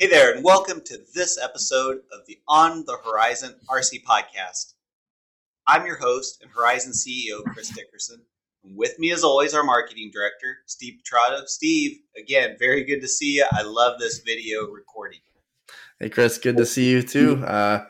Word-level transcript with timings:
Hey 0.00 0.06
there, 0.06 0.34
and 0.34 0.42
welcome 0.42 0.80
to 0.86 0.98
this 1.14 1.38
episode 1.38 1.98
of 2.10 2.24
the 2.26 2.38
On 2.48 2.86
the 2.86 2.96
Horizon 3.04 3.54
RC 3.68 4.02
podcast. 4.02 4.72
I'm 5.66 5.84
your 5.84 5.98
host 5.98 6.40
and 6.40 6.50
Horizon 6.50 6.92
CEO, 6.92 7.44
Chris 7.52 7.68
Dickerson. 7.68 8.22
And 8.64 8.78
with 8.78 8.98
me, 8.98 9.12
as 9.12 9.24
always, 9.24 9.52
our 9.52 9.62
marketing 9.62 10.10
director, 10.10 10.60
Steve 10.64 11.00
Petrato. 11.02 11.44
Steve, 11.44 11.98
again, 12.16 12.56
very 12.58 12.82
good 12.84 13.02
to 13.02 13.08
see 13.08 13.34
you. 13.36 13.44
I 13.52 13.60
love 13.60 14.00
this 14.00 14.20
video 14.20 14.68
recording. 14.68 15.20
Hey, 15.98 16.08
Chris, 16.08 16.38
good 16.38 16.56
to 16.56 16.64
see 16.64 16.88
you 16.90 17.02
too. 17.02 17.44
Uh, 17.44 17.84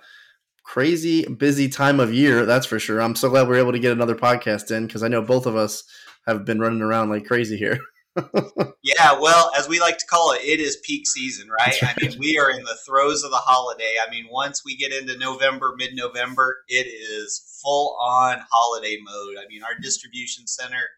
crazy 0.64 1.26
busy 1.26 1.68
time 1.68 2.00
of 2.00 2.12
year, 2.12 2.44
that's 2.44 2.66
for 2.66 2.80
sure. 2.80 3.00
I'm 3.00 3.14
so 3.14 3.30
glad 3.30 3.46
we 3.46 3.54
are 3.54 3.60
able 3.60 3.70
to 3.70 3.78
get 3.78 3.92
another 3.92 4.16
podcast 4.16 4.76
in 4.76 4.88
because 4.88 5.04
I 5.04 5.08
know 5.08 5.22
both 5.22 5.46
of 5.46 5.54
us 5.54 5.84
have 6.26 6.44
been 6.44 6.58
running 6.58 6.82
around 6.82 7.10
like 7.10 7.24
crazy 7.26 7.56
here. 7.56 7.78
yeah, 8.82 9.18
well, 9.20 9.50
as 9.56 9.68
we 9.68 9.80
like 9.80 9.98
to 9.98 10.06
call 10.06 10.32
it, 10.32 10.42
it 10.42 10.60
is 10.60 10.78
peak 10.84 11.06
season, 11.06 11.48
right? 11.48 11.76
I 11.82 11.94
mean, 12.00 12.18
we 12.18 12.38
are 12.38 12.50
in 12.50 12.62
the 12.64 12.78
throes 12.86 13.22
of 13.22 13.30
the 13.30 13.36
holiday. 13.36 13.96
I 14.04 14.10
mean, 14.10 14.26
once 14.30 14.64
we 14.64 14.76
get 14.76 14.92
into 14.92 15.16
November, 15.16 15.74
mid 15.76 15.94
November, 15.94 16.58
it 16.68 16.86
is 16.86 17.60
full 17.62 17.96
on 18.00 18.40
holiday 18.50 18.98
mode. 19.02 19.36
I 19.38 19.46
mean, 19.48 19.62
our 19.62 19.78
distribution 19.80 20.46
center 20.46 20.88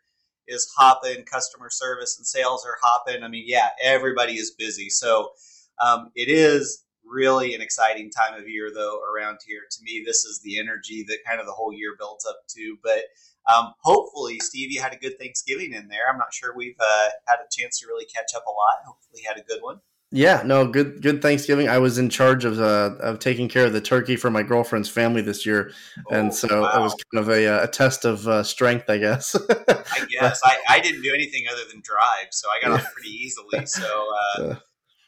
is 0.49 0.73
hopping, 0.77 1.25
customer 1.25 1.69
service 1.71 2.17
and 2.19 2.27
sales 2.27 2.65
are 2.67 2.79
hopping. 2.83 3.23
I 3.23 3.29
mean, 3.29 3.45
yeah, 3.47 3.69
everybody 3.83 4.35
is 4.35 4.55
busy. 4.59 4.89
So 4.89 5.31
um, 5.85 6.11
it 6.15 6.29
is 6.29 6.85
really 7.05 7.55
an 7.55 7.61
exciting 7.61 8.11
time 8.11 8.41
of 8.41 8.49
year, 8.49 8.71
though, 8.75 9.01
around 9.03 9.39
here. 9.47 9.61
To 9.71 9.79
me, 9.83 10.03
this 10.05 10.25
is 10.25 10.41
the 10.43 10.59
energy 10.59 11.05
that 11.09 11.19
kind 11.27 11.41
of 11.41 11.47
the 11.47 11.53
whole 11.53 11.73
year 11.73 11.95
builds 11.99 12.27
up 12.27 12.39
to. 12.57 12.77
But 12.83 13.05
um, 13.53 13.73
hopefully, 13.81 14.39
Steve, 14.41 14.71
you 14.71 14.81
had 14.81 14.93
a 14.93 14.97
good 14.97 15.19
Thanksgiving 15.19 15.73
in 15.73 15.89
there. 15.89 16.03
I'm 16.11 16.19
not 16.19 16.33
sure 16.33 16.55
we've 16.55 16.79
uh, 16.79 17.09
had 17.27 17.37
a 17.37 17.49
chance 17.51 17.81
to 17.81 17.87
really 17.87 18.05
catch 18.05 18.35
up 18.37 18.45
a 18.47 18.51
lot. 18.51 18.87
Hopefully, 18.87 19.23
had 19.27 19.39
a 19.39 19.43
good 19.43 19.63
one. 19.63 19.81
Yeah, 20.15 20.43
no, 20.45 20.67
good 20.67 21.01
good 21.01 21.23
Thanksgiving. 21.23 21.71
I 21.71 21.79
was 21.79 21.97
in 21.97 22.11
charge 22.11 22.45
of 22.45 22.61
uh, 22.61 22.97
of 23.01 23.19
taking 23.19 23.49
care 23.49 23.65
of 23.65 23.73
the 23.73 23.81
turkey 23.81 24.17
for 24.17 24.31
my 24.31 24.43
girlfriend's 24.43 24.91
family 24.91 25.23
this 25.23 25.47
year, 25.47 25.73
oh, 26.11 26.15
and 26.15 26.35
so 26.35 26.61
wow. 26.61 26.79
it 26.79 26.81
was 26.83 26.95
kind 27.13 27.25
of 27.25 27.31
a, 27.31 27.47
uh, 27.47 27.65
a 27.65 27.67
test 27.67 28.05
of 28.05 28.29
uh, 28.29 28.43
strength, 28.43 28.91
I 28.91 28.99
guess. 28.99 29.35
I 29.51 30.07
guess 30.11 30.41
I, 30.45 30.59
I 30.69 30.81
didn't 30.81 31.01
do 31.01 31.15
anything 31.15 31.45
other 31.51 31.63
than 31.71 31.81
drive, 31.83 32.29
so 32.31 32.47
I 32.51 32.63
got 32.63 32.79
off 32.79 32.93
pretty 32.93 33.09
easily. 33.09 33.65
So 33.65 34.07
uh, 34.39 34.57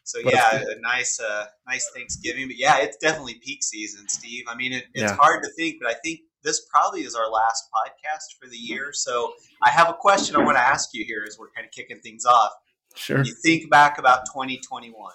so 0.05 0.21
yeah, 0.21 0.63
a 0.63 0.81
nice 0.81 1.21
uh, 1.21 1.47
nice 1.67 1.91
Thanksgiving. 1.95 2.49
But 2.49 2.57
yeah, 2.57 2.79
it's 2.79 2.97
definitely 2.97 3.35
peak 3.45 3.63
season, 3.63 4.09
Steve. 4.09 4.45
I 4.49 4.55
mean, 4.55 4.73
it, 4.73 4.85
it's 4.95 5.13
yeah. 5.13 5.17
hard 5.17 5.43
to 5.43 5.51
think, 5.51 5.77
but 5.83 5.91
I 5.91 5.95
think 6.03 6.21
this 6.45 6.61
probably 6.71 7.01
is 7.01 7.15
our 7.15 7.29
last 7.29 7.65
podcast 7.73 8.39
for 8.39 8.49
the 8.49 8.57
year. 8.57 8.93
So 8.93 9.33
I 9.63 9.71
have 9.71 9.89
a 9.89 9.95
question 9.95 10.37
I 10.37 10.45
want 10.45 10.57
to 10.57 10.63
ask 10.63 10.91
you 10.93 11.05
here 11.05 11.25
as 11.27 11.39
we're 11.39 11.51
kind 11.51 11.67
of 11.67 11.73
kicking 11.73 11.99
things 11.99 12.25
off. 12.27 12.53
Sure. 12.95 13.17
When 13.17 13.27
you 13.27 13.35
think 13.35 13.71
back 13.71 13.99
about 13.99 14.27
2021. 14.27 15.13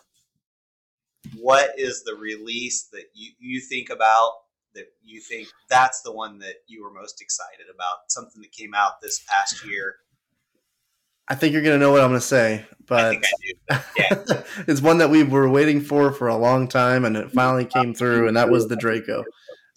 What 1.37 1.77
is 1.77 2.03
the 2.03 2.15
release 2.15 2.87
that 2.93 3.03
you, 3.13 3.31
you 3.39 3.61
think 3.61 3.89
about 3.89 4.31
that 4.73 4.85
you 5.03 5.19
think 5.19 5.49
that's 5.69 6.01
the 6.01 6.11
one 6.11 6.39
that 6.39 6.55
you 6.67 6.83
were 6.83 6.91
most 6.91 7.21
excited 7.21 7.67
about? 7.73 8.09
Something 8.09 8.41
that 8.41 8.51
came 8.51 8.73
out 8.73 9.01
this 9.01 9.23
past 9.27 9.65
year. 9.65 9.97
I 11.27 11.35
think 11.35 11.53
you're 11.53 11.61
going 11.61 11.79
to 11.79 11.85
know 11.85 11.91
what 11.91 12.01
I'm 12.01 12.09
going 12.09 12.21
to 12.21 12.25
say, 12.25 12.65
but 12.87 13.17
I 13.17 13.21
I 13.69 13.83
yeah. 13.97 14.23
it's 14.67 14.81
one 14.81 14.97
that 14.97 15.11
we 15.11 15.23
were 15.23 15.47
waiting 15.47 15.79
for 15.79 16.11
for 16.11 16.27
a 16.27 16.35
long 16.35 16.67
time, 16.67 17.05
and 17.05 17.15
it 17.15 17.31
finally 17.31 17.65
came 17.65 17.93
through, 17.93 18.27
and 18.27 18.35
that 18.35 18.49
was 18.49 18.67
the 18.67 18.75
Draco 18.75 19.23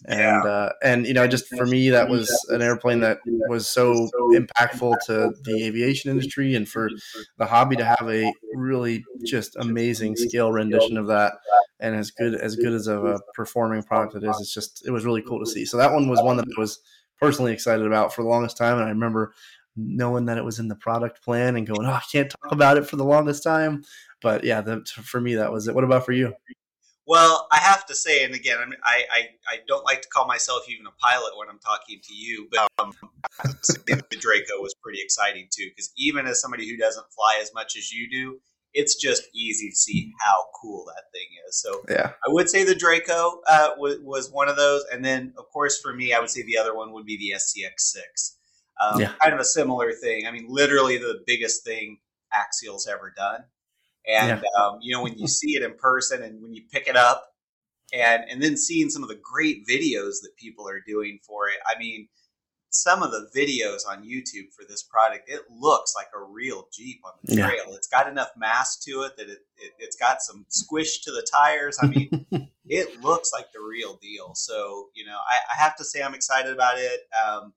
and 0.05 0.45
uh, 0.45 0.69
and 0.83 1.07
you 1.07 1.13
know 1.13 1.27
just 1.27 1.47
for 1.47 1.65
me 1.65 1.89
that 1.89 2.09
was 2.09 2.29
an 2.49 2.61
airplane 2.61 2.99
that 2.99 3.19
was 3.47 3.67
so 3.67 4.09
impactful 4.33 4.93
to 5.05 5.33
the 5.43 5.63
aviation 5.63 6.11
industry 6.11 6.55
and 6.55 6.67
for 6.67 6.89
the 7.37 7.45
hobby 7.45 7.75
to 7.75 7.85
have 7.85 8.09
a 8.09 8.33
really 8.53 9.03
just 9.25 9.55
amazing 9.57 10.15
scale 10.15 10.51
rendition 10.51 10.97
of 10.97 11.07
that 11.07 11.33
and 11.79 11.95
as 11.95 12.11
good 12.11 12.35
as 12.35 12.55
good 12.55 12.73
as 12.73 12.87
a 12.87 13.19
performing 13.33 13.83
product 13.83 14.15
it 14.15 14.23
is 14.23 14.39
it's 14.39 14.53
just 14.53 14.85
it 14.85 14.91
was 14.91 15.05
really 15.05 15.21
cool 15.21 15.39
to 15.39 15.45
see. 15.45 15.65
So 15.65 15.77
that 15.77 15.91
one 15.91 16.07
was 16.07 16.21
one 16.21 16.37
that 16.37 16.47
I 16.57 16.59
was 16.59 16.79
personally 17.19 17.53
excited 17.53 17.85
about 17.85 18.13
for 18.13 18.23
the 18.23 18.29
longest 18.29 18.57
time 18.57 18.77
and 18.77 18.85
I 18.85 18.89
remember 18.89 19.33
knowing 19.75 20.25
that 20.25 20.37
it 20.37 20.45
was 20.45 20.59
in 20.59 20.67
the 20.67 20.75
product 20.75 21.23
plan 21.23 21.55
and 21.55 21.65
going 21.65 21.85
oh 21.85 21.91
I 21.91 22.01
can't 22.11 22.29
talk 22.29 22.51
about 22.51 22.77
it 22.77 22.87
for 22.87 22.95
the 22.95 23.05
longest 23.05 23.43
time. 23.43 23.83
But 24.21 24.43
yeah 24.43 24.61
the, 24.61 24.85
for 24.85 25.19
me 25.19 25.35
that 25.35 25.51
was 25.51 25.67
it. 25.67 25.75
What 25.75 25.83
about 25.83 26.05
for 26.05 26.11
you 26.11 26.33
well, 27.05 27.47
I 27.51 27.57
have 27.57 27.85
to 27.87 27.95
say, 27.95 28.23
and 28.23 28.33
again, 28.33 28.57
I, 28.83 29.03
I, 29.11 29.19
I 29.47 29.57
don't 29.67 29.83
like 29.83 30.01
to 30.03 30.09
call 30.09 30.25
myself 30.25 30.63
even 30.69 30.85
a 30.87 30.91
pilot 30.91 31.37
when 31.37 31.49
I'm 31.49 31.59
talking 31.59 31.99
to 32.01 32.13
you, 32.13 32.47
but 32.49 32.67
um, 32.79 32.93
the 33.85 34.17
Draco 34.19 34.61
was 34.61 34.73
pretty 34.81 34.99
exciting 35.01 35.47
too, 35.51 35.69
because 35.69 35.91
even 35.97 36.25
as 36.27 36.41
somebody 36.41 36.69
who 36.69 36.77
doesn't 36.77 37.05
fly 37.13 37.39
as 37.41 37.53
much 37.53 37.75
as 37.77 37.91
you 37.91 38.09
do, 38.09 38.39
it's 38.73 38.95
just 38.95 39.23
easy 39.35 39.69
to 39.69 39.75
see 39.75 40.11
how 40.25 40.45
cool 40.59 40.85
that 40.85 41.03
thing 41.13 41.27
is. 41.47 41.61
So 41.61 41.83
yeah, 41.89 42.11
I 42.25 42.29
would 42.29 42.49
say 42.49 42.63
the 42.63 42.73
Draco 42.73 43.41
uh, 43.47 43.69
was, 43.77 43.99
was 44.01 44.31
one 44.31 44.49
of 44.49 44.55
those, 44.55 44.83
and 44.91 45.03
then 45.03 45.33
of 45.37 45.45
course 45.51 45.79
for 45.79 45.93
me, 45.93 46.13
I 46.13 46.19
would 46.19 46.29
say 46.29 46.43
the 46.43 46.57
other 46.57 46.75
one 46.75 46.91
would 46.93 47.05
be 47.05 47.17
the 47.17 47.35
SCX6. 47.35 48.35
Um, 48.81 49.01
yeah. 49.01 49.11
Kind 49.21 49.33
of 49.33 49.39
a 49.39 49.45
similar 49.45 49.91
thing. 49.91 50.25
I 50.25 50.31
mean, 50.31 50.45
literally 50.49 50.97
the 50.97 51.21
biggest 51.27 51.63
thing 51.63 51.99
Axial's 52.33 52.87
ever 52.87 53.13
done. 53.15 53.43
And 54.07 54.41
yeah. 54.41 54.61
um, 54.61 54.79
you 54.81 54.93
know, 54.93 55.01
when 55.01 55.17
you 55.17 55.27
see 55.27 55.55
it 55.55 55.63
in 55.63 55.75
person 55.75 56.23
and 56.23 56.41
when 56.41 56.53
you 56.53 56.63
pick 56.71 56.87
it 56.87 56.95
up, 56.95 57.25
and 57.93 58.23
and 58.29 58.41
then 58.41 58.57
seeing 58.57 58.89
some 58.89 59.03
of 59.03 59.09
the 59.09 59.19
great 59.21 59.67
videos 59.67 60.21
that 60.23 60.31
people 60.37 60.67
are 60.67 60.81
doing 60.85 61.19
for 61.25 61.47
it, 61.47 61.55
I 61.65 61.77
mean, 61.79 62.07
some 62.69 63.03
of 63.03 63.11
the 63.11 63.29
videos 63.35 63.87
on 63.87 64.03
YouTube 64.03 64.51
for 64.55 64.65
this 64.67 64.83
product, 64.83 65.29
it 65.29 65.41
looks 65.49 65.93
like 65.95 66.07
a 66.15 66.23
real 66.23 66.67
Jeep 66.73 67.01
on 67.05 67.13
the 67.23 67.35
trail. 67.35 67.65
Yeah. 67.67 67.75
It's 67.75 67.87
got 67.87 68.09
enough 68.09 68.31
mass 68.35 68.77
to 68.79 69.03
it 69.03 69.15
that 69.17 69.29
it, 69.29 69.39
it 69.57 69.85
has 69.85 69.95
got 69.95 70.21
some 70.21 70.45
squish 70.49 71.01
to 71.01 71.11
the 71.11 71.25
tires. 71.31 71.77
I 71.81 71.87
mean, 71.87 72.25
it 72.65 73.01
looks 73.01 73.31
like 73.31 73.51
the 73.53 73.61
real 73.61 73.97
deal. 74.01 74.33
So 74.33 74.89
you 74.95 75.05
know, 75.05 75.17
I, 75.17 75.37
I 75.55 75.61
have 75.61 75.75
to 75.77 75.83
say 75.85 76.01
I'm 76.01 76.15
excited 76.15 76.51
about 76.51 76.77
it. 76.77 77.01
Um, 77.25 77.53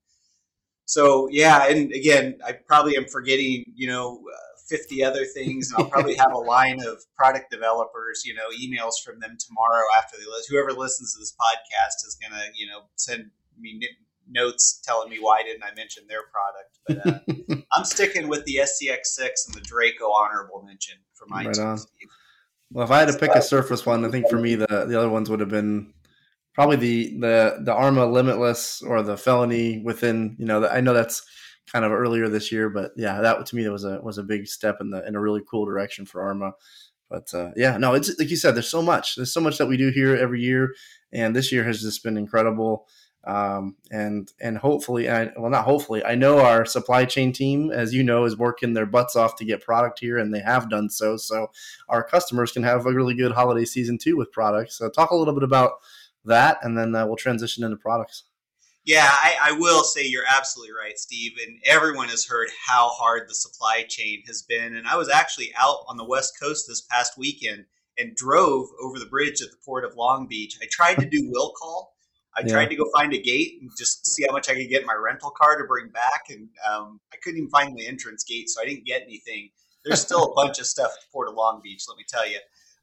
so 0.84 1.28
yeah, 1.30 1.66
and 1.68 1.92
again, 1.92 2.38
I 2.46 2.52
probably 2.52 2.96
am 2.96 3.06
forgetting, 3.06 3.64
you 3.74 3.88
know, 3.88 4.22
50 4.68 5.04
other 5.04 5.24
things. 5.24 5.70
And 5.70 5.82
I'll 5.82 5.90
probably 5.90 6.14
have 6.16 6.32
a 6.32 6.38
line 6.38 6.80
of 6.80 7.02
product 7.16 7.50
developers, 7.50 8.22
you 8.24 8.34
know, 8.34 8.48
emails 8.50 8.94
from 9.04 9.20
them 9.20 9.36
tomorrow 9.38 9.84
after 9.96 10.16
they 10.16 10.24
listen. 10.24 10.54
Whoever 10.54 10.72
listens 10.72 11.14
to 11.14 11.20
this 11.20 11.32
podcast 11.32 12.06
is 12.06 12.16
going 12.20 12.32
to, 12.32 12.46
you 12.54 12.66
know, 12.66 12.82
send 12.96 13.30
me 13.58 13.80
notes 14.28 14.80
telling 14.84 15.08
me 15.08 15.18
why 15.20 15.42
didn't 15.42 15.62
I 15.62 15.74
mention 15.74 16.04
their 16.08 16.22
product. 16.32 16.78
But 16.86 17.50
uh, 17.50 17.62
I'm 17.72 17.84
sticking 17.84 18.28
with 18.28 18.44
the 18.44 18.56
SCX6 18.62 19.46
and 19.46 19.54
the 19.54 19.60
Draco 19.60 20.10
honorable 20.10 20.62
mention 20.62 20.96
for 21.14 21.26
my 21.28 21.46
right 21.46 21.58
on. 21.58 21.78
Well, 22.72 22.84
if 22.84 22.90
I 22.90 22.98
had 23.00 23.08
to 23.08 23.18
pick 23.18 23.30
a 23.34 23.42
surface 23.42 23.86
one, 23.86 24.04
I 24.04 24.10
think 24.10 24.28
for 24.28 24.38
me 24.38 24.56
the 24.56 24.66
the 24.66 24.98
other 24.98 25.08
ones 25.08 25.30
would 25.30 25.38
have 25.40 25.48
been 25.48 25.92
probably 26.54 26.76
the 26.76 27.18
the 27.20 27.56
the 27.60 27.72
Arrma 27.72 28.10
Limitless 28.12 28.82
or 28.82 29.02
the 29.02 29.16
Felony 29.16 29.82
within. 29.84 30.34
You 30.38 30.46
know, 30.46 30.60
the, 30.60 30.72
I 30.72 30.80
know 30.80 30.92
that's 30.92 31.22
kind 31.70 31.84
of 31.84 31.92
earlier 31.92 32.28
this 32.28 32.50
year. 32.52 32.68
But 32.68 32.92
yeah, 32.96 33.20
that 33.20 33.46
to 33.46 33.56
me 33.56 33.64
that 33.64 33.72
was 33.72 33.84
a 33.84 34.00
was 34.02 34.18
a 34.18 34.22
big 34.22 34.46
step 34.46 34.78
in 34.80 34.90
the 34.90 35.06
in 35.06 35.14
a 35.14 35.20
really 35.20 35.42
cool 35.48 35.64
direction 35.64 36.06
for 36.06 36.22
Arrma. 36.22 36.52
But 37.08 37.32
uh, 37.34 37.50
yeah, 37.56 37.76
no, 37.76 37.94
it's 37.94 38.18
like 38.18 38.30
you 38.30 38.36
said. 38.36 38.54
There's 38.54 38.68
so 38.68 38.82
much. 38.82 39.16
There's 39.16 39.32
so 39.32 39.40
much 39.40 39.58
that 39.58 39.66
we 39.66 39.76
do 39.76 39.90
here 39.90 40.16
every 40.16 40.42
year, 40.42 40.74
and 41.12 41.34
this 41.34 41.52
year 41.52 41.64
has 41.64 41.80
just 41.80 42.02
been 42.02 42.16
incredible. 42.16 42.86
Um, 43.26 43.76
and 43.90 44.32
and 44.40 44.56
hopefully, 44.58 45.10
I, 45.10 45.30
well, 45.36 45.50
not 45.50 45.64
hopefully, 45.64 46.04
I 46.04 46.14
know 46.14 46.38
our 46.40 46.64
supply 46.64 47.04
chain 47.04 47.32
team, 47.32 47.72
as 47.72 47.92
you 47.92 48.04
know, 48.04 48.24
is 48.24 48.36
working 48.36 48.72
their 48.72 48.86
butts 48.86 49.16
off 49.16 49.36
to 49.36 49.44
get 49.44 49.62
product 49.62 49.98
here, 49.98 50.18
and 50.18 50.32
they 50.32 50.40
have 50.40 50.70
done 50.70 50.88
so. 50.88 51.16
So 51.16 51.50
our 51.88 52.04
customers 52.04 52.52
can 52.52 52.62
have 52.62 52.86
a 52.86 52.92
really 52.92 53.14
good 53.14 53.32
holiday 53.32 53.64
season 53.64 53.98
too 53.98 54.16
with 54.16 54.32
products. 54.32 54.78
So 54.78 54.88
talk 54.88 55.10
a 55.10 55.16
little 55.16 55.34
bit 55.34 55.42
about 55.42 55.72
that, 56.24 56.58
and 56.62 56.78
then 56.78 56.94
uh, 56.94 57.06
we'll 57.06 57.16
transition 57.16 57.64
into 57.64 57.76
products. 57.76 58.24
Yeah, 58.86 59.08
I, 59.10 59.36
I, 59.42 59.52
will 59.52 59.82
say 59.82 60.06
you're 60.06 60.24
absolutely 60.28 60.72
right, 60.72 60.96
Steve. 60.96 61.32
And 61.44 61.58
everyone 61.64 62.08
has 62.08 62.24
heard 62.24 62.48
how 62.68 62.88
hard 62.90 63.28
the 63.28 63.34
supply 63.34 63.84
chain 63.88 64.22
has 64.28 64.42
been. 64.42 64.76
And 64.76 64.86
I 64.86 64.96
was 64.96 65.08
actually 65.08 65.52
out 65.58 65.78
on 65.88 65.96
the 65.96 66.04
West 66.04 66.34
Coast 66.40 66.66
this 66.68 66.82
past 66.82 67.18
weekend 67.18 67.64
and 67.98 68.14
drove 68.14 68.68
over 68.80 69.00
the 69.00 69.06
bridge 69.06 69.42
at 69.42 69.50
the 69.50 69.56
port 69.64 69.84
of 69.84 69.96
Long 69.96 70.28
Beach. 70.28 70.56
I 70.62 70.66
tried 70.70 71.00
to 71.00 71.06
do 71.06 71.28
will 71.32 71.52
call. 71.60 71.96
I 72.36 72.42
yeah. 72.42 72.52
tried 72.52 72.66
to 72.66 72.76
go 72.76 72.84
find 72.94 73.12
a 73.12 73.20
gate 73.20 73.58
and 73.60 73.70
just 73.76 74.06
see 74.06 74.24
how 74.24 74.32
much 74.32 74.48
I 74.48 74.54
could 74.54 74.68
get 74.68 74.86
my 74.86 74.94
rental 74.94 75.30
car 75.30 75.58
to 75.58 75.64
bring 75.66 75.88
back. 75.88 76.26
And 76.30 76.48
um, 76.70 77.00
I 77.12 77.16
couldn't 77.16 77.38
even 77.38 77.50
find 77.50 77.76
the 77.76 77.88
entrance 77.88 78.22
gate, 78.22 78.48
so 78.50 78.62
I 78.62 78.66
didn't 78.66 78.86
get 78.86 79.02
anything. 79.02 79.50
There's 79.84 80.00
still 80.00 80.30
a 80.30 80.34
bunch 80.34 80.60
of 80.60 80.66
stuff 80.66 80.92
at 80.92 81.00
the 81.00 81.12
port 81.12 81.28
of 81.28 81.34
Long 81.34 81.60
Beach, 81.60 81.84
let 81.88 81.96
me 81.96 82.04
tell 82.08 82.28
you. 82.28 82.38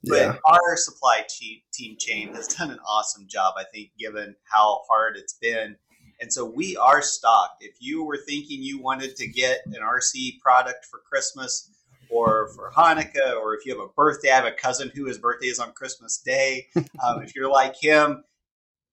But 0.06 0.16
yeah. 0.20 0.36
our 0.50 0.76
supply 0.76 1.26
team 1.30 1.96
chain 1.98 2.34
has 2.34 2.48
done 2.48 2.72
an 2.72 2.80
awesome 2.86 3.26
job, 3.30 3.54
I 3.58 3.64
think, 3.74 3.92
given 3.98 4.36
how 4.44 4.82
hard 4.90 5.16
it's 5.16 5.34
been 5.34 5.78
and 6.22 6.32
so 6.32 6.46
we 6.46 6.78
are 6.78 7.02
stocked. 7.02 7.64
If 7.64 7.76
you 7.80 8.04
were 8.04 8.18
thinking 8.18 8.62
you 8.62 8.82
wanted 8.82 9.16
to 9.18 9.28
get 9.28 9.62
an 9.66 9.74
RC 9.82 10.40
product 10.40 10.86
for 10.86 11.00
Christmas 11.00 11.70
or 12.10 12.50
for 12.50 12.72
Hanukkah, 12.72 13.36
or 13.42 13.56
if 13.56 13.66
you 13.66 13.78
have 13.78 13.84
a 13.84 13.92
birthday, 13.96 14.32
I 14.32 14.36
have 14.36 14.46
a 14.46 14.52
cousin 14.52 14.92
who 14.94 15.06
his 15.06 15.18
birthday 15.18 15.48
is 15.48 15.60
on 15.60 15.72
Christmas 15.74 16.18
Day. 16.18 16.68
Um, 17.04 17.22
if 17.22 17.36
you're 17.36 17.52
like 17.52 17.76
him, 17.76 18.24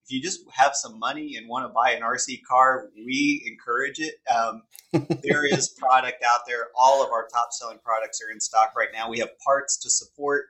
if 0.04 0.10
you 0.10 0.20
just 0.20 0.40
have 0.50 0.74
some 0.74 0.98
money 0.98 1.36
and 1.36 1.48
want 1.48 1.64
to 1.64 1.68
buy 1.68 1.92
an 1.92 2.02
RC 2.02 2.42
car, 2.42 2.88
we 2.96 3.44
encourage 3.46 4.00
it. 4.00 4.14
Um, 4.28 4.62
there 5.22 5.46
is 5.46 5.68
product 5.68 6.24
out 6.24 6.40
there. 6.46 6.68
All 6.74 7.04
of 7.04 7.12
our 7.12 7.28
top 7.28 7.50
selling 7.52 7.78
products 7.84 8.20
are 8.20 8.32
in 8.32 8.40
stock 8.40 8.72
right 8.76 8.88
now. 8.92 9.08
We 9.08 9.20
have 9.20 9.30
parts 9.38 9.76
to 9.78 9.90
support 9.90 10.46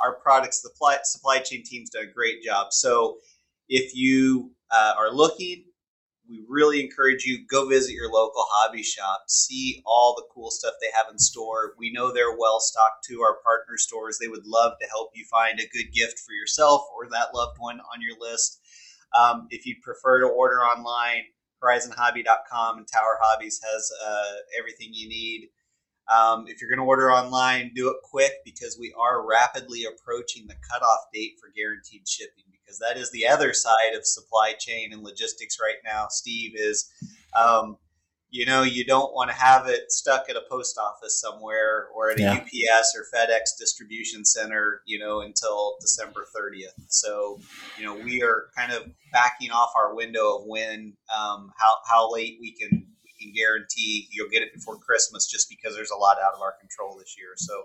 our 0.00 0.14
products, 0.14 0.60
the 0.60 0.68
supply, 0.68 0.98
supply 1.02 1.38
chain 1.40 1.64
team's 1.64 1.90
done 1.90 2.04
a 2.04 2.06
great 2.06 2.42
job. 2.44 2.72
So 2.72 3.18
if 3.68 3.94
you 3.96 4.52
uh, 4.70 4.94
are 4.96 5.10
looking, 5.10 5.64
we 6.30 6.44
really 6.48 6.80
encourage 6.80 7.24
you 7.24 7.44
go 7.44 7.68
visit 7.68 7.92
your 7.92 8.10
local 8.10 8.46
hobby 8.50 8.84
shop, 8.84 9.24
see 9.26 9.82
all 9.84 10.14
the 10.16 10.24
cool 10.32 10.50
stuff 10.50 10.74
they 10.80 10.90
have 10.94 11.06
in 11.10 11.18
store. 11.18 11.74
We 11.76 11.92
know 11.92 12.12
they're 12.12 12.36
well 12.38 12.60
stocked 12.60 13.04
to 13.08 13.20
our 13.22 13.38
partner 13.42 13.76
stores. 13.76 14.18
They 14.18 14.28
would 14.28 14.46
love 14.46 14.74
to 14.80 14.86
help 14.86 15.10
you 15.14 15.24
find 15.28 15.58
a 15.58 15.68
good 15.76 15.92
gift 15.92 16.20
for 16.20 16.32
yourself 16.32 16.82
or 16.96 17.10
that 17.10 17.34
loved 17.34 17.56
one 17.58 17.80
on 17.80 18.00
your 18.00 18.16
list. 18.20 18.60
Um, 19.18 19.48
if 19.50 19.66
you 19.66 19.74
prefer 19.82 20.20
to 20.20 20.26
order 20.26 20.60
online, 20.60 21.24
horizonhobby.com 21.62 22.78
and 22.78 22.86
Tower 22.86 23.18
Hobbies 23.20 23.60
has 23.64 23.90
uh, 24.06 24.32
everything 24.56 24.90
you 24.92 25.08
need. 25.08 25.48
Um, 26.08 26.46
if 26.46 26.60
you're 26.60 26.70
going 26.70 26.84
to 26.84 26.88
order 26.88 27.10
online, 27.12 27.72
do 27.74 27.90
it 27.90 27.96
quick 28.04 28.32
because 28.44 28.78
we 28.80 28.94
are 28.98 29.26
rapidly 29.26 29.84
approaching 29.84 30.46
the 30.46 30.56
cutoff 30.70 31.00
date 31.12 31.34
for 31.40 31.50
guaranteed 31.54 32.06
shipping. 32.06 32.49
Because 32.70 32.78
that 32.88 32.96
is 32.96 33.10
the 33.10 33.26
other 33.26 33.52
side 33.52 33.94
of 33.96 34.06
supply 34.06 34.52
chain 34.52 34.92
and 34.92 35.02
logistics 35.02 35.58
right 35.60 35.78
now. 35.84 36.06
Steve 36.08 36.52
is 36.54 36.88
um, 37.36 37.76
you 38.30 38.46
know 38.46 38.62
you 38.62 38.84
don't 38.84 39.12
want 39.12 39.28
to 39.28 39.34
have 39.34 39.66
it 39.66 39.90
stuck 39.90 40.30
at 40.30 40.36
a 40.36 40.42
post 40.48 40.78
office 40.78 41.20
somewhere 41.20 41.88
or 41.92 42.12
at 42.12 42.20
a 42.20 42.22
yeah. 42.22 42.34
UPS 42.34 42.94
or 42.94 43.06
FedEx 43.12 43.58
distribution 43.58 44.24
center, 44.24 44.82
you 44.86 45.00
know, 45.00 45.22
until 45.22 45.74
December 45.80 46.26
30th. 46.36 46.86
So, 46.86 47.40
you 47.76 47.84
know, 47.84 47.96
we 47.96 48.22
are 48.22 48.50
kind 48.56 48.72
of 48.72 48.84
backing 49.12 49.50
off 49.50 49.72
our 49.76 49.96
window 49.96 50.38
of 50.38 50.46
when 50.46 50.92
um, 51.12 51.50
how 51.58 51.74
how 51.88 52.12
late 52.12 52.38
we 52.40 52.52
can 52.52 52.86
we 53.02 53.12
can 53.20 53.32
guarantee 53.34 54.06
you'll 54.12 54.30
get 54.30 54.42
it 54.42 54.54
before 54.54 54.76
Christmas, 54.76 55.26
just 55.26 55.48
because 55.48 55.74
there's 55.74 55.90
a 55.90 55.96
lot 55.96 56.18
out 56.18 56.34
of 56.36 56.40
our 56.40 56.54
control 56.60 56.96
this 56.96 57.16
year. 57.18 57.30
So. 57.36 57.64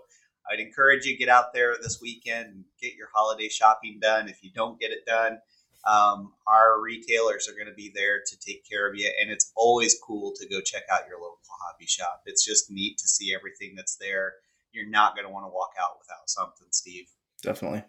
I'd 0.51 0.59
encourage 0.59 1.05
you 1.05 1.13
to 1.13 1.17
get 1.17 1.29
out 1.29 1.53
there 1.53 1.75
this 1.81 1.99
weekend 2.01 2.47
and 2.49 2.65
get 2.81 2.95
your 2.95 3.07
holiday 3.13 3.49
shopping 3.49 3.99
done. 4.01 4.27
If 4.29 4.43
you 4.43 4.51
don't 4.53 4.79
get 4.79 4.91
it 4.91 5.05
done, 5.05 5.39
um, 5.85 6.33
our 6.47 6.81
retailers 6.81 7.47
are 7.47 7.53
going 7.53 7.67
to 7.67 7.73
be 7.73 7.91
there 7.93 8.21
to 8.25 8.39
take 8.39 8.67
care 8.67 8.89
of 8.89 8.95
you. 8.95 9.11
And 9.21 9.31
it's 9.31 9.51
always 9.55 9.97
cool 9.99 10.33
to 10.35 10.47
go 10.47 10.61
check 10.61 10.83
out 10.91 11.07
your 11.07 11.17
local 11.17 11.39
hobby 11.61 11.85
shop. 11.85 12.23
It's 12.25 12.45
just 12.45 12.71
neat 12.71 12.97
to 12.99 13.07
see 13.07 13.33
everything 13.35 13.73
that's 13.75 13.95
there. 13.97 14.33
You're 14.71 14.89
not 14.89 15.15
going 15.15 15.27
to 15.27 15.33
want 15.33 15.45
to 15.45 15.53
walk 15.53 15.71
out 15.79 15.97
without 15.99 16.29
something, 16.29 16.67
Steve. 16.71 17.05
Definitely. 17.41 17.83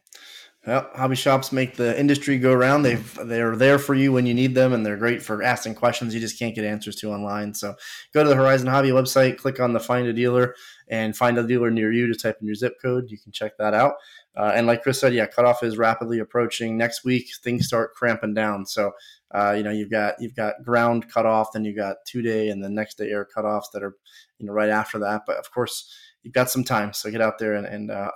Well, 0.67 0.91
hobby 0.95 1.15
shops 1.15 1.53
make 1.53 1.77
the 1.77 1.99
industry 1.99 2.39
go 2.39 2.53
around. 2.53 2.83
They 2.83 2.97
they're 2.97 3.55
there 3.55 3.79
for 3.79 3.95
you 3.95 4.13
when 4.13 4.27
you 4.27 4.35
need 4.35 4.55
them, 4.55 4.73
and 4.73 4.85
they're 4.85 4.97
great 4.97 5.23
for 5.23 5.43
asking 5.43 5.77
questions 5.77 6.13
you 6.13 6.21
just 6.21 6.39
can't 6.39 6.57
get 6.57 6.65
answers 6.65 6.97
to 6.97 7.13
online. 7.13 7.55
So, 7.55 7.77
go 8.13 8.25
to 8.25 8.29
the 8.29 8.35
Horizon 8.35 8.67
Hobby 8.67 8.91
website, 8.91 9.39
click 9.39 9.61
on 9.61 9.73
the 9.73 9.81
Find 9.81 10.09
a 10.09 10.13
Dealer, 10.13 10.57
and 10.89 11.17
find 11.17 11.37
a 11.39 11.47
dealer 11.47 11.71
near 11.71 11.93
you 11.93 12.07
to 12.07 12.15
type 12.15 12.39
in 12.41 12.47
your 12.47 12.55
zip 12.55 12.75
code. 12.81 13.11
You 13.11 13.19
can 13.19 13.33
check 13.33 13.57
that 13.59 13.75
out. 13.75 13.95
Uh, 14.37 14.53
and 14.55 14.67
like 14.67 14.83
Chris 14.83 15.01
said, 15.01 15.15
yeah, 15.15 15.27
cutoff 15.27 15.63
is 15.63 15.79
rapidly 15.79 16.19
approaching. 16.19 16.77
Next 16.77 17.05
week, 17.05 17.29
things 17.43 17.67
start 17.67 17.95
cramping 17.95 18.35
down. 18.35 18.67
So, 18.67 18.93
uh, 19.35 19.53
you 19.57 19.63
know, 19.63 19.71
you've 19.71 19.91
got 19.91 20.15
you've 20.21 20.37
got 20.37 20.63
ground 20.63 21.11
cutoff, 21.13 21.53
then 21.53 21.65
you've 21.65 21.77
got 21.77 21.97
two 22.07 22.23
day 22.23 22.49
and 22.51 22.63
the 22.63 22.69
next 22.69 22.99
day 22.99 23.11
air 23.11 23.27
cutoffs 23.27 23.71
that 23.73 23.83
are, 23.83 23.97
you 24.39 24.47
know, 24.47 24.53
right 24.53 24.71
after 24.71 24.99
that. 25.01 25.23
But 25.27 25.37
of 25.37 25.51
course, 25.51 25.93
you've 26.23 26.35
got 26.35 26.51
some 26.51 26.65
time, 26.65 26.93
so 26.93 27.11
get 27.11 27.21
out 27.21 27.39
there 27.39 27.55
and, 27.55 27.67
and 27.67 27.91
uh, 27.91 28.11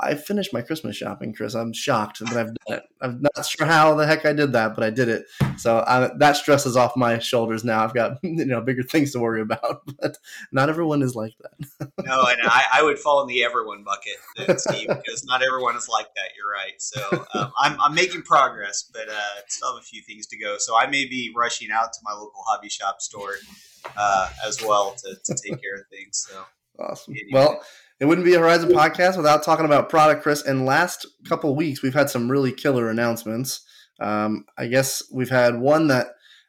I 0.00 0.14
finished 0.14 0.52
my 0.52 0.62
Christmas 0.62 0.96
shopping, 0.96 1.32
Chris. 1.32 1.54
I'm 1.54 1.72
shocked 1.72 2.20
that 2.20 2.36
I've 2.36 2.54
done 2.54 2.78
it. 2.78 2.82
I'm 3.00 3.22
not 3.22 3.46
sure 3.46 3.66
how 3.66 3.94
the 3.94 4.06
heck 4.06 4.24
I 4.24 4.32
did 4.32 4.52
that, 4.52 4.74
but 4.74 4.84
I 4.84 4.90
did 4.90 5.08
it. 5.08 5.26
So 5.56 5.84
I, 5.86 6.10
that 6.18 6.36
stress 6.36 6.66
is 6.66 6.76
off 6.76 6.96
my 6.96 7.18
shoulders 7.18 7.64
now. 7.64 7.82
I've 7.82 7.94
got 7.94 8.18
you 8.22 8.44
know 8.44 8.60
bigger 8.60 8.82
things 8.82 9.12
to 9.12 9.20
worry 9.20 9.40
about, 9.40 9.82
but 10.00 10.18
not 10.52 10.68
everyone 10.68 11.02
is 11.02 11.14
like 11.14 11.34
that. 11.40 11.92
no, 12.04 12.26
and 12.26 12.40
I, 12.42 12.64
I, 12.74 12.82
would 12.82 12.98
fall 12.98 13.22
in 13.22 13.28
the 13.28 13.44
everyone 13.44 13.84
bucket, 13.84 14.60
Steve, 14.60 14.88
because 14.88 15.24
not 15.24 15.42
everyone 15.42 15.76
is 15.76 15.88
like 15.88 16.08
that. 16.14 16.30
You're 16.36 16.50
right. 16.50 16.80
So 16.80 17.26
um, 17.34 17.52
I'm, 17.58 17.80
I'm 17.80 17.94
making 17.94 18.22
progress, 18.22 18.88
but 18.92 19.08
uh, 19.08 19.40
still 19.48 19.74
have 19.74 19.82
a 19.82 19.84
few 19.84 20.02
things 20.02 20.26
to 20.28 20.38
go. 20.38 20.56
So 20.58 20.76
I 20.76 20.86
may 20.86 21.06
be 21.06 21.32
rushing 21.36 21.70
out 21.70 21.92
to 21.92 21.98
my 22.02 22.12
local 22.12 22.42
hobby 22.46 22.68
shop 22.68 23.00
store 23.00 23.34
uh, 23.96 24.30
as 24.46 24.62
well 24.62 24.94
to, 25.04 25.16
to 25.24 25.34
take 25.34 25.60
care 25.60 25.74
of 25.74 25.86
things. 25.90 26.26
So 26.28 26.44
awesome. 26.78 27.14
Anyway. 27.14 27.30
Well 27.32 27.62
it 28.00 28.04
wouldn't 28.04 28.24
be 28.24 28.34
a 28.34 28.38
Horizon 28.38 28.70
podcast 28.70 29.16
without 29.16 29.42
talking 29.42 29.64
about 29.64 29.88
product, 29.88 30.22
Chris. 30.22 30.42
And 30.42 30.64
last 30.64 31.06
couple 31.28 31.54
weeks, 31.56 31.82
we've 31.82 31.94
had 31.94 32.10
some 32.10 32.30
really 32.30 32.52
killer 32.52 32.88
announcements. 32.88 33.62
Um, 34.00 34.44
I 34.56 34.68
guess 34.68 35.02
we've 35.12 35.30
had 35.30 35.58
one 35.58 35.88
that 35.88 36.08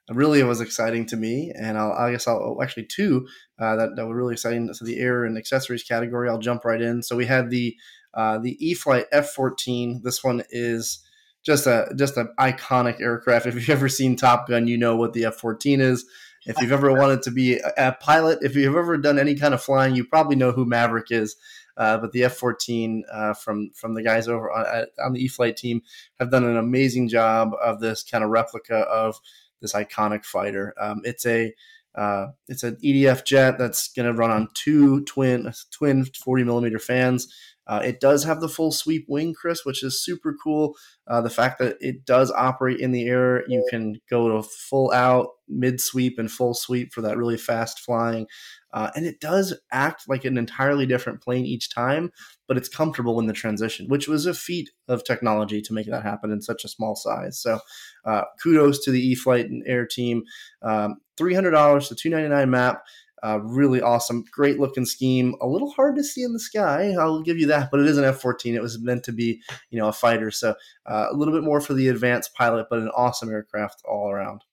really 0.10 0.44
was 0.44 0.62
exciting 0.62 1.06
to 1.08 1.18
me, 1.18 1.52
and 1.58 1.78
I'll, 1.78 1.92
I 1.92 2.12
guess 2.12 2.28
I'll 2.28 2.58
oh, 2.60 2.64
actually 2.64 2.86
two 2.86 3.28
uh, 3.60 3.76
that, 3.76 3.96
that 3.96 4.06
were 4.08 4.16
really 4.16 4.34
exciting. 4.34 4.72
So 4.74 4.86
the 4.86 5.00
air 5.00 5.26
and 5.26 5.38
accessories 5.38 5.84
category, 5.84 6.30
I'll 6.30 6.40
jump 6.40 6.66
right 6.66 6.82
in. 6.82 7.02
So 7.02 7.16
we 7.16 7.26
had 7.26 7.50
the 7.50 7.76
uh, 8.14 8.40
the 8.40 8.58
E-flite 8.60 9.06
F14. 9.12 10.02
This 10.04 10.24
one 10.24 10.44
is 10.50 11.04
just 11.46 11.68
a 11.68 11.92
just 11.96 12.18
an 12.18 12.30
iconic 12.40 13.02
aircraft. 13.02 13.46
If 13.46 13.56
you've 13.56 13.70
ever 13.70 13.90
seen 13.90 14.16
Top 14.16 14.48
Gun, 14.48 14.68
you 14.68 14.78
know 14.78 14.96
what 14.96 15.14
the 15.14 15.24
F14 15.24 15.80
is. 15.80 16.06
If 16.50 16.60
you've 16.60 16.72
ever 16.72 16.92
wanted 16.92 17.22
to 17.24 17.32
be 17.32 17.60
a, 17.78 17.92
pilot, 17.94 18.40
if 18.42 18.56
you've 18.56 18.76
ever 18.76 18.98
done 18.98 19.20
any 19.20 19.36
kind 19.36 19.54
of 19.54 19.62
flying, 19.62 19.96
you 19.96 20.04
probably 20.04 20.36
know 20.36 20.52
who 20.52 20.66
Maverick 20.66 21.12
is. 21.12 21.36
Uh, 21.78 21.98
but 21.98 22.12
the 22.12 22.24
F-14 22.26 23.04
uh, 23.10 23.34
from 23.36 23.70
from 23.74 23.94
the 23.94 24.04
guys 24.04 24.28
over 24.28 24.52
on, 24.52 24.86
on 25.02 25.14
the 25.14 25.24
E-flite 25.24 25.56
team 25.56 25.82
have 26.20 26.32
done 26.32 26.44
an 26.44 26.58
amazing 26.58 27.08
job 27.08 27.52
of 27.64 27.80
this 27.80 28.04
kind 28.04 28.24
of 28.24 28.32
replica 28.32 28.80
of 28.80 29.20
this 29.62 29.74
iconic 29.74 30.26
fighter. 30.26 30.74
Um, 30.80 31.02
it's 31.04 31.26
a 31.26 31.54
uh, 31.96 32.28
it's 32.48 32.64
an 32.64 32.78
EDF 32.84 33.26
jet 33.26 33.58
that's 33.58 33.92
going 33.94 34.06
to 34.06 34.18
run 34.18 34.32
on 34.32 34.48
two 34.54 35.04
twin 35.06 35.54
twin 35.72 36.06
40 36.06 36.44
millimeter 36.44 36.80
fans. 36.80 37.34
Uh, 37.70 37.82
it 37.84 38.00
does 38.00 38.24
have 38.24 38.42
the 38.42 38.50
full 38.50 38.72
sweep 38.72 39.06
wing, 39.08 39.32
Chris, 39.32 39.64
which 39.64 39.84
is 39.84 40.04
super 40.04 40.36
cool. 40.44 40.76
Uh, 41.08 41.22
the 41.22 41.30
fact 41.30 41.60
that 41.60 41.78
it 41.80 42.04
does 42.04 42.32
operate 42.32 42.80
in 42.80 42.92
the 42.92 43.08
air, 43.08 43.44
you 43.48 43.64
can 43.70 44.02
go 44.10 44.28
to 44.28 44.42
full 44.42 44.92
out, 44.92 45.28
mid 45.48 45.80
sweep, 45.80 46.18
and 46.18 46.32
full 46.32 46.56
sweep 46.56 46.92
for 46.92 47.02
that 47.02 47.16
really 47.16 47.38
fast 47.38 47.80
flying. 47.80 48.26
Uh, 48.74 48.90
and 48.96 49.06
it 49.06 49.20
does 49.20 49.54
act 49.72 50.10
like 50.10 50.26
an 50.26 50.36
entirely 50.36 50.88
different 50.88 51.22
plane 51.22 51.46
each 51.46 51.70
time, 51.70 52.12
but 52.48 52.58
it's 52.58 52.70
comfortable 52.70 53.20
in 53.20 53.28
the 53.28 53.34
transition, 53.34 53.88
which 53.88 54.08
was 54.08 54.26
a 54.26 54.34
feat 54.34 54.72
of 54.88 55.04
technology 55.04 55.62
to 55.62 55.74
make 55.74 55.88
that 55.88 56.04
happen 56.04 56.32
in 56.32 56.42
such 56.42 56.66
a 56.66 56.70
small 56.70 56.96
size. 56.96 57.40
So, 57.40 57.60
uh, 58.04 58.24
kudos 58.42 58.84
to 58.86 58.92
the 58.92 59.02
E-flite 59.12 59.46
and 59.46 59.64
Air 59.68 59.86
team. 59.86 60.24
Um, 60.64 60.98
$300 61.20 61.88
to 61.90 61.96
299 61.96 62.50
map. 62.50 62.82
Uh, 63.24 63.40
really 63.42 63.82
awesome, 63.82 64.24
great 64.32 64.60
looking 64.60 64.86
scheme. 64.86 65.36
A 65.42 65.48
little 65.48 65.72
hard 65.72 65.96
to 65.98 66.04
see 66.04 66.24
in 66.24 66.34
the 66.34 66.40
sky, 66.40 66.96
I'll 66.98 67.22
give 67.22 67.38
you 67.38 67.48
that, 67.48 67.70
but 67.72 67.80
it 67.80 67.88
is 67.88 67.98
an 67.98 68.06
F-14. 68.06 68.54
It 68.54 68.62
was 68.62 68.82
meant 68.82 69.04
to 69.06 69.12
be, 69.12 69.42
you 69.70 69.80
know, 69.80 69.88
a 69.88 69.94
fighter, 69.94 70.32
so 70.32 70.56
uh, 70.86 71.08
a 71.12 71.16
little 71.16 71.34
bit 71.34 71.44
more 71.44 71.62
for 71.62 71.74
the 71.74 71.90
advanced 71.90 72.34
pilot, 72.34 72.68
but 72.70 72.80
an 72.80 72.90
awesome 72.90 73.30
aircraft 73.30 73.82
all 73.86 74.10
around. 74.10 74.44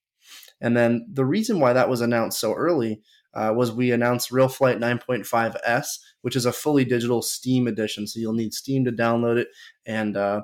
And 0.60 0.76
then 0.76 1.06
the 1.12 1.24
reason 1.24 1.60
why 1.60 1.72
that 1.74 1.88
was 1.88 2.00
announced 2.00 2.40
so 2.40 2.54
early 2.54 3.02
uh, 3.34 3.52
was 3.54 3.70
we 3.70 3.92
announced 3.92 4.32
Real 4.32 4.48
Flight 4.48 4.78
9.5S, 4.78 5.98
which 6.22 6.36
is 6.36 6.46
a 6.46 6.52
fully 6.52 6.84
digital 6.84 7.20
Steam 7.20 7.66
edition. 7.66 8.06
So 8.06 8.18
you'll 8.18 8.32
need 8.32 8.54
Steam 8.54 8.84
to 8.86 8.92
download 8.92 9.36
it, 9.36 9.48
and 9.84 10.16
uh, 10.16 10.42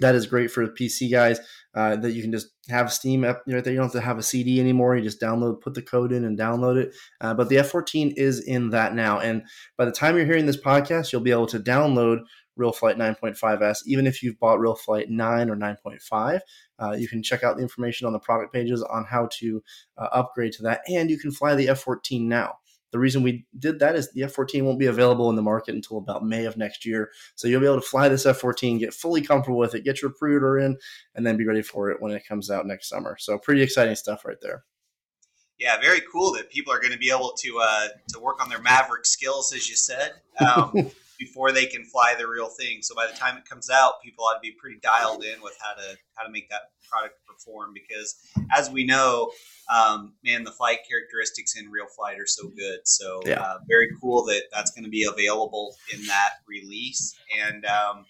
that 0.00 0.14
is 0.14 0.26
great 0.26 0.50
for 0.50 0.66
the 0.66 0.72
PC 0.72 1.10
guys 1.10 1.40
uh, 1.74 1.96
that 1.96 2.12
you 2.12 2.22
can 2.22 2.32
just 2.32 2.48
have 2.68 2.92
Steam 2.92 3.24
up 3.24 3.42
right 3.46 3.62
there. 3.62 3.72
You 3.72 3.78
don't 3.78 3.86
have 3.86 3.92
to 3.92 4.00
have 4.00 4.18
a 4.18 4.22
CD 4.22 4.60
anymore. 4.60 4.96
You 4.96 5.02
just 5.02 5.20
download, 5.20 5.60
put 5.60 5.74
the 5.74 5.82
code 5.82 6.12
in, 6.12 6.24
and 6.24 6.38
download 6.38 6.76
it. 6.76 6.94
Uh, 7.20 7.34
but 7.34 7.48
the 7.48 7.56
F14 7.56 8.14
is 8.16 8.40
in 8.40 8.70
that 8.70 8.94
now, 8.94 9.18
and 9.18 9.42
by 9.76 9.84
the 9.84 9.92
time 9.92 10.16
you're 10.16 10.26
hearing 10.26 10.46
this 10.46 10.60
podcast, 10.60 11.12
you'll 11.12 11.20
be 11.20 11.30
able 11.30 11.46
to 11.46 11.58
download 11.58 12.20
Real 12.56 12.72
Flight 12.72 12.96
9.5s, 12.96 13.78
even 13.86 14.06
if 14.06 14.22
you've 14.22 14.38
bought 14.38 14.60
Real 14.60 14.76
Flight 14.76 15.10
9 15.10 15.50
or 15.50 15.56
9.5. 15.56 16.40
Uh, 16.78 16.92
you 16.92 17.08
can 17.08 17.22
check 17.22 17.42
out 17.42 17.56
the 17.56 17.62
information 17.62 18.06
on 18.06 18.12
the 18.12 18.18
product 18.18 18.52
pages 18.52 18.82
on 18.82 19.04
how 19.04 19.28
to 19.38 19.62
uh, 19.98 20.08
upgrade 20.12 20.52
to 20.52 20.62
that, 20.62 20.80
and 20.88 21.10
you 21.10 21.18
can 21.18 21.30
fly 21.30 21.54
the 21.54 21.66
F14 21.66 22.22
now. 22.22 22.54
The 22.94 23.00
reason 23.00 23.24
we 23.24 23.44
did 23.58 23.80
that 23.80 23.96
is 23.96 24.12
the 24.12 24.22
F 24.22 24.34
14 24.34 24.64
won't 24.64 24.78
be 24.78 24.86
available 24.86 25.28
in 25.28 25.34
the 25.34 25.42
market 25.42 25.74
until 25.74 25.98
about 25.98 26.24
May 26.24 26.44
of 26.44 26.56
next 26.56 26.86
year. 26.86 27.10
So 27.34 27.48
you'll 27.48 27.60
be 27.60 27.66
able 27.66 27.80
to 27.80 27.86
fly 27.88 28.08
this 28.08 28.24
F 28.24 28.36
14, 28.36 28.78
get 28.78 28.94
fully 28.94 29.20
comfortable 29.20 29.58
with 29.58 29.74
it, 29.74 29.82
get 29.82 30.00
your 30.00 30.12
pre 30.12 30.34
order 30.34 30.60
in, 30.60 30.78
and 31.16 31.26
then 31.26 31.36
be 31.36 31.44
ready 31.44 31.60
for 31.60 31.90
it 31.90 32.00
when 32.00 32.12
it 32.12 32.24
comes 32.24 32.52
out 32.52 32.68
next 32.68 32.88
summer. 32.88 33.16
So 33.18 33.36
pretty 33.36 33.62
exciting 33.62 33.96
stuff 33.96 34.24
right 34.24 34.40
there. 34.40 34.62
Yeah, 35.58 35.80
very 35.80 36.02
cool 36.02 36.32
that 36.34 36.50
people 36.50 36.72
are 36.72 36.78
going 36.78 36.92
to 36.92 36.98
be 36.98 37.10
able 37.10 37.32
to 37.32 37.58
uh, 37.60 37.88
to 38.10 38.20
work 38.20 38.40
on 38.40 38.48
their 38.48 38.62
Maverick 38.62 39.06
skills, 39.06 39.52
as 39.52 39.68
you 39.68 39.74
said. 39.74 40.12
Um, 40.38 40.92
before 41.24 41.52
they 41.52 41.64
can 41.64 41.84
fly 41.84 42.14
the 42.18 42.28
real 42.28 42.48
thing. 42.48 42.82
So 42.82 42.94
by 42.94 43.06
the 43.06 43.16
time 43.16 43.38
it 43.38 43.48
comes 43.48 43.70
out, 43.70 44.02
people 44.02 44.24
ought 44.24 44.34
to 44.34 44.40
be 44.40 44.52
pretty 44.52 44.78
dialed 44.82 45.24
in 45.24 45.40
with 45.42 45.56
how 45.58 45.72
to 45.74 45.96
how 46.14 46.24
to 46.24 46.30
make 46.30 46.50
that 46.50 46.72
product 46.90 47.14
perform. 47.26 47.72
Because 47.72 48.16
as 48.54 48.70
we 48.70 48.84
know, 48.84 49.30
um, 49.74 50.12
man, 50.22 50.44
the 50.44 50.50
flight 50.50 50.80
characteristics 50.88 51.56
in 51.56 51.70
real 51.70 51.86
flight 51.86 52.18
are 52.18 52.26
so 52.26 52.48
good. 52.48 52.80
So 52.84 53.22
yeah. 53.24 53.40
uh, 53.40 53.58
very 53.66 53.88
cool 54.02 54.24
that 54.26 54.42
that's 54.52 54.70
going 54.70 54.84
to 54.84 54.90
be 54.90 55.04
available 55.10 55.74
in 55.94 56.04
that 56.06 56.34
release. 56.46 57.16
And 57.40 57.64
um, 57.64 58.04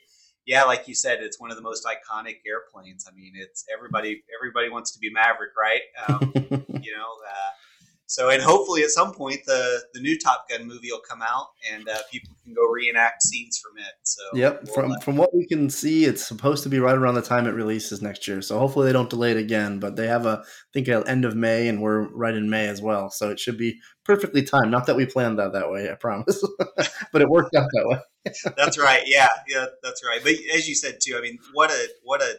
yeah, 0.44 0.64
like 0.64 0.88
you 0.88 0.94
said, 0.94 1.22
it's 1.22 1.38
one 1.38 1.50
of 1.50 1.56
the 1.56 1.62
most 1.62 1.86
iconic 1.86 2.38
airplanes. 2.44 3.06
I 3.08 3.14
mean, 3.14 3.34
it's 3.36 3.64
everybody 3.72 4.24
everybody 4.36 4.70
wants 4.70 4.90
to 4.92 4.98
be 4.98 5.10
Maverick, 5.10 5.52
right? 5.56 5.82
Um, 6.08 6.32
you 6.82 6.92
know. 6.92 7.10
Uh, 7.28 7.50
So, 8.06 8.28
and 8.28 8.42
hopefully 8.42 8.82
at 8.82 8.90
some 8.90 9.12
point 9.12 9.40
the 9.46 9.82
the 9.94 10.00
new 10.00 10.18
Top 10.18 10.46
Gun 10.48 10.66
movie 10.66 10.88
will 10.90 11.00
come 11.08 11.22
out 11.22 11.48
and 11.72 11.88
uh, 11.88 11.98
people 12.10 12.36
can 12.44 12.52
go 12.52 12.62
reenact 12.68 13.22
scenes 13.22 13.58
from 13.58 13.78
it. 13.78 13.92
So, 14.02 14.22
yep, 14.34 14.62
we'll, 14.64 14.74
from 14.74 15.00
from 15.00 15.16
what 15.16 15.34
we 15.34 15.46
can 15.46 15.70
see, 15.70 16.04
it's 16.04 16.26
supposed 16.26 16.62
to 16.64 16.68
be 16.68 16.78
right 16.78 16.96
around 16.96 17.14
the 17.14 17.22
time 17.22 17.46
it 17.46 17.52
releases 17.52 18.02
next 18.02 18.28
year. 18.28 18.42
So 18.42 18.58
hopefully 18.58 18.86
they 18.86 18.92
don't 18.92 19.08
delay 19.08 19.30
it 19.30 19.36
again. 19.36 19.78
But 19.78 19.96
they 19.96 20.06
have 20.06 20.26
a 20.26 20.42
I 20.42 20.70
think 20.72 20.88
at 20.88 21.08
end 21.08 21.24
of 21.24 21.34
May, 21.34 21.68
and 21.68 21.80
we're 21.80 22.08
right 22.08 22.34
in 22.34 22.50
May 22.50 22.68
as 22.68 22.82
well. 22.82 23.10
So 23.10 23.30
it 23.30 23.40
should 23.40 23.56
be 23.56 23.80
perfectly 24.04 24.42
timed. 24.42 24.70
Not 24.70 24.86
that 24.86 24.96
we 24.96 25.06
planned 25.06 25.38
that 25.38 25.52
that 25.54 25.70
way, 25.70 25.90
I 25.90 25.94
promise, 25.94 26.44
but 27.12 27.22
it 27.22 27.28
worked 27.28 27.54
out 27.56 27.68
that 27.72 27.86
way. 27.86 28.32
that's 28.56 28.78
right. 28.78 29.02
Yeah, 29.06 29.28
yeah, 29.48 29.66
that's 29.82 30.04
right. 30.04 30.20
But 30.22 30.34
as 30.54 30.68
you 30.68 30.74
said 30.74 30.98
too, 31.02 31.16
I 31.16 31.22
mean, 31.22 31.38
what 31.52 31.70
a 31.70 31.88
what 32.02 32.22
a 32.22 32.36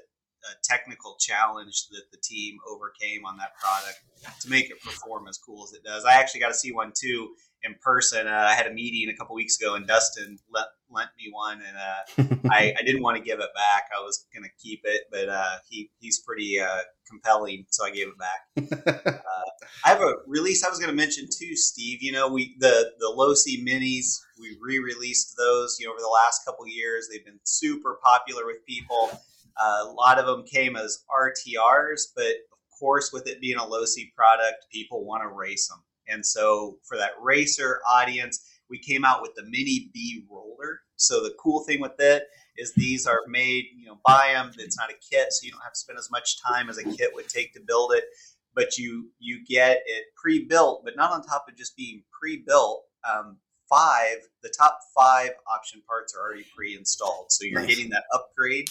a 0.52 0.56
technical 0.64 1.16
challenge 1.20 1.88
that 1.92 2.04
the 2.12 2.18
team 2.18 2.58
overcame 2.70 3.26
on 3.26 3.38
that 3.38 3.52
product 3.58 4.00
to 4.42 4.50
make 4.50 4.70
it 4.70 4.82
perform 4.82 5.28
as 5.28 5.38
cool 5.38 5.64
as 5.64 5.74
it 5.74 5.84
does. 5.84 6.06
I 6.06 6.14
actually 6.14 6.42
got 6.42 6.50
to 6.50 6.54
see 6.54 6.72
one 6.72 6.92
too 6.96 7.30
in 7.66 7.76
person. 7.82 8.28
Uh, 8.28 8.48
I 8.50 8.54
had 8.54 8.68
a 8.68 8.74
meeting 8.74 9.10
a 9.14 9.18
couple 9.18 9.36
weeks 9.36 9.60
ago, 9.60 9.76
and 9.76 9.88
Dustin 9.88 10.38
let, 10.52 10.66
lent 10.90 11.10
me 11.18 11.32
one, 11.32 11.62
and 11.68 11.78
uh, 11.78 12.50
I, 12.52 12.74
I, 12.78 12.84
didn't 12.84 13.02
want 13.02 13.18
to 13.18 13.24
give 13.24 13.40
it 13.40 13.50
back. 13.56 13.90
I 13.96 14.02
was 14.02 14.26
going 14.34 14.44
to 14.44 14.50
keep 14.62 14.82
it, 14.84 15.04
but 15.12 15.30
uh, 15.30 15.58
he 15.70 15.90
he's 16.00 16.20
pretty 16.20 16.60
uh, 16.60 16.80
compelling, 17.10 17.66
so 17.70 17.86
I 17.86 17.92
gave 17.92 18.08
it 18.08 18.18
back. 18.18 18.92
Uh, 19.06 19.50
I 19.84 19.90
have 19.90 20.02
a 20.02 20.14
release 20.28 20.64
I 20.64 20.70
was 20.70 20.80
going 20.80 20.90
to 20.90 20.96
mention 20.96 21.26
too, 21.26 21.56
Steve. 21.56 22.02
You 22.02 22.12
know, 22.12 22.28
we 22.30 22.56
the 22.60 22.92
the 23.00 23.14
Losi 23.18 23.64
minis 23.64 24.20
we 24.40 24.58
re-released 24.62 25.36
those. 25.38 25.78
You 25.80 25.88
know, 25.88 25.94
over 25.94 26.02
the 26.02 26.08
last 26.24 26.46
couple 26.46 26.68
years, 26.68 27.08
they've 27.12 27.26
been 27.26 27.40
super 27.44 28.00
popular 28.04 28.46
with 28.46 28.66
people. 28.66 29.10
Uh, 29.58 29.86
a 29.86 29.92
lot 29.92 30.20
of 30.20 30.26
them 30.26 30.44
came 30.46 30.76
as 30.76 31.04
RTRs, 31.10 32.08
but 32.16 32.26
of 32.26 32.80
course, 32.80 33.12
with 33.14 33.28
it 33.28 33.42
being 33.42 33.58
a 33.58 33.62
Losi 33.62 34.14
product, 34.16 34.68
people 34.72 35.06
want 35.06 35.24
to 35.24 35.30
race 35.30 35.68
them. 35.68 35.80
And 36.08 36.26
so, 36.26 36.78
for 36.84 36.98
that 36.98 37.12
racer 37.22 37.82
audience, 37.90 38.48
we 38.70 38.78
came 38.78 39.06
out 39.06 39.22
with 39.22 39.34
the 39.36 39.44
Mini 39.44 39.90
B 39.94 40.26
roller. 40.30 40.82
So 40.98 41.22
the 41.22 41.34
cool 41.40 41.64
thing 41.64 41.82
with 41.82 42.00
it 42.00 42.24
is 42.58 42.74
these 42.74 43.06
are 43.06 43.22
made, 43.28 43.66
you 43.78 43.86
know, 43.86 44.00
buy 44.06 44.32
them. 44.34 44.52
It's 44.58 44.78
not 44.78 44.90
a 44.90 44.94
kit, 44.94 45.32
so 45.32 45.46
you 45.46 45.52
don't 45.52 45.62
have 45.62 45.74
to 45.74 45.80
spend 45.80 46.00
as 46.00 46.10
much 46.12 46.42
time 46.42 46.70
as 46.70 46.78
a 46.78 46.84
kit 46.84 47.12
would 47.14 47.28
take 47.28 47.54
to 47.54 47.60
build 47.66 47.94
it. 47.94 48.06
But 48.54 48.78
you 48.78 49.12
you 49.20 49.44
get 49.46 49.84
it 49.86 50.06
pre-built, 50.16 50.84
but 50.86 50.96
not 50.96 51.12
on 51.12 51.22
top 51.22 51.46
of 51.50 51.58
just 51.58 51.76
being 51.76 52.04
pre-built. 52.18 52.86
Um, 53.08 53.38
five, 53.70 54.18
the 54.42 54.54
top 54.58 54.80
five 54.96 55.32
option 55.54 55.82
parts 55.88 56.16
are 56.16 56.22
already 56.22 56.46
pre-installed, 56.56 57.32
so 57.32 57.46
you're 57.46 57.60
nice. 57.60 57.70
getting 57.70 57.90
that 57.90 58.04
upgrade 58.14 58.70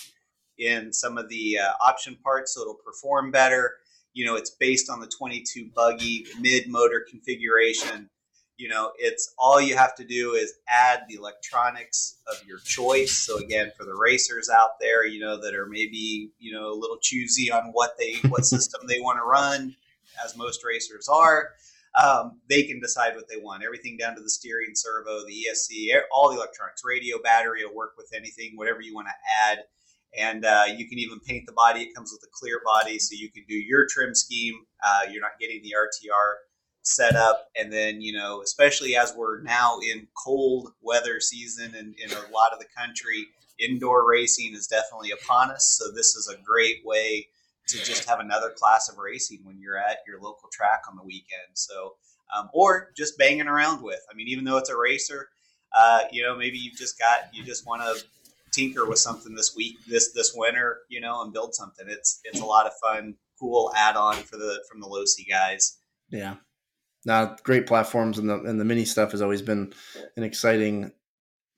in 0.59 0.93
some 0.93 1.19
of 1.19 1.29
the 1.29 1.59
uh, 1.59 1.73
option 1.85 2.17
parts 2.23 2.55
so 2.55 2.63
it'll 2.63 2.75
perform 2.75 3.31
better. 3.31 3.75
You 4.13 4.27
know, 4.27 4.37
it's 4.37 4.51
based 4.51 4.89
on 4.91 5.01
the 5.01 5.09
22 5.09 5.71
buggy 5.75 6.27
mid 6.41 6.69
motor 6.69 7.05
configuration. 7.09 8.09
You 8.57 8.69
know, 8.69 8.93
it's 8.97 9.35
all 9.37 9.61
you 9.61 9.77
have 9.77 9.97
to 9.97 10.05
do 10.05 10.35
is 10.35 10.55
add 10.69 11.01
the 11.09 11.17
electronics 11.17 12.19
of 12.29 12.47
your 12.47 12.59
choice. 12.59 13.19
So 13.19 13.39
again, 13.39 13.73
for 13.77 13.85
the 13.85 13.97
racers 13.97 14.49
out 14.49 14.79
there, 14.81 15.05
you 15.05 15.19
know, 15.19 15.41
that 15.41 15.55
are 15.55 15.67
maybe, 15.67 16.31
you 16.39 16.53
know, 16.53 16.73
a 16.73 16.79
little 16.79 16.99
choosy 17.03 17.51
on 17.51 17.71
what 17.73 17.97
they 17.99 18.17
what 18.29 18.45
system 18.47 18.83
they 18.87 19.01
want 19.01 19.19
to 19.19 19.25
run, 19.25 19.75
as 20.25 20.37
most 20.37 20.65
racers 20.65 21.09
are, 21.09 21.51
um, 22.01 22.41
they 22.49 22.63
can 22.63 22.79
decide 22.81 23.17
what 23.17 23.29
they 23.29 23.39
want. 23.39 23.65
Everything 23.65 23.97
down 23.97 24.15
to 24.15 24.23
the 24.23 24.31
steering 24.31 24.75
servo, 24.75 25.25
the 25.27 25.47
ESC, 25.51 25.89
all 26.13 26.31
the 26.31 26.37
electronics, 26.37 26.83
radio, 26.85 27.21
battery 27.21 27.65
will 27.65 27.75
work 27.75 27.95
with 27.97 28.11
anything, 28.15 28.53
whatever 28.57 28.81
you 28.81 28.95
want 28.95 29.09
to 29.09 29.51
add 29.51 29.65
and 30.18 30.44
uh, 30.44 30.64
you 30.76 30.88
can 30.88 30.99
even 30.99 31.21
paint 31.21 31.47
the 31.47 31.52
body. 31.52 31.83
It 31.83 31.94
comes 31.94 32.12
with 32.12 32.23
a 32.23 32.33
clear 32.33 32.61
body, 32.64 32.99
so 32.99 33.14
you 33.14 33.30
can 33.30 33.44
do 33.49 33.54
your 33.54 33.87
trim 33.87 34.14
scheme. 34.14 34.64
Uh, 34.85 35.02
you're 35.11 35.23
not 35.23 35.38
getting 35.40 35.62
the 35.62 35.75
RTR 35.76 36.35
setup, 36.83 37.49
and 37.56 37.73
then 37.73 38.00
you 38.00 38.12
know, 38.12 38.42
especially 38.42 38.97
as 38.97 39.14
we're 39.16 39.42
now 39.42 39.78
in 39.80 40.06
cold 40.16 40.73
weather 40.83 41.21
season 41.21 41.75
and 41.75 41.94
in 41.94 42.11
a 42.11 42.33
lot 42.33 42.52
of 42.52 42.59
the 42.59 42.66
country, 42.76 43.26
indoor 43.59 44.09
racing 44.09 44.54
is 44.54 44.66
definitely 44.66 45.11
upon 45.11 45.50
us. 45.50 45.78
So 45.78 45.90
this 45.90 46.14
is 46.14 46.28
a 46.28 46.40
great 46.42 46.85
way 46.85 47.28
to 47.68 47.78
just 47.78 48.09
have 48.09 48.21
another 48.21 48.50
class 48.50 48.88
of 48.90 48.99
racing 48.99 49.40
when 49.44 49.59
you're 49.59 49.78
at 49.78 49.99
your 50.06 50.21
local 50.21 50.49
track 50.52 50.83
on 50.88 50.97
the 50.97 51.02
weekend. 51.02 51.49
So, 51.54 51.94
um, 52.37 52.50
or 52.52 52.90
just 52.97 53.16
banging 53.16 53.49
around 53.49 53.83
with. 53.83 54.00
I 54.11 54.14
mean, 54.14 54.28
even 54.28 54.44
though 54.44 54.59
it's 54.59 54.68
a 54.68 54.76
racer, 54.76 55.28
uh, 55.75 56.00
you 56.12 56.23
know, 56.23 56.37
maybe 56.37 56.59
you've 56.59 56.76
just 56.76 56.99
got 56.99 57.35
you 57.35 57.42
just 57.42 57.66
want 57.66 57.83
to 57.83 58.04
tinker 58.55 58.89
with 58.89 58.99
something 58.99 59.35
this 59.35 59.55
week, 59.57 59.77
this 59.87 60.13
this 60.13 60.33
winter, 60.35 60.79
you 60.89 61.01
know, 61.01 61.23
and 61.23 61.33
build 61.33 61.55
something. 61.55 61.87
It's 61.89 62.21
it's 62.25 62.41
a 62.41 62.47
lot 62.47 62.67
of 62.67 62.73
fun, 62.83 63.17
cool 63.39 63.73
add 63.77 63.97
on 63.97 64.17
for 64.17 64.37
the 64.37 64.65
from 64.71 64.81
the 64.81 64.87
Losi 64.87 65.29
guys. 65.29 65.79
Yeah, 66.11 66.37
now 67.05 67.37
great 67.43 67.67
platforms 67.67 68.19
and 68.19 68.29
the 68.29 68.41
and 68.41 68.61
the 68.61 68.65
mini 68.65 68.85
stuff 68.85 69.13
has 69.13 69.23
always 69.23 69.43
been 69.43 69.73
an 70.17 70.23
exciting 70.23 70.93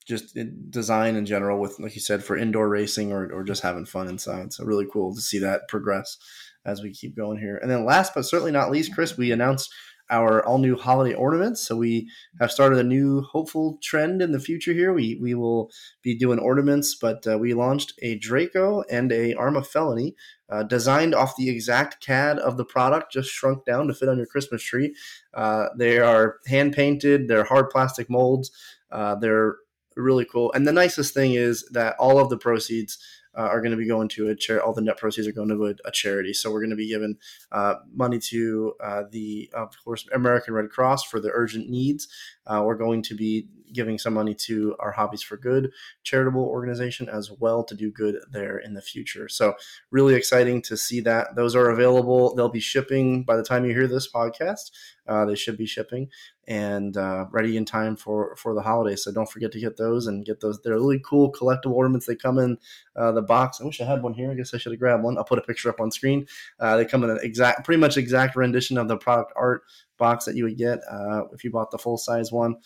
just 0.07 0.39
design 0.71 1.17
in 1.17 1.27
general 1.27 1.59
with 1.59 1.79
like 1.81 1.95
you 1.95 2.01
said 2.01 2.23
for 2.23 2.37
indoor 2.37 2.69
racing 2.69 3.13
or, 3.13 3.31
or 3.33 3.43
just 3.43 3.63
having 3.63 3.85
fun 3.85 4.09
inside 4.09 4.53
so 4.53 4.65
really 4.65 4.87
cool 4.93 5.15
to 5.15 5.21
see 5.21 5.39
that 5.39 5.63
progress 5.69 6.17
as 6.65 6.81
we 6.81 6.93
keep 6.93 7.17
going 7.17 7.39
here 7.39 7.59
and 7.59 7.71
then 7.71 7.85
last 7.85 8.13
but 8.15 8.25
certainly 8.25 8.53
not 8.53 8.71
least 8.71 8.95
chris 8.95 9.17
we 9.17 9.33
announced 9.33 9.73
our 10.11 10.45
all 10.45 10.59
new 10.59 10.77
holiday 10.77 11.15
ornaments. 11.15 11.67
So 11.67 11.77
we 11.77 12.09
have 12.41 12.53
started 12.53 12.79
a 12.79 12.85
new 12.85 13.23
hopeful 13.23 13.79
trend 13.83 14.23
in 14.23 14.33
the 14.33 14.41
future 14.41 14.73
here. 14.73 14.93
We 14.93 15.19
we 15.21 15.35
will 15.35 15.71
be 16.03 16.17
doing 16.17 16.39
ornaments, 16.39 16.95
but 16.95 17.27
uh, 17.27 17.39
we 17.39 17.55
launched 17.55 17.93
a 18.03 18.19
Draco 18.19 18.83
and 18.91 19.11
a 19.13 19.35
Arrma 19.35 19.67
Felony 19.67 20.15
uh, 20.49 20.63
designed 20.63 21.15
off 21.15 21.37
the 21.37 21.49
exact 21.49 22.05
CAD 22.05 22.39
of 22.39 22.57
the 22.57 22.65
product, 22.65 23.13
just 23.13 23.31
shrunk 23.31 23.65
down 23.65 23.89
to 23.89 23.95
fit 23.95 24.09
on 24.09 24.17
your 24.17 24.27
Christmas 24.27 24.63
tree. 24.63 24.95
Uh, 25.35 25.67
they 25.77 25.99
are 25.99 26.37
hand 26.47 26.73
painted. 26.73 27.29
They're 27.29 27.45
hard 27.45 27.71
plastic 27.71 28.09
molds. 28.09 28.51
Uh, 28.91 29.17
they're 29.17 29.57
really 29.97 30.25
cool. 30.25 30.53
And 30.53 30.67
the 30.67 30.73
nicest 30.73 31.15
thing 31.15 31.35
is 31.35 31.67
that 31.73 31.97
all 31.99 32.19
of 32.19 32.31
the 32.31 32.39
proceeds 32.39 32.99
uh, 33.37 33.43
are 33.43 33.61
going 33.61 33.71
to 33.71 33.77
be 33.77 33.87
going 33.87 34.09
to 34.09 34.29
a 34.29 34.35
charity. 34.35 34.65
All 34.65 34.73
the 34.73 34.81
net 34.81 34.99
proceeds 34.99 35.29
are 35.29 35.33
going 35.33 35.49
to 35.49 35.67
a, 35.67 35.75
a 35.85 35.91
charity. 35.91 36.33
So 36.33 36.51
we're 36.51 36.61
going 36.61 36.71
to 36.71 36.77
be 36.77 36.89
giving 36.89 37.17
uh, 37.53 37.77
money 37.95 38.19
to 38.19 38.75
uh, 38.83 39.03
the, 39.11 39.51
of 39.55 39.75
course, 39.85 40.07
American 40.15 40.55
Red 40.55 40.71
Cross 40.71 41.05
for 41.05 41.21
the 41.21 41.31
urgent 41.33 41.69
needs. 41.69 42.09
Uh, 42.47 42.63
we're 42.65 42.77
going 42.77 43.03
to 43.03 43.15
be 43.15 43.49
giving 43.73 43.99
some 43.99 44.15
money 44.15 44.35
to 44.35 44.77
our 44.81 44.93
Hobbies 44.93 45.23
for 45.23 45.37
Good 45.37 45.73
charitable 46.03 46.45
organization 46.45 47.09
as 47.09 47.31
well 47.31 47.65
to 47.65 47.75
do 47.75 47.91
good 47.91 48.17
there 48.31 48.59
in 48.59 48.75
the 48.75 48.83
future. 48.83 49.29
So 49.29 49.55
really 49.91 50.15
exciting 50.15 50.63
to 50.63 50.77
see 50.77 51.01
that. 51.01 51.37
Those 51.37 51.55
are 51.55 51.71
available. 51.71 52.35
They'll 52.35 52.49
be 52.49 52.61
shipping 52.61 53.25
by 53.25 53.37
the 53.37 53.43
time 53.43 53.65
you 53.65 53.73
hear 53.73 53.87
this 53.89 54.11
podcast. 54.11 54.71
Uh, 55.07 55.25
they 55.25 55.37
should 55.37 55.57
be 55.57 55.67
shipping 55.67 56.09
and 56.49 56.97
uh, 56.97 57.27
ready 57.31 57.57
in 57.57 57.65
time 57.65 57.97
for 57.97 58.35
for 58.37 58.55
the 58.55 58.63
holidays. 58.63 59.05
So 59.05 59.13
don't 59.13 59.31
forget 59.31 59.53
to 59.53 59.61
get 59.61 59.77
those 59.77 60.07
and 60.07 60.25
get 60.25 60.41
those. 60.41 60.61
They're 60.61 60.75
really 60.75 61.01
cool 61.05 61.33
collectible 61.33 61.73
ornaments. 61.73 62.07
They 62.07 62.17
come 62.17 62.39
in 62.39 62.59
uh, 62.95 63.13
the 63.13 63.23
box. 63.23 63.61
I 63.61 63.65
wish 63.65 63.81
I 63.81 63.85
had 63.85 64.03
one 64.03 64.15
here. 64.15 64.31
I 64.31 64.35
guess 64.35 64.55
I 64.55 64.59
should 64.59 64.73
have 64.73 64.81
grabbed 64.81 65.05
one. 65.05 65.19
I'll 65.19 65.25
put 65.25 65.39
a 65.39 65.43
picture 65.43 65.69
up 65.69 65.81
on 65.81 65.91
screen. 65.91 66.27
Uh, 66.59 66.77
they 66.77 66.85
come 66.85 67.05
in 67.05 67.11
an 67.11 67.19
exact, 67.23 67.65
pretty 67.65 67.81
much 67.81 67.97
exact 67.97 68.37
rendition 68.37 68.79
of 68.79 68.89
the 68.89 68.97
product 68.97 69.33
art 69.37 69.63
box 69.99 70.25
that 70.25 70.37
you 70.37 70.45
would 70.45 70.59
get 70.59 70.81
uh, 70.91 71.23
if 71.33 71.45
you 71.45 71.51
bought 71.51 71.71
the 71.71 71.79
full 71.79 71.99
size 71.99 72.31
one. 72.31 72.57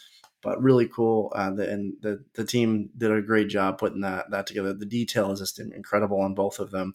But 0.42 0.62
really 0.62 0.88
cool, 0.88 1.32
uh, 1.34 1.50
the, 1.50 1.70
and 1.70 1.94
the 2.00 2.24
the 2.34 2.44
team 2.44 2.90
did 2.96 3.12
a 3.12 3.20
great 3.20 3.48
job 3.48 3.78
putting 3.78 4.00
that 4.00 4.30
that 4.30 4.46
together. 4.46 4.72
The 4.72 4.86
detail 4.86 5.30
is 5.32 5.40
just 5.40 5.58
incredible 5.58 6.20
on 6.20 6.34
both 6.34 6.58
of 6.58 6.70
them. 6.70 6.94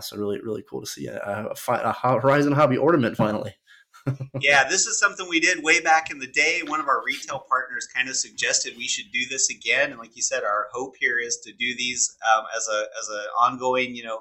so 0.00 0.16
really, 0.16 0.40
really 0.40 0.64
cool 0.68 0.80
to 0.80 0.86
see 0.86 1.06
a, 1.06 1.18
a, 1.18 1.72
a 1.72 1.92
Horizon 1.92 2.52
Hobby 2.52 2.78
ornament 2.78 3.16
finally 3.16 3.54
yeah, 4.40 4.68
this 4.68 4.86
is 4.86 4.98
something 4.98 5.28
we 5.28 5.40
did 5.40 5.62
way 5.62 5.80
back 5.80 6.10
in 6.10 6.18
the 6.18 6.26
day. 6.26 6.62
One 6.66 6.80
of 6.80 6.88
our 6.88 7.02
retail 7.04 7.44
partners 7.48 7.86
kind 7.94 8.08
of 8.08 8.16
suggested 8.16 8.74
we 8.76 8.88
should 8.88 9.10
do 9.12 9.26
this 9.28 9.50
again, 9.50 9.90
and 9.90 9.98
like 9.98 10.16
you 10.16 10.22
said, 10.22 10.42
our 10.42 10.68
hope 10.72 10.94
here 10.98 11.18
is 11.18 11.38
to 11.44 11.52
do 11.52 11.76
these 11.76 12.16
um, 12.34 12.44
as 12.56 12.68
a 12.68 12.84
as 13.00 13.08
an 13.08 13.24
ongoing. 13.40 13.94
You 13.94 14.04
know, 14.04 14.20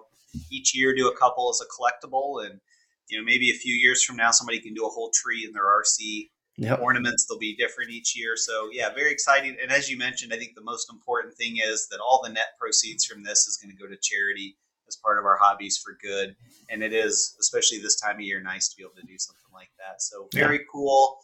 each 0.52 0.76
year 0.76 0.96
do 0.96 1.08
a 1.08 1.18
couple 1.18 1.50
as 1.50 1.62
a 1.62 1.66
collectible, 1.66 2.46
and 2.46 2.60
you 3.08 3.18
know 3.18 3.24
maybe 3.24 3.50
a 3.50 3.54
few 3.54 3.74
years 3.74 4.04
from 4.04 4.18
now 4.18 4.32
somebody 4.32 4.60
can 4.60 4.74
do 4.74 4.86
a 4.86 4.90
whole 4.90 5.12
tree 5.14 5.46
in 5.46 5.54
their 5.54 5.66
RC. 5.66 6.30
Yep. 6.62 6.82
Ornaments 6.82 7.26
they'll 7.26 7.40
be 7.40 7.56
different 7.56 7.90
each 7.90 8.18
year, 8.18 8.36
so 8.36 8.70
yeah, 8.72 8.94
very 8.94 9.12
exciting. 9.12 9.56
And 9.62 9.72
as 9.72 9.90
you 9.90 9.98
mentioned, 9.98 10.34
I 10.34 10.38
think 10.38 10.56
the 10.56 10.64
most 10.64 10.92
important 10.92 11.36
thing 11.36 11.58
is 11.58 11.88
that 11.90 12.00
all 12.00 12.22
the 12.24 12.30
net 12.30 12.58
proceeds 12.60 13.06
from 13.06 13.24
this 13.24 13.48
is 13.48 13.58
going 13.58 13.76
to 13.76 13.82
go 13.82 13.88
to 13.88 13.98
charity 14.02 14.58
as 14.88 14.98
part 14.98 15.18
of 15.18 15.26
our 15.26 15.38
hobbies 15.38 15.78
for 15.78 15.98
good. 16.02 16.36
And 16.70 16.84
it 16.84 16.92
is, 16.92 17.36
especially 17.40 17.78
this 17.78 18.00
time 18.00 18.16
of 18.16 18.22
year, 18.22 18.42
nice 18.42 18.68
to 18.70 18.76
be 18.76 18.84
able 18.84 18.96
to 18.96 19.08
do 19.08 19.18
something 19.18 19.52
like 19.54 19.70
that. 19.78 20.02
So 20.02 20.28
very 20.34 20.58
yeah. 20.58 20.64
cool. 20.72 21.20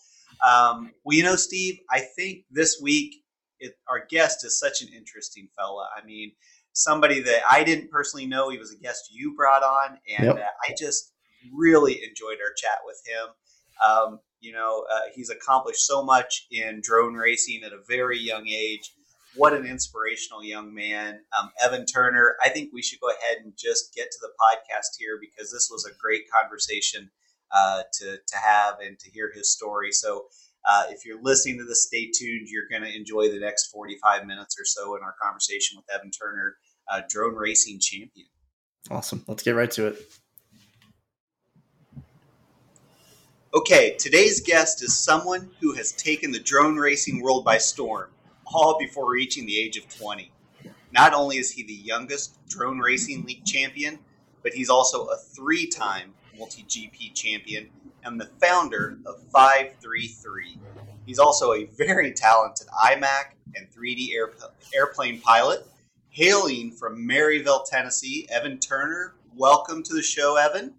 Um, 0.45 0.91
well, 1.03 1.17
you 1.17 1.23
know, 1.23 1.35
Steve, 1.35 1.79
I 1.89 1.99
think 1.99 2.45
this 2.49 2.79
week 2.81 3.15
it, 3.59 3.73
our 3.89 4.05
guest 4.09 4.45
is 4.45 4.57
such 4.57 4.81
an 4.81 4.89
interesting 4.95 5.49
fella. 5.57 5.89
I 5.95 6.05
mean, 6.05 6.31
somebody 6.73 7.21
that 7.21 7.41
I 7.49 7.63
didn't 7.63 7.89
personally 7.89 8.27
know. 8.27 8.49
He 8.49 8.57
was 8.57 8.71
a 8.71 8.77
guest 8.77 9.09
you 9.11 9.35
brought 9.35 9.63
on, 9.63 9.97
and 10.17 10.27
yep. 10.27 10.37
uh, 10.37 10.69
I 10.69 10.73
just 10.77 11.13
really 11.53 12.03
enjoyed 12.03 12.37
our 12.43 12.53
chat 12.55 12.79
with 12.85 13.01
him. 13.05 13.27
Um, 13.85 14.19
you 14.45 14.53
know, 14.53 14.85
uh, 14.93 15.09
he's 15.15 15.29
accomplished 15.29 15.85
so 15.85 16.03
much 16.03 16.47
in 16.51 16.79
drone 16.81 17.15
racing 17.15 17.63
at 17.65 17.73
a 17.73 17.79
very 17.87 18.19
young 18.19 18.47
age 18.47 18.91
what 19.35 19.53
an 19.53 19.65
inspirational 19.65 20.43
young 20.43 20.73
man. 20.73 21.19
Um, 21.37 21.51
Evan 21.61 21.85
Turner, 21.85 22.35
I 22.43 22.49
think 22.49 22.71
we 22.73 22.81
should 22.81 22.99
go 22.99 23.09
ahead 23.09 23.43
and 23.43 23.53
just 23.57 23.93
get 23.93 24.09
to 24.11 24.17
the 24.21 24.29
podcast 24.29 24.97
here 24.97 25.19
because 25.19 25.51
this 25.51 25.69
was 25.71 25.85
a 25.85 25.95
great 25.99 26.23
conversation 26.31 27.09
uh, 27.51 27.83
to 27.99 28.17
to 28.17 28.37
have 28.37 28.79
and 28.79 28.97
to 28.99 29.11
hear 29.11 29.31
his 29.33 29.51
story. 29.51 29.91
So. 29.91 30.25
Uh, 30.67 30.85
if 30.89 31.05
you're 31.05 31.21
listening 31.21 31.59
to 31.59 31.63
this, 31.63 31.85
stay 31.85 32.09
tuned. 32.11 32.47
You're 32.49 32.67
going 32.67 32.81
to 32.81 32.97
enjoy 32.97 33.29
the 33.29 33.39
next 33.39 33.67
45 33.67 34.25
minutes 34.25 34.59
or 34.59 34.65
so 34.65 34.95
in 34.95 35.03
our 35.03 35.13
conversation 35.21 35.77
with 35.77 35.85
Evan 35.93 36.09
Turner, 36.09 36.55
uh, 36.91 37.01
drone 37.07 37.35
racing 37.35 37.77
champion. 37.79 38.25
Awesome. 38.89 39.23
Let's 39.27 39.43
get 39.43 39.51
right 39.51 39.69
to 39.69 39.85
it. 39.89 40.01
Okay, 43.55 43.95
today's 43.97 44.41
guest 44.41 44.83
is 44.83 44.93
someone 44.93 45.50
who 45.62 45.71
has 45.75 45.93
taken 45.93 46.29
the 46.29 46.41
drone 46.41 46.75
racing 46.75 47.21
world 47.21 47.45
by 47.45 47.57
storm, 47.57 48.09
all 48.45 48.77
before 48.77 49.09
reaching 49.09 49.45
the 49.45 49.57
age 49.57 49.77
of 49.77 49.88
20. 49.97 50.29
Not 50.91 51.13
only 51.13 51.38
is 51.38 51.51
he 51.51 51.63
the 51.63 51.71
youngest 51.71 52.38
drone 52.50 52.79
racing 52.79 53.24
league 53.24 53.45
champion, 53.45 54.00
but 54.43 54.51
he's 54.51 54.69
also 54.69 55.05
a 55.05 55.15
three 55.15 55.67
time 55.67 56.13
multi 56.38 56.63
GP 56.63 57.13
champion 57.13 57.69
and 58.03 58.19
the 58.19 58.29
founder 58.41 58.97
of 59.05 59.21
533. 59.31 60.59
He's 61.05 61.19
also 61.19 61.53
a 61.53 61.63
very 61.63 62.12
talented 62.12 62.67
IMAC 62.67 63.35
and 63.55 63.71
3D 63.71 64.13
air, 64.15 64.33
airplane 64.75 65.21
pilot. 65.21 65.65
Hailing 66.09 66.74
from 66.74 67.07
Maryville, 67.07 67.65
Tennessee, 67.65 68.27
Evan 68.29 68.59
Turner. 68.59 69.15
Welcome 69.33 69.81
to 69.83 69.93
the 69.93 70.03
show, 70.03 70.35
Evan. 70.35 70.74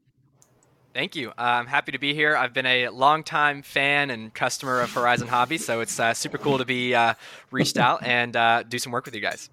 Thank 0.97 1.15
you. 1.15 1.29
Uh, 1.29 1.33
I'm 1.37 1.67
happy 1.67 1.93
to 1.93 1.99
be 1.99 2.15
here. 2.15 2.35
I've 2.35 2.55
been 2.55 2.65
a 2.65 2.89
longtime 2.89 3.61
fan 3.61 4.09
and 4.09 4.33
customer 4.33 4.81
of 4.81 4.91
Horizon 4.91 5.29
Hobby, 5.29 5.59
so 5.59 5.83
it's 5.83 6.01
uh, 6.01 6.15
super 6.15 6.39
cool 6.39 6.57
to 6.57 6.65
be 6.65 6.95
uh, 6.95 7.13
reached 7.51 7.77
out 7.77 8.03
and 8.03 8.35
uh, 8.35 8.63
do 8.63 8.79
some 8.79 8.93
work 8.93 9.05
with 9.05 9.15
you 9.15 9.21
guys. 9.21 9.51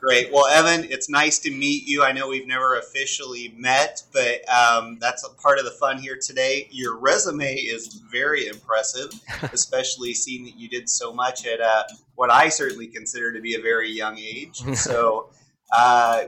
Great. 0.00 0.32
Well, 0.32 0.48
Evan, 0.48 0.82
it's 0.90 1.08
nice 1.08 1.38
to 1.40 1.52
meet 1.52 1.86
you. 1.86 2.02
I 2.02 2.10
know 2.10 2.26
we've 2.26 2.48
never 2.48 2.76
officially 2.76 3.54
met, 3.56 4.02
but 4.12 4.40
um, 4.52 4.98
that's 5.00 5.24
a 5.24 5.28
part 5.40 5.60
of 5.60 5.64
the 5.64 5.70
fun 5.70 5.98
here 5.98 6.18
today. 6.20 6.66
Your 6.72 6.98
resume 6.98 7.54
is 7.54 8.02
very 8.10 8.48
impressive, 8.48 9.12
especially 9.52 10.12
seeing 10.12 10.42
that 10.42 10.58
you 10.58 10.68
did 10.68 10.88
so 10.88 11.12
much 11.12 11.46
at 11.46 11.60
uh, 11.60 11.84
what 12.16 12.32
I 12.32 12.48
certainly 12.48 12.88
consider 12.88 13.32
to 13.32 13.40
be 13.40 13.54
a 13.54 13.60
very 13.60 13.92
young 13.92 14.18
age. 14.18 14.60
So, 14.74 15.30
uh, 15.72 16.24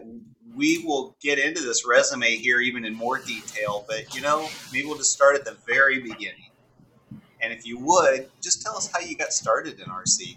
we 0.55 0.85
will 0.85 1.17
get 1.21 1.39
into 1.39 1.63
this 1.63 1.87
resume 1.87 2.37
here 2.37 2.61
even 2.61 2.85
in 2.85 2.95
more 2.95 3.19
detail, 3.19 3.85
but 3.89 4.15
you 4.15 4.21
know, 4.21 4.49
maybe 4.73 4.87
we'll 4.87 4.97
just 4.97 5.13
start 5.13 5.37
at 5.37 5.45
the 5.45 5.57
very 5.67 6.01
beginning. 6.01 6.51
And 7.43 7.53
if 7.53 7.67
you 7.67 7.79
would, 7.79 8.29
just 8.43 8.63
tell 8.63 8.77
us 8.77 8.91
how 8.93 9.01
you 9.01 9.17
got 9.17 9.33
started 9.33 9.81
in 9.81 9.87
RC. 9.87 10.37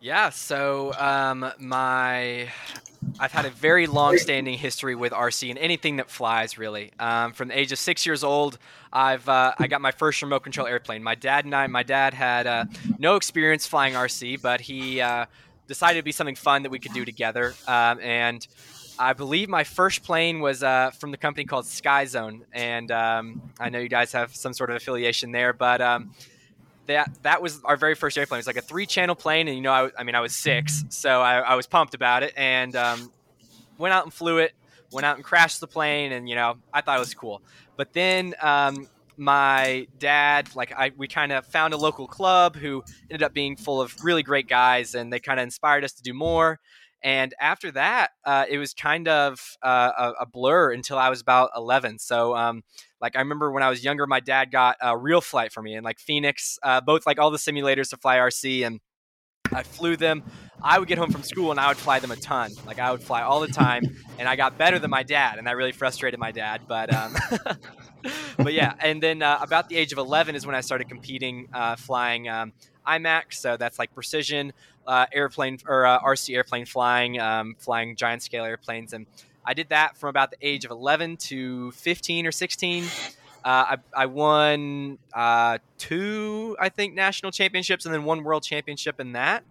Yeah, 0.00 0.30
so 0.30 0.94
um, 0.94 1.52
my 1.58 2.48
I've 3.18 3.32
had 3.32 3.44
a 3.44 3.50
very 3.50 3.86
long-standing 3.86 4.58
history 4.58 4.94
with 4.94 5.12
RC 5.12 5.50
and 5.50 5.58
anything 5.58 5.96
that 5.96 6.10
flies, 6.10 6.56
really. 6.56 6.92
Um, 6.98 7.32
from 7.32 7.48
the 7.48 7.58
age 7.58 7.70
of 7.70 7.78
six 7.78 8.06
years 8.06 8.24
old, 8.24 8.58
I've 8.92 9.28
uh, 9.28 9.52
I 9.58 9.66
got 9.66 9.80
my 9.80 9.90
first 9.90 10.20
remote 10.22 10.40
control 10.40 10.66
airplane. 10.66 11.02
My 11.02 11.14
dad 11.14 11.44
and 11.44 11.54
I, 11.54 11.66
my 11.66 11.82
dad 11.82 12.14
had 12.14 12.46
uh, 12.46 12.64
no 12.98 13.16
experience 13.16 13.66
flying 13.66 13.94
RC, 13.94 14.40
but 14.40 14.62
he 14.62 15.00
uh, 15.00 15.26
decided 15.66 15.98
to 15.98 16.02
be 16.02 16.12
something 16.12 16.34
fun 16.34 16.62
that 16.62 16.70
we 16.70 16.78
could 16.78 16.92
do 16.92 17.04
together. 17.04 17.54
Um, 17.68 18.00
and 18.00 18.46
I 19.00 19.14
believe 19.14 19.48
my 19.48 19.64
first 19.64 20.02
plane 20.02 20.40
was 20.40 20.62
uh, 20.62 20.90
from 20.90 21.10
the 21.10 21.16
company 21.16 21.46
called 21.46 21.64
Sky 21.64 22.04
Zone, 22.04 22.44
and 22.52 22.92
um, 22.92 23.40
I 23.58 23.70
know 23.70 23.78
you 23.78 23.88
guys 23.88 24.12
have 24.12 24.36
some 24.36 24.52
sort 24.52 24.68
of 24.68 24.76
affiliation 24.76 25.32
there, 25.32 25.54
but 25.54 25.80
um, 25.80 26.10
that 26.86 27.10
that 27.22 27.40
was 27.40 27.62
our 27.64 27.78
very 27.78 27.94
first 27.94 28.18
airplane. 28.18 28.36
It 28.36 28.40
was 28.40 28.46
like 28.46 28.58
a 28.58 28.62
three-channel 28.62 29.14
plane, 29.14 29.48
and 29.48 29.56
you 29.56 29.62
know, 29.62 29.72
I, 29.72 29.90
I 29.98 30.04
mean, 30.04 30.14
I 30.14 30.20
was 30.20 30.34
six, 30.34 30.84
so 30.90 31.22
I, 31.22 31.38
I 31.38 31.54
was 31.54 31.66
pumped 31.66 31.94
about 31.94 32.22
it, 32.22 32.34
and 32.36 32.76
um, 32.76 33.10
went 33.78 33.94
out 33.94 34.04
and 34.04 34.12
flew 34.12 34.36
it. 34.36 34.52
Went 34.92 35.06
out 35.06 35.16
and 35.16 35.24
crashed 35.24 35.60
the 35.60 35.66
plane, 35.66 36.12
and 36.12 36.28
you 36.28 36.34
know, 36.34 36.58
I 36.70 36.82
thought 36.82 36.98
it 36.98 37.00
was 37.00 37.14
cool. 37.14 37.40
But 37.76 37.94
then 37.94 38.34
um, 38.42 38.86
my 39.16 39.86
dad, 39.98 40.54
like 40.54 40.72
I, 40.76 40.92
we 40.96 41.08
kind 41.08 41.32
of 41.32 41.46
found 41.46 41.72
a 41.72 41.76
local 41.78 42.06
club 42.06 42.54
who 42.54 42.82
ended 43.10 43.22
up 43.22 43.32
being 43.32 43.56
full 43.56 43.80
of 43.80 43.94
really 44.02 44.22
great 44.22 44.46
guys, 44.48 44.94
and 44.94 45.10
they 45.10 45.20
kind 45.20 45.40
of 45.40 45.44
inspired 45.44 45.84
us 45.84 45.92
to 45.92 46.02
do 46.02 46.12
more. 46.12 46.60
And 47.02 47.34
after 47.40 47.70
that, 47.72 48.10
uh, 48.24 48.44
it 48.48 48.58
was 48.58 48.74
kind 48.74 49.08
of 49.08 49.56
uh, 49.62 49.90
a, 49.98 50.22
a, 50.22 50.26
blur 50.26 50.72
until 50.72 50.98
I 50.98 51.08
was 51.08 51.20
about 51.20 51.50
11. 51.56 51.98
So, 51.98 52.36
um, 52.36 52.62
like, 53.00 53.16
I 53.16 53.20
remember 53.20 53.50
when 53.50 53.62
I 53.62 53.70
was 53.70 53.82
younger, 53.82 54.06
my 54.06 54.20
dad 54.20 54.50
got 54.52 54.76
a 54.82 54.96
real 54.96 55.22
flight 55.22 55.52
for 55.52 55.62
me 55.62 55.74
and 55.74 55.84
like 55.84 55.98
Phoenix, 55.98 56.58
uh, 56.62 56.82
both 56.82 57.06
like 57.06 57.18
all 57.18 57.30
the 57.30 57.38
simulators 57.38 57.88
to 57.90 57.96
fly 57.96 58.16
RC. 58.16 58.66
And 58.66 58.80
I 59.52 59.62
flew 59.62 59.96
them. 59.96 60.22
I 60.62 60.78
would 60.78 60.88
get 60.88 60.98
home 60.98 61.10
from 61.10 61.22
school 61.22 61.50
and 61.50 61.58
I 61.58 61.68
would 61.68 61.78
fly 61.78 62.00
them 62.00 62.10
a 62.10 62.16
ton. 62.16 62.52
Like, 62.66 62.78
I 62.78 62.92
would 62.92 63.02
fly 63.02 63.22
all 63.22 63.40
the 63.40 63.48
time. 63.48 63.82
And 64.18 64.28
I 64.28 64.36
got 64.36 64.58
better 64.58 64.78
than 64.78 64.90
my 64.90 65.02
dad. 65.02 65.38
And 65.38 65.46
that 65.46 65.56
really 65.56 65.72
frustrated 65.72 66.20
my 66.20 66.32
dad. 66.32 66.62
But, 66.68 66.94
um, 66.94 67.16
but 68.36 68.52
yeah. 68.52 68.74
And 68.78 69.02
then 69.02 69.22
uh, 69.22 69.38
about 69.40 69.70
the 69.70 69.76
age 69.76 69.92
of 69.92 69.98
11 69.98 70.34
is 70.34 70.44
when 70.46 70.54
I 70.54 70.60
started 70.60 70.88
competing, 70.88 71.48
uh, 71.54 71.76
flying. 71.76 72.28
Um, 72.28 72.52
IMAC, 72.86 73.32
so 73.34 73.56
that's 73.56 73.78
like 73.78 73.94
precision 73.94 74.52
uh, 74.86 75.06
airplane 75.12 75.58
or 75.66 75.86
uh, 75.86 76.00
RC 76.00 76.34
airplane 76.34 76.66
flying, 76.66 77.20
um, 77.20 77.54
flying 77.58 77.96
giant 77.96 78.22
scale 78.22 78.44
airplanes, 78.44 78.92
and 78.92 79.06
I 79.44 79.54
did 79.54 79.70
that 79.70 79.96
from 79.96 80.10
about 80.10 80.30
the 80.30 80.36
age 80.42 80.64
of 80.64 80.70
11 80.70 81.16
to 81.16 81.70
15 81.72 82.26
or 82.26 82.32
16. 82.32 82.84
Uh, 82.84 82.86
I, 83.44 83.76
I, 83.94 84.06
won 84.06 84.98
uh, 85.14 85.58
two, 85.78 86.56
I 86.60 86.68
think, 86.68 86.94
national 86.94 87.32
championships 87.32 87.86
and 87.86 87.94
then 87.94 88.04
one 88.04 88.22
world 88.22 88.42
championship 88.42 89.00
in 89.00 89.12
that. 89.12 89.44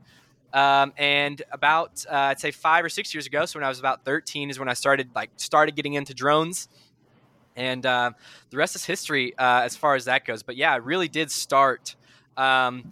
Um, 0.54 0.94
and 0.98 1.42
about 1.52 2.06
uh, 2.10 2.16
I'd 2.16 2.40
say 2.40 2.52
five 2.52 2.86
or 2.86 2.90
six 2.90 3.14
years 3.14 3.26
ago, 3.26 3.46
so 3.46 3.58
when 3.58 3.66
I 3.66 3.70
was 3.70 3.80
about 3.80 4.06
13, 4.06 4.50
is 4.50 4.60
when 4.60 4.70
I 4.70 4.74
started 4.74 5.10
like 5.16 5.32
started 5.38 5.76
getting 5.76 5.96
into 5.96 6.14
drones. 6.14 6.70
And 7.56 7.86
uh, 7.86 8.12
the 8.52 8.58
rest 8.58 8.76
is 8.76 8.86
history 8.86 9.34
as 9.38 9.76
far 9.76 9.96
as 9.96 10.06
that 10.06 10.24
goes. 10.24 10.44
But 10.44 10.56
yeah, 10.56 10.72
I 10.72 10.78
really 10.78 11.08
did 11.08 11.30
start 11.32 11.96
um, 12.38 12.90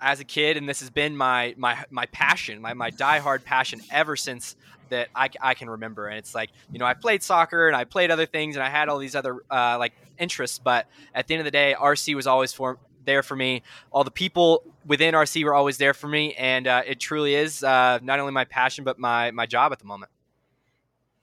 as 0.00 0.20
a 0.20 0.24
kid, 0.24 0.56
and 0.56 0.68
this 0.68 0.80
has 0.80 0.90
been 0.90 1.16
my 1.16 1.54
my 1.56 1.84
my 1.90 2.06
passion, 2.06 2.60
my 2.60 2.74
my 2.74 2.90
diehard 2.90 3.44
passion 3.44 3.80
ever 3.90 4.16
since 4.16 4.56
that 4.88 5.08
I, 5.14 5.28
I 5.40 5.54
can 5.54 5.68
remember. 5.68 6.06
And 6.06 6.18
it's 6.18 6.34
like 6.34 6.50
you 6.70 6.78
know 6.78 6.86
I 6.86 6.94
played 6.94 7.22
soccer 7.22 7.66
and 7.66 7.76
I 7.76 7.84
played 7.84 8.10
other 8.10 8.26
things 8.26 8.56
and 8.56 8.62
I 8.62 8.68
had 8.68 8.88
all 8.88 8.98
these 8.98 9.14
other 9.14 9.42
uh, 9.50 9.76
like 9.78 9.92
interests, 10.18 10.58
but 10.58 10.86
at 11.14 11.26
the 11.26 11.34
end 11.34 11.40
of 11.40 11.44
the 11.44 11.50
day, 11.50 11.74
RC 11.78 12.14
was 12.14 12.26
always 12.26 12.52
for 12.52 12.78
there 13.04 13.22
for 13.22 13.36
me. 13.36 13.62
All 13.90 14.04
the 14.04 14.10
people 14.10 14.64
within 14.84 15.14
RC 15.14 15.44
were 15.44 15.54
always 15.54 15.78
there 15.78 15.94
for 15.94 16.08
me, 16.08 16.34
and 16.34 16.66
uh, 16.66 16.82
it 16.86 17.00
truly 17.00 17.34
is 17.34 17.64
uh, 17.64 17.98
not 18.02 18.18
only 18.18 18.32
my 18.32 18.44
passion 18.44 18.84
but 18.84 18.98
my 18.98 19.30
my 19.30 19.46
job 19.46 19.72
at 19.72 19.78
the 19.78 19.86
moment. 19.86 20.10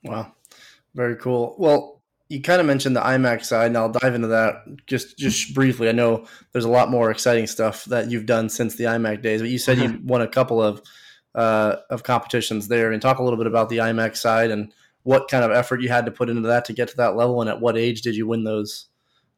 Wow, 0.02 0.32
very 0.94 1.16
cool. 1.16 1.54
Well, 1.58 2.02
you 2.34 2.42
kind 2.42 2.60
of 2.60 2.66
mentioned 2.66 2.96
the 2.96 3.00
IMAC 3.00 3.44
side, 3.44 3.68
and 3.68 3.76
I'll 3.76 3.92
dive 3.92 4.14
into 4.14 4.28
that 4.28 4.64
just 4.86 5.16
just 5.16 5.54
briefly. 5.54 5.88
I 5.88 5.92
know 5.92 6.26
there's 6.52 6.64
a 6.64 6.70
lot 6.70 6.90
more 6.90 7.10
exciting 7.12 7.46
stuff 7.46 7.84
that 7.86 8.10
you've 8.10 8.26
done 8.26 8.48
since 8.48 8.74
the 8.74 8.84
IMAC 8.84 9.22
days, 9.22 9.40
but 9.40 9.50
you 9.50 9.58
said 9.58 9.78
you 9.78 10.00
won 10.04 10.20
a 10.20 10.26
couple 10.26 10.60
of 10.60 10.82
uh, 11.36 11.76
of 11.90 12.02
competitions 12.02 12.66
there, 12.66 12.90
and 12.90 13.00
talk 13.00 13.18
a 13.18 13.22
little 13.22 13.36
bit 13.36 13.46
about 13.46 13.68
the 13.68 13.78
IMAC 13.78 14.16
side 14.16 14.50
and 14.50 14.72
what 15.04 15.28
kind 15.28 15.44
of 15.44 15.52
effort 15.52 15.80
you 15.80 15.88
had 15.88 16.06
to 16.06 16.10
put 16.10 16.28
into 16.28 16.48
that 16.48 16.64
to 16.64 16.72
get 16.72 16.88
to 16.88 16.96
that 16.96 17.14
level, 17.14 17.40
and 17.40 17.48
at 17.48 17.60
what 17.60 17.76
age 17.76 18.02
did 18.02 18.16
you 18.16 18.26
win 18.26 18.42
those 18.42 18.88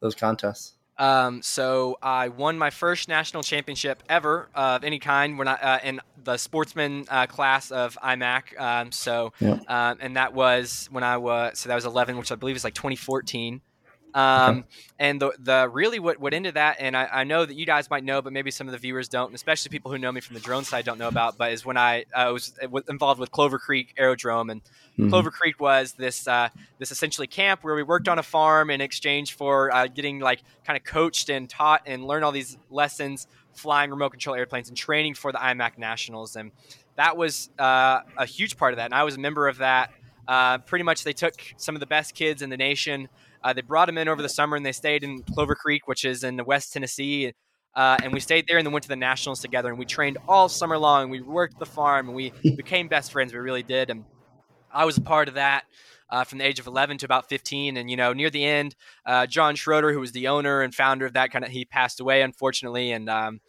those 0.01 0.15
contests? 0.15 0.76
Um, 0.99 1.43
so 1.43 1.99
I 2.03 2.29
won 2.29 2.59
my 2.59 2.71
first 2.71 3.09
national 3.09 3.43
championship 3.43 4.03
ever 4.09 4.49
of 4.55 4.85
any 4.85 4.99
kind. 4.99 5.39
We're 5.39 5.45
not 5.45 5.63
uh, 5.63 5.79
in 5.85 6.01
the 6.23 6.37
sportsman 6.37 7.05
uh, 7.09 7.27
class 7.27 7.71
of 7.71 7.99
IMAC. 8.03 8.59
Um, 8.59 8.93
so, 8.93 9.33
yeah. 9.41 9.59
um, 9.69 9.99
and 10.01 10.17
that 10.17 10.33
was 10.33 10.89
when 10.91 11.05
I 11.05 11.19
was 11.19 11.59
so 11.59 11.69
that 11.69 11.75
was 11.75 11.85
11, 11.85 12.17
which 12.17 12.33
I 12.33 12.35
believe 12.35 12.57
is 12.57 12.65
like 12.65 12.75
2014. 12.75 13.61
Um, 14.15 14.59
okay. 14.59 14.67
And 14.99 15.21
the 15.21 15.33
the 15.39 15.69
really 15.71 15.99
what 15.99 16.19
what 16.19 16.33
ended 16.33 16.55
that, 16.55 16.77
and 16.81 16.97
I, 16.97 17.07
I, 17.13 17.25
know 17.25 17.45
that 17.45 17.55
you 17.55 17.67
guys 17.67 17.91
might 17.91 18.03
know, 18.03 18.23
but 18.23 18.33
maybe 18.33 18.51
some 18.51 18.67
of 18.67 18.73
the 18.73 18.79
viewers 18.79 19.09
don't, 19.09 19.27
and 19.27 19.35
especially 19.35 19.69
people 19.69 19.91
who 19.91 19.99
know 19.99 20.11
me 20.11 20.23
from 20.23 20.35
the 20.35 20.41
drone 20.41 20.65
side 20.65 20.87
don't 20.87 20.99
know 20.99 21.09
about. 21.09 21.37
But 21.37 21.53
is 21.53 21.67
when 21.67 21.77
I 21.77 22.07
uh, 22.15 22.31
was 22.33 22.55
involved 22.89 23.21
with 23.21 23.31
Clover 23.31 23.59
Creek 23.59 23.93
Aerodrome, 23.99 24.49
and 24.49 24.63
mm-hmm. 24.65 25.11
Clover 25.11 25.31
Creek 25.31 25.61
was 25.61 25.93
this 25.93 26.27
uh, 26.27 26.49
this 26.79 26.91
essentially 26.91 27.27
camp 27.27 27.63
where 27.63 27.75
we 27.75 27.83
worked 27.83 28.09
on 28.09 28.19
a 28.19 28.23
farm 28.23 28.71
in 28.71 28.81
exchange 28.81 29.35
for 29.35 29.75
uh, 29.75 29.87
getting 29.87 30.19
like 30.21 30.43
kind 30.65 30.79
of 30.79 30.85
coached 30.85 31.29
and 31.29 31.51
taught 31.51 31.83
and 31.85 32.07
learn 32.07 32.23
all 32.23 32.33
these 32.33 32.57
lessons 32.71 33.27
flying 33.53 33.91
remote 33.91 34.11
control 34.11 34.37
airplanes 34.37 34.69
and 34.69 34.77
training 34.77 35.15
for 35.15 35.31
the 35.31 35.39
IMAC 35.39 35.77
Nationals, 35.77 36.37
and 36.37 36.53
that 36.97 37.17
was 37.17 37.51
uh, 37.59 38.01
a 38.17 38.27
huge 38.27 38.57
part 38.57 38.73
of 38.73 38.79
that. 38.79 38.87
And 38.87 38.95
I 38.95 39.05
was 39.05 39.17
a 39.17 39.21
member 39.21 39.47
of 39.47 39.59
that. 39.59 39.93
Uh, 40.27 40.59
pretty 40.59 40.83
much, 40.83 41.05
they 41.05 41.13
took 41.13 41.35
some 41.57 41.77
of 41.77 41.81
the 41.81 41.87
best 41.87 42.15
kids 42.15 42.43
in 42.43 42.51
the 42.51 42.57
nation. 42.57 43.09
Uh, 43.47 43.53
they 43.53 43.63
brought 43.63 43.89
him 43.89 43.97
in 43.97 44.09
over 44.09 44.21
the 44.21 44.29
summer, 44.29 44.57
and 44.57 44.67
they 44.67 44.73
stayed 44.73 45.05
in 45.05 45.23
Clover 45.23 45.55
Creek, 45.55 45.87
which 45.87 46.05
is 46.05 46.25
in 46.25 46.45
West 46.47 46.73
Tennessee. 46.73 47.33
Uh, 47.77 47.97
and 48.03 48.13
we 48.13 48.19
stayed 48.19 48.49
there 48.49 48.59
and 48.59 48.67
then 48.67 48.73
went 48.73 48.83
to 48.83 48.89
the 48.89 48.97
nationals 48.97 49.39
together. 49.39 49.69
And 49.69 49.79
we 49.79 49.85
trained 49.85 50.19
all 50.27 50.49
summer 50.49 50.77
long. 50.77 51.11
We 51.11 51.21
worked 51.21 51.61
the 51.61 51.67
farm, 51.67 52.09
and 52.09 52.17
we 52.17 52.31
became 52.57 52.89
best 52.89 53.13
friends. 53.13 53.33
We 53.33 53.39
really 53.39 53.63
did. 53.63 53.89
And 53.89 54.05
I 54.75 54.85
was 54.85 54.99
a 54.99 55.01
part 55.01 55.29
of 55.29 55.35
that. 55.35 55.63
Uh, 56.09 56.23
from 56.23 56.39
the 56.39 56.45
age 56.45 56.61
of 56.61 56.69
11 56.69 56.99
to 56.99 57.05
about 57.05 57.29
15. 57.29 57.77
And, 57.77 57.91
you 57.91 57.97
know, 57.97 58.13
near 58.13 58.31
the 58.31 58.45
end, 58.45 58.77
uh, 59.05 59.27
John 59.27 59.57
Schroeder, 59.57 59.93
who 59.93 59.99
was 59.99 60.13
the 60.13 60.29
owner 60.29 60.63
and 60.63 60.73
founder 60.73 61.05
of 61.05 61.15
that 61.15 61.33
kind 61.33 61.45
of, 61.45 61.51
he 61.51 61.65
passed 61.65 61.99
away, 61.99 62.23
unfortunately. 62.23 62.93
And 62.93 63.11
um, 63.11 63.41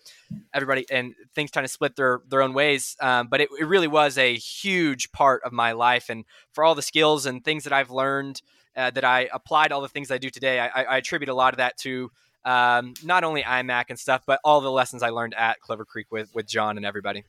everybody, 0.55 0.87
and 0.89 1.13
things 1.35 1.51
kind 1.51 1.65
of 1.65 1.69
split 1.69 1.95
their, 1.95 2.21
their 2.27 2.41
own 2.41 2.55
ways. 2.55 2.95
Um, 2.99 3.27
but 3.27 3.41
it, 3.41 3.49
it, 3.59 3.65
really 3.65 3.87
was 3.87 4.17
a 4.17 4.33
huge 4.33 5.11
part 5.11 5.43
of 5.43 5.53
my 5.53 5.73
life. 5.73 6.09
And 6.09 6.25
for 6.51 6.63
all 6.63 6.73
the 6.73 6.81
skills 6.81 7.27
and 7.27 7.45
things 7.45 7.63
that 7.63 7.73
I've 7.73 7.91
learned 7.91 8.41
uh, 8.77 8.91
that 8.91 9.03
I 9.03 9.27
applied 9.33 9.71
all 9.71 9.81
the 9.81 9.89
things 9.89 10.11
I 10.11 10.19
do 10.19 10.29
today. 10.29 10.59
I, 10.59 10.83
I 10.83 10.97
attribute 10.97 11.29
a 11.29 11.33
lot 11.33 11.53
of 11.53 11.57
that 11.57 11.77
to 11.79 12.11
um, 12.45 12.93
not 13.03 13.23
only 13.23 13.43
IMAC 13.43 13.85
and 13.89 13.99
stuff, 13.99 14.23
but 14.25 14.39
all 14.43 14.61
the 14.61 14.71
lessons 14.71 15.03
I 15.03 15.09
learned 15.09 15.33
at 15.33 15.59
Clover 15.59 15.83
Creek 15.83 16.07
with 16.11 16.33
with 16.33 16.47
John 16.47 16.77
and 16.77 16.85
everybody. 16.85 17.25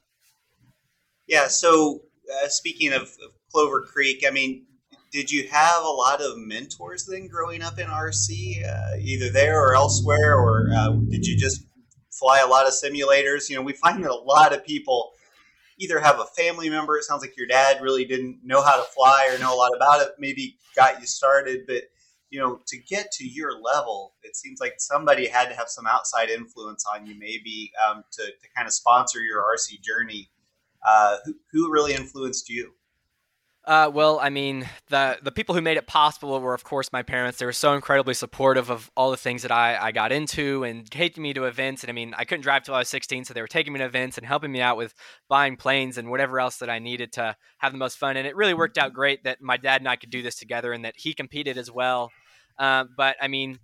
Yeah. 1.26 1.48
So 1.48 2.02
uh, 2.30 2.48
speaking 2.48 2.92
of, 2.92 3.02
of 3.02 3.32
Clover 3.50 3.82
Creek, 3.82 4.24
I 4.26 4.30
mean, 4.30 4.66
did 5.10 5.30
you 5.30 5.48
have 5.48 5.82
a 5.82 5.88
lot 5.88 6.20
of 6.20 6.36
mentors 6.36 7.06
then 7.06 7.28
growing 7.28 7.62
up 7.62 7.78
in 7.78 7.86
RC, 7.86 8.64
uh, 8.64 8.96
either 9.00 9.30
there 9.30 9.60
or 9.60 9.74
elsewhere, 9.74 10.36
or 10.36 10.68
uh, 10.76 10.90
did 11.08 11.26
you 11.26 11.36
just 11.36 11.62
fly 12.10 12.40
a 12.40 12.46
lot 12.46 12.66
of 12.66 12.72
simulators? 12.72 13.48
You 13.48 13.56
know, 13.56 13.62
we 13.62 13.72
find 13.72 14.04
that 14.04 14.10
a 14.10 14.14
lot 14.14 14.54
of 14.54 14.64
people 14.64 15.12
either 15.78 16.00
have 16.00 16.20
a 16.20 16.24
family 16.24 16.68
member. 16.68 16.96
It 16.96 17.04
sounds 17.04 17.22
like 17.22 17.36
your 17.36 17.46
dad 17.46 17.80
really 17.80 18.04
didn't 18.04 18.40
know 18.44 18.62
how 18.62 18.76
to 18.76 18.82
fly 18.82 19.30
or 19.32 19.38
know 19.38 19.54
a 19.54 19.56
lot 19.56 19.70
about 19.74 20.02
it. 20.02 20.08
Maybe 20.18 20.56
got 20.76 21.00
you 21.00 21.06
started, 21.06 21.62
but 21.66 21.84
you 22.30 22.38
know, 22.38 22.60
to 22.66 22.76
get 22.76 23.10
to 23.12 23.26
your 23.26 23.58
level, 23.58 24.14
it 24.22 24.36
seems 24.36 24.60
like 24.60 24.74
somebody 24.78 25.26
had 25.26 25.48
to 25.48 25.54
have 25.54 25.68
some 25.68 25.86
outside 25.86 26.28
influence 26.28 26.84
on 26.92 27.06
you, 27.06 27.14
maybe 27.18 27.72
um, 27.88 28.04
to, 28.12 28.22
to 28.22 28.48
kind 28.54 28.66
of 28.66 28.74
sponsor 28.74 29.20
your 29.20 29.42
RC 29.42 29.82
journey. 29.82 30.28
Uh, 30.86 31.16
who, 31.24 31.34
who 31.50 31.72
really 31.72 31.94
influenced 31.94 32.48
you? 32.48 32.72
Uh, 33.68 33.90
well, 33.92 34.18
I 34.18 34.30
mean, 34.30 34.66
the 34.88 35.18
the 35.22 35.30
people 35.30 35.54
who 35.54 35.60
made 35.60 35.76
it 35.76 35.86
possible 35.86 36.40
were, 36.40 36.54
of 36.54 36.64
course, 36.64 36.90
my 36.90 37.02
parents. 37.02 37.38
They 37.38 37.44
were 37.44 37.52
so 37.52 37.74
incredibly 37.74 38.14
supportive 38.14 38.70
of 38.70 38.90
all 38.96 39.10
the 39.10 39.18
things 39.18 39.42
that 39.42 39.52
I, 39.52 39.76
I 39.76 39.92
got 39.92 40.10
into 40.10 40.64
and 40.64 40.90
taking 40.90 41.22
me 41.22 41.34
to 41.34 41.44
events. 41.44 41.82
And 41.82 41.90
I 41.90 41.92
mean, 41.92 42.14
I 42.16 42.24
couldn't 42.24 42.40
drive 42.40 42.62
till 42.62 42.74
I 42.74 42.78
was 42.78 42.88
16, 42.88 43.26
so 43.26 43.34
they 43.34 43.42
were 43.42 43.46
taking 43.46 43.74
me 43.74 43.80
to 43.80 43.84
events 43.84 44.16
and 44.16 44.26
helping 44.26 44.50
me 44.50 44.62
out 44.62 44.78
with 44.78 44.94
buying 45.28 45.56
planes 45.56 45.98
and 45.98 46.08
whatever 46.08 46.40
else 46.40 46.56
that 46.56 46.70
I 46.70 46.78
needed 46.78 47.12
to 47.12 47.36
have 47.58 47.72
the 47.72 47.78
most 47.78 47.98
fun. 47.98 48.16
And 48.16 48.26
it 48.26 48.34
really 48.36 48.54
worked 48.54 48.78
out 48.78 48.94
great 48.94 49.24
that 49.24 49.42
my 49.42 49.58
dad 49.58 49.82
and 49.82 49.88
I 49.88 49.96
could 49.96 50.08
do 50.08 50.22
this 50.22 50.36
together 50.36 50.72
and 50.72 50.86
that 50.86 50.94
he 50.96 51.12
competed 51.12 51.58
as 51.58 51.70
well. 51.70 52.10
Uh, 52.58 52.84
but 52.96 53.16
I 53.20 53.28
mean, 53.28 53.58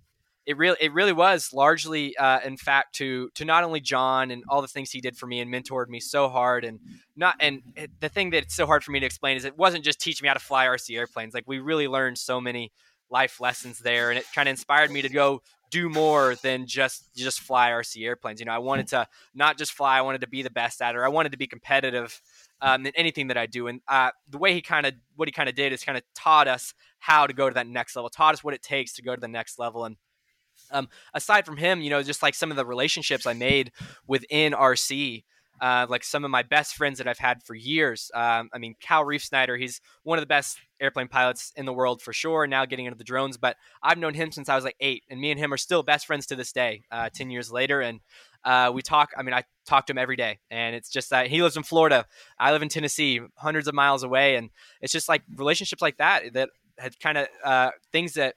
it 0.47 0.57
really 0.59 0.77
it 0.81 0.93
really 0.93 1.13
was 1.13 1.53
largely 1.53 2.17
uh, 2.17 2.41
in 2.41 2.57
fact 2.57 2.95
to 2.97 3.31
to 3.35 3.45
not 3.45 3.65
only 3.65 3.81
John 3.81 4.31
and 4.31 4.43
all 4.49 4.63
the 4.63 4.69
things 4.69 4.91
he 4.91 5.01
did 5.01 5.17
for 5.17 5.27
me 5.27 5.41
and 5.41 5.53
mentored 5.53 5.89
me 5.89 6.01
so 6.01 6.29
hard 6.29 6.65
and 6.65 6.81
not 7.17 7.37
and 7.41 7.63
the 8.01 8.09
thing 8.09 8.31
that's 8.31 8.55
so 8.55 8.67
hard 8.67 8.85
for 8.85 8.93
me 8.93 9.01
to 9.01 9.07
explain 9.07 9.37
is 9.37 9.45
it 9.45 9.57
wasn't 9.57 9.85
just 9.85 10.01
teaching 10.01 10.25
me 10.25 10.29
how 10.29 10.35
to 10.35 10.41
fly 10.41 10.67
RC 10.67 10.97
airplanes. 10.97 11.35
Like 11.35 11.45
we 11.47 11.59
really 11.59 11.89
learned 11.89 12.19
so 12.19 12.41
many 12.41 12.73
life 13.11 13.41
lessons 13.41 13.79
there 13.79 14.11
and 14.11 14.19
it 14.19 14.27
kind 14.35 14.49
of 14.49 14.51
inspired 14.51 14.91
me 14.91 15.03
to 15.03 15.09
go 15.09 15.41
do 15.71 15.89
more 15.89 16.37
than 16.43 16.67
just 16.67 17.15
just 17.17 17.41
fly 17.41 17.71
RC 17.71 18.05
airplanes. 18.05 18.39
You 18.39 18.47
know 18.47 18.53
I 18.53 18.59
wanted 18.59 18.89
to 18.89 19.07
not 19.35 19.57
just 19.57 19.73
fly 19.73 19.99
I 19.99 20.03
wanted 20.03 20.21
to 20.21 20.29
be 20.29 20.43
the 20.43 20.51
best 20.51 20.83
at 20.83 20.95
it. 20.95 20.99
I 20.99 21.09
wanted 21.09 21.33
to 21.33 21.39
be 21.39 21.47
competitive 21.47 22.21
um, 22.61 22.87
in 22.87 22.93
anything 22.97 23.29
that 23.29 23.37
I 23.37 23.47
do. 23.47 23.67
And 23.67 23.81
uh, 23.89 24.11
the 24.29 24.39
way 24.39 24.53
he 24.53 24.63
kind 24.63 24.85
of 24.87 24.95
what 25.17 25.29
he 25.29 25.33
kind 25.33 25.49
of 25.49 25.55
did 25.55 25.73
is 25.73 25.85
kind 25.85 25.97
of 25.97 26.05
taught 26.15 26.49
us 26.49 26.75
how 26.99 27.27
to 27.27 27.33
go 27.33 27.49
to 27.49 27.55
that 27.55 27.67
next 27.67 27.97
level 27.97 28.09
taught 28.09 28.35
us 28.35 28.45
what 28.45 28.55
it 28.55 28.63
takes 28.63 28.95
to 28.95 29.03
go 29.03 29.15
to 29.15 29.21
the 29.21 29.29
next 29.29 29.59
level. 29.59 29.85
And 29.85 29.97
um, 30.75 30.89
aside 31.15 31.47
from 31.47 31.57
him, 31.57 31.81
you 31.81 31.91
know, 31.91 32.03
just 32.03 32.23
like 32.23 32.35
some 32.35 32.51
of 32.51 32.57
the 32.57 32.67
relationships 32.67 33.27
I 33.27 33.33
made 33.33 33.73
within 34.07 34.53
RC, 34.53 35.25
uh, 35.61 35.87
like 35.89 36.05
some 36.05 36.25
of 36.25 36.31
my 36.31 36.43
best 36.43 36.75
friends 36.75 36.99
that 36.99 37.07
I've 37.07 37.19
had 37.19 37.43
for 37.43 37.55
years. 37.55 38.11
Um, 38.13 38.51
I 38.53 38.59
mean, 38.59 38.75
Cal 38.81 39.05
Reef 39.05 39.25
Snyder, 39.25 39.57
he's 39.57 39.81
one 40.03 40.19
of 40.19 40.23
the 40.23 40.27
best 40.27 40.59
airplane 40.81 41.09
pilots 41.09 41.53
in 41.57 41.65
the 41.65 41.73
world 41.73 42.03
for 42.03 42.13
sure. 42.13 42.47
Now 42.47 42.67
getting 42.67 42.87
into 42.87 42.99
the 42.99 43.05
drones, 43.05 43.37
but 43.37 43.57
I've 43.83 43.99
known 43.99 44.15
him 44.15 44.33
since 44.33 44.49
I 44.49 44.57
was 44.57 44.65
like 44.65 44.77
eight, 44.81 45.05
and 45.09 45.21
me 45.21 45.31
and 45.31 45.39
him 45.39 45.53
are 45.53 45.57
still 45.57 45.83
best 45.83 46.07
friends 46.07 46.27
to 46.27 46.37
this 46.37 46.53
day, 46.53 46.83
uh, 46.91 47.09
ten 47.15 47.31
years 47.31 47.53
later. 47.53 47.81
And 47.81 48.01
uh, 48.45 48.73
we 48.75 48.83
talk. 48.83 49.11
I 49.17 49.23
mean, 49.23 49.33
I 49.33 49.45
talk 49.67 49.87
to 49.87 49.93
him 49.93 49.99
every 49.99 50.17
day, 50.17 50.41
and 50.51 50.75
it's 50.75 50.91
just 50.91 51.11
that 51.11 51.29
he 51.29 51.43
lives 51.43 51.57
in 51.57 51.63
Florida, 51.63 52.05
I 52.39 52.53
live 52.53 52.63
in 52.63 52.69
Tennessee, 52.69 53.21
hundreds 53.37 53.69
of 53.69 53.75
miles 53.75 54.03
away, 54.03 54.37
and 54.37 54.51
it's 54.81 54.93
just 54.93 55.09
like 55.09 55.23
relationships 55.37 55.81
like 55.81 55.97
that 55.99 56.35
that 56.35 56.51
had 56.79 56.99
kind 57.01 57.19
of 57.19 57.29
uh, 57.45 57.71
things 57.93 58.15
that 58.15 58.35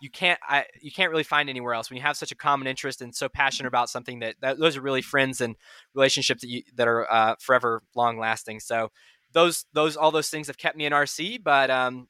you 0.00 0.10
can't 0.10 0.38
I, 0.42 0.64
you 0.80 0.90
can't 0.90 1.10
really 1.10 1.22
find 1.22 1.48
anywhere 1.48 1.74
else. 1.74 1.90
When 1.90 1.96
you 1.96 2.02
have 2.02 2.16
such 2.16 2.32
a 2.32 2.36
common 2.36 2.66
interest 2.66 3.02
and 3.02 3.14
so 3.14 3.28
passionate 3.28 3.68
about 3.68 3.90
something 3.90 4.20
that, 4.20 4.36
that 4.40 4.58
those 4.58 4.76
are 4.76 4.80
really 4.80 5.02
friends 5.02 5.40
and 5.40 5.56
relationships 5.94 6.42
that 6.42 6.48
you, 6.48 6.62
that 6.76 6.88
are 6.88 7.10
uh, 7.10 7.34
forever 7.40 7.82
long 7.94 8.18
lasting 8.18 8.60
so 8.60 8.90
those 9.32 9.64
those 9.72 9.96
all 9.96 10.10
those 10.10 10.30
things 10.30 10.46
have 10.46 10.58
kept 10.58 10.76
me 10.76 10.86
in 10.86 10.92
RC 10.92 11.42
but 11.42 11.70
um, 11.70 12.08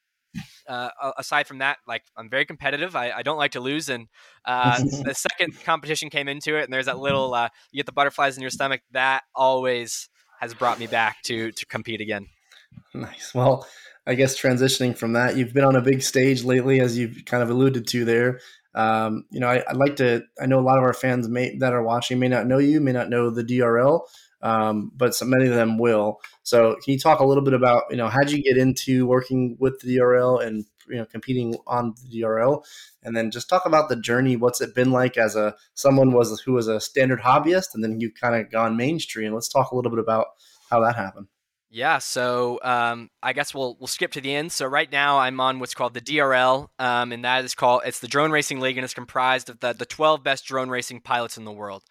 uh, 0.68 0.90
aside 1.16 1.46
from 1.46 1.58
that 1.58 1.78
like 1.86 2.02
I'm 2.16 2.28
very 2.28 2.44
competitive. 2.44 2.94
I, 2.94 3.10
I 3.10 3.22
don't 3.22 3.38
like 3.38 3.52
to 3.52 3.60
lose. 3.60 3.88
And 3.88 4.08
uh, 4.44 4.78
the 5.04 5.14
second 5.14 5.54
competition 5.64 6.10
came 6.10 6.28
into 6.28 6.56
it 6.56 6.64
and 6.64 6.72
there's 6.72 6.86
that 6.86 6.98
little 6.98 7.34
uh, 7.34 7.48
you 7.72 7.78
get 7.78 7.86
the 7.86 7.92
butterflies 7.92 8.36
in 8.36 8.42
your 8.42 8.50
stomach 8.50 8.82
that 8.92 9.22
always 9.34 10.08
has 10.40 10.54
brought 10.54 10.78
me 10.78 10.86
back 10.86 11.22
to 11.22 11.50
to 11.52 11.66
compete 11.66 12.00
again 12.00 12.28
nice 12.94 13.34
well 13.34 13.66
I 14.08 14.14
guess 14.14 14.40
transitioning 14.40 14.96
from 14.96 15.12
that, 15.12 15.36
you've 15.36 15.52
been 15.52 15.66
on 15.66 15.76
a 15.76 15.82
big 15.82 16.00
stage 16.00 16.42
lately, 16.42 16.80
as 16.80 16.96
you've 16.96 17.26
kind 17.26 17.42
of 17.42 17.50
alluded 17.50 17.86
to 17.88 18.06
there. 18.06 18.40
Um, 18.74 19.26
you 19.30 19.38
know, 19.38 19.48
I, 19.48 19.62
would 19.68 19.76
like 19.76 19.96
to. 19.96 20.22
I 20.40 20.46
know 20.46 20.58
a 20.58 20.62
lot 20.62 20.78
of 20.78 20.84
our 20.84 20.94
fans 20.94 21.28
may, 21.28 21.58
that 21.58 21.74
are 21.74 21.82
watching 21.82 22.18
may 22.18 22.28
not 22.28 22.46
know 22.46 22.56
you, 22.56 22.80
may 22.80 22.92
not 22.92 23.10
know 23.10 23.28
the 23.28 23.44
DRL, 23.44 24.00
um, 24.40 24.92
but 24.96 25.14
so 25.14 25.26
many 25.26 25.46
of 25.46 25.54
them 25.54 25.76
will. 25.76 26.20
So, 26.42 26.76
can 26.82 26.94
you 26.94 26.98
talk 26.98 27.20
a 27.20 27.26
little 27.26 27.44
bit 27.44 27.52
about 27.52 27.84
you 27.90 27.98
know 27.98 28.08
how 28.08 28.20
did 28.20 28.32
you 28.32 28.42
get 28.42 28.56
into 28.56 29.06
working 29.06 29.58
with 29.60 29.78
the 29.80 29.98
DRL 29.98 30.42
and 30.42 30.64
you 30.88 30.96
know 30.96 31.04
competing 31.04 31.56
on 31.66 31.94
the 32.02 32.22
DRL, 32.22 32.64
and 33.02 33.14
then 33.14 33.30
just 33.30 33.50
talk 33.50 33.66
about 33.66 33.90
the 33.90 33.96
journey. 33.96 34.36
What's 34.36 34.62
it 34.62 34.74
been 34.74 34.90
like 34.90 35.18
as 35.18 35.36
a 35.36 35.54
someone 35.74 36.12
was 36.12 36.40
who 36.40 36.54
was 36.54 36.66
a 36.66 36.80
standard 36.80 37.20
hobbyist, 37.20 37.74
and 37.74 37.84
then 37.84 38.00
you've 38.00 38.14
kind 38.14 38.36
of 38.36 38.50
gone 38.50 38.74
mainstream. 38.74 39.34
Let's 39.34 39.50
talk 39.50 39.70
a 39.70 39.76
little 39.76 39.90
bit 39.90 40.00
about 40.00 40.28
how 40.70 40.80
that 40.80 40.96
happened. 40.96 41.26
Yeah, 41.70 41.98
so 41.98 42.58
um, 42.62 43.10
I 43.22 43.34
guess 43.34 43.52
we'll 43.52 43.76
we'll 43.78 43.88
skip 43.88 44.12
to 44.12 44.22
the 44.22 44.34
end. 44.34 44.52
So 44.52 44.66
right 44.66 44.90
now 44.90 45.18
I'm 45.18 45.38
on 45.38 45.58
what's 45.58 45.74
called 45.74 45.92
the 45.92 46.00
DRL, 46.00 46.68
um, 46.78 47.12
and 47.12 47.24
that 47.24 47.44
is 47.44 47.54
called 47.54 47.82
it's 47.84 48.00
the 48.00 48.08
Drone 48.08 48.30
Racing 48.30 48.60
League, 48.60 48.78
and 48.78 48.84
it's 48.84 48.94
comprised 48.94 49.50
of 49.50 49.60
the 49.60 49.74
the 49.74 49.84
12 49.84 50.22
best 50.24 50.46
drone 50.46 50.70
racing 50.70 51.02
pilots 51.02 51.36
in 51.36 51.44
the 51.44 51.52
world. 51.52 51.82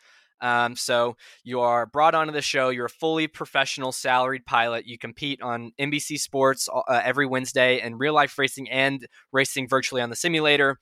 Um, 0.42 0.76
so 0.76 1.16
you 1.44 1.60
are 1.62 1.86
brought 1.86 2.16
onto 2.16 2.34
the 2.34 2.42
show. 2.42 2.70
You're 2.70 2.86
a 2.86 2.90
fully 2.90 3.28
professional, 3.28 3.92
salaried 3.92 4.46
pilot. 4.46 4.88
You 4.88 4.98
compete 4.98 5.42
on 5.42 5.72
NBC 5.80 6.20
Sports 6.20 6.68
uh, 6.74 7.02
every 7.04 7.28
Wednesday, 7.28 7.80
and 7.80 8.00
real 8.00 8.14
life 8.14 8.38
racing 8.40 8.70
and 8.72 9.06
racing 9.32 9.68
virtually 9.68 10.02
on 10.02 10.10
the 10.10 10.16
simulator. 10.16 10.80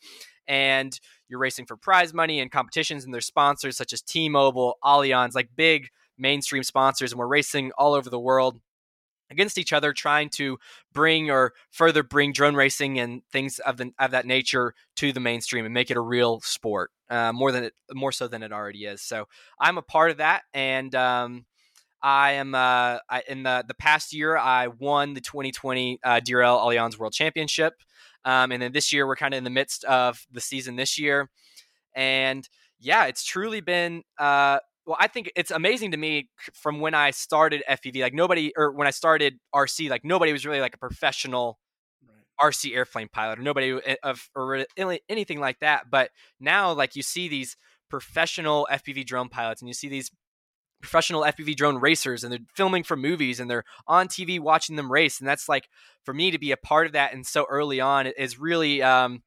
And 0.47 0.97
you're 1.27 1.39
racing 1.39 1.65
for 1.65 1.75
prize 1.75 2.13
money 2.13 2.39
and 2.39 2.49
competitions, 2.49 3.03
and 3.03 3.13
there's 3.13 3.25
sponsors 3.25 3.75
such 3.75 3.91
as 3.91 4.01
T-Mobile, 4.01 4.75
Allianz, 4.83 5.35
like 5.35 5.49
big 5.55 5.89
mainstream 6.17 6.63
sponsors, 6.63 7.11
and 7.11 7.19
we're 7.19 7.27
racing 7.27 7.71
all 7.77 7.93
over 7.93 8.09
the 8.09 8.19
world 8.19 8.59
against 9.29 9.57
each 9.57 9.73
other, 9.73 9.93
trying 9.93 10.29
to 10.29 10.57
bring 10.93 11.31
or 11.31 11.53
further 11.71 12.03
bring 12.03 12.31
drone 12.31 12.55
racing 12.55 12.99
and 12.99 13.21
things 13.31 13.59
of, 13.59 13.77
the, 13.77 13.91
of 13.99 14.11
that 14.11 14.25
nature 14.25 14.73
to 14.97 15.11
the 15.11 15.19
mainstream 15.19 15.65
and 15.65 15.73
make 15.73 15.91
it 15.91 15.97
a 15.97 16.01
real 16.01 16.39
sport 16.41 16.91
uh, 17.09 17.31
more 17.33 17.51
than 17.51 17.65
it, 17.65 17.73
more 17.93 18.11
so 18.11 18.27
than 18.27 18.43
it 18.43 18.51
already 18.51 18.85
is. 18.85 19.01
So 19.01 19.27
I'm 19.59 19.77
a 19.77 19.81
part 19.81 20.11
of 20.11 20.17
that, 20.17 20.43
and 20.53 20.93
um, 20.95 21.45
I 22.01 22.33
am 22.33 22.55
uh, 22.55 22.99
I, 23.09 23.23
in 23.27 23.43
the 23.43 23.63
the 23.67 23.73
past 23.73 24.13
year 24.13 24.37
I 24.37 24.67
won 24.67 25.13
the 25.13 25.21
2020 25.21 25.99
uh, 26.03 26.21
DRL 26.21 26.59
Allianz 26.59 26.97
World 26.97 27.13
Championship, 27.13 27.73
um, 28.23 28.51
and 28.51 28.61
then 28.61 28.71
this 28.71 28.91
year 28.93 29.07
we're 29.07 29.15
kind 29.15 29.33
of 29.33 29.39
in 29.39 29.43
the 29.43 29.49
midst 29.49 29.83
of 29.85 30.25
the 30.31 30.41
season 30.41 30.75
this 30.75 30.99
year, 30.99 31.29
and 31.93 32.47
yeah, 32.79 33.05
it's 33.05 33.23
truly 33.23 33.61
been 33.61 34.03
uh, 34.19 34.59
well, 34.85 34.97
I 34.99 35.07
think 35.07 35.31
it's 35.35 35.51
amazing 35.51 35.91
to 35.91 35.97
me 35.97 36.29
from 36.53 36.79
when 36.79 36.93
I 36.93 37.11
started 37.11 37.63
FPV, 37.69 38.01
like 38.01 38.13
nobody, 38.13 38.53
or 38.55 38.71
when 38.71 38.87
I 38.87 38.91
started 38.91 39.39
RC, 39.53 39.89
like 39.89 40.05
nobody 40.05 40.31
was 40.31 40.45
really 40.45 40.61
like 40.61 40.75
a 40.75 40.77
professional 40.77 41.59
right. 42.07 42.51
RC 42.51 42.75
airplane 42.75 43.07
pilot, 43.11 43.39
or 43.39 43.41
nobody 43.41 43.79
eh, 43.85 43.95
of 44.03 44.29
or 44.35 44.65
anything 45.09 45.39
like 45.39 45.59
that. 45.59 45.89
But 45.89 46.11
now, 46.39 46.71
like 46.71 46.95
you 46.95 47.01
see 47.01 47.27
these 47.27 47.57
professional 47.89 48.67
FPV 48.71 49.05
drone 49.05 49.29
pilots, 49.29 49.61
and 49.61 49.67
you 49.67 49.73
see 49.73 49.89
these 49.89 50.11
professional 50.81 51.23
FPV 51.23 51.55
drone 51.55 51.77
racers, 51.79 52.23
and 52.23 52.31
they're 52.31 52.39
filming 52.53 52.83
for 52.83 52.95
movies, 52.95 53.39
and 53.39 53.49
they're 53.49 53.65
on 53.87 54.07
TV 54.07 54.39
watching 54.39 54.75
them 54.75 54.91
race, 54.91 55.19
and 55.19 55.27
that's 55.27 55.49
like 55.49 55.67
for 56.03 56.13
me 56.13 56.29
to 56.29 56.37
be 56.37 56.51
a 56.51 56.57
part 56.57 56.85
of 56.85 56.93
that, 56.93 57.11
and 57.11 57.25
so 57.25 57.47
early 57.49 57.79
on 57.79 58.05
is 58.05 58.37
really, 58.37 58.83
um, 58.83 59.23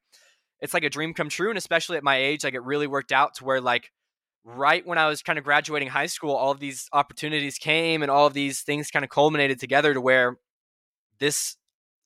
it's 0.61 0.73
like 0.73 0.85
a 0.85 0.89
dream 0.89 1.13
come 1.13 1.27
true, 1.27 1.49
and 1.49 1.57
especially 1.57 1.97
at 1.97 2.03
my 2.03 2.15
age, 2.15 2.45
like 2.45 2.53
it 2.53 2.63
really 2.63 2.87
worked 2.87 3.11
out 3.11 3.35
to 3.35 3.43
where 3.43 3.59
like 3.59 3.91
right 4.43 4.85
when 4.85 4.97
I 4.97 5.07
was 5.07 5.21
kind 5.21 5.37
of 5.37 5.45
graduating 5.45 5.89
high 5.89 6.05
school, 6.05 6.35
all 6.35 6.51
of 6.51 6.59
these 6.59 6.87
opportunities 6.93 7.57
came 7.57 8.01
and 8.01 8.11
all 8.11 8.27
of 8.27 8.33
these 8.33 8.61
things 8.61 8.91
kind 8.91 9.03
of 9.03 9.09
culminated 9.09 9.59
together 9.59 9.93
to 9.93 10.01
where 10.01 10.37
this 11.19 11.57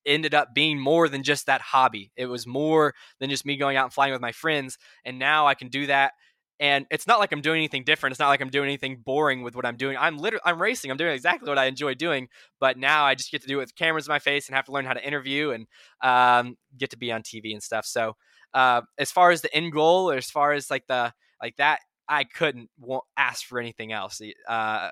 ended 0.05 0.33
up 0.33 0.53
being 0.53 0.79
more 0.79 1.07
than 1.07 1.23
just 1.23 1.45
that 1.45 1.61
hobby. 1.61 2.11
It 2.17 2.25
was 2.25 2.45
more 2.45 2.93
than 3.19 3.29
just 3.29 3.45
me 3.45 3.55
going 3.57 3.77
out 3.77 3.85
and 3.85 3.93
flying 3.93 4.11
with 4.11 4.21
my 4.21 4.31
friends. 4.31 4.77
And 5.05 5.19
now 5.19 5.47
I 5.47 5.53
can 5.53 5.69
do 5.69 5.87
that. 5.87 6.13
And 6.59 6.85
it's 6.91 7.07
not 7.07 7.19
like 7.19 7.31
I'm 7.31 7.41
doing 7.41 7.57
anything 7.57 7.83
different. 7.83 8.11
It's 8.13 8.19
not 8.19 8.29
like 8.29 8.41
I'm 8.41 8.49
doing 8.49 8.67
anything 8.67 9.01
boring 9.03 9.41
with 9.43 9.55
what 9.55 9.65
I'm 9.65 9.75
doing. 9.75 9.97
I'm 9.97 10.17
literally 10.17 10.43
I'm 10.45 10.61
racing. 10.61 10.91
I'm 10.91 10.97
doing 10.97 11.11
exactly 11.13 11.49
what 11.49 11.57
I 11.57 11.65
enjoy 11.65 11.95
doing. 11.95 12.27
But 12.59 12.77
now 12.77 13.05
I 13.05 13.15
just 13.15 13.31
get 13.31 13.41
to 13.41 13.47
do 13.47 13.57
it 13.57 13.63
with 13.63 13.75
cameras 13.75 14.07
in 14.07 14.11
my 14.11 14.19
face 14.19 14.47
and 14.47 14.55
have 14.55 14.65
to 14.65 14.71
learn 14.71 14.85
how 14.85 14.93
to 14.93 15.05
interview 15.05 15.51
and 15.51 15.67
um, 16.01 16.55
get 16.77 16.91
to 16.91 16.97
be 16.97 17.11
on 17.11 17.21
TV 17.21 17.53
and 17.53 17.63
stuff. 17.63 17.85
So 17.85 18.15
uh, 18.53 18.81
as 18.97 19.11
far 19.11 19.31
as 19.31 19.41
the 19.41 19.53
end 19.53 19.73
goal, 19.73 20.11
or 20.11 20.15
as 20.15 20.29
far 20.29 20.53
as 20.53 20.69
like 20.69 20.85
the 20.87 21.13
like 21.41 21.55
that 21.57 21.79
I 22.07 22.23
couldn't 22.23 22.69
ask 23.17 23.45
for 23.45 23.59
anything 23.59 23.91
else. 23.91 24.21
Uh, 24.47 24.89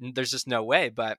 there's 0.00 0.30
just 0.30 0.46
no 0.48 0.62
way. 0.62 0.88
But 0.88 1.18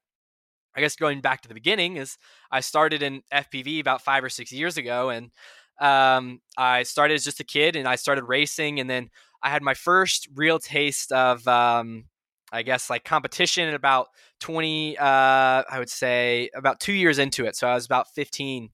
I 0.76 0.82
guess 0.82 0.95
going 0.95 1.21
back 1.21 1.41
to 1.41 1.48
the 1.48 1.54
beginning 1.54 1.98
is 1.98 2.17
I 2.52 2.60
started 2.60 3.02
in 3.02 3.21
FPV 3.32 3.80
about 3.80 4.02
five 4.02 4.24
or 4.24 4.30
six 4.30 4.52
years 4.52 4.78
ago, 4.78 5.10
and 5.10 5.32
um, 5.80 6.41
I 6.58 6.84
started 6.84 7.15
as 7.15 7.24
just 7.24 7.39
a 7.39 7.45
kid 7.45 7.76
and 7.76 7.88
I 7.88 7.95
started 7.95 8.26
racing, 8.26 8.80
and 8.80 8.89
then 8.89 9.10
I 9.41 9.50
had 9.50 9.62
my 9.62 9.74
first 9.74 10.28
real 10.34 10.60
taste 10.60 11.12
of, 11.12 11.48
um, 11.48 12.06
I 12.52 12.63
guess, 12.63 12.89
like 12.89 13.04
competition 13.04 13.67
at 13.67 13.76
about 13.76 14.08
20, 14.39 14.98
uh, 14.98 15.04
I 15.04 15.76
would 15.78 15.89
say 15.89 16.50
about 16.56 16.80
two 16.80 16.93
years 16.93 17.19
into 17.19 17.45
it. 17.45 17.56
So 17.56 17.67
I 17.67 17.76
was 17.76 17.86
about 17.86 18.08
15. 18.15 18.69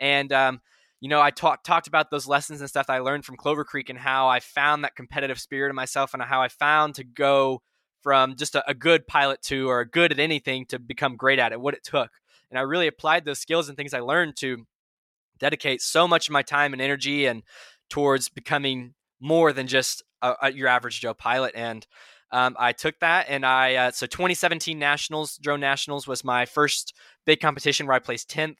And, 0.00 0.32
um, 0.32 0.60
you 1.04 1.10
know, 1.10 1.20
I 1.20 1.30
talked 1.30 1.66
talked 1.66 1.86
about 1.86 2.10
those 2.10 2.26
lessons 2.26 2.62
and 2.62 2.70
stuff 2.70 2.88
I 2.88 3.00
learned 3.00 3.26
from 3.26 3.36
Clover 3.36 3.62
Creek 3.62 3.90
and 3.90 3.98
how 3.98 4.26
I 4.26 4.40
found 4.40 4.84
that 4.84 4.96
competitive 4.96 5.38
spirit 5.38 5.68
in 5.68 5.76
myself 5.76 6.14
and 6.14 6.22
how 6.22 6.40
I 6.40 6.48
found 6.48 6.94
to 6.94 7.04
go 7.04 7.60
from 8.02 8.36
just 8.36 8.54
a, 8.54 8.64
a 8.66 8.72
good 8.72 9.06
pilot 9.06 9.42
to 9.42 9.68
or 9.68 9.84
good 9.84 10.12
at 10.12 10.18
anything 10.18 10.64
to 10.70 10.78
become 10.78 11.16
great 11.16 11.38
at 11.38 11.52
it, 11.52 11.60
what 11.60 11.74
it 11.74 11.84
took. 11.84 12.10
And 12.48 12.58
I 12.58 12.62
really 12.62 12.86
applied 12.86 13.26
those 13.26 13.38
skills 13.38 13.68
and 13.68 13.76
things 13.76 13.92
I 13.92 14.00
learned 14.00 14.36
to 14.36 14.64
dedicate 15.38 15.82
so 15.82 16.08
much 16.08 16.30
of 16.30 16.32
my 16.32 16.40
time 16.40 16.72
and 16.72 16.80
energy 16.80 17.26
and 17.26 17.42
towards 17.90 18.30
becoming 18.30 18.94
more 19.20 19.52
than 19.52 19.66
just 19.66 20.02
a, 20.22 20.32
a, 20.40 20.52
your 20.52 20.68
average 20.68 21.02
Joe 21.02 21.12
pilot. 21.12 21.52
And 21.54 21.86
um, 22.32 22.56
I 22.58 22.72
took 22.72 22.98
that 23.00 23.26
and 23.28 23.44
I, 23.44 23.74
uh, 23.74 23.90
so 23.90 24.06
2017 24.06 24.78
Nationals, 24.78 25.36
Drone 25.36 25.60
Nationals 25.60 26.06
was 26.06 26.24
my 26.24 26.46
first 26.46 26.94
big 27.26 27.40
competition 27.40 27.86
where 27.86 27.94
I 27.94 27.98
placed 27.98 28.30
10th. 28.30 28.56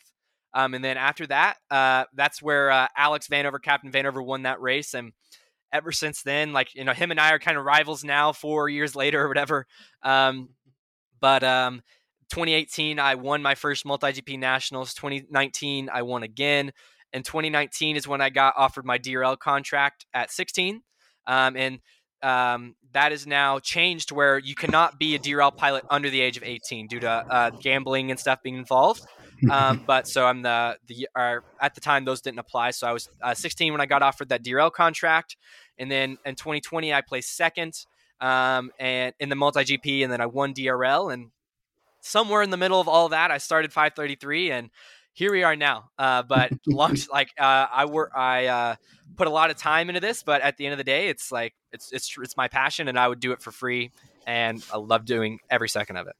Um, 0.54 0.74
and 0.74 0.84
then 0.84 0.96
after 0.96 1.26
that, 1.26 1.56
uh, 1.70 2.04
that's 2.14 2.40
where 2.40 2.70
uh, 2.70 2.86
Alex 2.96 3.26
Vanover, 3.26 3.60
Captain 3.60 3.90
Vanover, 3.90 4.24
won 4.24 4.42
that 4.42 4.60
race. 4.60 4.94
And 4.94 5.12
ever 5.72 5.90
since 5.90 6.22
then, 6.22 6.52
like, 6.52 6.74
you 6.74 6.84
know, 6.84 6.92
him 6.92 7.10
and 7.10 7.18
I 7.18 7.32
are 7.32 7.40
kind 7.40 7.58
of 7.58 7.64
rivals 7.64 8.04
now, 8.04 8.32
four 8.32 8.68
years 8.68 8.94
later 8.94 9.24
or 9.24 9.28
whatever. 9.28 9.66
Um, 10.02 10.50
but 11.20 11.42
um, 11.42 11.82
2018, 12.30 13.00
I 13.00 13.16
won 13.16 13.42
my 13.42 13.56
first 13.56 13.84
MultiGP 13.84 14.38
Nationals. 14.38 14.94
2019, 14.94 15.90
I 15.92 16.02
won 16.02 16.22
again. 16.22 16.72
And 17.12 17.24
2019 17.24 17.96
is 17.96 18.06
when 18.06 18.20
I 18.20 18.30
got 18.30 18.54
offered 18.56 18.84
my 18.84 18.98
DRL 18.98 19.38
contract 19.38 20.06
at 20.14 20.30
16. 20.30 20.82
Um, 21.26 21.56
and 21.56 21.80
um, 22.22 22.76
that 22.92 23.12
is 23.12 23.26
now 23.26 23.58
changed 23.58 24.12
where 24.12 24.38
you 24.38 24.54
cannot 24.54 24.98
be 24.98 25.14
a 25.14 25.18
DRL 25.18 25.54
pilot 25.56 25.84
under 25.90 26.10
the 26.10 26.20
age 26.20 26.36
of 26.36 26.42
18 26.42 26.86
due 26.86 27.00
to 27.00 27.08
uh, 27.08 27.50
gambling 27.50 28.10
and 28.10 28.20
stuff 28.20 28.42
being 28.42 28.56
involved. 28.56 29.04
Um, 29.50 29.82
but 29.86 30.06
so 30.08 30.26
I'm 30.26 30.42
the 30.42 30.78
the 30.86 31.08
at 31.60 31.74
the 31.74 31.80
time 31.80 32.04
those 32.04 32.20
didn't 32.20 32.38
apply. 32.38 32.72
So 32.72 32.86
I 32.86 32.92
was 32.92 33.08
uh, 33.22 33.34
16 33.34 33.72
when 33.72 33.80
I 33.80 33.86
got 33.86 34.02
offered 34.02 34.28
that 34.28 34.44
DRL 34.44 34.72
contract, 34.72 35.36
and 35.78 35.90
then 35.90 36.18
in 36.24 36.34
2020 36.34 36.92
I 36.92 37.00
placed 37.00 37.36
second 37.36 37.86
um, 38.20 38.70
and 38.78 39.14
in 39.20 39.28
the 39.28 39.36
multi 39.36 39.60
GP, 39.60 40.02
and 40.02 40.12
then 40.12 40.20
I 40.20 40.26
won 40.26 40.54
DRL, 40.54 41.12
and 41.12 41.30
somewhere 42.00 42.42
in 42.42 42.50
the 42.50 42.56
middle 42.56 42.80
of 42.80 42.88
all 42.88 43.10
that 43.10 43.30
I 43.30 43.38
started 43.38 43.72
533, 43.72 44.50
and 44.50 44.70
here 45.12 45.32
we 45.32 45.42
are 45.42 45.56
now. 45.56 45.90
Uh, 45.98 46.22
but 46.22 46.52
long 46.66 46.96
like 47.12 47.30
uh, 47.38 47.66
I 47.72 47.86
work 47.86 48.12
I 48.14 48.46
uh, 48.46 48.76
put 49.16 49.26
a 49.26 49.30
lot 49.30 49.50
of 49.50 49.56
time 49.56 49.88
into 49.88 50.00
this, 50.00 50.22
but 50.22 50.42
at 50.42 50.56
the 50.56 50.66
end 50.66 50.72
of 50.72 50.78
the 50.78 50.84
day, 50.84 51.08
it's 51.08 51.30
like 51.32 51.54
it's 51.72 51.92
it's 51.92 52.14
it's 52.18 52.36
my 52.36 52.48
passion, 52.48 52.88
and 52.88 52.98
I 52.98 53.08
would 53.08 53.20
do 53.20 53.32
it 53.32 53.42
for 53.42 53.50
free, 53.50 53.90
and 54.26 54.64
I 54.72 54.78
love 54.78 55.04
doing 55.04 55.40
every 55.50 55.68
second 55.68 55.96
of 55.96 56.06
it. 56.06 56.16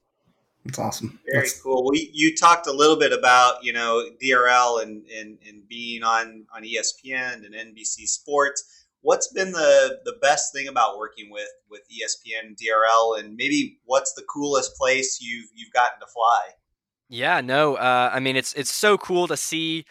It's 0.64 0.78
awesome. 0.78 1.18
Very 1.30 1.46
That's... 1.46 1.60
cool. 1.60 1.88
We 1.90 2.10
you 2.12 2.34
talked 2.34 2.66
a 2.66 2.72
little 2.72 2.96
bit 2.96 3.12
about 3.12 3.62
you 3.62 3.72
know 3.72 4.08
DRL 4.22 4.82
and 4.82 5.04
and, 5.08 5.38
and 5.46 5.68
being 5.68 6.02
on 6.02 6.46
on 6.54 6.62
ESPN 6.62 7.44
and 7.44 7.54
NBC 7.54 8.06
Sports. 8.08 8.86
What's 9.02 9.28
been 9.28 9.52
the 9.52 10.00
the 10.04 10.16
best 10.22 10.54
thing 10.54 10.68
about 10.68 10.96
working 10.96 11.30
with 11.30 11.48
with 11.70 11.82
ESPN 11.90 12.56
DRL, 12.56 13.18
and 13.18 13.36
maybe 13.36 13.78
what's 13.84 14.14
the 14.14 14.22
coolest 14.22 14.76
place 14.76 15.20
you've 15.20 15.50
you've 15.54 15.72
gotten 15.72 16.00
to 16.00 16.06
fly? 16.06 16.54
Yeah, 17.08 17.40
no. 17.42 17.74
Uh, 17.76 18.10
I 18.12 18.18
mean, 18.20 18.34
it's 18.36 18.54
it's 18.54 18.72
so 18.72 18.96
cool 18.96 19.28
to 19.28 19.36
see, 19.36 19.84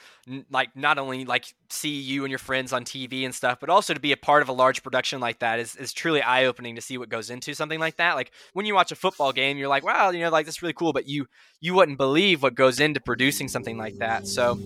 like, 0.50 0.76
not 0.76 0.98
only 0.98 1.26
like 1.26 1.46
see 1.70 1.90
you 2.00 2.24
and 2.26 2.32
your 2.32 2.40
friends 2.40 2.74
on 2.74 2.84
TV 2.84 3.24
and 3.26 3.34
stuff, 3.36 3.60
but 3.60 3.70
also 3.70 3.94
to 3.94 4.00
be 4.00 4.12
a 4.12 4.18
part 4.18 4.42
of 4.42 4.50
a 4.50 4.52
large 4.54 4.82
production 4.84 5.20
like 5.20 5.40
that 5.40 5.60
is 5.60 5.76
is 5.76 5.94
truly 5.94 6.22
eye 6.22 6.46
opening 6.46 6.76
to 6.76 6.82
see 6.82 6.98
what 6.98 7.10
goes 7.10 7.30
into 7.30 7.54
something 7.54 7.80
like 7.80 7.98
that. 7.98 8.16
Like 8.16 8.32
when 8.54 8.66
you 8.66 8.74
watch 8.74 8.92
a 8.92 8.96
football 8.96 9.32
game, 9.32 9.58
you're 9.58 9.68
like, 9.68 9.84
wow, 9.84 10.10
you 10.10 10.22
know, 10.22 10.30
like 10.32 10.46
that's 10.46 10.62
really 10.62 10.74
cool, 10.74 10.92
but 10.92 11.08
you 11.08 11.28
you 11.62 11.74
wouldn't 11.76 11.98
believe 12.00 12.42
what 12.42 12.56
goes 12.56 12.80
into 12.80 13.00
producing 13.00 13.48
something 13.48 13.78
like 13.78 13.96
that. 14.00 14.28
So 14.28 14.60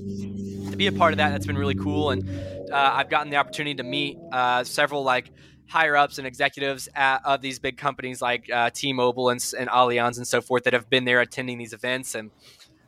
to 0.71 0.77
be 0.77 0.87
a 0.87 0.91
part 0.91 1.13
of 1.13 1.17
that, 1.17 1.31
that's 1.31 1.45
been 1.45 1.57
really 1.57 1.75
cool, 1.75 2.11
and 2.11 2.23
uh, 2.71 2.91
I've 2.95 3.09
gotten 3.09 3.29
the 3.29 3.37
opportunity 3.37 3.75
to 3.75 3.83
meet 3.83 4.17
uh, 4.31 4.63
several 4.63 5.03
like 5.03 5.31
higher 5.67 5.95
ups 5.95 6.17
and 6.17 6.25
executives 6.25 6.87
at, 6.95 7.21
of 7.25 7.41
these 7.41 7.59
big 7.59 7.77
companies 7.77 8.21
like 8.21 8.49
uh, 8.51 8.69
T-Mobile 8.73 9.29
and, 9.29 9.53
and 9.57 9.69
Allianz 9.69 10.17
and 10.17 10.27
so 10.27 10.41
forth 10.41 10.63
that 10.63 10.73
have 10.73 10.89
been 10.89 11.05
there 11.05 11.21
attending 11.21 11.57
these 11.57 11.73
events. 11.73 12.15
And 12.15 12.31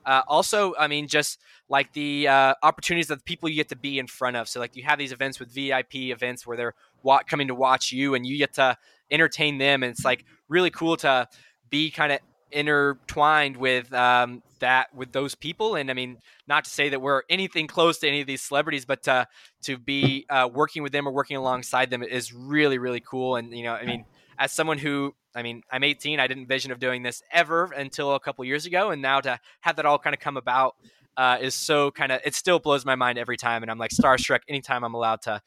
uh, 0.05 0.21
also 0.27 0.73
I 0.79 0.87
mean 0.87 1.07
just 1.07 1.39
like 1.67 1.93
the 1.93 2.27
uh, 2.27 2.53
opportunities 2.63 3.07
that 3.07 3.17
the 3.17 3.23
people 3.23 3.49
you 3.49 3.55
get 3.55 3.69
to 3.69 3.75
be 3.75 3.99
in 3.99 4.07
front 4.07 4.37
of. 4.37 4.47
So 4.47 4.59
like 4.59 4.75
you 4.75 4.83
have 4.83 4.97
these 4.97 5.11
events 5.11 5.39
with 5.39 5.53
VIP 5.53 5.95
events 5.95 6.47
where 6.47 6.57
they're 6.57 6.73
wa- 7.03 7.21
coming 7.27 7.47
to 7.49 7.55
watch 7.55 7.91
you 7.91 8.15
and 8.15 8.25
you 8.25 8.37
get 8.37 8.53
to 8.53 8.77
entertain 9.11 9.57
them. 9.57 9.83
And 9.83 9.91
it's 9.91 10.05
like 10.05 10.25
really 10.47 10.71
cool 10.71 10.97
to 10.97 11.27
be 11.69 11.91
kind 11.91 12.11
of 12.11 12.19
intertwined 12.51 13.57
with 13.57 13.91
um, 13.93 14.41
that 14.59 14.93
with 14.93 15.11
those 15.11 15.35
people. 15.35 15.75
And 15.75 15.89
i 15.89 15.93
mean 15.93 16.17
not 16.47 16.65
to 16.65 16.69
say 16.69 16.89
that 16.89 17.01
we're 17.01 17.23
anything 17.29 17.67
close 17.67 17.99
to 17.99 18.07
any 18.07 18.21
of 18.21 18.27
these 18.27 18.41
celebrities 18.41 18.85
but 18.85 19.07
uh, 19.07 19.25
to 19.63 19.77
be 19.77 20.25
uh, 20.29 20.49
working 20.51 20.83
with 20.83 20.91
them 20.91 21.07
or 21.07 21.11
working 21.11 21.37
alongside 21.37 21.89
them 21.89 22.03
is 22.03 22.33
really 22.33 22.77
really 22.77 23.01
cool. 23.01 23.35
And 23.35 23.51
you 23.53 23.63
know 23.63 23.73
i 23.73 23.85
mean 23.85 24.05
as 24.37 24.51
someone 24.51 24.77
who 24.77 25.15
i 25.35 25.43
mean 25.43 25.61
i'm 25.71 25.83
18 25.83 26.19
i 26.19 26.27
didn't 26.27 26.47
vision 26.47 26.71
of 26.71 26.79
doing 26.79 27.03
this 27.03 27.21
ever 27.31 27.65
until 27.65 28.15
a 28.15 28.19
couple 28.19 28.43
years 28.45 28.65
ago. 28.65 28.91
And 28.91 29.01
now 29.01 29.21
to 29.21 29.39
have 29.61 29.75
that 29.77 29.85
all 29.85 29.99
kind 29.99 30.13
of 30.13 30.19
come 30.19 30.37
about 30.37 30.75
uh, 31.17 31.37
is 31.41 31.53
so 31.53 31.91
kind 31.91 32.11
of 32.11 32.21
it 32.23 32.33
still 32.33 32.59
blows 32.59 32.85
my 32.85 32.95
mind 32.95 33.17
every 33.17 33.37
time. 33.37 33.61
And 33.61 33.71
i'm 33.71 33.77
like 33.77 33.91
starstruck 33.91 34.39
anytime 34.47 34.83
i'm 34.83 34.93
allowed 34.93 35.21
to 35.23 35.41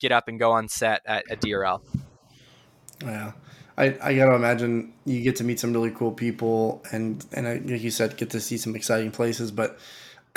get 0.00 0.12
up 0.12 0.28
and 0.28 0.38
go 0.38 0.52
on 0.52 0.68
set 0.68 1.00
at, 1.06 1.24
at 1.30 1.40
drl 1.40 1.80
yeah 3.02 3.32
I, 3.76 3.96
I 4.00 4.14
gotta 4.14 4.34
imagine 4.34 4.92
you 5.04 5.20
get 5.20 5.36
to 5.36 5.44
meet 5.44 5.58
some 5.58 5.72
really 5.72 5.90
cool 5.90 6.12
people 6.12 6.82
and 6.92 7.24
and 7.32 7.46
I, 7.46 7.54
like 7.54 7.82
you 7.82 7.90
said, 7.90 8.16
get 8.16 8.30
to 8.30 8.40
see 8.40 8.56
some 8.56 8.76
exciting 8.76 9.10
places. 9.10 9.50
But 9.50 9.78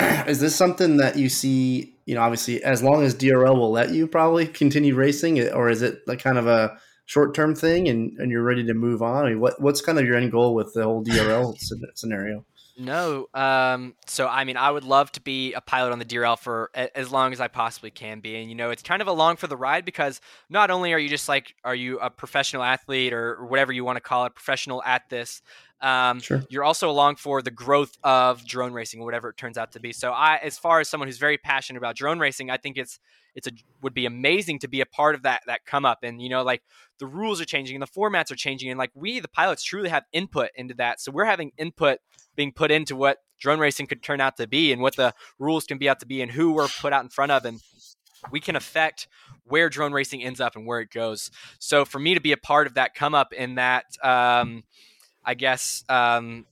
is 0.26 0.40
this 0.40 0.56
something 0.56 0.96
that 0.98 1.16
you 1.16 1.28
see? 1.28 1.94
You 2.06 2.14
know, 2.14 2.22
obviously, 2.22 2.62
as 2.64 2.82
long 2.82 3.04
as 3.04 3.14
DRL 3.14 3.56
will 3.56 3.70
let 3.70 3.90
you, 3.90 4.06
probably 4.06 4.46
continue 4.46 4.94
racing, 4.94 5.40
or 5.50 5.68
is 5.68 5.82
it 5.82 6.00
like 6.06 6.22
kind 6.22 6.38
of 6.38 6.46
a 6.46 6.78
short 7.06 7.34
term 7.34 7.54
thing, 7.54 7.88
and, 7.88 8.16
and 8.18 8.30
you're 8.30 8.42
ready 8.42 8.64
to 8.64 8.74
move 8.74 9.02
on? 9.02 9.26
I 9.26 9.28
mean, 9.30 9.40
what 9.40 9.60
what's 9.60 9.82
kind 9.82 9.98
of 9.98 10.06
your 10.06 10.16
end 10.16 10.32
goal 10.32 10.54
with 10.54 10.72
the 10.74 10.84
whole 10.84 11.04
DRL 11.04 11.56
scenario? 11.94 12.44
No. 12.78 13.28
Um, 13.34 13.94
so, 14.06 14.28
I 14.28 14.44
mean, 14.44 14.56
I 14.56 14.70
would 14.70 14.84
love 14.84 15.10
to 15.12 15.20
be 15.20 15.52
a 15.52 15.60
pilot 15.60 15.90
on 15.92 15.98
the 15.98 16.04
DRL 16.04 16.38
for 16.38 16.70
a- 16.74 16.96
as 16.96 17.10
long 17.10 17.32
as 17.32 17.40
I 17.40 17.48
possibly 17.48 17.90
can 17.90 18.20
be. 18.20 18.36
And, 18.36 18.48
you 18.48 18.54
know, 18.54 18.70
it's 18.70 18.82
kind 18.82 19.02
of 19.02 19.08
along 19.08 19.36
for 19.36 19.48
the 19.48 19.56
ride 19.56 19.84
because 19.84 20.20
not 20.48 20.70
only 20.70 20.92
are 20.92 20.98
you 20.98 21.08
just 21.08 21.28
like, 21.28 21.56
are 21.64 21.74
you 21.74 21.98
a 21.98 22.08
professional 22.08 22.62
athlete 22.62 23.12
or, 23.12 23.34
or 23.34 23.46
whatever 23.46 23.72
you 23.72 23.84
want 23.84 23.96
to 23.96 24.00
call 24.00 24.26
it, 24.26 24.34
professional 24.34 24.80
at 24.84 25.08
this, 25.10 25.42
um, 25.80 26.20
sure. 26.20 26.44
you're 26.48 26.64
also 26.64 26.88
along 26.88 27.16
for 27.16 27.42
the 27.42 27.50
growth 27.50 27.98
of 28.04 28.46
drone 28.46 28.72
racing, 28.72 29.02
whatever 29.02 29.30
it 29.30 29.36
turns 29.36 29.58
out 29.58 29.72
to 29.72 29.80
be. 29.80 29.92
So, 29.92 30.12
I, 30.12 30.36
as 30.36 30.56
far 30.56 30.78
as 30.78 30.88
someone 30.88 31.08
who's 31.08 31.18
very 31.18 31.38
passionate 31.38 31.78
about 31.78 31.96
drone 31.96 32.20
racing, 32.20 32.48
I 32.48 32.58
think 32.58 32.76
it's 32.76 33.00
it's 33.34 33.46
a 33.46 33.50
would 33.82 33.94
be 33.94 34.06
amazing 34.06 34.58
to 34.60 34.68
be 34.68 34.80
a 34.80 34.86
part 34.86 35.14
of 35.14 35.22
that 35.22 35.42
that 35.46 35.64
come 35.64 35.84
up. 35.84 35.98
And 36.02 36.20
you 36.20 36.28
know, 36.28 36.42
like 36.42 36.62
the 36.98 37.06
rules 37.06 37.40
are 37.40 37.44
changing 37.44 37.76
and 37.76 37.82
the 37.82 37.86
formats 37.86 38.30
are 38.30 38.36
changing, 38.36 38.70
and 38.70 38.78
like 38.78 38.90
we, 38.94 39.20
the 39.20 39.28
pilots, 39.28 39.62
truly 39.62 39.88
have 39.88 40.04
input 40.12 40.50
into 40.54 40.74
that. 40.74 41.00
So 41.00 41.12
we're 41.12 41.24
having 41.24 41.52
input 41.58 41.98
being 42.36 42.52
put 42.52 42.70
into 42.70 42.94
what 42.94 43.18
drone 43.38 43.58
racing 43.58 43.86
could 43.86 44.02
turn 44.02 44.20
out 44.20 44.36
to 44.36 44.46
be 44.46 44.72
and 44.72 44.82
what 44.82 44.96
the 44.96 45.12
rules 45.38 45.64
can 45.64 45.78
be 45.78 45.88
out 45.88 46.00
to 46.00 46.06
be 46.06 46.22
and 46.22 46.30
who 46.30 46.52
we're 46.52 46.68
put 46.68 46.92
out 46.92 47.02
in 47.02 47.08
front 47.08 47.32
of 47.32 47.44
and 47.44 47.60
we 48.30 48.40
can 48.40 48.56
affect 48.56 49.08
where 49.44 49.68
drone 49.68 49.92
racing 49.92 50.22
ends 50.22 50.40
up 50.40 50.56
and 50.56 50.66
where 50.66 50.80
it 50.80 50.90
goes 50.90 51.30
so 51.58 51.84
for 51.84 51.98
me 51.98 52.14
to 52.14 52.20
be 52.20 52.32
a 52.32 52.36
part 52.36 52.66
of 52.66 52.74
that 52.74 52.94
come 52.94 53.14
up 53.14 53.32
in 53.32 53.56
that 53.56 53.84
um, 54.02 54.64
i 55.24 55.34
guess 55.34 55.84
um, 55.88 56.46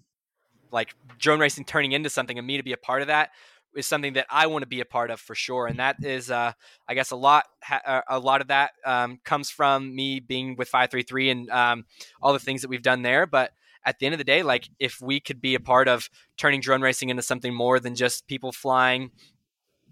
like 0.71 0.95
drone 1.19 1.41
racing 1.41 1.65
turning 1.65 1.93
into 1.93 2.11
something 2.11 2.39
and 2.39 2.47
me 2.47 2.57
to 2.57 2.63
be 2.63 2.73
a 2.73 2.77
part 2.77 3.03
of 3.03 3.09
that 3.09 3.31
is 3.77 3.87
something 3.87 4.15
that 4.15 4.27
I 4.31 4.47
want 4.47 4.63
to 4.63 4.69
be 4.69 4.81
a 4.81 4.85
part 4.85 5.11
of 5.11 5.21
for 5.21 5.35
sure, 5.35 5.67
and 5.67 5.79
that 5.79 5.97
is, 6.03 6.31
uh, 6.31 6.53
I 6.89 6.95
guess, 6.95 7.11
a 7.11 7.17
lot. 7.17 7.45
Ha- 7.63 8.03
a 8.09 8.19
lot 8.19 8.41
of 8.41 8.49
that 8.49 8.73
um, 8.85 9.21
comes 9.25 9.51
from 9.51 9.95
me 9.95 10.21
being 10.21 10.57
with 10.57 10.69
five 10.69 10.91
three 10.91 11.03
three 11.03 11.31
and 11.31 11.51
um, 11.51 11.85
all 12.23 12.33
the 12.33 12.39
things 12.39 12.63
that 12.63 12.69
we've 12.69 12.83
done 12.83 13.03
there. 13.03 13.27
But 13.27 13.53
at 13.85 13.99
the 13.99 14.07
end 14.07 14.15
of 14.15 14.19
the 14.19 14.25
day, 14.25 14.43
like 14.43 14.69
if 14.79 15.01
we 15.01 15.21
could 15.21 15.41
be 15.41 15.55
a 15.55 15.61
part 15.61 15.89
of 15.89 16.11
turning 16.37 16.61
drone 16.61 16.83
racing 16.83 17.09
into 17.09 17.23
something 17.23 17.55
more 17.55 17.79
than 17.79 17.95
just 17.95 18.27
people 18.27 18.53
flying 18.53 19.11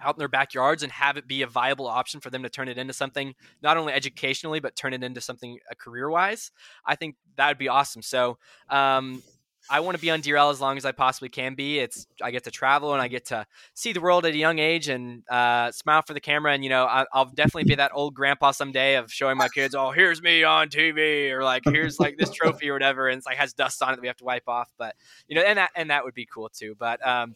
out 0.00 0.16
in 0.16 0.18
their 0.18 0.28
backyards 0.28 0.82
and 0.82 0.90
have 0.92 1.16
it 1.16 1.26
be 1.26 1.42
a 1.42 1.46
viable 1.46 1.86
option 1.86 2.20
for 2.20 2.30
them 2.30 2.42
to 2.42 2.48
turn 2.48 2.68
it 2.68 2.78
into 2.78 2.92
something 2.92 3.34
not 3.62 3.76
only 3.76 3.92
educationally 3.92 4.60
but 4.60 4.74
turn 4.74 4.92
it 4.92 5.04
into 5.04 5.20
something 5.20 5.58
uh, 5.70 5.74
career 5.78 6.10
wise 6.10 6.50
i 6.84 6.96
think 6.96 7.16
that 7.36 7.48
would 7.48 7.58
be 7.58 7.68
awesome 7.68 8.02
so 8.02 8.36
um, 8.70 9.22
I 9.70 9.80
want 9.80 9.96
to 9.96 10.00
be 10.00 10.10
on 10.10 10.20
DRL 10.20 10.50
as 10.50 10.60
long 10.60 10.76
as 10.76 10.84
I 10.84 10.92
possibly 10.92 11.28
can 11.28 11.54
be. 11.54 11.78
It's 11.78 12.06
I 12.22 12.30
get 12.30 12.44
to 12.44 12.50
travel 12.50 12.92
and 12.92 13.00
I 13.00 13.08
get 13.08 13.26
to 13.26 13.46
see 13.74 13.92
the 13.92 14.00
world 14.00 14.26
at 14.26 14.34
a 14.34 14.36
young 14.36 14.58
age 14.58 14.88
and 14.88 15.22
uh, 15.30 15.72
smile 15.72 16.02
for 16.06 16.12
the 16.12 16.20
camera. 16.20 16.52
And 16.52 16.62
you 16.62 16.70
know, 16.70 16.84
I, 16.84 17.06
will 17.14 17.26
definitely 17.26 17.64
be 17.64 17.76
that 17.76 17.92
old 17.94 18.14
grandpa 18.14 18.50
someday 18.50 18.96
of 18.96 19.10
showing 19.10 19.38
my 19.38 19.48
kids, 19.48 19.74
"Oh, 19.74 19.90
here's 19.90 20.20
me 20.20 20.44
on 20.44 20.68
TV," 20.68 21.30
or 21.30 21.42
like, 21.42 21.62
"Here's 21.64 21.98
like 21.98 22.16
this 22.18 22.30
trophy 22.34 22.68
or 22.68 22.74
whatever," 22.74 23.08
and 23.08 23.18
it's 23.18 23.26
like 23.26 23.36
has 23.36 23.54
dust 23.54 23.82
on 23.82 23.92
it 23.92 23.96
that 23.96 24.02
we 24.02 24.08
have 24.08 24.18
to 24.18 24.24
wipe 24.24 24.48
off. 24.48 24.68
But 24.78 24.96
you 25.28 25.36
know, 25.36 25.42
and 25.42 25.58
that 25.58 25.70
and 25.74 25.90
that 25.90 26.04
would 26.04 26.14
be 26.14 26.26
cool 26.26 26.50
too. 26.50 26.76
But 26.78 27.06
um, 27.06 27.34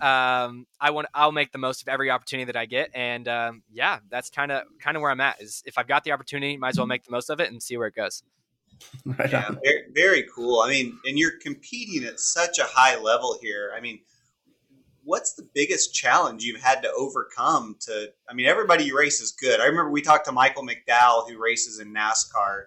um, 0.00 0.66
I 0.80 0.90
want 0.90 1.08
I'll 1.14 1.32
make 1.32 1.52
the 1.52 1.58
most 1.58 1.82
of 1.82 1.88
every 1.88 2.10
opportunity 2.10 2.46
that 2.46 2.56
I 2.56 2.66
get, 2.66 2.90
and 2.94 3.28
um, 3.28 3.62
yeah, 3.72 3.98
that's 4.08 4.30
kind 4.30 4.50
of 4.50 4.64
kind 4.80 4.96
of 4.96 5.02
where 5.02 5.10
I'm 5.10 5.20
at. 5.20 5.40
Is 5.40 5.62
if 5.66 5.78
I've 5.78 5.88
got 5.88 6.04
the 6.04 6.12
opportunity, 6.12 6.56
might 6.56 6.70
as 6.70 6.78
well 6.78 6.86
make 6.86 7.04
the 7.04 7.12
most 7.12 7.30
of 7.30 7.40
it 7.40 7.50
and 7.50 7.62
see 7.62 7.76
where 7.76 7.86
it 7.88 7.94
goes. 7.94 8.22
Right 9.04 9.30
yeah, 9.30 9.50
very, 9.62 9.82
very 9.94 10.24
cool. 10.34 10.60
I 10.60 10.70
mean, 10.70 10.98
and 11.04 11.18
you're 11.18 11.38
competing 11.40 12.04
at 12.04 12.20
such 12.20 12.58
a 12.58 12.64
high 12.64 12.98
level 12.98 13.38
here. 13.40 13.72
I 13.76 13.80
mean, 13.80 14.00
what's 15.04 15.34
the 15.34 15.48
biggest 15.54 15.94
challenge 15.94 16.44
you've 16.44 16.60
had 16.60 16.82
to 16.82 16.92
overcome 16.92 17.76
to 17.80 18.10
i 18.28 18.34
mean 18.34 18.46
everybody 18.46 18.84
you 18.84 18.96
race 18.96 19.20
is 19.20 19.32
good. 19.32 19.60
I 19.60 19.64
remember 19.64 19.90
we 19.90 20.02
talked 20.02 20.26
to 20.26 20.32
michael 20.32 20.66
mcdowell 20.66 21.28
who 21.28 21.38
races 21.42 21.80
in 21.80 21.92
nascar 21.92 22.64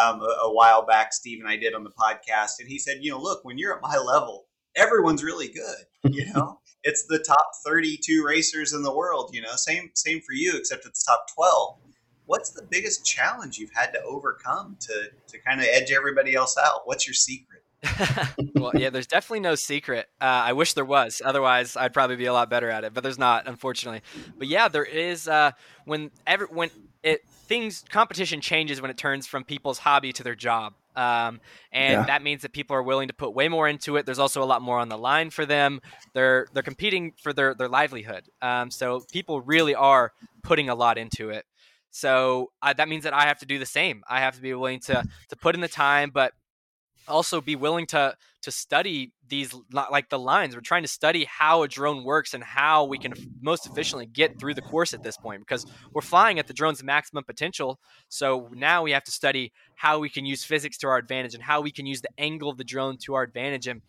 um, 0.00 0.20
a, 0.20 0.46
a, 0.46 0.52
while 0.52 0.84
back. 0.84 1.12
Steve 1.12 1.38
and 1.40 1.48
i 1.48 1.56
did 1.56 1.74
on 1.74 1.84
the 1.84 1.90
podcast. 1.90 2.58
And 2.60 2.68
he 2.68 2.78
said 2.78 2.98
you 3.02 3.10
know 3.10 3.20
look 3.20 3.44
when 3.44 3.58
you're 3.58 3.74
at 3.74 3.82
my 3.82 3.96
level 3.96 4.46
everyone's 4.74 5.22
really 5.22 5.48
good 5.48 6.12
you 6.12 6.32
know? 6.34 6.60
It's 6.82 7.04
the 7.06 7.18
top 7.18 7.50
32 7.64 8.24
racers 8.24 8.72
in 8.72 8.82
the 8.82 8.94
world 8.94 9.30
you 9.32 9.42
know? 9.42 9.54
Same 9.56 9.90
same 9.94 10.20
for 10.20 10.32
you 10.32 10.54
except 10.56 10.86
it's 10.86 11.04
top 11.04 11.26
12 11.34 11.78
what's 12.26 12.50
the 12.50 12.62
biggest 12.62 13.04
challenge 13.04 13.58
you've 13.58 13.72
had 13.74 13.92
to 13.92 14.02
overcome 14.02 14.76
to 14.80 15.10
to 15.26 15.38
kind 15.38 15.60
of 15.60 15.66
edge 15.70 15.90
everybody 15.90 16.34
else 16.34 16.56
out 16.58 16.82
what's 16.84 17.06
your 17.06 17.14
secret 17.14 17.62
well, 18.54 18.72
yeah, 18.74 18.90
there's 18.90 19.06
definitely 19.06 19.40
no 19.40 19.54
secret. 19.54 20.08
Uh, 20.20 20.24
I 20.24 20.54
wish 20.54 20.72
there 20.72 20.84
was. 20.84 21.22
Otherwise, 21.24 21.76
I'd 21.76 21.92
probably 21.92 22.16
be 22.16 22.26
a 22.26 22.32
lot 22.32 22.50
better 22.50 22.70
at 22.70 22.84
it. 22.84 22.94
But 22.94 23.02
there's 23.02 23.18
not, 23.18 23.46
unfortunately. 23.46 24.00
But 24.36 24.48
yeah, 24.48 24.68
there 24.68 24.84
is. 24.84 25.28
Uh, 25.28 25.52
when 25.84 26.10
every 26.26 26.46
when 26.46 26.70
it 27.02 27.22
things 27.28 27.84
competition 27.90 28.40
changes 28.40 28.80
when 28.80 28.90
it 28.90 28.98
turns 28.98 29.26
from 29.26 29.44
people's 29.44 29.78
hobby 29.78 30.12
to 30.12 30.22
their 30.22 30.34
job. 30.34 30.74
Um, 30.96 31.40
and 31.72 31.92
yeah. 31.92 32.06
that 32.06 32.22
means 32.22 32.42
that 32.42 32.52
people 32.52 32.74
are 32.74 32.82
willing 32.82 33.08
to 33.08 33.14
put 33.14 33.34
way 33.34 33.48
more 33.48 33.68
into 33.68 33.96
it. 33.96 34.06
There's 34.06 34.18
also 34.18 34.42
a 34.42 34.46
lot 34.46 34.62
more 34.62 34.78
on 34.78 34.88
the 34.88 34.96
line 34.96 35.30
for 35.30 35.44
them. 35.44 35.80
They're 36.14 36.46
they're 36.52 36.62
competing 36.62 37.12
for 37.22 37.32
their 37.32 37.54
their 37.54 37.68
livelihood. 37.68 38.24
Um, 38.40 38.70
so 38.70 39.04
people 39.12 39.40
really 39.40 39.74
are 39.74 40.12
putting 40.42 40.68
a 40.68 40.74
lot 40.74 40.96
into 40.96 41.30
it. 41.30 41.44
So 41.96 42.52
uh, 42.60 42.74
that 42.74 42.90
means 42.90 43.04
that 43.04 43.14
I 43.14 43.22
have 43.22 43.38
to 43.38 43.46
do 43.46 43.58
the 43.58 43.64
same. 43.64 44.04
I 44.06 44.20
have 44.20 44.34
to 44.36 44.42
be 44.42 44.52
willing 44.52 44.80
to 44.80 45.02
to 45.30 45.36
put 45.36 45.54
in 45.54 45.62
the 45.62 45.68
time, 45.68 46.10
but 46.12 46.34
also 47.08 47.40
be 47.40 47.56
willing 47.56 47.86
to 47.86 48.14
to 48.42 48.50
study 48.50 49.14
these 49.26 49.54
like 49.72 50.10
the 50.10 50.18
lines. 50.18 50.54
We're 50.54 50.60
trying 50.60 50.82
to 50.82 50.88
study 50.88 51.24
how 51.24 51.62
a 51.62 51.68
drone 51.68 52.04
works 52.04 52.34
and 52.34 52.44
how 52.44 52.84
we 52.84 52.98
can 52.98 53.14
most 53.40 53.64
efficiently 53.64 54.04
get 54.04 54.38
through 54.38 54.52
the 54.52 54.60
course 54.60 54.92
at 54.92 55.02
this 55.02 55.16
point 55.16 55.40
because 55.40 55.64
we're 55.94 56.02
flying 56.02 56.38
at 56.38 56.46
the 56.46 56.52
drone's 56.52 56.84
maximum 56.84 57.24
potential. 57.24 57.80
So 58.10 58.50
now 58.52 58.82
we 58.82 58.90
have 58.90 59.04
to 59.04 59.10
study 59.10 59.54
how 59.74 59.98
we 59.98 60.10
can 60.10 60.26
use 60.26 60.44
physics 60.44 60.76
to 60.78 60.88
our 60.88 60.98
advantage 60.98 61.32
and 61.32 61.42
how 61.42 61.62
we 61.62 61.70
can 61.70 61.86
use 61.86 62.02
the 62.02 62.10
angle 62.18 62.50
of 62.50 62.58
the 62.58 62.64
drone 62.64 62.98
to 63.04 63.14
our 63.14 63.22
advantage. 63.22 63.68
And 63.68 63.80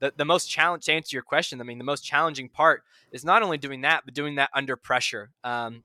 the, 0.00 0.12
the 0.14 0.26
most 0.26 0.50
challenge 0.50 0.84
to 0.84 0.92
answer 0.92 1.16
your 1.16 1.22
question 1.22 1.60
i 1.62 1.64
mean 1.64 1.78
the 1.78 1.84
most 1.84 2.04
challenging 2.04 2.48
part 2.48 2.82
is 3.12 3.24
not 3.24 3.42
only 3.42 3.56
doing 3.56 3.82
that 3.82 4.02
but 4.04 4.12
doing 4.12 4.34
that 4.34 4.50
under 4.52 4.76
pressure. 4.76 5.30
Um, 5.44 5.82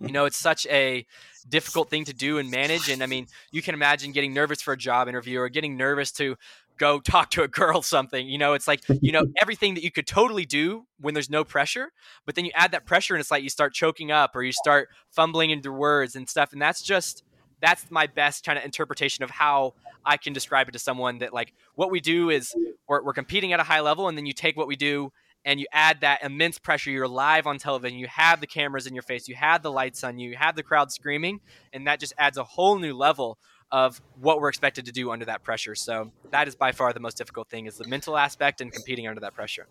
you 0.00 0.12
know, 0.12 0.24
it's 0.24 0.36
such 0.36 0.66
a 0.66 1.06
difficult 1.48 1.90
thing 1.90 2.04
to 2.06 2.14
do 2.14 2.38
and 2.38 2.50
manage. 2.50 2.88
And 2.88 3.02
I 3.02 3.06
mean, 3.06 3.26
you 3.50 3.62
can 3.62 3.74
imagine 3.74 4.12
getting 4.12 4.34
nervous 4.34 4.62
for 4.62 4.72
a 4.72 4.76
job 4.76 5.08
interview 5.08 5.40
or 5.40 5.48
getting 5.48 5.76
nervous 5.76 6.12
to 6.12 6.36
go 6.80 6.98
talk 6.98 7.30
to 7.30 7.42
a 7.42 7.48
girl 7.48 7.82
something 7.82 8.26
you 8.26 8.38
know 8.38 8.54
it's 8.54 8.66
like 8.66 8.80
you 9.02 9.12
know 9.12 9.26
everything 9.36 9.74
that 9.74 9.84
you 9.84 9.92
could 9.92 10.06
totally 10.06 10.46
do 10.46 10.86
when 10.98 11.12
there's 11.12 11.28
no 11.28 11.44
pressure 11.44 11.92
but 12.24 12.34
then 12.34 12.46
you 12.46 12.50
add 12.54 12.72
that 12.72 12.86
pressure 12.86 13.14
and 13.14 13.20
it's 13.20 13.30
like 13.30 13.42
you 13.42 13.50
start 13.50 13.74
choking 13.74 14.10
up 14.10 14.34
or 14.34 14.42
you 14.42 14.50
start 14.50 14.88
fumbling 15.10 15.50
into 15.50 15.70
words 15.70 16.16
and 16.16 16.26
stuff 16.26 16.54
and 16.54 16.62
that's 16.62 16.80
just 16.80 17.22
that's 17.60 17.90
my 17.90 18.06
best 18.06 18.46
kind 18.46 18.58
of 18.58 18.64
interpretation 18.64 19.22
of 19.22 19.28
how 19.28 19.74
i 20.06 20.16
can 20.16 20.32
describe 20.32 20.68
it 20.68 20.72
to 20.72 20.78
someone 20.78 21.18
that 21.18 21.34
like 21.34 21.52
what 21.74 21.90
we 21.90 22.00
do 22.00 22.30
is 22.30 22.54
we're, 22.88 23.04
we're 23.04 23.12
competing 23.12 23.52
at 23.52 23.60
a 23.60 23.64
high 23.64 23.80
level 23.80 24.08
and 24.08 24.16
then 24.16 24.24
you 24.24 24.32
take 24.32 24.56
what 24.56 24.66
we 24.66 24.74
do 24.74 25.12
and 25.44 25.58
you 25.58 25.66
add 25.72 26.00
that 26.00 26.22
immense 26.22 26.58
pressure 26.58 26.90
you're 26.90 27.08
live 27.08 27.46
on 27.46 27.58
television 27.58 27.98
you 27.98 28.06
have 28.08 28.40
the 28.40 28.46
cameras 28.46 28.86
in 28.86 28.94
your 28.94 29.02
face 29.02 29.28
you 29.28 29.34
have 29.34 29.62
the 29.62 29.70
lights 29.70 30.04
on 30.04 30.18
you 30.18 30.30
you 30.30 30.36
have 30.36 30.56
the 30.56 30.62
crowd 30.62 30.90
screaming 30.90 31.40
and 31.72 31.86
that 31.86 32.00
just 32.00 32.12
adds 32.18 32.36
a 32.38 32.44
whole 32.44 32.78
new 32.78 32.94
level 32.94 33.38
of 33.72 34.00
what 34.20 34.40
we're 34.40 34.48
expected 34.48 34.84
to 34.84 34.92
do 34.92 35.10
under 35.10 35.24
that 35.24 35.42
pressure 35.42 35.74
so 35.74 36.10
that 36.30 36.48
is 36.48 36.54
by 36.54 36.72
far 36.72 36.92
the 36.92 37.00
most 37.00 37.16
difficult 37.16 37.48
thing 37.48 37.66
is 37.66 37.76
the 37.78 37.88
mental 37.88 38.16
aspect 38.16 38.60
and 38.60 38.72
competing 38.72 39.06
under 39.06 39.20
that 39.20 39.34
pressure 39.34 39.66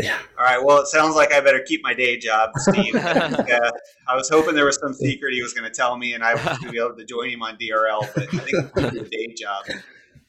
yeah. 0.00 0.18
All 0.38 0.44
right. 0.44 0.62
Well, 0.62 0.80
it 0.80 0.88
sounds 0.88 1.14
like 1.14 1.32
I 1.32 1.40
better 1.40 1.60
keep 1.60 1.82
my 1.82 1.94
day 1.94 2.18
job, 2.18 2.50
Steve. 2.56 2.94
uh, 2.96 3.70
I 4.08 4.16
was 4.16 4.28
hoping 4.28 4.54
there 4.54 4.64
was 4.64 4.78
some 4.78 4.92
secret 4.92 5.34
he 5.34 5.42
was 5.42 5.52
going 5.52 5.70
to 5.70 5.74
tell 5.74 5.96
me, 5.96 6.14
and 6.14 6.24
I 6.24 6.34
was 6.34 6.42
going 6.42 6.62
to 6.62 6.70
be 6.70 6.78
able 6.78 6.96
to 6.96 7.04
join 7.04 7.30
him 7.30 7.42
on 7.42 7.56
DRL. 7.56 8.08
But 8.14 8.24
I 8.24 8.38
think 8.38 8.72
it's 8.76 8.96
a 8.96 9.08
day 9.08 9.34
job. 9.38 9.64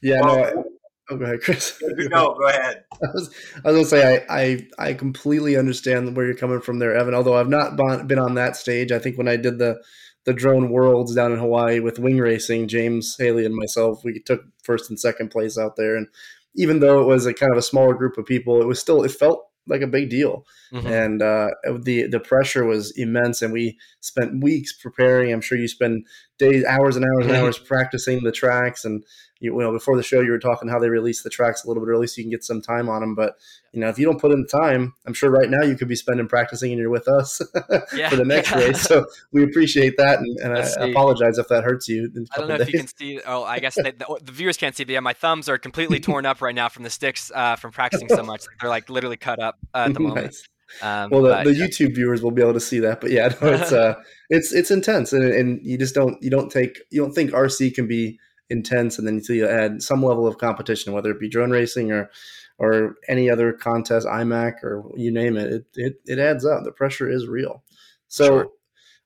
Yeah. 0.01 0.21
Well, 0.21 0.35
no, 0.35 0.63
Oh, 1.09 1.17
go 1.17 1.25
ahead, 1.25 1.41
Chris. 1.41 1.81
no, 1.81 2.33
go 2.39 2.47
ahead. 2.47 2.83
I 2.93 3.07
was, 3.13 3.29
I 3.63 3.71
was 3.71 3.75
gonna 3.75 3.85
say 3.85 4.25
I, 4.27 4.41
I 4.41 4.67
I 4.89 4.93
completely 4.93 5.55
understand 5.55 6.15
where 6.15 6.25
you're 6.25 6.35
coming 6.35 6.61
from 6.61 6.79
there, 6.79 6.95
Evan. 6.95 7.13
Although 7.13 7.35
I've 7.35 7.49
not 7.49 7.77
been 8.07 8.19
on 8.19 8.35
that 8.35 8.55
stage. 8.55 8.91
I 8.91 8.99
think 8.99 9.17
when 9.17 9.27
I 9.27 9.37
did 9.37 9.59
the 9.59 9.81
the 10.25 10.33
drone 10.33 10.69
worlds 10.69 11.13
down 11.13 11.31
in 11.31 11.39
Hawaii 11.39 11.79
with 11.79 11.99
wing 11.99 12.17
racing, 12.17 12.67
James 12.67 13.15
Haley 13.17 13.45
and 13.45 13.55
myself, 13.55 14.03
we 14.03 14.19
took 14.19 14.41
first 14.63 14.89
and 14.89 14.99
second 14.99 15.29
place 15.29 15.57
out 15.57 15.75
there. 15.75 15.95
And 15.95 16.07
even 16.55 16.79
though 16.79 16.99
it 17.01 17.05
was 17.05 17.27
a 17.27 17.33
kind 17.33 17.51
of 17.51 17.57
a 17.57 17.61
smaller 17.61 17.93
group 17.93 18.17
of 18.17 18.25
people, 18.25 18.59
it 18.61 18.67
was 18.67 18.79
still 18.79 19.03
it 19.03 19.11
felt 19.11 19.47
like 19.67 19.81
a 19.81 19.87
big 19.87 20.09
deal, 20.09 20.45
mm-hmm. 20.71 20.87
and 20.87 21.21
uh, 21.21 21.49
the 21.81 22.07
the 22.07 22.19
pressure 22.19 22.65
was 22.65 22.91
immense. 22.97 23.41
And 23.41 23.53
we 23.53 23.77
spent 23.99 24.43
weeks 24.43 24.73
preparing. 24.73 25.31
I'm 25.31 25.41
sure 25.41 25.57
you 25.57 25.67
spend 25.67 26.07
days, 26.37 26.63
hours, 26.65 26.95
and 26.95 27.05
hours 27.05 27.27
and 27.27 27.35
hours 27.35 27.57
practicing 27.57 28.23
the 28.23 28.31
tracks 28.31 28.85
and 28.85 29.03
you, 29.45 29.57
know, 29.57 29.71
before 29.71 29.95
the 29.97 30.03
show, 30.03 30.21
you 30.21 30.31
were 30.31 30.39
talking 30.39 30.67
how 30.67 30.79
they 30.79 30.89
release 30.89 31.23
the 31.23 31.29
tracks 31.29 31.63
a 31.63 31.67
little 31.67 31.83
bit 31.83 31.89
early 31.89 32.07
so 32.07 32.17
you 32.17 32.23
can 32.23 32.31
get 32.31 32.43
some 32.43 32.61
time 32.61 32.89
on 32.89 33.01
them. 33.01 33.15
But 33.15 33.35
you 33.71 33.79
know, 33.79 33.89
if 33.89 33.99
you 33.99 34.05
don't 34.05 34.19
put 34.19 34.31
in 34.31 34.41
the 34.41 34.47
time, 34.47 34.93
I'm 35.05 35.13
sure 35.13 35.29
right 35.29 35.49
now 35.49 35.61
you 35.61 35.75
could 35.75 35.87
be 35.87 35.95
spending 35.95 36.27
practicing 36.27 36.71
and 36.71 36.79
you're 36.79 36.89
with 36.89 37.07
us 37.07 37.41
yeah. 37.93 38.09
for 38.09 38.15
the 38.15 38.25
next 38.25 38.51
race. 38.55 38.81
So 38.81 39.05
we 39.31 39.43
appreciate 39.43 39.97
that, 39.97 40.19
and, 40.19 40.39
and 40.39 40.57
I 40.57 40.89
apologize 40.89 41.37
if 41.37 41.47
that 41.49 41.63
hurts 41.63 41.87
you. 41.87 42.11
I 42.35 42.39
don't 42.39 42.47
know 42.47 42.55
if 42.55 42.71
you 42.71 42.79
can 42.79 42.87
see. 42.87 43.19
Oh, 43.25 43.43
I 43.43 43.59
guess 43.59 43.75
they, 43.75 43.91
the, 43.91 44.19
the, 44.23 44.31
viewers 44.31 44.57
can't 44.57 44.75
see, 44.75 44.83
but 44.83 44.93
yeah, 44.93 44.99
my 44.99 45.13
thumbs 45.13 45.49
are 45.49 45.57
completely 45.57 45.99
torn 45.99 46.25
up 46.25 46.41
right 46.41 46.55
now 46.55 46.69
from 46.69 46.83
the 46.83 46.89
sticks 46.89 47.31
uh, 47.33 47.55
from 47.55 47.71
practicing 47.71 48.09
so 48.09 48.23
much. 48.23 48.45
They're 48.59 48.69
like 48.69 48.89
literally 48.89 49.17
cut 49.17 49.39
up 49.39 49.57
uh, 49.73 49.77
at 49.87 49.93
the 49.93 49.99
moment. 49.99 50.25
Nice. 50.27 50.47
Um, 50.81 51.09
well, 51.09 51.21
the, 51.21 51.29
but, 51.29 51.43
the 51.45 51.53
yeah. 51.53 51.65
YouTube 51.65 51.95
viewers 51.95 52.21
will 52.21 52.31
be 52.31 52.41
able 52.41 52.53
to 52.53 52.59
see 52.59 52.79
that, 52.79 52.99
but 52.99 53.11
yeah, 53.11 53.33
no, 53.41 53.53
it's 53.53 53.71
uh, 53.71 53.95
it's 54.29 54.51
it's 54.51 54.71
intense, 54.71 55.13
and, 55.13 55.23
and 55.23 55.65
you 55.65 55.77
just 55.77 55.93
don't 55.93 56.21
you 56.23 56.29
don't 56.29 56.51
take 56.51 56.79
you 56.89 57.01
don't 57.01 57.13
think 57.13 57.31
RC 57.31 57.73
can 57.73 57.87
be 57.87 58.19
intense, 58.49 58.97
and 58.97 59.07
then 59.07 59.15
until 59.15 59.35
you 59.35 59.47
add 59.47 59.81
some 59.81 60.03
level 60.03 60.27
of 60.27 60.37
competition, 60.37 60.93
whether 60.93 61.11
it 61.11 61.19
be 61.19 61.29
drone 61.29 61.51
racing 61.51 61.91
or 61.91 62.09
or 62.57 62.95
any 63.09 63.29
other 63.29 63.51
contest, 63.51 64.07
IMAC 64.07 64.63
or 64.63 64.89
you 64.95 65.11
name 65.11 65.37
it, 65.37 65.51
it 65.51 65.65
it, 65.75 65.93
it 66.05 66.19
adds 66.19 66.45
up. 66.45 66.63
The 66.63 66.71
pressure 66.71 67.09
is 67.09 67.27
real. 67.27 67.63
So. 68.07 68.25
Sure. 68.25 68.47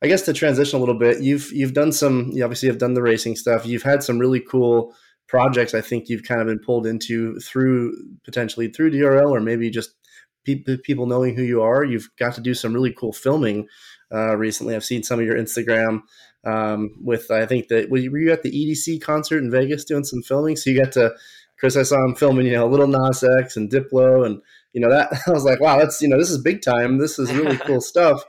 I 0.01 0.07
guess 0.07 0.21
to 0.21 0.31
transition 0.31 0.77
a 0.77 0.79
little 0.79 0.97
bit, 0.97 1.21
you've 1.21 1.51
you've 1.51 1.73
done 1.73 1.91
some. 1.91 2.29
You 2.31 2.45
obviously 2.45 2.69
have 2.69 2.77
done 2.77 2.93
the 2.93 3.01
racing 3.01 3.35
stuff. 3.35 3.65
You've 3.65 3.83
had 3.83 4.01
some 4.01 4.17
really 4.17 4.39
cool 4.39 4.95
projects. 5.29 5.73
I 5.73 5.81
think 5.81 6.09
you've 6.09 6.23
kind 6.23 6.41
of 6.41 6.47
been 6.47 6.59
pulled 6.59 6.87
into 6.87 7.39
through 7.39 7.93
potentially 8.25 8.67
through 8.67 8.91
DRL 8.91 9.29
or 9.29 9.39
maybe 9.39 9.69
just 9.69 9.91
pe- 10.45 10.63
people 10.83 11.05
knowing 11.05 11.35
who 11.35 11.43
you 11.43 11.61
are. 11.61 11.83
You've 11.83 12.09
got 12.17 12.33
to 12.35 12.41
do 12.41 12.53
some 12.53 12.73
really 12.73 12.91
cool 12.91 13.13
filming 13.13 13.67
uh, 14.11 14.35
recently. 14.35 14.75
I've 14.75 14.83
seen 14.83 15.03
some 15.03 15.19
of 15.19 15.25
your 15.25 15.37
Instagram 15.37 16.01
um, 16.45 16.91
with 17.01 17.29
I 17.31 17.45
think 17.45 17.67
that 17.67 17.89
were 17.89 17.97
you 17.97 18.31
at 18.31 18.43
the 18.43 18.51
EDC 18.51 19.01
concert 19.01 19.39
in 19.39 19.51
Vegas 19.51 19.85
doing 19.85 20.03
some 20.03 20.21
filming? 20.21 20.55
So 20.55 20.69
you 20.69 20.81
got 20.81 20.91
to 20.93 21.13
Chris. 21.59 21.75
I 21.75 21.83
saw 21.83 22.03
him 22.03 22.15
filming, 22.15 22.45
you 22.45 22.53
know, 22.53 22.67
Lil 22.67 22.87
Nas 22.87 23.23
X 23.41 23.57
and 23.57 23.69
Diplo, 23.69 24.25
and 24.25 24.41
you 24.73 24.81
know 24.81 24.89
that 24.89 25.11
I 25.27 25.31
was 25.31 25.43
like, 25.43 25.59
wow, 25.59 25.77
that's 25.77 26.01
you 26.01 26.07
know 26.07 26.17
this 26.17 26.29
is 26.29 26.41
big 26.41 26.61
time. 26.61 26.97
This 26.97 27.19
is 27.19 27.31
really 27.33 27.57
cool 27.65 27.81
stuff 27.81 28.23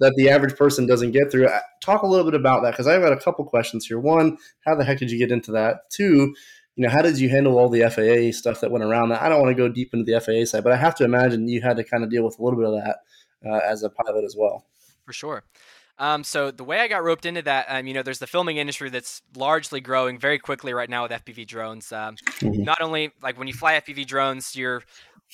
that 0.00 0.12
the 0.16 0.28
average 0.28 0.56
person 0.56 0.86
doesn't 0.86 1.12
get 1.12 1.30
through. 1.30 1.46
Uh, 1.46 1.60
talk 1.80 2.02
a 2.02 2.06
little 2.06 2.24
bit 2.24 2.38
about 2.38 2.62
that 2.62 2.72
because 2.72 2.86
I've 2.86 3.02
got 3.02 3.12
a 3.12 3.20
couple 3.20 3.44
questions 3.44 3.86
here. 3.86 3.98
One, 3.98 4.36
how 4.64 4.74
the 4.74 4.84
heck 4.84 4.98
did 4.98 5.10
you 5.10 5.18
get 5.18 5.30
into 5.30 5.52
that? 5.52 5.90
Two, 5.90 6.34
you 6.76 6.82
know, 6.84 6.90
how 6.90 7.02
did 7.02 7.18
you 7.18 7.28
handle 7.28 7.58
all 7.58 7.68
the 7.68 7.82
FAA 7.82 8.36
stuff 8.36 8.60
that 8.60 8.70
went 8.70 8.84
around 8.84 9.10
that? 9.10 9.22
I 9.22 9.28
don't 9.28 9.40
want 9.40 9.56
to 9.56 9.62
go 9.62 9.68
deep 9.68 9.94
into 9.94 10.04
the 10.04 10.20
FAA 10.20 10.44
side, 10.44 10.64
but 10.64 10.72
I 10.72 10.76
have 10.76 10.96
to 10.96 11.04
imagine 11.04 11.48
you 11.48 11.60
had 11.60 11.76
to 11.76 11.84
kind 11.84 12.02
of 12.02 12.10
deal 12.10 12.24
with 12.24 12.38
a 12.38 12.42
little 12.42 12.58
bit 12.58 12.68
of 12.68 12.74
that 12.74 12.96
uh, 13.48 13.60
as 13.64 13.82
a 13.82 13.90
pilot 13.90 14.24
as 14.24 14.34
well. 14.36 14.64
For 15.04 15.12
sure. 15.12 15.44
Um, 15.98 16.24
so 16.24 16.50
the 16.50 16.64
way 16.64 16.80
I 16.80 16.88
got 16.88 17.04
roped 17.04 17.24
into 17.24 17.42
that, 17.42 17.66
um, 17.68 17.86
you 17.86 17.94
know, 17.94 18.02
there's 18.02 18.18
the 18.18 18.26
filming 18.26 18.56
industry 18.56 18.90
that's 18.90 19.22
largely 19.36 19.80
growing 19.80 20.18
very 20.18 20.38
quickly 20.38 20.74
right 20.74 20.90
now 20.90 21.04
with 21.04 21.12
FPV 21.12 21.46
drones. 21.46 21.92
Um, 21.92 22.16
mm-hmm. 22.16 22.62
Not 22.62 22.80
only 22.80 23.12
like 23.22 23.38
when 23.38 23.46
you 23.46 23.54
fly 23.54 23.80
FPV 23.80 24.06
drones, 24.06 24.56
your 24.56 24.82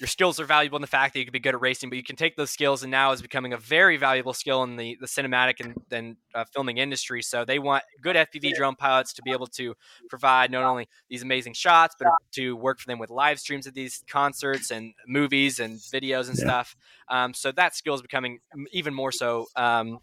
your 0.00 0.06
skills 0.06 0.40
are 0.40 0.44
valuable 0.44 0.76
in 0.76 0.80
the 0.80 0.88
fact 0.88 1.12
that 1.12 1.18
you 1.18 1.26
can 1.26 1.32
be 1.32 1.38
good 1.38 1.54
at 1.54 1.60
racing, 1.60 1.90
but 1.90 1.96
you 1.96 2.02
can 2.02 2.16
take 2.16 2.34
those 2.36 2.50
skills 2.50 2.82
and 2.82 2.90
now 2.90 3.12
is 3.12 3.20
becoming 3.20 3.52
a 3.52 3.58
very 3.58 3.98
valuable 3.98 4.32
skill 4.32 4.62
in 4.62 4.76
the, 4.76 4.96
the 5.00 5.06
cinematic 5.06 5.60
and 5.60 5.74
then 5.90 6.16
uh, 6.34 6.44
filming 6.52 6.78
industry. 6.78 7.22
So 7.22 7.44
they 7.44 7.58
want 7.58 7.82
good 8.00 8.16
FPV 8.16 8.54
drone 8.54 8.76
pilots 8.76 9.12
to 9.14 9.22
be 9.22 9.30
able 9.30 9.48
to 9.48 9.74
provide 10.08 10.50
not 10.50 10.62
only 10.62 10.88
these 11.10 11.22
amazing 11.22 11.52
shots, 11.52 11.96
but 11.98 12.08
to 12.32 12.56
work 12.56 12.78
for 12.78 12.86
them 12.86 12.98
with 12.98 13.10
live 13.10 13.38
streams 13.38 13.66
of 13.66 13.74
these 13.74 14.02
concerts 14.08 14.70
and 14.70 14.94
movies 15.06 15.60
and 15.60 15.78
videos 15.78 16.28
and 16.28 16.38
yeah. 16.38 16.44
stuff. 16.44 16.76
Um, 17.08 17.34
so 17.34 17.52
that 17.52 17.76
skill 17.76 17.94
is 17.94 18.02
becoming 18.02 18.38
even 18.72 18.94
more 18.94 19.12
so 19.12 19.46
um, 19.56 19.98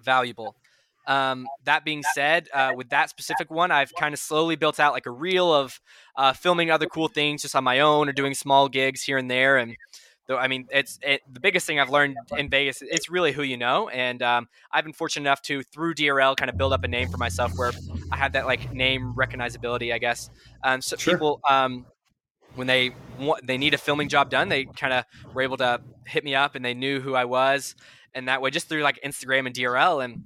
valuable. 0.00 0.56
Um, 1.06 1.46
that 1.64 1.84
being 1.84 2.02
said, 2.14 2.48
uh, 2.52 2.72
with 2.76 2.90
that 2.90 3.08
specific 3.08 3.50
one, 3.50 3.70
I've 3.70 3.94
kind 3.94 4.12
of 4.12 4.20
slowly 4.20 4.56
built 4.56 4.78
out 4.78 4.92
like 4.92 5.06
a 5.06 5.10
reel 5.10 5.52
of 5.52 5.80
uh, 6.16 6.34
filming 6.34 6.70
other 6.70 6.86
cool 6.86 7.08
things 7.08 7.42
just 7.42 7.56
on 7.56 7.64
my 7.64 7.80
own 7.80 8.10
or 8.10 8.12
doing 8.12 8.34
small 8.34 8.68
gigs 8.68 9.02
here 9.02 9.16
and 9.16 9.30
there. 9.30 9.56
And 9.56 9.74
though 10.28 10.36
I 10.36 10.46
mean 10.46 10.68
it's 10.70 10.98
it, 11.02 11.22
the 11.32 11.40
biggest 11.40 11.66
thing 11.66 11.80
I've 11.80 11.90
learned 11.90 12.16
in 12.36 12.48
Vegas. 12.48 12.82
It's 12.82 13.10
really 13.10 13.32
who 13.32 13.42
you 13.42 13.56
know, 13.56 13.88
and 13.88 14.22
um, 14.22 14.48
I've 14.70 14.84
been 14.84 14.92
fortunate 14.92 15.22
enough 15.22 15.42
to 15.42 15.62
through 15.62 15.94
DRL 15.94 16.36
kind 16.36 16.50
of 16.50 16.56
build 16.56 16.72
up 16.72 16.84
a 16.84 16.88
name 16.88 17.08
for 17.08 17.16
myself 17.16 17.52
where 17.56 17.72
I 18.12 18.16
had 18.16 18.34
that 18.34 18.46
like 18.46 18.72
name 18.72 19.14
recognizability, 19.16 19.92
I 19.92 19.98
guess. 19.98 20.30
Um, 20.62 20.82
so 20.82 20.96
sure. 20.96 21.14
people 21.14 21.40
um, 21.48 21.86
when 22.54 22.66
they 22.66 22.90
want 23.18 23.46
they 23.46 23.58
need 23.58 23.74
a 23.74 23.78
filming 23.78 24.08
job 24.08 24.30
done, 24.30 24.50
they 24.50 24.66
kind 24.66 24.92
of 24.92 25.04
were 25.34 25.42
able 25.42 25.56
to 25.56 25.80
hit 26.06 26.22
me 26.22 26.34
up 26.34 26.54
and 26.54 26.64
they 26.64 26.74
knew 26.74 27.00
who 27.00 27.14
I 27.14 27.24
was, 27.24 27.74
and 28.14 28.28
that 28.28 28.42
way 28.42 28.50
just 28.50 28.68
through 28.68 28.82
like 28.82 29.00
Instagram 29.04 29.46
and 29.46 29.54
DRL 29.54 30.04
and 30.04 30.24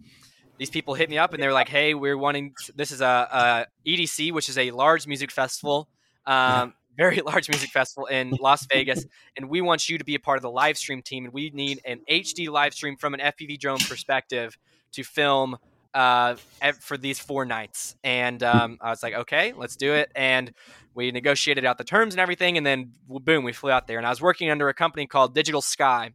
these 0.59 0.71
people 0.71 0.95
hit 0.95 1.11
me 1.11 1.19
up 1.19 1.35
and 1.35 1.43
they're 1.43 1.53
like, 1.53 1.69
"Hey, 1.69 1.95
we're 1.95 2.17
wanting 2.17 2.55
this 2.77 2.91
is 2.91 3.01
a, 3.01 3.67
a 3.85 3.89
EDC, 3.89 4.33
which 4.33 4.49
is 4.49 4.59
a 4.59 4.71
large 4.71 5.07
music 5.07 5.31
festival." 5.31 5.89
Um, 6.27 6.75
very 6.97 7.21
large 7.21 7.49
music 7.49 7.71
festival 7.71 8.07
in 8.07 8.31
Las 8.41 8.67
Vegas, 8.71 9.07
and 9.37 9.49
we 9.49 9.61
want 9.61 9.89
you 9.89 9.99
to 9.99 10.05
be 10.05 10.15
a 10.15 10.21
part 10.21 10.37
of 10.37 10.43
the 10.43 10.51
live 10.51 10.77
stream 10.77 11.03
team. 11.03 11.25
And 11.25 11.33
we 11.33 11.51
need 11.51 11.81
an 11.85 12.01
HD 12.09 12.49
live 12.51 12.75
stream 12.75 12.97
from 12.97 13.15
an 13.15 13.21
FPV 13.21 13.59
drone 13.59 13.79
perspective 13.79 14.59
to 14.93 15.03
film 15.03 15.57
uh, 15.95 16.37
for 16.81 16.97
these 16.97 17.19
four 17.19 17.45
nights. 17.45 17.97
And 18.05 18.43
um, 18.43 18.79
I 18.81 18.91
was 18.91 19.03
like, 19.03 19.15
okay, 19.15 19.53
let's 19.57 19.77
do 19.77 19.95
it. 19.95 20.13
And 20.15 20.53
we 20.95 21.11
negotiated 21.11 21.65
out 21.65 21.79
the 21.79 21.85
terms 21.85 22.15
and 22.15 22.21
everything, 22.21 22.57
and 22.59 22.67
then 22.67 22.93
boom, 23.09 23.45
we 23.45 23.53
flew 23.53 23.71
out 23.71 23.87
there. 23.87 23.99
And 23.99 24.07
I 24.07 24.11
was 24.11 24.21
working 24.21 24.51
under 24.51 24.69
a 24.69 24.75
company 24.75 25.07
called 25.07 25.35
Digital 25.35 25.63
Sky. 25.63 26.13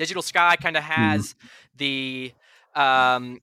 Digital 0.00 0.22
Sky 0.22 0.56
kind 0.56 0.78
of 0.78 0.82
mm-hmm. 0.82 0.92
has 0.92 1.34
the 1.76 2.32
um, 2.74 3.42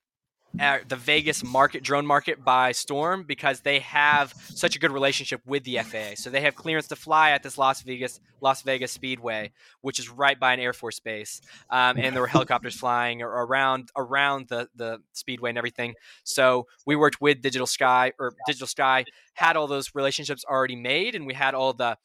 the 0.54 0.96
Vegas 0.96 1.44
market 1.44 1.84
drone 1.84 2.08
market 2.08 2.44
by 2.44 2.72
storm 2.72 3.26
because 3.28 3.60
they 3.60 3.78
have 3.80 4.34
such 4.56 4.76
a 4.76 4.80
good 4.80 4.92
relationship 4.92 5.40
with 5.46 5.64
the 5.66 5.78
FAA. 5.78 6.16
So 6.16 6.32
they 6.32 6.42
have 6.42 6.56
clearance 6.56 6.88
to 6.88 6.96
fly 6.96 7.30
at 7.30 7.44
this 7.44 7.60
Las 7.60 7.84
Vegas 7.84 8.20
Las 8.42 8.64
Vegas 8.64 8.92
Speedway, 8.92 9.52
which 9.82 10.00
is 10.00 10.10
right 10.10 10.40
by 10.40 10.54
an 10.54 10.60
Air 10.60 10.74
Force 10.74 11.00
base, 11.00 11.42
um, 11.70 11.96
and 12.00 12.16
there 12.16 12.22
were 12.22 12.28
helicopters 12.38 12.76
flying 12.76 13.22
around 13.22 13.90
around 13.96 14.48
the 14.48 14.68
the 14.76 14.98
speedway 15.14 15.50
and 15.50 15.60
everything. 15.60 15.94
So 16.24 16.66
we 16.88 16.96
worked 16.96 17.22
with 17.22 17.44
Digital 17.44 17.68
Sky 17.68 18.14
or 18.20 18.34
Digital 18.48 18.68
Sky 18.68 19.06
had 19.36 19.58
all 19.58 19.68
those 19.68 19.94
relationships 19.94 20.44
already 20.44 20.76
made, 20.76 21.14
and 21.14 21.28
we 21.28 21.36
had 21.36 21.54
all 21.54 21.74
the 21.74 22.00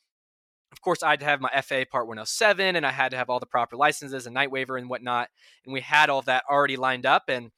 of 0.72 0.80
course, 0.80 1.02
I 1.02 1.10
had 1.10 1.20
to 1.20 1.26
have 1.26 1.40
my 1.40 1.50
FA 1.62 1.84
Part 1.88 2.06
107, 2.06 2.76
and 2.76 2.86
I 2.86 2.90
had 2.90 3.10
to 3.10 3.16
have 3.18 3.28
all 3.28 3.38
the 3.38 3.46
proper 3.46 3.76
licenses 3.76 4.26
and 4.26 4.32
night 4.34 4.50
waiver 4.50 4.78
and 4.78 4.88
whatnot. 4.88 5.28
And 5.66 5.72
we 5.72 5.80
had 5.80 6.08
all 6.08 6.22
that 6.22 6.44
already 6.50 6.76
lined 6.76 7.04
up. 7.04 7.24
And 7.28 7.50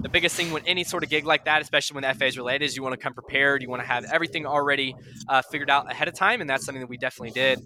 the 0.00 0.08
biggest 0.08 0.36
thing 0.36 0.52
when 0.52 0.64
any 0.66 0.84
sort 0.84 1.02
of 1.02 1.10
gig 1.10 1.26
like 1.26 1.46
that, 1.46 1.62
especially 1.62 1.96
when 1.96 2.04
the 2.04 2.14
FAA 2.14 2.26
is 2.26 2.38
related, 2.38 2.64
is 2.64 2.76
you 2.76 2.82
want 2.82 2.92
to 2.92 3.00
come 3.00 3.12
prepared. 3.12 3.60
You 3.60 3.68
want 3.68 3.82
to 3.82 3.88
have 3.88 4.04
everything 4.04 4.46
already 4.46 4.94
uh, 5.28 5.42
figured 5.42 5.68
out 5.68 5.90
ahead 5.90 6.06
of 6.06 6.14
time, 6.14 6.40
and 6.40 6.48
that's 6.48 6.64
something 6.64 6.80
that 6.80 6.88
we 6.88 6.96
definitely 6.96 7.32
did. 7.32 7.58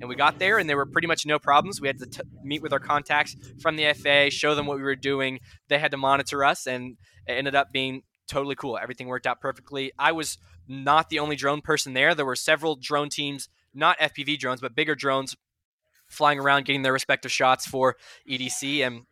And 0.00 0.08
we 0.08 0.16
got 0.16 0.40
there, 0.40 0.58
and 0.58 0.68
there 0.68 0.76
were 0.76 0.86
pretty 0.86 1.06
much 1.06 1.24
no 1.24 1.38
problems. 1.38 1.80
We 1.80 1.86
had 1.86 1.98
to 2.00 2.06
t- 2.06 2.20
meet 2.42 2.60
with 2.60 2.72
our 2.72 2.80
contacts 2.80 3.36
from 3.60 3.76
the 3.76 3.92
FA, 3.94 4.28
show 4.28 4.56
them 4.56 4.66
what 4.66 4.76
we 4.76 4.82
were 4.82 4.96
doing. 4.96 5.38
They 5.68 5.78
had 5.78 5.92
to 5.92 5.96
monitor 5.96 6.44
us, 6.44 6.66
and 6.66 6.96
it 7.28 7.32
ended 7.32 7.54
up 7.54 7.70
being 7.72 8.02
totally 8.26 8.56
cool. 8.56 8.76
Everything 8.76 9.06
worked 9.06 9.26
out 9.26 9.40
perfectly. 9.40 9.92
I 9.98 10.12
was 10.12 10.36
not 10.66 11.10
the 11.10 11.20
only 11.20 11.36
drone 11.36 11.60
person 11.60 11.94
there. 11.94 12.14
There 12.14 12.26
were 12.26 12.36
several 12.36 12.76
drone 12.76 13.08
teams 13.08 13.48
not 13.78 13.98
FPV 13.98 14.38
drones, 14.38 14.60
but 14.60 14.74
bigger 14.74 14.94
drones 14.94 15.36
flying 16.08 16.38
around, 16.38 16.64
getting 16.64 16.82
their 16.82 16.92
respective 16.92 17.30
shots 17.30 17.66
for 17.66 17.96
EDC. 18.28 18.86
And 18.86 19.02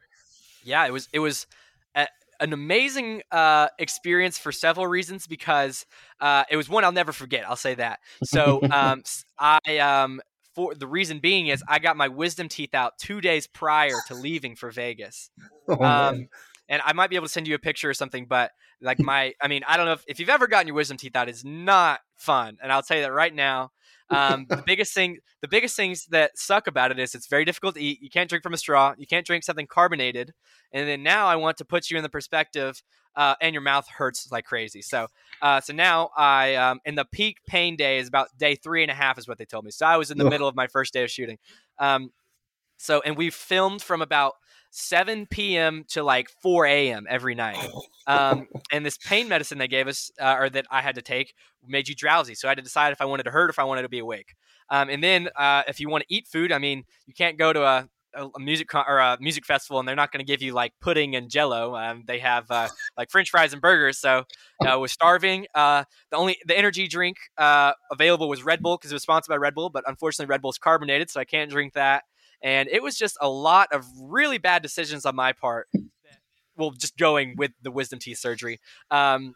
yeah, 0.64 0.86
it 0.86 0.92
was 0.92 1.08
it 1.12 1.20
was 1.20 1.46
a, 1.94 2.06
an 2.40 2.52
amazing 2.52 3.22
uh, 3.30 3.68
experience 3.78 4.38
for 4.38 4.52
several 4.52 4.86
reasons 4.86 5.26
because 5.26 5.86
uh, 6.20 6.44
it 6.50 6.56
was 6.56 6.68
one 6.68 6.84
I'll 6.84 6.92
never 6.92 7.12
forget. 7.12 7.48
I'll 7.48 7.56
say 7.56 7.74
that. 7.76 8.00
So 8.24 8.60
um, 8.70 9.02
I 9.38 9.78
um, 9.78 10.20
for 10.54 10.74
the 10.74 10.86
reason 10.86 11.18
being 11.18 11.46
is 11.46 11.62
I 11.68 11.78
got 11.78 11.96
my 11.96 12.08
wisdom 12.08 12.48
teeth 12.48 12.74
out 12.74 12.98
two 12.98 13.20
days 13.20 13.46
prior 13.46 13.96
to 14.08 14.14
leaving 14.14 14.56
for 14.56 14.70
Vegas. 14.70 15.30
Oh, 15.68 15.82
um, 15.84 16.28
and 16.68 16.80
I 16.84 16.92
might 16.92 17.10
be 17.10 17.16
able 17.16 17.26
to 17.26 17.32
send 17.32 17.48
you 17.48 17.56
a 17.56 17.58
picture 17.58 17.90
or 17.90 17.94
something, 17.94 18.26
but 18.26 18.52
like 18.80 19.00
my, 19.00 19.34
I 19.42 19.48
mean, 19.48 19.62
I 19.66 19.76
don't 19.76 19.86
know 19.86 19.94
if, 19.94 20.04
if 20.06 20.20
you've 20.20 20.28
ever 20.28 20.46
gotten 20.46 20.68
your 20.68 20.76
wisdom 20.76 20.96
teeth 20.96 21.16
out, 21.16 21.28
it's 21.28 21.44
not 21.44 21.98
fun. 22.14 22.58
And 22.62 22.70
I'll 22.70 22.82
tell 22.82 22.96
you 22.96 23.02
that 23.02 23.12
right 23.12 23.34
now. 23.34 23.72
Um, 24.08 24.46
the 24.48 24.62
biggest 24.64 24.94
thing, 24.94 25.18
the 25.40 25.48
biggest 25.48 25.74
things 25.74 26.06
that 26.06 26.38
suck 26.38 26.66
about 26.66 26.90
it 26.90 26.98
is 26.98 27.14
it's 27.14 27.26
very 27.26 27.44
difficult 27.44 27.74
to 27.74 27.82
eat. 27.82 28.00
You 28.00 28.10
can't 28.10 28.28
drink 28.28 28.42
from 28.42 28.54
a 28.54 28.56
straw. 28.56 28.94
You 28.96 29.06
can't 29.06 29.26
drink 29.26 29.42
something 29.42 29.66
carbonated. 29.66 30.32
And 30.72 30.88
then 30.88 31.02
now 31.02 31.26
I 31.26 31.36
want 31.36 31.56
to 31.58 31.64
put 31.64 31.90
you 31.90 31.96
in 31.96 32.02
the 32.02 32.08
perspective, 32.08 32.82
uh, 33.16 33.34
and 33.40 33.54
your 33.54 33.62
mouth 33.62 33.88
hurts 33.88 34.30
like 34.30 34.44
crazy. 34.44 34.82
So, 34.82 35.08
uh, 35.42 35.60
so 35.60 35.72
now 35.72 36.10
I, 36.16 36.54
um, 36.54 36.80
in 36.84 36.94
the 36.94 37.04
peak 37.04 37.38
pain 37.46 37.74
day 37.76 37.98
is 37.98 38.08
about 38.08 38.28
day 38.38 38.54
three 38.54 38.82
and 38.82 38.90
a 38.90 38.94
half 38.94 39.18
is 39.18 39.26
what 39.26 39.38
they 39.38 39.44
told 39.44 39.64
me. 39.64 39.70
So 39.70 39.86
I 39.86 39.96
was 39.96 40.10
in 40.10 40.18
the 40.18 40.28
middle 40.28 40.46
of 40.46 40.54
my 40.54 40.66
first 40.66 40.92
day 40.92 41.02
of 41.02 41.10
shooting. 41.10 41.38
Um, 41.78 42.12
so, 42.76 43.00
and 43.00 43.16
we 43.16 43.30
filmed 43.30 43.82
from 43.82 44.02
about 44.02 44.34
7 44.76 45.26
p.m. 45.26 45.84
to 45.88 46.02
like 46.02 46.28
4 46.42 46.66
a.m. 46.66 47.06
every 47.08 47.34
night. 47.34 47.56
Um, 48.06 48.46
and 48.72 48.84
this 48.84 48.98
pain 48.98 49.26
medicine 49.26 49.56
they 49.56 49.68
gave 49.68 49.88
us, 49.88 50.10
uh, 50.20 50.36
or 50.38 50.50
that 50.50 50.66
I 50.70 50.82
had 50.82 50.96
to 50.96 51.02
take, 51.02 51.32
made 51.66 51.88
you 51.88 51.94
drowsy. 51.94 52.34
So 52.34 52.46
I 52.46 52.50
had 52.50 52.58
to 52.58 52.62
decide 52.62 52.92
if 52.92 53.00
I 53.00 53.06
wanted 53.06 53.22
to 53.22 53.30
hurt, 53.30 53.46
or 53.46 53.50
if 53.50 53.58
I 53.58 53.64
wanted 53.64 53.82
to 53.82 53.88
be 53.88 54.00
awake. 54.00 54.34
Um, 54.68 54.90
and 54.90 55.02
then 55.02 55.30
uh, 55.34 55.62
if 55.66 55.80
you 55.80 55.88
want 55.88 56.04
to 56.06 56.14
eat 56.14 56.28
food, 56.28 56.52
I 56.52 56.58
mean, 56.58 56.84
you 57.06 57.14
can't 57.14 57.38
go 57.38 57.54
to 57.54 57.62
a, 57.62 57.88
a 58.14 58.38
music 58.38 58.68
con- 58.68 58.84
or 58.86 58.98
a 58.98 59.16
music 59.18 59.46
festival 59.46 59.78
and 59.78 59.88
they're 59.88 59.96
not 59.96 60.12
going 60.12 60.24
to 60.24 60.30
give 60.30 60.42
you 60.42 60.52
like 60.52 60.72
pudding 60.80 61.16
and 61.16 61.30
jello. 61.30 61.74
Um, 61.74 62.04
they 62.06 62.18
have 62.18 62.50
uh, 62.50 62.68
like 62.98 63.10
French 63.10 63.30
fries 63.30 63.54
and 63.54 63.62
burgers. 63.62 63.98
So 63.98 64.24
uh, 64.64 64.68
I 64.68 64.76
was 64.76 64.92
starving. 64.92 65.46
Uh, 65.54 65.84
the 66.10 66.16
only 66.18 66.36
the 66.46 66.56
energy 66.56 66.86
drink 66.86 67.16
uh, 67.38 67.72
available 67.90 68.28
was 68.28 68.42
Red 68.42 68.60
Bull 68.62 68.76
because 68.76 68.90
it 68.90 68.94
was 68.94 69.02
sponsored 69.02 69.30
by 69.30 69.36
Red 69.36 69.54
Bull, 69.54 69.70
but 69.70 69.84
unfortunately 69.86 70.30
Red 70.30 70.42
Bull's 70.42 70.58
carbonated, 70.58 71.10
so 71.10 71.20
I 71.20 71.24
can't 71.24 71.50
drink 71.50 71.74
that. 71.74 72.04
And 72.42 72.68
it 72.68 72.82
was 72.82 72.96
just 72.96 73.16
a 73.20 73.28
lot 73.28 73.68
of 73.72 73.84
really 74.00 74.38
bad 74.38 74.62
decisions 74.62 75.04
on 75.06 75.16
my 75.16 75.32
part. 75.32 75.68
Well, 76.56 76.70
just 76.70 76.96
going 76.96 77.34
with 77.36 77.52
the 77.62 77.70
wisdom 77.70 77.98
teeth 77.98 78.18
surgery. 78.18 78.60
Um, 78.90 79.34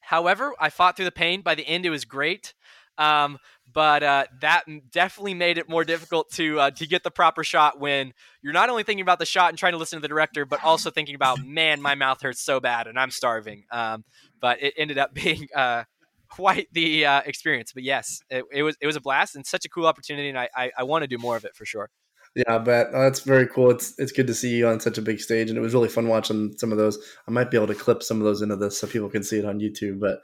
however, 0.00 0.52
I 0.58 0.70
fought 0.70 0.96
through 0.96 1.04
the 1.04 1.12
pain. 1.12 1.42
By 1.42 1.54
the 1.54 1.66
end, 1.66 1.86
it 1.86 1.90
was 1.90 2.04
great. 2.04 2.54
Um, 2.98 3.38
but 3.72 4.02
uh, 4.02 4.24
that 4.40 4.64
definitely 4.90 5.34
made 5.34 5.56
it 5.56 5.68
more 5.68 5.84
difficult 5.84 6.30
to 6.32 6.58
uh, 6.58 6.70
to 6.72 6.86
get 6.86 7.04
the 7.04 7.10
proper 7.10 7.44
shot 7.44 7.78
when 7.78 8.12
you're 8.42 8.52
not 8.52 8.70
only 8.70 8.82
thinking 8.82 9.02
about 9.02 9.18
the 9.18 9.26
shot 9.26 9.50
and 9.50 9.58
trying 9.58 9.72
to 9.72 9.78
listen 9.78 9.98
to 9.98 10.00
the 10.00 10.08
director, 10.08 10.44
but 10.44 10.58
also 10.64 10.90
thinking 10.90 11.14
about, 11.14 11.38
man, 11.44 11.80
my 11.80 11.94
mouth 11.94 12.20
hurts 12.20 12.42
so 12.42 12.60
bad 12.60 12.86
and 12.86 12.98
I'm 12.98 13.10
starving. 13.10 13.64
Um, 13.70 14.04
but 14.40 14.62
it 14.62 14.74
ended 14.76 14.98
up 14.98 15.14
being 15.14 15.46
uh, 15.54 15.84
quite 16.28 16.68
the 16.72 17.06
uh, 17.06 17.20
experience. 17.24 17.72
But 17.72 17.84
yes, 17.84 18.20
it, 18.30 18.44
it, 18.52 18.62
was 18.62 18.76
it 18.80 18.86
was 18.86 18.96
a 18.96 19.00
blast 19.00 19.36
and 19.36 19.46
such 19.46 19.64
a 19.64 19.68
cool 19.68 19.86
opportunity, 19.86 20.28
and 20.28 20.38
I, 20.38 20.48
I, 20.56 20.70
I 20.78 20.82
want 20.84 21.02
to 21.02 21.08
do 21.08 21.18
more 21.18 21.36
of 21.36 21.44
it 21.44 21.54
for 21.54 21.64
sure. 21.64 21.90
Yeah, 22.34 22.58
but 22.58 22.88
oh, 22.92 23.02
that's 23.02 23.20
very 23.20 23.46
cool. 23.46 23.70
It's 23.70 23.98
it's 23.98 24.12
good 24.12 24.26
to 24.28 24.34
see 24.34 24.56
you 24.56 24.68
on 24.68 24.80
such 24.80 24.98
a 24.98 25.02
big 25.02 25.20
stage, 25.20 25.48
and 25.48 25.58
it 25.58 25.62
was 25.62 25.74
really 25.74 25.88
fun 25.88 26.08
watching 26.08 26.56
some 26.56 26.72
of 26.72 26.78
those. 26.78 26.98
I 27.26 27.30
might 27.30 27.50
be 27.50 27.56
able 27.56 27.66
to 27.68 27.74
clip 27.74 28.02
some 28.02 28.18
of 28.18 28.24
those 28.24 28.42
into 28.42 28.56
this 28.56 28.78
so 28.78 28.86
people 28.86 29.08
can 29.08 29.24
see 29.24 29.38
it 29.38 29.44
on 29.44 29.60
YouTube. 29.60 30.00
But 30.00 30.20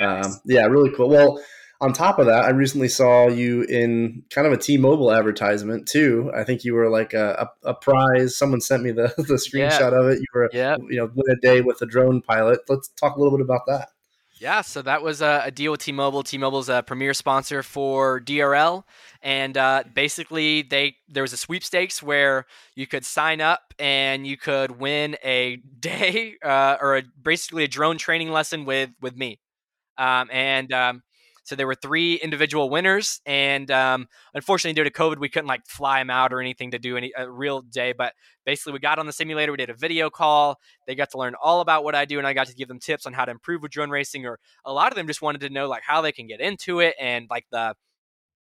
um, 0.00 0.40
yeah, 0.46 0.64
really 0.66 0.90
cool. 0.94 1.10
Well, 1.10 1.40
on 1.80 1.92
top 1.92 2.18
of 2.18 2.26
that, 2.26 2.44
I 2.44 2.50
recently 2.50 2.88
saw 2.88 3.28
you 3.28 3.62
in 3.62 4.24
kind 4.30 4.46
of 4.46 4.52
a 4.52 4.56
T-Mobile 4.56 5.12
advertisement 5.12 5.86
too. 5.86 6.30
I 6.34 6.42
think 6.42 6.64
you 6.64 6.74
were 6.74 6.90
like 6.90 7.14
a, 7.14 7.50
a, 7.64 7.70
a 7.70 7.74
prize. 7.74 8.36
Someone 8.36 8.60
sent 8.60 8.82
me 8.82 8.90
the 8.90 9.14
the 9.16 9.34
screenshot 9.34 9.92
yeah. 9.92 10.00
of 10.00 10.08
it. 10.08 10.18
You 10.18 10.26
were, 10.34 10.50
yeah. 10.52 10.76
you 10.88 10.96
know, 10.96 11.10
win 11.14 11.36
a 11.36 11.40
day 11.40 11.60
with 11.60 11.80
a 11.82 11.86
drone 11.86 12.20
pilot. 12.20 12.60
Let's 12.68 12.88
talk 12.88 13.16
a 13.16 13.20
little 13.20 13.36
bit 13.36 13.44
about 13.44 13.66
that. 13.66 13.90
Yeah, 14.40 14.60
so 14.60 14.82
that 14.82 15.02
was 15.02 15.20
a, 15.20 15.42
a 15.46 15.50
deal 15.50 15.72
with 15.72 15.80
T-Mobile. 15.80 16.22
T-Mobile's 16.22 16.68
a 16.68 16.82
premier 16.86 17.12
sponsor 17.12 17.62
for 17.64 18.20
DRL, 18.20 18.84
and 19.20 19.56
uh, 19.56 19.82
basically 19.94 20.62
they 20.62 20.96
there 21.08 21.22
was 21.22 21.32
a 21.32 21.36
sweepstakes 21.36 22.02
where 22.02 22.46
you 22.76 22.86
could 22.86 23.04
sign 23.04 23.40
up 23.40 23.74
and 23.80 24.26
you 24.26 24.36
could 24.36 24.70
win 24.78 25.16
a 25.24 25.56
day 25.80 26.36
uh, 26.44 26.76
or 26.80 26.98
a, 26.98 27.02
basically 27.20 27.64
a 27.64 27.68
drone 27.68 27.98
training 27.98 28.30
lesson 28.30 28.64
with 28.64 28.90
with 29.00 29.16
me, 29.16 29.40
um, 29.98 30.28
and 30.32 30.72
um, 30.72 31.02
so 31.48 31.56
there 31.56 31.66
were 31.66 31.74
three 31.74 32.16
individual 32.16 32.68
winners, 32.68 33.22
and 33.24 33.70
um, 33.70 34.06
unfortunately, 34.34 34.74
due 34.74 34.84
to 34.84 34.90
COVID, 34.90 35.18
we 35.18 35.30
couldn't 35.30 35.48
like 35.48 35.66
fly 35.66 35.98
them 35.98 36.10
out 36.10 36.30
or 36.30 36.40
anything 36.40 36.72
to 36.72 36.78
do 36.78 36.98
any 36.98 37.10
a 37.16 37.28
real 37.30 37.62
day. 37.62 37.94
But 37.96 38.12
basically, 38.44 38.74
we 38.74 38.80
got 38.80 38.98
on 38.98 39.06
the 39.06 39.14
simulator, 39.14 39.50
we 39.50 39.56
did 39.56 39.70
a 39.70 39.74
video 39.74 40.10
call. 40.10 40.58
They 40.86 40.94
got 40.94 41.10
to 41.12 41.18
learn 41.18 41.34
all 41.42 41.62
about 41.62 41.84
what 41.84 41.94
I 41.94 42.04
do, 42.04 42.18
and 42.18 42.26
I 42.26 42.34
got 42.34 42.48
to 42.48 42.54
give 42.54 42.68
them 42.68 42.78
tips 42.78 43.06
on 43.06 43.14
how 43.14 43.24
to 43.24 43.30
improve 43.30 43.62
with 43.62 43.72
drone 43.72 43.88
racing. 43.88 44.26
Or 44.26 44.38
a 44.66 44.72
lot 44.72 44.92
of 44.92 44.96
them 44.96 45.06
just 45.06 45.22
wanted 45.22 45.40
to 45.40 45.48
know 45.48 45.68
like 45.68 45.82
how 45.86 46.02
they 46.02 46.12
can 46.12 46.26
get 46.26 46.40
into 46.40 46.80
it 46.80 46.94
and 47.00 47.26
like 47.30 47.46
the 47.50 47.74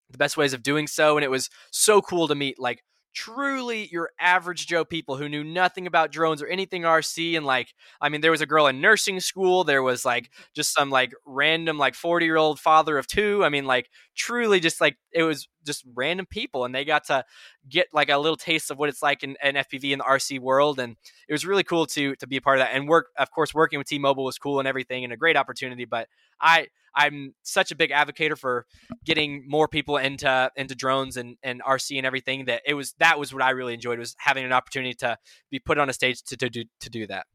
the 0.09 0.17
best 0.17 0.35
ways 0.35 0.53
of 0.53 0.61
doing 0.61 0.85
so. 0.85 1.15
And 1.15 1.23
it 1.23 1.31
was 1.31 1.49
so 1.71 2.01
cool 2.01 2.27
to 2.27 2.35
meet 2.35 2.59
like 2.59 2.83
truly 3.13 3.87
your 3.91 4.11
average 4.19 4.67
Joe 4.67 4.85
people 4.85 5.17
who 5.17 5.29
knew 5.29 5.43
nothing 5.43 5.87
about 5.87 6.11
drones 6.11 6.41
or 6.41 6.47
anything 6.47 6.83
RC. 6.83 7.35
And 7.35 7.45
like, 7.45 7.73
I 8.01 8.09
mean, 8.09 8.21
there 8.21 8.31
was 8.31 8.41
a 8.41 8.45
girl 8.45 8.67
in 8.67 8.81
nursing 8.81 9.19
school. 9.19 9.63
There 9.63 9.83
was 9.83 10.05
like 10.05 10.29
just 10.55 10.73
some 10.73 10.89
like 10.89 11.11
random 11.25 11.77
like 11.77 11.95
40 11.95 12.25
year 12.25 12.37
old 12.37 12.59
father 12.59 12.97
of 12.97 13.07
two. 13.07 13.43
I 13.43 13.49
mean, 13.49 13.65
like 13.65 13.89
truly 14.15 14.59
just 14.59 14.79
like 14.79 14.97
it 15.11 15.23
was 15.23 15.47
just 15.65 15.83
random 15.93 16.25
people 16.25 16.65
and 16.65 16.73
they 16.73 16.85
got 16.85 17.05
to 17.05 17.25
get 17.67 17.87
like 17.93 18.09
a 18.09 18.17
little 18.17 18.37
taste 18.37 18.71
of 18.71 18.77
what 18.77 18.89
it's 18.89 19.01
like 19.01 19.23
in, 19.23 19.35
in 19.43 19.55
FPV 19.55 19.91
in 19.91 19.99
the 19.99 20.05
RC 20.05 20.39
world. 20.39 20.79
And 20.79 20.95
it 21.27 21.33
was 21.33 21.45
really 21.45 21.63
cool 21.63 21.85
to, 21.87 22.15
to 22.15 22.27
be 22.27 22.37
a 22.37 22.41
part 22.41 22.59
of 22.59 22.65
that 22.65 22.75
and 22.75 22.87
work, 22.87 23.07
of 23.17 23.31
course, 23.31 23.53
working 23.53 23.79
with 23.79 23.87
T-Mobile 23.87 24.23
was 24.23 24.37
cool 24.37 24.59
and 24.59 24.67
everything 24.67 25.03
and 25.03 25.13
a 25.13 25.17
great 25.17 25.35
opportunity. 25.35 25.85
But 25.85 26.07
I, 26.39 26.67
I'm 26.95 27.33
such 27.43 27.71
a 27.71 27.75
big 27.75 27.91
advocate 27.91 28.37
for 28.37 28.65
getting 29.05 29.45
more 29.47 29.67
people 29.67 29.97
into 29.97 30.51
into 30.55 30.75
drones 30.75 31.17
and, 31.17 31.37
and 31.43 31.61
RC 31.63 31.97
and 31.97 32.05
everything 32.05 32.45
that 32.45 32.61
it 32.65 32.73
was 32.73 32.93
that 32.99 33.19
was 33.19 33.33
what 33.33 33.43
I 33.43 33.51
really 33.51 33.73
enjoyed 33.73 33.99
was 33.99 34.15
having 34.19 34.45
an 34.45 34.53
opportunity 34.53 34.93
to 34.95 35.17
be 35.51 35.59
put 35.59 35.77
on 35.77 35.89
a 35.89 35.93
stage 35.93 36.21
to, 36.23 36.37
to 36.37 36.49
do 36.49 36.63
to 36.81 36.89
do 36.89 37.07
that. 37.07 37.25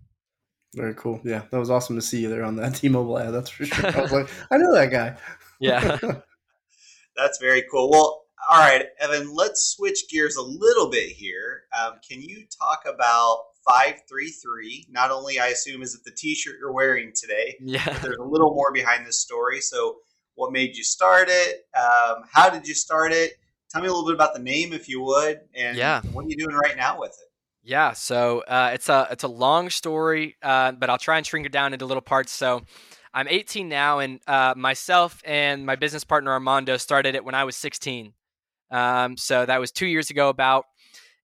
Very 0.74 0.94
cool. 0.94 1.20
Yeah, 1.24 1.42
that 1.50 1.59
was 1.59 1.70
awesome 1.70 1.96
to 1.96 2.02
see 2.02 2.22
you 2.22 2.28
there 2.28 2.44
on 2.44 2.57
that 2.57 2.74
T-Mobile 2.74 3.18
ad. 3.18 3.32
That's 3.32 3.50
for 3.50 3.64
sure. 3.64 3.96
I 3.96 4.00
was 4.00 4.12
like, 4.12 4.28
I 4.50 4.57
know 4.57 4.72
that 4.72 4.90
guy. 4.90 5.16
Yeah. 5.61 5.98
That's 7.16 7.38
very 7.38 7.64
cool. 7.70 7.90
Well, 7.90 8.24
all 8.50 8.59
right, 8.59 8.86
Evan, 9.00 9.32
let's 9.32 9.74
switch 9.76 10.09
gears 10.11 10.36
a 10.36 10.42
little 10.42 10.90
bit 10.90 11.11
here. 11.11 11.62
Um, 11.78 11.94
can 12.07 12.20
you 12.20 12.44
talk 12.61 12.82
about 12.92 13.44
533? 13.66 14.86
Not 14.90 15.10
only, 15.10 15.38
I 15.38 15.48
assume, 15.48 15.82
is 15.82 15.94
it 15.94 16.04
the 16.04 16.10
t 16.10 16.34
shirt 16.34 16.56
you're 16.60 16.72
wearing 16.72 17.12
today, 17.14 17.56
yeah. 17.60 17.84
there's 18.02 18.18
a 18.18 18.24
little 18.24 18.54
more 18.54 18.72
behind 18.72 19.06
this 19.06 19.20
story. 19.20 19.60
So, 19.60 19.96
what 20.36 20.52
made 20.52 20.76
you 20.76 20.82
start 20.82 21.28
it? 21.30 21.66
Um, 21.78 22.24
how 22.32 22.50
did 22.50 22.66
you 22.66 22.74
start 22.74 23.12
it? 23.12 23.32
Tell 23.70 23.80
me 23.82 23.88
a 23.88 23.90
little 23.90 24.06
bit 24.06 24.14
about 24.14 24.34
the 24.34 24.40
name, 24.40 24.72
if 24.72 24.88
you 24.88 25.02
would, 25.02 25.40
and 25.54 25.76
yeah. 25.76 26.00
what 26.12 26.24
are 26.24 26.28
you 26.28 26.36
doing 26.36 26.54
right 26.54 26.76
now 26.76 26.98
with 26.98 27.10
it? 27.10 27.30
Yeah, 27.62 27.92
so 27.92 28.40
uh, 28.40 28.70
it's 28.74 28.88
a 28.88 29.08
it's 29.10 29.24
a 29.24 29.28
long 29.28 29.70
story, 29.70 30.36
uh, 30.42 30.72
but 30.72 30.90
I'll 30.90 30.98
try 30.98 31.16
and 31.16 31.26
shrink 31.26 31.46
it 31.46 31.52
down 31.52 31.72
into 31.72 31.86
little 31.86 32.02
parts. 32.02 32.32
So, 32.32 32.62
I'm 33.14 33.28
18 33.28 33.68
now, 33.68 34.00
and 34.00 34.20
uh, 34.26 34.54
myself 34.56 35.22
and 35.24 35.64
my 35.64 35.76
business 35.76 36.02
partner 36.02 36.32
Armando 36.32 36.76
started 36.76 37.14
it 37.14 37.24
when 37.24 37.36
I 37.36 37.44
was 37.44 37.56
16. 37.56 38.12
Um, 38.72 39.16
so 39.16 39.46
that 39.46 39.60
was 39.60 39.70
two 39.70 39.86
years 39.86 40.10
ago, 40.10 40.28
about. 40.28 40.66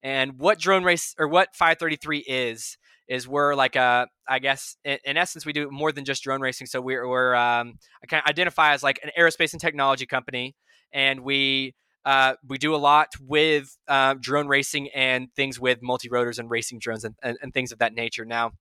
And 0.02 0.38
what 0.38 0.58
drone 0.58 0.84
race 0.84 1.14
or 1.18 1.28
what 1.28 1.54
533 1.54 2.18
is 2.18 2.78
is 3.08 3.26
we're 3.26 3.54
like 3.54 3.76
a 3.76 4.06
I 4.28 4.38
guess 4.38 4.76
in, 4.84 4.98
in 5.04 5.16
essence 5.16 5.44
we 5.44 5.52
do 5.52 5.68
more 5.70 5.92
than 5.92 6.04
just 6.04 6.22
drone 6.22 6.40
racing. 6.40 6.68
So 6.68 6.80
we're 6.80 7.06
we're 7.06 7.34
um, 7.34 7.78
I 8.02 8.06
can 8.06 8.22
identify 8.26 8.72
as 8.72 8.82
like 8.82 9.00
an 9.02 9.10
aerospace 9.18 9.52
and 9.52 9.60
technology 9.60 10.06
company, 10.06 10.54
and 10.92 11.20
we 11.20 11.74
uh, 12.04 12.34
we 12.48 12.56
do 12.56 12.74
a 12.74 12.78
lot 12.78 13.08
with 13.20 13.76
uh, 13.88 14.14
drone 14.18 14.48
racing 14.48 14.88
and 14.94 15.28
things 15.34 15.60
with 15.60 15.80
multi 15.82 16.08
rotors 16.08 16.38
and 16.38 16.50
racing 16.50 16.78
drones 16.78 17.04
and, 17.04 17.14
and, 17.22 17.36
and, 17.42 17.52
things 17.52 17.72
of 17.72 17.78
that 17.78 17.92
nature. 17.92 18.24
Now, 18.24 18.52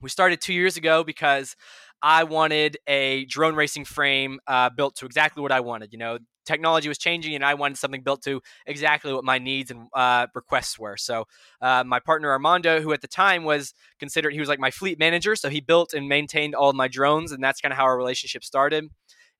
we 0.00 0.08
started 0.08 0.40
two 0.40 0.54
years 0.54 0.78
ago 0.78 1.04
because 1.04 1.54
I 2.00 2.24
wanted 2.24 2.78
a 2.86 3.26
drone 3.26 3.56
racing 3.56 3.84
frame 3.84 4.40
uh, 4.46 4.70
built 4.70 4.96
to 4.96 5.06
exactly 5.06 5.42
what 5.42 5.52
I 5.52 5.60
wanted. 5.60 5.92
You 5.92 5.98
know, 5.98 6.18
technology 6.44 6.88
was 6.88 6.98
changing, 6.98 7.34
and 7.34 7.44
I 7.44 7.54
wanted 7.54 7.78
something 7.78 8.02
built 8.02 8.22
to 8.24 8.40
exactly 8.66 9.12
what 9.12 9.24
my 9.24 9.38
needs 9.38 9.70
and 9.70 9.88
uh, 9.94 10.26
requests 10.34 10.78
were. 10.78 10.96
So, 10.96 11.26
uh, 11.60 11.84
my 11.86 12.00
partner 12.00 12.30
Armando, 12.30 12.80
who 12.80 12.92
at 12.92 13.00
the 13.00 13.08
time 13.08 13.44
was 13.44 13.74
considered, 13.98 14.32
he 14.32 14.40
was 14.40 14.48
like 14.48 14.58
my 14.58 14.70
fleet 14.70 14.98
manager, 14.98 15.36
so 15.36 15.48
he 15.48 15.60
built 15.60 15.94
and 15.94 16.08
maintained 16.08 16.54
all 16.54 16.72
my 16.72 16.88
drones, 16.88 17.32
and 17.32 17.42
that's 17.42 17.60
kind 17.60 17.72
of 17.72 17.76
how 17.76 17.84
our 17.84 17.96
relationship 17.96 18.44
started. 18.44 18.88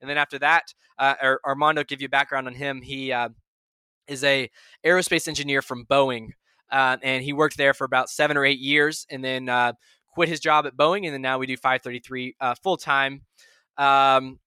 And 0.00 0.10
then 0.10 0.18
after 0.18 0.38
that, 0.40 0.74
uh, 0.98 1.14
Armando, 1.44 1.84
give 1.84 2.02
you 2.02 2.08
background 2.08 2.46
on 2.46 2.54
him. 2.54 2.82
He 2.82 3.12
uh, 3.12 3.30
is 4.06 4.24
a 4.24 4.50
aerospace 4.84 5.28
engineer 5.28 5.62
from 5.62 5.86
Boeing. 5.86 6.30
Uh, 6.70 6.96
and 7.02 7.22
he 7.22 7.32
worked 7.34 7.58
there 7.58 7.74
for 7.74 7.84
about 7.84 8.08
seven 8.08 8.36
or 8.36 8.46
eight 8.46 8.58
years, 8.58 9.06
and 9.10 9.22
then 9.22 9.48
uh, 9.48 9.74
quit 10.08 10.28
his 10.28 10.40
job 10.40 10.66
at 10.66 10.76
Boeing, 10.76 11.04
and 11.04 11.12
then 11.12 11.20
now 11.20 11.38
we 11.38 11.46
do 11.46 11.56
533 11.56 12.36
uh, 12.40 12.54
full 12.62 12.78
time. 12.78 13.22
Um, 13.76 14.38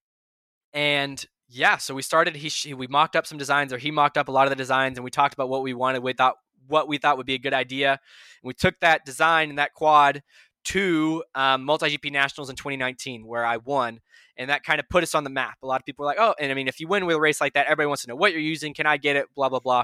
and 0.73 1.23
yeah, 1.47 1.77
so 1.77 1.93
we 1.93 2.01
started. 2.01 2.35
He 2.35 2.73
we 2.73 2.87
mocked 2.87 3.15
up 3.15 3.27
some 3.27 3.37
designs, 3.37 3.71
or 3.71 3.77
he 3.77 3.91
mocked 3.91 4.17
up 4.17 4.27
a 4.27 4.31
lot 4.31 4.47
of 4.47 4.49
the 4.49 4.55
designs, 4.55 4.97
and 4.97 5.03
we 5.03 5.11
talked 5.11 5.33
about 5.33 5.49
what 5.49 5.61
we 5.61 5.73
wanted. 5.73 6.01
We 6.01 6.13
thought 6.13 6.35
what 6.67 6.87
we 6.87 6.97
thought 6.97 7.17
would 7.17 7.27
be 7.27 7.35
a 7.35 7.39
good 7.39 7.53
idea. 7.53 7.91
And 7.91 7.99
we 8.43 8.53
took 8.53 8.79
that 8.79 9.05
design 9.05 9.49
and 9.49 9.59
that 9.59 9.73
quad 9.73 10.23
to 10.65 11.23
um, 11.35 11.65
MultiGP 11.67 12.11
nationals 12.11 12.49
in 12.49 12.55
2019, 12.55 13.27
where 13.27 13.45
I 13.45 13.57
won, 13.57 13.99
and 14.35 14.49
that 14.49 14.63
kind 14.63 14.79
of 14.79 14.89
put 14.89 15.03
us 15.03 15.13
on 15.13 15.23
the 15.23 15.29
map. 15.29 15.57
A 15.61 15.67
lot 15.67 15.79
of 15.79 15.85
people 15.85 16.03
were 16.03 16.07
like, 16.07 16.19
"Oh," 16.19 16.33
and 16.39 16.51
I 16.51 16.55
mean, 16.55 16.67
if 16.67 16.79
you 16.79 16.87
win 16.87 17.05
with 17.05 17.15
a 17.15 17.19
race 17.19 17.39
like 17.39 17.53
that, 17.53 17.67
everybody 17.67 17.87
wants 17.87 18.03
to 18.03 18.09
know 18.09 18.15
what 18.15 18.31
you're 18.31 18.41
using. 18.41 18.73
Can 18.73 18.87
I 18.87 18.97
get 18.97 19.15
it? 19.15 19.27
Blah 19.35 19.49
blah 19.49 19.59
blah, 19.59 19.83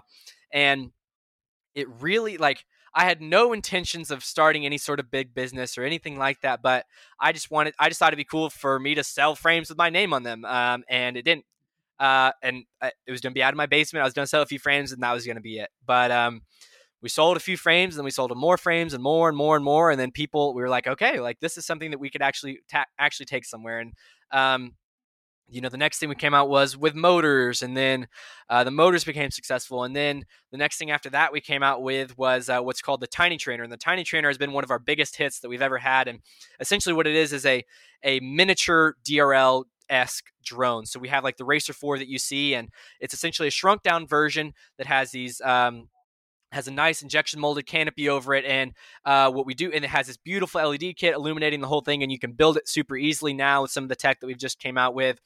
and 0.52 0.92
it 1.76 1.88
really 2.02 2.38
like 2.38 2.66
I 2.94 3.06
had 3.06 3.22
no 3.22 3.54
intentions 3.54 4.12
of 4.12 4.24
starting 4.24 4.66
any 4.66 4.78
sort 4.78 5.00
of 5.00 5.10
big 5.10 5.34
business 5.34 5.78
or 5.78 5.84
anything 5.84 6.18
like 6.18 6.42
that, 6.42 6.62
but 6.62 6.86
I 7.20 7.32
just 7.32 7.50
wanted, 7.50 7.74
I 7.80 7.88
just 7.88 8.00
thought 8.00 8.10
it'd 8.10 8.18
be 8.18 8.24
cool 8.26 8.50
for 8.50 8.80
me 8.80 8.96
to 8.96 9.04
sell 9.04 9.36
frames 9.36 9.70
with 9.70 9.78
my 9.78 9.90
name 9.90 10.14
on 10.14 10.24
them. 10.24 10.44
Um, 10.44 10.84
and 10.90 11.16
it 11.16 11.24
didn't, 11.24 11.46
uh, 12.00 12.32
and 12.42 12.64
I, 12.82 12.92
it 13.08 13.12
was 13.12 13.22
going 13.22 13.32
to 13.32 13.38
be 13.38 13.44
out 13.44 13.54
of 13.54 13.58
my 13.58 13.66
basement. 13.66 14.02
I 14.02 14.06
was 14.06 14.14
going 14.14 14.26
to 14.26 14.30
sell 14.30 14.42
a 14.42 14.46
few 14.46 14.60
frames 14.60 14.92
and 14.92 15.02
that 15.04 15.14
was 15.14 15.26
going 15.26 15.38
to 15.38 15.42
be 15.42 15.60
it. 15.60 15.70
But, 15.86 16.12
um, 16.12 16.42
we 17.02 17.10
sold 17.10 17.38
a 17.38 17.40
few 17.40 17.58
frames 17.58 17.96
and 17.96 18.00
then 18.00 18.06
we 18.06 18.12
sold 18.12 18.36
more 18.38 18.58
frames 18.58 18.94
and 18.94 19.02
more 19.02 19.30
and 19.30 19.38
more 19.38 19.56
and 19.56 19.66
more. 19.66 19.90
And 19.90 20.00
then 20.00 20.12
people, 20.12 20.54
we 20.54 20.62
were 20.62 20.70
like, 20.70 20.86
okay, 20.86 21.20
like 21.20 21.40
this 21.40 21.58
is 21.58 21.66
something 21.66 21.92
that 21.92 22.00
we 22.00 22.10
could 22.10 22.22
actually, 22.22 22.60
ta- 22.70 22.86
actually 23.00 23.26
take 23.26 23.46
somewhere. 23.46 23.80
And, 23.80 23.94
um, 24.32 24.76
you 25.52 25.60
know, 25.60 25.70
the 25.70 25.78
next 25.78 26.00
thing 26.00 26.10
we 26.10 26.16
came 26.16 26.34
out 26.34 26.50
was 26.50 26.78
with 26.78 26.96
motors, 26.96 27.62
and 27.62 27.76
then 27.76 28.08
uh, 28.50 28.64
the 28.64 28.72
motors 28.72 29.04
became 29.04 29.30
successful. 29.32 29.84
And 29.84 29.96
then 29.96 30.26
the 30.52 30.58
next 30.58 30.78
thing 30.78 30.92
after 30.92 31.10
that 31.10 31.34
we 31.34 31.42
came 31.42 31.62
out 31.62 31.84
with 31.84 32.18
was 32.18 32.50
uh, 32.50 32.62
what's 32.62 32.82
called 32.82 33.02
the 33.02 33.08
Tiny 33.08 33.38
Trainer. 33.38 33.64
And 33.64 33.72
the 33.72 33.78
Tiny 33.78 34.04
Trainer 34.04 34.30
has 34.30 34.38
been 34.38 34.54
one 34.54 34.64
of 34.64 34.72
our 34.72 34.80
biggest 34.80 35.18
hits 35.18 35.42
that 35.42 35.50
we've 35.50 35.62
ever 35.62 35.78
had. 35.78 36.08
And 36.08 36.20
essentially, 36.60 36.94
what 36.94 37.06
it 37.06 37.16
is 37.16 37.34
is 37.34 37.46
a 37.46 37.64
a 38.04 38.20
miniature 38.22 38.96
DRL 39.04 39.66
esque 39.90 40.26
drone. 40.44 40.86
So 40.86 41.00
we 41.00 41.10
have 41.10 41.24
like 41.24 41.38
the 41.38 41.46
Racer 41.46 41.74
4 41.74 42.00
that 42.00 42.08
you 42.08 42.18
see, 42.18 42.56
and 42.56 42.70
it's 43.00 43.14
essentially 43.14 43.50
a 43.50 43.52
shrunk 43.52 43.84
down 43.84 44.08
version 44.08 44.54
that 44.78 44.88
has 44.88 45.12
these 45.12 45.42
um, 45.42 45.90
has 46.52 46.68
a 46.68 46.72
nice 46.72 47.02
injection 47.02 47.40
molded 47.40 47.66
canopy 47.66 48.10
over 48.10 48.34
it 48.34 48.46
and 48.46 48.74
uh, 49.06 49.32
what 49.32 49.46
we 49.46 49.54
do 49.54 49.72
and 49.72 49.84
it 49.84 49.90
has 49.90 50.08
this 50.08 50.18
beautiful 50.18 50.62
led 50.62 50.96
kit 50.96 51.14
illuminating 51.16 51.62
the 51.62 51.68
whole 51.68 51.82
thing 51.82 52.04
and 52.04 52.12
you 52.12 52.20
can 52.20 52.34
build 52.34 52.58
it 52.58 52.68
super 52.68 52.96
easily 52.96 53.34
now 53.34 53.62
with 53.64 53.72
some 53.72 53.84
of 53.84 53.90
the 53.90 53.96
tech 53.96 54.20
that 54.20 54.28
we've 54.28 54.38
just 54.38 54.60
came 54.60 54.78
out 54.78 54.94
with 54.94 55.20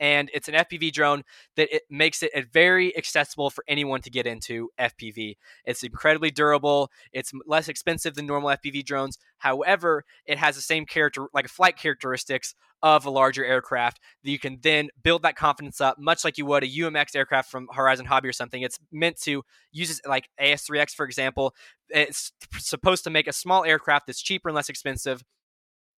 and 0.00 0.30
it's 0.32 0.48
an 0.48 0.54
FPV 0.54 0.92
drone 0.92 1.22
that 1.56 1.74
it 1.74 1.82
makes 1.90 2.22
it 2.22 2.32
very 2.52 2.96
accessible 2.96 3.50
for 3.50 3.64
anyone 3.68 4.00
to 4.02 4.10
get 4.10 4.26
into 4.26 4.70
FPV. 4.78 5.36
It's 5.64 5.82
incredibly 5.82 6.30
durable. 6.30 6.90
It's 7.12 7.32
less 7.46 7.68
expensive 7.68 8.14
than 8.14 8.26
normal 8.26 8.50
FPV 8.50 8.84
drones. 8.84 9.18
However, 9.38 10.04
it 10.24 10.38
has 10.38 10.56
the 10.56 10.62
same 10.62 10.86
character, 10.86 11.26
like 11.32 11.48
flight 11.48 11.76
characteristics 11.76 12.54
of 12.82 13.06
a 13.06 13.10
larger 13.10 13.44
aircraft 13.44 13.98
that 14.22 14.30
you 14.30 14.38
can 14.38 14.58
then 14.62 14.88
build 15.02 15.22
that 15.22 15.36
confidence 15.36 15.80
up, 15.80 15.98
much 15.98 16.24
like 16.24 16.38
you 16.38 16.46
would 16.46 16.62
a 16.62 16.68
UMX 16.68 17.16
aircraft 17.16 17.50
from 17.50 17.66
Horizon 17.72 18.06
Hobby 18.06 18.28
or 18.28 18.32
something. 18.32 18.62
It's 18.62 18.78
meant 18.92 19.20
to 19.22 19.42
use 19.72 20.00
like 20.06 20.28
AS3X, 20.40 20.92
for 20.92 21.04
example. 21.04 21.54
It's 21.88 22.32
supposed 22.58 23.04
to 23.04 23.10
make 23.10 23.26
a 23.26 23.32
small 23.32 23.64
aircraft 23.64 24.06
that's 24.06 24.22
cheaper 24.22 24.48
and 24.48 24.56
less 24.56 24.68
expensive 24.68 25.24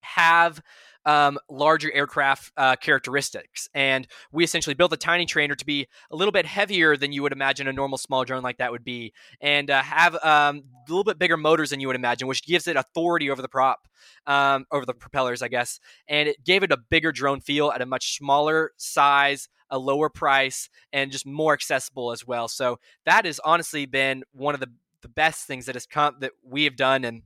have 0.01 0.61
um, 1.05 1.38
larger 1.49 1.92
aircraft 1.92 2.53
uh, 2.57 2.76
characteristics. 2.76 3.68
And 3.74 4.07
we 4.32 4.44
essentially 4.44 4.74
built 4.74 4.92
a 4.92 4.96
tiny 4.96 5.26
trainer 5.26 5.55
to 5.55 5.64
be 5.64 5.86
a 6.11 6.16
little 6.16 6.32
bit 6.32 6.46
heavier 6.46 6.96
than 6.96 7.12
you 7.12 7.22
would 7.22 7.32
imagine 7.32 7.68
a 7.68 7.72
normal 7.72 7.99
small 7.99 8.24
drone 8.24 8.42
like 8.42 8.59
that 8.59 8.72
would 8.72 8.84
be, 8.84 9.12
and 9.40 9.70
uh, 9.70 9.82
have 9.82 10.14
um, 10.16 10.64
a 10.86 10.90
little 10.90 11.05
bit 11.05 11.18
bigger 11.18 11.36
motors 11.36 11.70
than 11.70 11.80
you 11.80 11.86
would 11.86 11.96
imagine, 11.96 12.28
which 12.28 12.44
gives 12.44 12.66
it 12.66 12.76
authority 12.76 13.30
over 13.30 13.42
the 13.42 13.49
prop, 13.49 13.88
um, 14.26 14.66
over 14.70 14.84
the 14.84 14.94
propellers, 14.94 15.42
I 15.42 15.49
guess. 15.49 15.80
And 16.09 16.28
it 16.28 16.44
gave 16.44 16.62
it 16.62 16.72
a 16.72 16.76
bigger 16.76 17.12
drone 17.12 17.40
feel 17.40 17.70
at 17.70 17.82
a 17.82 17.86
much 17.86 18.16
smaller 18.16 18.72
size, 18.76 19.49
a 19.70 19.78
lower 19.78 20.09
price, 20.09 20.68
and 20.92 21.11
just 21.12 21.26
more 21.26 21.53
accessible 21.53 22.12
as 22.12 22.26
well. 22.26 22.49
So 22.49 22.78
that 23.05 23.24
has 23.24 23.40
honestly 23.44 23.86
been 23.86 24.24
one 24.32 24.55
of 24.55 24.61
the 24.61 24.68
the 25.01 25.09
best 25.09 25.46
things 25.46 25.66
that 25.66 25.76
has 25.76 25.86
come 25.86 26.16
that 26.20 26.32
we 26.42 26.64
have 26.64 26.74
done 26.74 27.05
and 27.05 27.22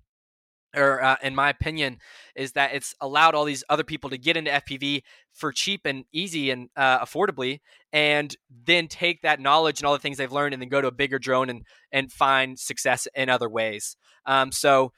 or 0.75 1.03
uh, 1.03 1.16
in 1.23 1.35
my 1.35 1.49
opinion, 1.51 1.99
is 2.35 2.53
that 2.53 2.75
it's 2.75 2.95
allowed 3.01 3.35
all 3.35 3.45
these 3.45 3.64
other 3.68 3.85
people 3.85 4.11
to 4.11 4.18
get 4.18 4.37
into 4.37 4.51
FPV 4.51 5.03
for 5.33 5.53
cheap 5.53 5.83
and 5.85 6.05
easy 6.12 6.51
and 6.51 6.68
uh, 6.77 7.05
affordably, 7.05 7.61
and 7.93 8.37
then 8.64 8.89
take 8.89 9.23
that 9.23 9.41
knowledge 9.41 9.81
and 9.81 9.87
all 9.87 9.93
the 9.93 9.99
things 9.99 10.18
they've 10.18 10.33
learned, 10.33 10.55
and 10.55 10.62
then 10.62 10.68
go 10.68 10.81
to 10.81 10.89
a 10.89 10.93
bigger 10.93 11.18
drone 11.18 11.51
and 11.51 11.62
and 11.91 12.12
find 12.12 12.59
success 12.59 13.07
in 13.14 13.29
other 13.29 13.49
ways. 13.49 13.97
Um, 14.27 14.53
so 14.53 14.93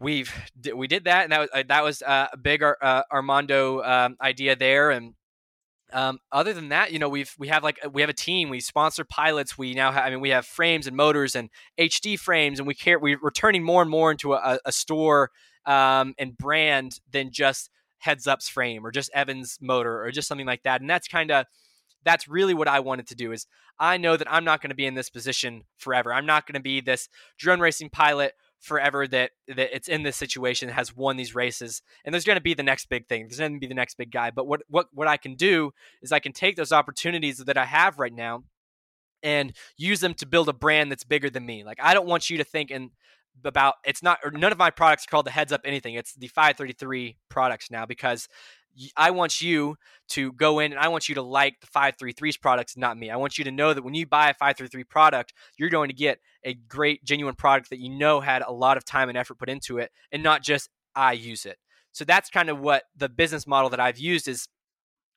we've 0.00 0.32
we 0.74 0.86
did 0.86 1.04
that, 1.04 1.24
and 1.24 1.32
that 1.32 1.40
was 1.40 1.50
uh, 1.52 1.62
that 1.68 1.84
was 1.84 2.02
uh, 2.02 2.26
a 2.32 2.36
big 2.36 2.62
uh, 2.62 3.02
Armando 3.12 3.82
um, 3.82 4.16
idea 4.20 4.56
there, 4.56 4.90
and 4.90 5.14
um, 5.92 6.18
other 6.30 6.52
than 6.52 6.68
that, 6.68 6.92
you 6.92 6.98
know, 6.98 7.08
we've 7.08 7.34
we 7.38 7.48
have 7.48 7.62
like 7.62 7.78
we 7.92 8.02
have 8.02 8.10
a 8.10 8.14
team. 8.14 8.50
We 8.50 8.60
sponsor 8.60 9.04
pilots. 9.04 9.56
We 9.56 9.74
now 9.74 9.90
have, 9.92 10.04
I 10.04 10.10
mean, 10.10 10.20
we 10.20 10.30
have 10.30 10.44
frames 10.46 10.86
and 10.86 10.96
motors 10.96 11.34
and 11.34 11.48
HD 11.78 12.18
frames, 12.18 12.58
and 12.58 12.68
we 12.68 12.74
care. 12.74 12.98
We're 12.98 13.30
turning 13.30 13.62
more 13.62 13.82
and 13.82 13.90
more 13.90 14.10
into 14.10 14.34
a, 14.34 14.58
a 14.64 14.72
store 14.72 15.30
um, 15.66 16.14
and 16.18 16.36
brand 16.36 17.00
than 17.10 17.30
just 17.30 17.70
heads 17.98 18.26
ups 18.26 18.48
frame 18.48 18.86
or 18.86 18.90
just 18.90 19.10
Evans 19.14 19.58
motor 19.60 20.02
or 20.02 20.10
just 20.10 20.28
something 20.28 20.46
like 20.46 20.62
that. 20.62 20.80
And 20.80 20.88
that's 20.88 21.08
kind 21.08 21.30
of 21.30 21.46
that's 22.04 22.28
really 22.28 22.54
what 22.54 22.68
I 22.68 22.80
wanted 22.80 23.08
to 23.08 23.14
do. 23.14 23.32
Is 23.32 23.46
I 23.78 23.96
know 23.96 24.16
that 24.16 24.30
I'm 24.30 24.44
not 24.44 24.60
going 24.60 24.70
to 24.70 24.76
be 24.76 24.86
in 24.86 24.94
this 24.94 25.10
position 25.10 25.64
forever. 25.78 26.12
I'm 26.12 26.26
not 26.26 26.46
going 26.46 26.54
to 26.54 26.60
be 26.60 26.80
this 26.80 27.08
drone 27.38 27.60
racing 27.60 27.90
pilot 27.90 28.32
forever 28.60 29.06
that 29.06 29.30
that 29.46 29.74
it's 29.74 29.88
in 29.88 30.02
this 30.02 30.16
situation 30.16 30.68
has 30.68 30.94
won 30.94 31.16
these 31.16 31.34
races 31.34 31.82
and 32.04 32.12
there's 32.12 32.24
going 32.24 32.36
to 32.36 32.42
be 32.42 32.54
the 32.54 32.62
next 32.62 32.88
big 32.88 33.06
thing 33.06 33.22
there's 33.22 33.38
going 33.38 33.54
to 33.54 33.60
be 33.60 33.66
the 33.66 33.74
next 33.74 33.96
big 33.96 34.10
guy 34.10 34.30
but 34.30 34.46
what 34.46 34.62
what 34.68 34.88
what 34.92 35.06
I 35.06 35.16
can 35.16 35.34
do 35.34 35.70
is 36.02 36.12
I 36.12 36.18
can 36.18 36.32
take 36.32 36.56
those 36.56 36.72
opportunities 36.72 37.38
that 37.38 37.56
I 37.56 37.64
have 37.64 37.98
right 37.98 38.12
now 38.12 38.42
and 39.22 39.52
use 39.76 40.00
them 40.00 40.14
to 40.14 40.26
build 40.26 40.48
a 40.48 40.52
brand 40.52 40.90
that's 40.90 41.04
bigger 41.04 41.30
than 41.30 41.46
me 41.46 41.64
like 41.64 41.78
I 41.80 41.94
don't 41.94 42.06
want 42.06 42.30
you 42.30 42.38
to 42.38 42.44
think 42.44 42.70
and 42.70 42.90
about 43.44 43.74
it's 43.84 44.02
not 44.02 44.18
or 44.24 44.32
none 44.32 44.50
of 44.50 44.58
my 44.58 44.70
products 44.70 45.04
are 45.04 45.10
called 45.10 45.26
the 45.26 45.30
heads 45.30 45.52
up 45.52 45.60
anything 45.64 45.94
it's 45.94 46.14
the 46.14 46.26
533 46.26 47.16
products 47.28 47.70
now 47.70 47.86
because 47.86 48.28
I 48.96 49.10
want 49.10 49.40
you 49.40 49.76
to 50.10 50.32
go 50.32 50.58
in 50.58 50.72
and 50.72 50.80
I 50.80 50.88
want 50.88 51.08
you 51.08 51.14
to 51.16 51.22
like 51.22 51.60
the 51.60 51.66
533's 51.66 52.36
products, 52.36 52.76
not 52.76 52.96
me. 52.96 53.10
I 53.10 53.16
want 53.16 53.38
you 53.38 53.44
to 53.44 53.50
know 53.50 53.74
that 53.74 53.82
when 53.82 53.94
you 53.94 54.06
buy 54.06 54.30
a 54.30 54.34
533 54.34 54.84
product, 54.84 55.34
you're 55.56 55.70
going 55.70 55.88
to 55.88 55.94
get 55.94 56.18
a 56.44 56.54
great, 56.54 57.04
genuine 57.04 57.34
product 57.34 57.70
that 57.70 57.78
you 57.78 57.90
know 57.90 58.20
had 58.20 58.42
a 58.42 58.52
lot 58.52 58.76
of 58.76 58.84
time 58.84 59.08
and 59.08 59.18
effort 59.18 59.38
put 59.38 59.48
into 59.48 59.78
it 59.78 59.90
and 60.12 60.22
not 60.22 60.42
just 60.42 60.70
I 60.94 61.12
use 61.12 61.46
it. 61.46 61.58
So 61.92 62.04
that's 62.04 62.30
kind 62.30 62.48
of 62.48 62.58
what 62.58 62.84
the 62.96 63.08
business 63.08 63.46
model 63.46 63.70
that 63.70 63.80
I've 63.80 63.98
used 63.98 64.28
is 64.28 64.48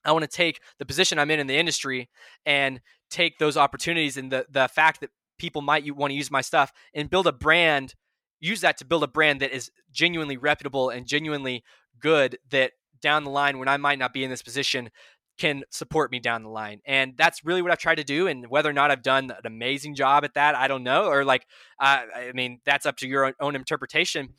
I 0.03 0.11
want 0.11 0.23
to 0.23 0.27
take 0.27 0.61
the 0.79 0.85
position 0.85 1.19
I'm 1.19 1.31
in 1.31 1.39
in 1.39 1.47
the 1.47 1.57
industry 1.57 2.09
and 2.45 2.81
take 3.09 3.37
those 3.37 3.57
opportunities 3.57 4.17
and 4.17 4.31
the 4.31 4.45
the 4.49 4.67
fact 4.67 5.01
that 5.01 5.11
people 5.37 5.61
might 5.61 5.95
want 5.95 6.11
to 6.11 6.15
use 6.15 6.31
my 6.31 6.41
stuff 6.41 6.71
and 6.93 7.09
build 7.09 7.27
a 7.27 7.31
brand 7.31 7.93
use 8.39 8.61
that 8.61 8.77
to 8.77 8.85
build 8.85 9.03
a 9.03 9.07
brand 9.07 9.39
that 9.41 9.51
is 9.51 9.71
genuinely 9.91 10.37
reputable 10.37 10.89
and 10.89 11.05
genuinely 11.05 11.63
good 11.99 12.37
that 12.49 12.71
down 13.01 13.23
the 13.23 13.29
line 13.29 13.59
when 13.59 13.67
I 13.67 13.77
might 13.77 13.99
not 13.99 14.13
be 14.13 14.23
in 14.23 14.29
this 14.29 14.41
position 14.41 14.89
can 15.37 15.63
support 15.71 16.11
me 16.11 16.19
down 16.19 16.43
the 16.43 16.49
line. 16.49 16.81
And 16.85 17.13
that's 17.17 17.43
really 17.43 17.61
what 17.61 17.71
I've 17.71 17.79
tried 17.79 17.95
to 17.95 18.03
do. 18.03 18.27
And 18.27 18.47
whether 18.49 18.69
or 18.69 18.73
not 18.73 18.91
I've 18.91 19.01
done 19.01 19.31
an 19.31 19.45
amazing 19.45 19.95
job 19.95 20.23
at 20.23 20.35
that, 20.35 20.55
I 20.55 20.67
don't 20.67 20.83
know. 20.83 21.05
Or 21.05 21.25
like, 21.25 21.47
uh, 21.79 22.01
I 22.15 22.31
mean, 22.33 22.59
that's 22.65 22.85
up 22.85 22.97
to 22.97 23.07
your 23.07 23.33
own, 23.39 23.55
interpretation. 23.55 24.29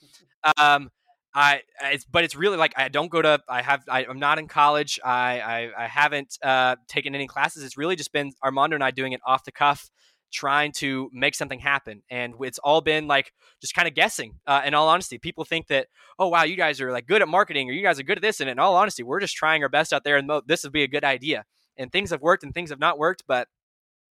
Um, 0.56 0.90
I, 1.34 1.62
it's, 1.84 2.04
but 2.04 2.24
it's 2.24 2.36
really 2.36 2.56
like 2.56 2.74
I 2.76 2.88
don't 2.88 3.10
go 3.10 3.22
to. 3.22 3.40
I 3.48 3.62
have. 3.62 3.82
I, 3.88 4.04
am 4.04 4.18
not 4.18 4.38
in 4.38 4.48
college. 4.48 5.00
I, 5.02 5.40
I, 5.40 5.84
I 5.84 5.86
haven't 5.86 6.36
uh, 6.42 6.76
taken 6.88 7.14
any 7.14 7.26
classes. 7.26 7.64
It's 7.64 7.78
really 7.78 7.96
just 7.96 8.12
been 8.12 8.32
Armando 8.44 8.74
and 8.74 8.84
I 8.84 8.90
doing 8.90 9.12
it 9.12 9.20
off 9.26 9.44
the 9.44 9.52
cuff 9.52 9.90
trying 10.32 10.72
to 10.72 11.10
make 11.12 11.34
something 11.34 11.60
happen. 11.60 12.02
And 12.10 12.34
it's 12.40 12.58
all 12.58 12.80
been 12.80 13.06
like 13.06 13.32
just 13.60 13.74
kind 13.74 13.86
of 13.86 13.94
guessing. 13.94 14.34
Uh, 14.46 14.62
in 14.64 14.74
all 14.74 14.88
honesty, 14.88 15.18
people 15.18 15.44
think 15.44 15.68
that, 15.68 15.88
oh, 16.18 16.28
wow, 16.28 16.42
you 16.42 16.56
guys 16.56 16.80
are 16.80 16.90
like 16.90 17.06
good 17.06 17.22
at 17.22 17.28
marketing 17.28 17.68
or 17.68 17.72
you 17.72 17.82
guys 17.82 18.00
are 18.00 18.04
good 18.04 18.18
at 18.18 18.22
this. 18.22 18.40
And 18.40 18.50
in 18.50 18.58
all 18.58 18.74
honesty, 18.74 19.02
we're 19.02 19.20
just 19.20 19.36
trying 19.36 19.62
our 19.62 19.68
best 19.68 19.92
out 19.92 20.04
there 20.04 20.16
and 20.16 20.30
this 20.46 20.64
would 20.64 20.72
be 20.72 20.82
a 20.82 20.88
good 20.88 21.04
idea. 21.04 21.44
And 21.76 21.92
things 21.92 22.10
have 22.10 22.20
worked 22.20 22.42
and 22.42 22.52
things 22.52 22.70
have 22.70 22.80
not 22.80 22.98
worked. 22.98 23.24
But 23.26 23.48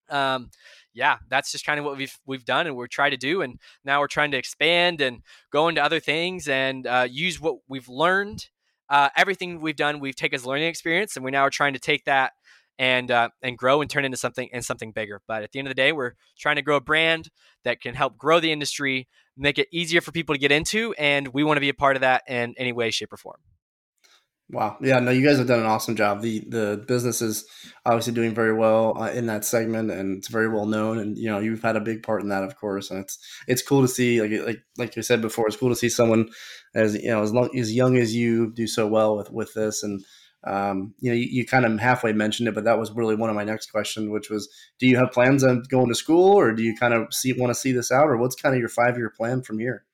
um, 0.09 0.51
yeah, 0.93 1.19
that's 1.29 1.53
just 1.53 1.65
kind 1.65 1.79
of 1.79 1.85
what 1.85 1.97
we've 1.97 2.19
we've 2.27 2.45
done 2.45 2.67
and 2.67 2.77
we're 2.77 2.87
trying 2.87 3.13
to 3.13 3.17
do. 3.17 3.43
And 3.43 3.59
now 3.85 4.01
we're 4.01 4.09
trying 4.09 4.33
to 4.33 4.39
expand 4.39 5.01
and 5.01 5.23
go 5.53 5.69
into 5.69 5.83
other 5.83 6.01
things 6.01 6.49
and 6.49 6.87
uh, 6.87 7.07
use 7.09 7.41
what 7.41 7.57
we've 7.69 7.89
learned. 7.89 8.49
Uh, 8.89 9.09
everything 9.17 9.61
we've 9.61 9.77
done, 9.77 10.01
we've 10.01 10.17
taken 10.17 10.35
as 10.35 10.45
learning 10.45 10.67
experience, 10.67 11.15
and 11.15 11.25
we 11.25 11.31
now 11.31 11.43
are 11.43 11.51
trying 11.51 11.75
to 11.75 11.79
take 11.79 12.05
that 12.07 12.33
and 12.81 13.11
uh, 13.11 13.29
and 13.43 13.59
grow 13.59 13.83
and 13.83 13.91
turn 13.91 14.07
into 14.07 14.17
something 14.17 14.49
and 14.55 14.65
something 14.65 14.91
bigger. 14.91 15.21
But 15.29 15.43
at 15.43 15.53
the 15.53 15.59
end 15.59 15.69
of 15.69 15.71
the 15.71 15.81
day, 15.81 15.93
we're 15.93 16.15
trying 16.39 16.57
to 16.57 16.63
grow 16.63 16.77
a 16.77 16.81
brand 16.81 17.29
that 17.63 17.81
can 17.83 17.95
help 17.95 18.17
grow 18.17 18.41
the 18.41 18.51
industry, 18.51 19.07
make 19.37 19.59
it 19.59 19.69
easier 19.71 20.01
for 20.01 20.13
people 20.13 20.35
to 20.35 20.39
get 20.39 20.51
into, 20.51 20.95
and 20.99 21.29
we 21.29 21.45
want 21.45 21.59
to 21.59 21.61
be 21.61 21.69
a 21.69 21.75
part 21.75 21.97
of 21.97 22.01
that 22.01 22.23
in 22.27 22.55
any 22.57 22.73
way, 22.73 22.91
shape, 22.91 23.13
or 23.13 23.19
form. 23.19 23.37
Wow. 24.49 24.79
Yeah, 24.81 24.99
no, 24.99 25.13
you 25.13 25.25
guys 25.25 25.39
have 25.39 25.47
done 25.47 25.61
an 25.61 25.67
awesome 25.67 25.95
job. 25.95 26.23
The 26.23 26.41
the 26.49 26.83
business 26.89 27.21
is 27.21 27.45
obviously 27.85 28.15
doing 28.15 28.35
very 28.35 28.55
well 28.55 29.01
uh, 29.01 29.11
in 29.11 29.27
that 29.27 29.45
segment, 29.45 29.91
and 29.91 30.17
it's 30.17 30.29
very 30.29 30.49
well 30.49 30.67
known. 30.67 30.99
And 30.99 31.19
you 31.19 31.31
know, 31.31 31.39
you've 31.39 31.63
had 31.63 31.77
a 31.77 31.81
big 31.81 32.03
part 32.03 32.23
in 32.23 32.31
that, 32.31 32.43
of 32.43 32.57
course. 32.57 32.91
And 32.91 33.01
it's 33.01 33.19
it's 33.47 33.63
cool 33.63 33.83
to 33.83 33.89
see, 33.89 34.23
like 34.23 34.47
like 34.47 34.63
like 34.79 34.97
you 34.97 35.03
said 35.03 35.21
before, 35.21 35.47
it's 35.47 35.57
cool 35.57 35.69
to 35.69 35.77
see 35.77 35.91
someone 35.91 36.31
as 36.75 36.95
you 36.95 37.11
know 37.11 37.23
as 37.23 37.33
long 37.33 37.57
as 37.57 37.75
young 37.75 37.99
as 37.99 38.17
you 38.17 38.53
do 38.53 38.67
so 38.67 38.87
well 38.89 39.19
with 39.19 39.31
with 39.31 39.53
this. 39.53 39.83
And 39.83 40.03
um, 40.45 40.95
you 41.01 41.11
know, 41.11 41.17
you, 41.17 41.27
you, 41.31 41.47
kind 41.47 41.67
of 41.67 41.79
halfway 41.79 42.13
mentioned 42.13 42.49
it, 42.49 42.55
but 42.55 42.65
that 42.65 42.79
was 42.79 42.91
really 42.93 43.15
one 43.15 43.29
of 43.29 43.37
my 43.37 43.45
next 43.45 43.71
questions, 43.71 44.09
which 44.09 44.31
was, 44.31 44.49
do 44.79 44.87
you 44.87 44.97
have 44.97 45.13
plans 45.13 45.45
on 45.45 45.63
going 45.69 45.89
to 45.89 45.95
school, 45.95 46.33
or 46.33 46.53
do 46.53 46.63
you 46.63 46.75
kind 46.75 46.95
of 46.95 47.13
see 47.13 47.33
want 47.35 47.51
to 47.51 47.55
see 47.55 47.73
this 47.73 47.93
out, 47.93 48.09
or 48.09 48.17
what's 48.17 48.35
kind 48.35 48.55
of 48.55 48.59
your 48.59 48.71
five 48.71 48.97
year 48.97 49.11
plan 49.11 49.43
from 49.43 49.59
here? 49.59 49.85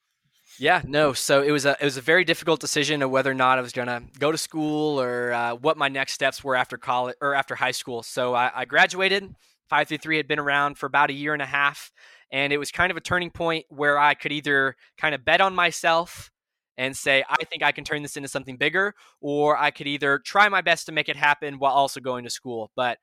Yeah, 0.59 0.83
no. 0.87 1.13
So 1.13 1.43
it 1.43 1.51
was 1.51 1.67
a 1.67 1.77
it 1.81 1.85
was 1.85 1.97
a 1.97 2.01
very 2.01 2.25
difficult 2.25 2.61
decision 2.61 3.03
of 3.03 3.11
whether 3.11 3.31
or 3.31 3.35
not 3.35 3.59
I 3.59 3.63
was 3.63 3.73
to 3.73 4.03
go 4.19 4.33
to 4.33 4.39
school 4.39 5.01
or 5.01 5.33
uh, 5.33 5.55
what 5.55 5.77
my 5.77 5.89
next 5.89 6.13
steps 6.13 6.43
were 6.43 6.57
after 6.57 6.79
college 6.79 7.17
or 7.21 7.35
after 7.35 7.55
high 7.55 7.73
school. 7.73 8.03
So 8.03 8.35
I, 8.35 8.51
I 8.55 8.65
graduated. 8.65 9.35
Five 9.69 9.89
through 9.89 9.99
three 9.99 10.17
had 10.17 10.29
been 10.29 10.39
around 10.39 10.79
for 10.79 10.87
about 10.87 11.11
a 11.11 11.13
year 11.13 11.33
and 11.33 11.43
a 11.43 11.47
half, 11.47 11.91
and 12.31 12.53
it 12.53 12.59
was 12.59 12.71
kind 12.71 12.93
of 12.93 12.97
a 12.97 13.01
turning 13.01 13.31
point 13.31 13.67
where 13.69 13.99
I 13.99 14.15
could 14.15 14.31
either 14.31 14.77
kind 14.97 15.13
of 15.13 15.25
bet 15.25 15.41
on 15.41 15.57
myself 15.57 16.31
and 16.79 16.97
say, 16.97 17.25
I 17.29 17.45
think 17.45 17.63
I 17.63 17.73
can 17.73 17.85
turn 17.85 18.03
this 18.03 18.17
into 18.17 18.29
something 18.29 18.57
bigger, 18.57 18.95
or 19.21 19.57
I 19.57 19.71
could 19.71 19.87
either 19.87 20.19
try 20.19 20.49
my 20.49 20.61
best 20.61 20.87
to 20.87 20.93
make 20.93 21.09
it 21.09 21.17
happen 21.17 21.59
while 21.59 21.73
also 21.73 22.01
going 22.01 22.25
to 22.25 22.31
school. 22.31 22.71
But 22.77 22.99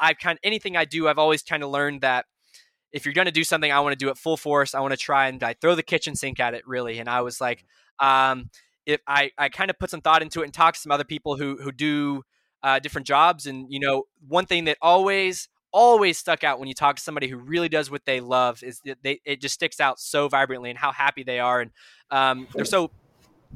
I've 0.00 0.18
kind 0.18 0.36
of, 0.36 0.40
anything 0.42 0.76
I 0.76 0.84
do, 0.84 1.08
I've 1.08 1.18
always 1.18 1.42
kind 1.42 1.62
of 1.62 1.70
learned 1.70 2.00
that 2.00 2.26
if 2.92 3.04
you're 3.04 3.14
going 3.14 3.26
to 3.26 3.32
do 3.32 3.44
something, 3.44 3.70
I 3.70 3.80
want 3.80 3.92
to 3.92 4.04
do 4.04 4.10
it 4.10 4.18
full 4.18 4.36
force. 4.36 4.74
I 4.74 4.80
want 4.80 4.92
to 4.92 4.96
try 4.96 5.28
and 5.28 5.42
I 5.42 5.54
throw 5.54 5.74
the 5.74 5.82
kitchen 5.82 6.16
sink 6.16 6.40
at 6.40 6.54
it 6.54 6.66
really. 6.66 6.98
And 6.98 7.08
I 7.08 7.20
was 7.20 7.40
like, 7.40 7.64
um, 8.00 8.50
if 8.86 9.00
I, 9.06 9.30
I 9.36 9.48
kind 9.50 9.70
of 9.70 9.78
put 9.78 9.90
some 9.90 10.00
thought 10.00 10.22
into 10.22 10.40
it 10.40 10.44
and 10.44 10.54
talk 10.54 10.74
to 10.74 10.80
some 10.80 10.90
other 10.90 11.04
people 11.04 11.36
who, 11.36 11.58
who 11.62 11.70
do 11.70 12.22
uh, 12.62 12.78
different 12.78 13.06
jobs. 13.06 13.46
And, 13.46 13.66
you 13.68 13.78
know, 13.78 14.04
one 14.26 14.46
thing 14.46 14.64
that 14.64 14.78
always, 14.80 15.48
always 15.72 16.18
stuck 16.18 16.44
out 16.44 16.58
when 16.58 16.68
you 16.68 16.74
talk 16.74 16.96
to 16.96 17.02
somebody 17.02 17.28
who 17.28 17.36
really 17.36 17.68
does 17.68 17.90
what 17.90 18.04
they 18.04 18.20
love 18.20 18.62
is 18.62 18.80
that 18.84 18.98
they, 19.02 19.20
it 19.24 19.40
just 19.40 19.54
sticks 19.54 19.80
out 19.80 20.00
so 20.00 20.28
vibrantly 20.28 20.70
and 20.70 20.78
how 20.78 20.92
happy 20.92 21.22
they 21.22 21.40
are. 21.40 21.60
And 21.60 21.70
um, 22.10 22.48
they're 22.54 22.64
so 22.64 22.90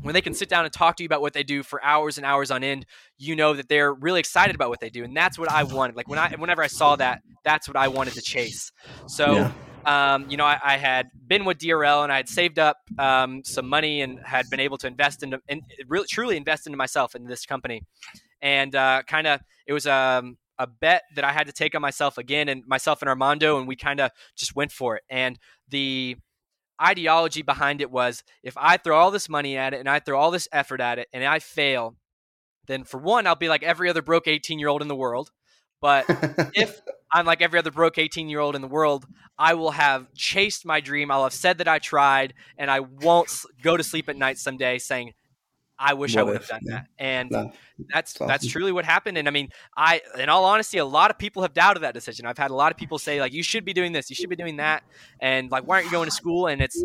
when 0.01 0.15
they 0.15 0.21
can 0.21 0.35
sit 0.35 0.49
down 0.49 0.65
and 0.65 0.73
talk 0.73 0.97
to 0.97 1.03
you 1.03 1.07
about 1.07 1.21
what 1.21 1.33
they 1.33 1.43
do 1.43 1.63
for 1.63 1.83
hours 1.85 2.17
and 2.17 2.25
hours 2.25 2.51
on 2.51 2.65
end, 2.65 2.87
you 3.19 3.37
know 3.37 3.55
that 3.55 3.69
they're 3.69 3.93
really 3.93 4.21
excited 4.21 4.55
about 4.55 4.71
what 4.71 4.81
they 4.81 4.91
do, 4.91 5.05
and 5.05 5.17
that's 5.17 5.39
what 5.39 5.51
I 5.51 5.65
wanted. 5.65 5.97
Like 5.97 6.09
when 6.09 6.19
I, 6.19 6.35
whenever 6.37 6.63
I 6.63 6.67
saw 6.67 6.97
that, 6.97 7.23
that's 7.45 7.69
what 7.69 7.77
I 7.77 7.89
wanted 7.89 8.15
to 8.15 8.23
chase. 8.23 8.73
So, 9.07 9.35
yeah. 9.87 10.15
um, 10.15 10.31
you 10.31 10.37
know, 10.37 10.45
I, 10.45 10.59
I, 10.65 10.77
had 10.77 11.11
been 11.27 11.45
with 11.45 11.59
DRL 11.59 12.05
and 12.05 12.13
I 12.13 12.17
had 12.17 12.29
saved 12.29 12.59
up 12.59 12.79
um, 12.99 13.43
some 13.45 13.69
money 13.69 14.01
and 14.01 14.19
had 14.21 14.49
been 14.49 14.61
able 14.61 14.79
to 14.79 14.87
invest 14.87 15.23
into, 15.23 15.41
and 15.49 15.63
really 15.87 16.07
truly 16.07 16.37
invest 16.37 16.67
into 16.67 16.77
myself 16.77 17.15
in 17.15 17.25
this 17.25 17.45
company, 17.45 17.83
and 18.41 18.75
uh, 18.75 19.03
kind 19.07 19.27
of 19.27 19.41
it 19.67 19.73
was 19.73 19.87
um, 19.87 20.39
a 20.59 20.67
bet 20.67 21.03
that 21.15 21.25
I 21.25 21.33
had 21.33 21.47
to 21.47 21.53
take 21.53 21.75
on 21.75 21.83
myself 21.83 22.19
again, 22.19 22.49
and 22.49 22.67
myself 22.67 23.03
and 23.03 23.09
Armando, 23.09 23.59
and 23.59 23.67
we 23.67 23.77
kind 23.77 24.01
of 24.01 24.11
just 24.37 24.55
went 24.55 24.73
for 24.73 24.97
it, 24.97 25.03
and 25.09 25.39
the 25.69 26.17
ideology 26.81 27.43
behind 27.43 27.81
it 27.81 27.91
was 27.91 28.25
if 28.43 28.55
I 28.57 28.77
throw 28.77 28.97
all 28.97 29.11
this 29.11 29.29
money 29.29 29.57
at 29.57 29.73
it 29.73 29.79
and 29.79 29.89
I 29.89 30.01
throw 30.01 30.19
all 30.19 30.31
this 30.33 30.49
effort 30.53 30.81
at 30.81 30.99
it 30.99 31.07
and 31.13 31.25
I 31.25 31.39
fail, 31.39 31.97
then 32.67 32.85
for 32.85 32.99
one, 32.99 33.27
I'll 33.27 33.37
be 33.37 33.49
like 33.49 33.63
every 33.63 33.89
other 33.89 34.03
broke 34.03 34.27
18 34.27 34.59
year 34.59 34.69
old 34.69 34.83
in 34.83 34.89
the 34.89 34.97
world. 34.97 35.31
But 35.81 36.07
if 36.55 36.81
I'm 37.13 37.27
like 37.27 37.43
every 37.43 37.59
other 37.59 37.71
broke 37.71 37.99
18 37.99 38.29
year 38.29 38.41
old 38.41 38.57
in 38.57 38.63
the 38.63 38.69
world, 38.69 39.07
I 39.39 39.55
will 39.55 39.73
have 39.73 40.13
chased 40.15 40.65
my 40.65 40.81
dream. 40.81 41.11
I'll 41.11 41.25
have 41.25 41.33
said 41.33 41.59
that 41.59 41.69
I 41.69 41.79
tried, 41.79 42.35
and 42.57 42.71
I 42.71 42.81
won't 42.81 43.31
go 43.63 43.77
to 43.77 43.83
sleep 43.83 44.09
at 44.09 44.17
night 44.17 44.39
someday 44.39 44.79
saying, 44.79 45.13
I 45.83 45.95
wish 45.95 46.15
what 46.15 46.21
I 46.21 46.23
would 46.25 46.37
have 46.37 46.47
done 46.47 46.61
yeah. 46.63 46.73
that. 46.73 46.87
And 46.99 47.31
no, 47.31 47.53
that's 47.93 48.15
awesome. 48.15 48.29
that's 48.29 48.47
truly 48.47 48.71
what 48.71 48.85
happened. 48.85 49.19
And 49.19 49.27
I 49.27 49.31
mean, 49.31 49.49
I 49.77 50.01
in 50.19 50.29
all 50.29 50.45
honesty, 50.45 50.79
a 50.79 50.85
lot 50.85 51.11
of 51.11 51.19
people 51.19 51.43
have 51.43 51.53
doubted 51.53 51.83
that 51.83 51.93
decision. 51.93 52.25
I've 52.25 52.39
had 52.39 52.51
a 52.51 52.55
lot 52.55 52.71
of 52.71 52.79
people 52.79 52.99
say 52.99 53.21
like 53.21 53.33
you 53.33 53.43
should 53.43 53.65
be 53.65 53.73
doing 53.73 53.93
this, 53.93 54.09
you 54.09 54.17
should 54.17 54.31
be 54.31 54.37
doing 54.37 54.57
that, 54.57 54.85
and 55.21 55.51
like 55.51 55.67
why 55.67 55.77
aren't 55.77 55.87
you 55.87 55.93
going 55.93 56.09
to 56.09 56.15
school? 56.15 56.47
And 56.47 56.63
it's 56.63 56.83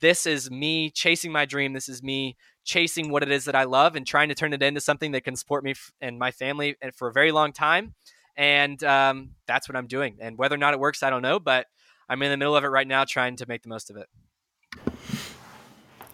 this 0.00 0.26
is 0.26 0.50
me 0.50 0.90
chasing 0.90 1.30
my 1.30 1.44
dream. 1.44 1.72
This 1.72 1.88
is 1.88 2.02
me 2.02 2.36
chasing 2.64 3.10
what 3.10 3.22
it 3.22 3.30
is 3.30 3.44
that 3.44 3.54
I 3.54 3.64
love 3.64 3.96
and 3.96 4.06
trying 4.06 4.28
to 4.30 4.34
turn 4.34 4.52
it 4.52 4.62
into 4.62 4.80
something 4.80 5.12
that 5.12 5.24
can 5.24 5.36
support 5.36 5.62
me 5.62 5.74
and 6.00 6.18
my 6.18 6.30
family 6.30 6.76
for 6.94 7.08
a 7.08 7.12
very 7.12 7.32
long 7.32 7.52
time. 7.52 7.94
And 8.36 8.82
um, 8.84 9.30
that's 9.46 9.68
what 9.68 9.76
I'm 9.76 9.86
doing. 9.86 10.16
And 10.20 10.38
whether 10.38 10.54
or 10.54 10.58
not 10.58 10.72
it 10.72 10.80
works, 10.80 11.02
I 11.02 11.10
don't 11.10 11.22
know, 11.22 11.38
but 11.38 11.66
I'm 12.08 12.22
in 12.22 12.30
the 12.30 12.36
middle 12.36 12.56
of 12.56 12.64
it 12.64 12.68
right 12.68 12.86
now, 12.86 13.04
trying 13.04 13.36
to 13.36 13.46
make 13.46 13.62
the 13.62 13.68
most 13.68 13.90
of 13.90 13.96
it. 13.96 14.08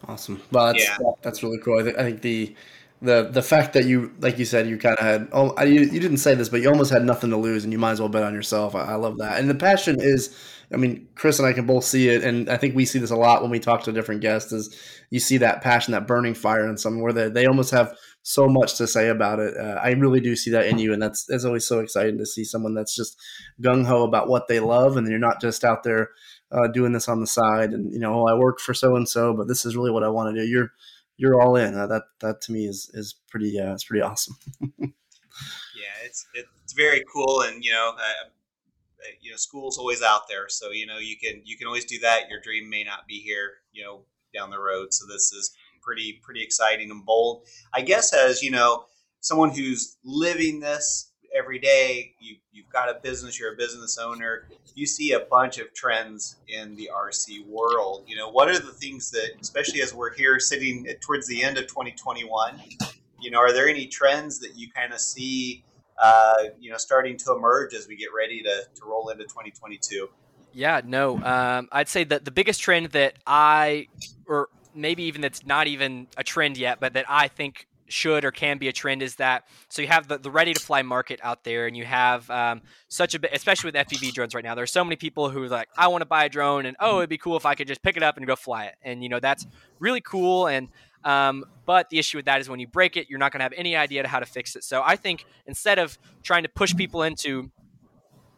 Awesome. 0.09 0.41
Well, 0.53 0.67
that's 0.67 0.85
yeah. 0.85 0.99
that's 1.23 1.43
really 1.43 1.59
cool. 1.59 1.79
I, 1.81 1.83
th- 1.83 1.97
I 1.97 2.03
think 2.03 2.23
the 2.23 2.55
the 3.03 3.29
the 3.31 3.43
fact 3.43 3.75
that 3.75 3.85
you 3.85 4.13
like 4.21 4.39
you 4.39 4.45
said 4.45 4.67
you 4.67 4.79
kind 4.79 4.97
of 4.99 5.05
had 5.05 5.29
oh 5.33 5.63
you, 5.63 5.81
you 5.81 6.01
didn't 6.01 6.17
say 6.17 6.35
this 6.35 6.49
but 6.49 6.63
you 6.63 6.69
almost 6.69 6.91
had 6.91 7.05
nothing 7.05 7.29
to 7.31 7.37
lose 7.37 7.63
and 7.63 7.73
you 7.73 7.79
might 7.79 7.93
as 7.93 8.01
well 8.01 8.09
bet 8.09 8.23
on 8.23 8.33
yourself 8.33 8.75
I, 8.75 8.81
I, 8.81 8.95
love 8.95 9.19
that 9.19 9.39
and 9.39 9.51
the 9.51 9.55
passion 9.55 10.01
is 10.01 10.35
i 10.73 10.77
mean 10.77 11.07
chris 11.15 11.39
and 11.39 11.47
i 11.47 11.53
can 11.53 11.67
both 11.67 11.85
see 11.85 12.09
it 12.09 12.25
and 12.25 12.49
i 12.49 12.57
think 12.57 12.75
we 12.75 12.87
see 12.87 12.99
this 12.99 13.11
a 13.11 13.17
lot 13.17 13.43
when 13.43 13.51
we 13.51 13.61
talk 13.61 13.83
to 13.83 13.93
different 13.93 14.23
guests 14.23 14.51
is 14.51 14.75
you 15.11 15.21
see 15.21 15.37
that 15.39 15.61
passion 15.61 15.93
that 15.93 16.07
burning 16.07 16.33
fire 16.33 16.67
in 16.67 16.79
someone 16.79 17.03
where 17.03 17.13
they, 17.13 17.29
they 17.29 17.47
almost 17.47 17.71
have 17.71 17.95
so 18.23 18.49
much 18.49 18.77
to 18.77 18.87
say 18.87 19.09
about 19.09 19.41
it 19.41 19.55
uh, 19.59 19.79
i 19.83 19.91
really 19.91 20.21
do 20.21 20.35
see 20.35 20.51
that 20.51 20.67
in 20.67 20.79
you 20.79 20.95
and 20.95 21.03
that's 21.03 21.29
it's 21.29 21.45
always 21.45 21.67
so 21.67 21.81
exciting 21.81 22.17
to 22.17 22.25
see 22.25 22.45
someone 22.45 22.73
that's 22.73 22.97
just 22.97 23.21
gung-ho 23.61 24.05
about 24.05 24.27
what 24.27 24.49
they 24.49 24.59
love 24.59 24.97
and 24.97 25.07
you're 25.07 25.19
not 25.19 25.39
just 25.39 25.65
out 25.65 25.83
there 25.83 26.11
uh, 26.53 26.69
doing 26.69 26.93
this 26.93 27.09
on 27.09 27.21
the 27.21 27.27
side, 27.27 27.73
and 27.73 27.93
you 27.93 27.99
know, 27.99 28.23
oh, 28.23 28.27
I 28.27 28.35
work 28.35 28.61
for 28.61 28.75
so 28.75 28.97
and 28.97 29.09
so, 29.09 29.35
but 29.35 29.49
this 29.49 29.65
is 29.65 29.77
really 29.77 29.91
what 29.91 30.05
I 30.05 30.09
want 30.09 30.35
to 30.35 30.41
do. 30.41 30.47
You're 30.47 30.73
you're 31.17 31.41
all 31.41 31.57
in. 31.57 31.75
Uh, 31.75 31.87
that 31.87 32.03
that 32.21 32.41
to 32.43 32.53
me 32.53 32.67
is 32.67 32.91
is 32.95 33.15
pretty 33.29 33.59
uh, 33.59 33.73
it's 33.73 33.85
pretty 33.85 34.03
awesome. 34.03 34.37
yeah, 34.79 35.97
it's 36.05 36.27
it's 36.35 36.73
very 36.73 37.03
cool, 37.13 37.43
and 37.43 37.65
you 37.65 37.73
know, 37.73 37.95
uh, 37.97 38.01
uh, 38.01 39.13
you 39.21 39.31
know, 39.31 39.37
school's 39.37 39.79
always 39.79 40.03
out 40.03 40.29
there, 40.29 40.49
so 40.49 40.71
you 40.71 40.87
know, 40.87 40.99
you 40.99 41.17
can 41.17 41.43
you 41.45 41.57
can 41.57 41.67
always 41.67 41.85
do 41.85 41.99
that. 42.01 42.29
Your 42.31 42.41
dream 42.41 42.71
may 42.71 42.85
not 42.85 43.07
be 43.07 43.21
here, 43.21 43.55
you 43.73 43.85
know, 43.85 44.03
down 44.35 44.51
the 44.51 44.61
road. 44.61 44.93
So 44.93 45.07
this 45.07 45.33
is 45.33 45.57
pretty 45.83 46.21
pretty 46.23 46.43
exciting 46.43 46.91
and 46.91 47.05
bold. 47.05 47.47
I 47.73 47.83
guess 47.83 48.13
as 48.13 48.43
you 48.43 48.51
know, 48.51 48.87
someone 49.21 49.51
who's 49.51 49.97
living 50.05 50.61
this 50.61 51.11
every 51.35 51.59
day. 51.59 52.15
You 52.21 52.37
you've 52.53 52.69
got 52.71 52.89
a 52.89 52.99
business. 53.01 53.39
You're 53.39 53.55
a 53.55 53.57
business 53.57 53.99
owner. 53.99 54.49
You 54.75 54.87
see 54.87 55.13
a 55.13 55.21
bunch 55.21 55.59
of 55.59 55.73
trends 55.75 56.37
in 56.49 56.75
the 56.77 56.91
RC 56.95 57.47
world. 57.47 58.05
You 58.07 58.17
know, 58.17 58.31
what 58.31 58.49
are 58.49 58.59
the 58.59 58.73
things 58.73 59.11
that, 59.11 59.31
especially 59.41 59.83
as 59.83 59.95
we're 59.95 60.15
here 60.15 60.39
sitting 60.41 60.87
towards 61.01 61.27
the 61.27 61.43
end 61.43 61.59
of 61.59 61.67
2021, 61.67 62.61
you 63.21 63.31
know, 63.31 63.39
are 63.39 63.53
there 63.53 63.69
any 63.69 63.87
trends 63.87 64.39
that 64.41 64.57
you 64.57 64.71
kind 64.71 64.93
of 64.93 65.01
see, 65.01 65.65
uh, 66.03 66.45
you 66.61 66.71
know, 66.71 66.77
starting 66.77 67.17
to 67.19 67.33
emerge 67.33 67.75
as 67.75 67.89
we 67.89 67.97
get 67.97 68.09
ready 68.17 68.43
to, 68.43 68.63
to 68.75 68.85
roll 68.85 69.09
into 69.09 69.25
2022? 69.25 70.09
Yeah, 70.53 70.81
no. 70.85 71.23
Um, 71.23 71.69
I'd 71.73 71.89
say 71.89 72.05
that 72.05 72.25
the 72.25 72.31
biggest 72.31 72.61
trend 72.61 72.87
that 72.89 73.15
I, 73.27 73.89
or 74.27 74.49
maybe 74.75 75.05
even 75.05 75.21
that's 75.21 75.45
not 75.45 75.67
even 75.67 76.07
a 76.17 76.25
trend 76.25 76.57
yet, 76.57 76.81
but 76.81 76.95
that 76.95 77.05
I 77.09 77.29
think 77.29 77.67
should 77.89 78.25
or 78.25 78.31
can 78.31 78.59
be 78.59 78.69
a 78.69 78.73
trend 78.73 79.03
is 79.03 79.17
that 79.17 79.45
so 79.69 79.83
you 79.83 79.89
have 79.89 80.09
the, 80.09 80.19
the 80.19 80.31
ready 80.31 80.53
to 80.53 80.61
fly 80.61 80.83
market 80.83 81.21
out 81.23 81.45
there 81.45 81.67
and 81.67 81.77
you 81.77 81.85
have 81.85 82.29
um, 82.31 82.61
such 82.89 83.15
a 83.15 83.19
bit 83.19 83.31
especially 83.33 83.69
with 83.69 83.75
fpv 83.75 84.13
drones 84.13 84.35
right 84.35 84.45
now 84.45 84.55
there's 84.55 84.73
so 84.73 84.85
many 84.85 84.97
people 84.97 85.31
who 85.31 85.43
are 85.43 85.49
like 85.49 85.69
i 85.77 85.87
want 85.89 86.03
to 86.03 86.07
buy 86.07 86.25
a 86.25 86.29
drone 86.29 86.67
and 86.67 86.77
oh 86.81 86.99
it'd 86.99 87.11
be 87.11 87.19
cool 87.19 87.37
if 87.37 87.47
i 87.47 87.55
could 87.55 87.69
just 87.69 87.83
pick 87.83 87.97
it 87.97 88.03
up 88.03 88.17
and 88.17 88.27
go 88.27 88.37
fly 88.37 88.67
it. 88.67 88.75
And 88.83 89.03
you 89.03 89.09
know 89.09 89.21
that's 89.21 89.47
really 89.79 90.01
cool 90.01 90.47
and 90.47 90.69
um, 91.05 91.45
but 91.67 91.89
the 91.91 92.01
issue 92.01 92.19
with 92.19 92.25
that 92.25 92.41
is 92.41 92.49
when 92.49 92.59
you 92.59 92.67
break 92.67 92.97
it 92.97 93.09
you're 93.09 93.19
not 93.19 93.31
going 93.31 93.39
to 93.39 93.45
have 93.45 93.55
any 93.57 93.77
idea 93.77 94.07
how 94.07 94.19
to 94.19 94.27
fix 94.27 94.57
it. 94.57 94.65
So 94.65 94.83
i 94.85 94.97
think 94.97 95.25
instead 95.47 95.79
of 95.79 95.99
trying 96.23 96.43
to 96.43 96.49
push 96.49 96.75
people 96.75 97.03
into 97.03 97.51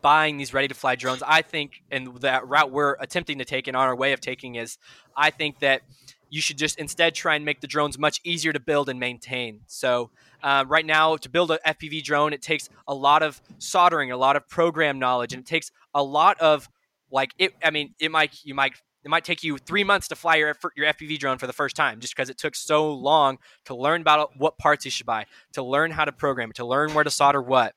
buying 0.01 0.37
these 0.37 0.55
ready 0.55 0.69
to 0.69 0.75
fly 0.75 0.95
drones 0.95 1.23
i 1.27 1.43
think 1.43 1.83
and 1.91 2.21
that 2.21 2.47
route 2.47 2.71
we're 2.71 2.95
attempting 3.01 3.39
to 3.39 3.45
take 3.45 3.67
and 3.67 3.77
on 3.77 3.89
our 3.89 3.97
way 3.97 4.13
of 4.13 4.21
taking 4.21 4.55
is 4.55 4.79
i 5.17 5.29
think 5.29 5.59
that 5.59 5.83
you 6.31 6.41
should 6.41 6.59
just 6.59 6.79
instead 6.79 7.15
try 7.15 7.35
and 7.35 7.45
make 7.45 7.61
the 7.61 7.67
drones 7.67 7.99
much 7.99 8.21
easier 8.25 8.53
to 8.53 8.61
build 8.61 8.89
and 8.89 9.01
maintain. 9.01 9.61
So, 9.67 10.11
uh, 10.43 10.65
right 10.69 10.87
now, 10.87 11.17
to 11.17 11.29
build 11.29 11.51
an 11.51 11.59
FPV 11.67 12.03
drone, 12.05 12.33
it 12.33 12.43
takes 12.43 12.69
a 12.87 12.95
lot 12.95 13.23
of 13.23 13.41
soldering, 13.59 14.13
a 14.13 14.17
lot 14.17 14.37
of 14.37 14.49
program 14.49 14.99
knowledge, 14.99 15.33
and 15.33 15.41
it 15.41 15.47
takes 15.47 15.71
a 15.95 16.03
lot 16.03 16.39
of 16.41 16.69
like 17.11 17.33
it. 17.39 17.55
I 17.63 17.71
mean, 17.71 17.95
it 17.99 18.11
might 18.11 18.39
you 18.45 18.55
might 18.55 18.75
it 19.05 19.11
might 19.11 19.25
take 19.25 19.43
you 19.43 19.59
three 19.59 19.85
months 19.85 20.09
to 20.09 20.17
fly 20.17 20.37
your 20.37 20.55
your 20.77 20.87
FPV 20.93 21.19
drone 21.19 21.39
for 21.39 21.47
the 21.47 21.53
first 21.53 21.77
time, 21.77 22.01
just 22.01 22.15
because 22.15 22.31
it 22.31 22.39
took 22.39 22.55
so 22.55 22.93
long 22.93 23.39
to 23.65 23.75
learn 23.75 24.01
about 24.01 24.37
what 24.39 24.59
parts 24.59 24.85
you 24.85 24.91
should 24.91 25.07
buy, 25.07 25.27
to 25.53 25.63
learn 25.63 25.91
how 25.91 26.05
to 26.05 26.13
program 26.13 26.53
to 26.53 26.65
learn 26.65 26.95
where 26.95 27.05
to 27.05 27.11
solder 27.11 27.43
what. 27.43 27.75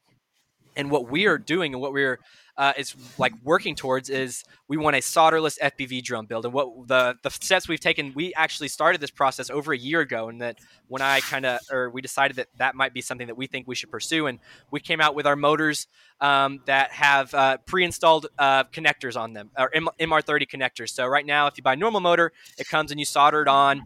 And 0.74 0.90
what 0.90 1.12
we 1.12 1.26
are 1.26 1.38
doing 1.38 1.74
and 1.74 1.82
what 1.82 1.92
we're 1.92 2.20
uh, 2.58 2.74
is 2.78 2.96
like 3.18 3.34
working 3.44 3.76
towards 3.76 4.10
is 4.10 4.44
we 4.68 4.78
want 4.78 4.96
a 4.96 5.00
solderless 5.00 5.60
FPV 5.60 6.04
drone 6.04 6.26
build. 6.26 6.46
And 6.46 6.54
what 6.54 6.88
the 6.88 7.16
the 7.22 7.30
steps 7.30 7.68
we've 7.68 7.80
taken, 7.80 8.14
we 8.14 8.34
actually 8.34 8.68
started 8.68 9.02
this 9.02 9.12
process 9.12 9.50
over 9.50 9.74
a 9.74 9.78
year 9.78 10.02
ago, 10.02 10.30
and 10.30 10.42
that 10.42 10.60
when 10.88 11.02
I 11.02 11.20
kind 11.22 11.46
of 11.46 11.60
or 11.72 11.90
we 11.90 12.02
decided 12.02 12.38
that 12.38 12.48
that 12.58 12.76
might 12.76 12.94
be 12.94 13.02
something 13.02 13.28
that 13.28 13.38
we 13.38 13.48
think 13.48 13.68
we 13.68 13.76
should 13.76 13.92
pursue, 13.92 14.28
and 14.28 14.40
we 14.72 14.80
came 14.80 15.02
out 15.02 15.16
with 15.16 15.26
our 15.26 15.36
motors 15.36 15.88
um, 16.20 16.60
that 16.66 16.92
have 16.92 17.34
uh, 17.34 17.58
pre-installed 17.66 18.28
uh, 18.38 18.64
connectors 18.66 19.20
on 19.20 19.34
them, 19.34 19.50
or 19.58 19.74
M- 19.74 19.90
MR30 20.00 20.48
connectors. 20.48 20.90
So 20.90 21.08
right 21.08 21.26
now, 21.26 21.48
if 21.48 21.58
you 21.58 21.64
buy 21.64 21.74
a 21.74 21.78
normal 21.78 22.02
motor, 22.02 22.32
it 22.58 22.68
comes 22.68 22.92
and 22.92 23.00
you 23.00 23.06
solder 23.06 23.42
it 23.42 23.48
on. 23.48 23.84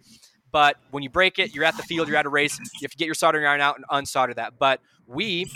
But 0.52 0.78
when 0.92 1.04
you 1.04 1.10
break 1.10 1.38
it, 1.38 1.54
you're 1.54 1.66
at 1.66 1.76
the 1.76 1.84
field, 1.84 2.08
you're 2.08 2.16
at 2.16 2.26
a 2.26 2.30
race, 2.30 2.58
you 2.60 2.80
have 2.84 2.92
to 2.92 2.98
get 2.98 3.08
your 3.08 3.14
soldering 3.14 3.46
iron 3.46 3.60
out 3.60 3.76
and 3.76 3.86
unsolder 3.90 4.34
that. 4.36 4.54
But 4.58 4.80
we 5.06 5.52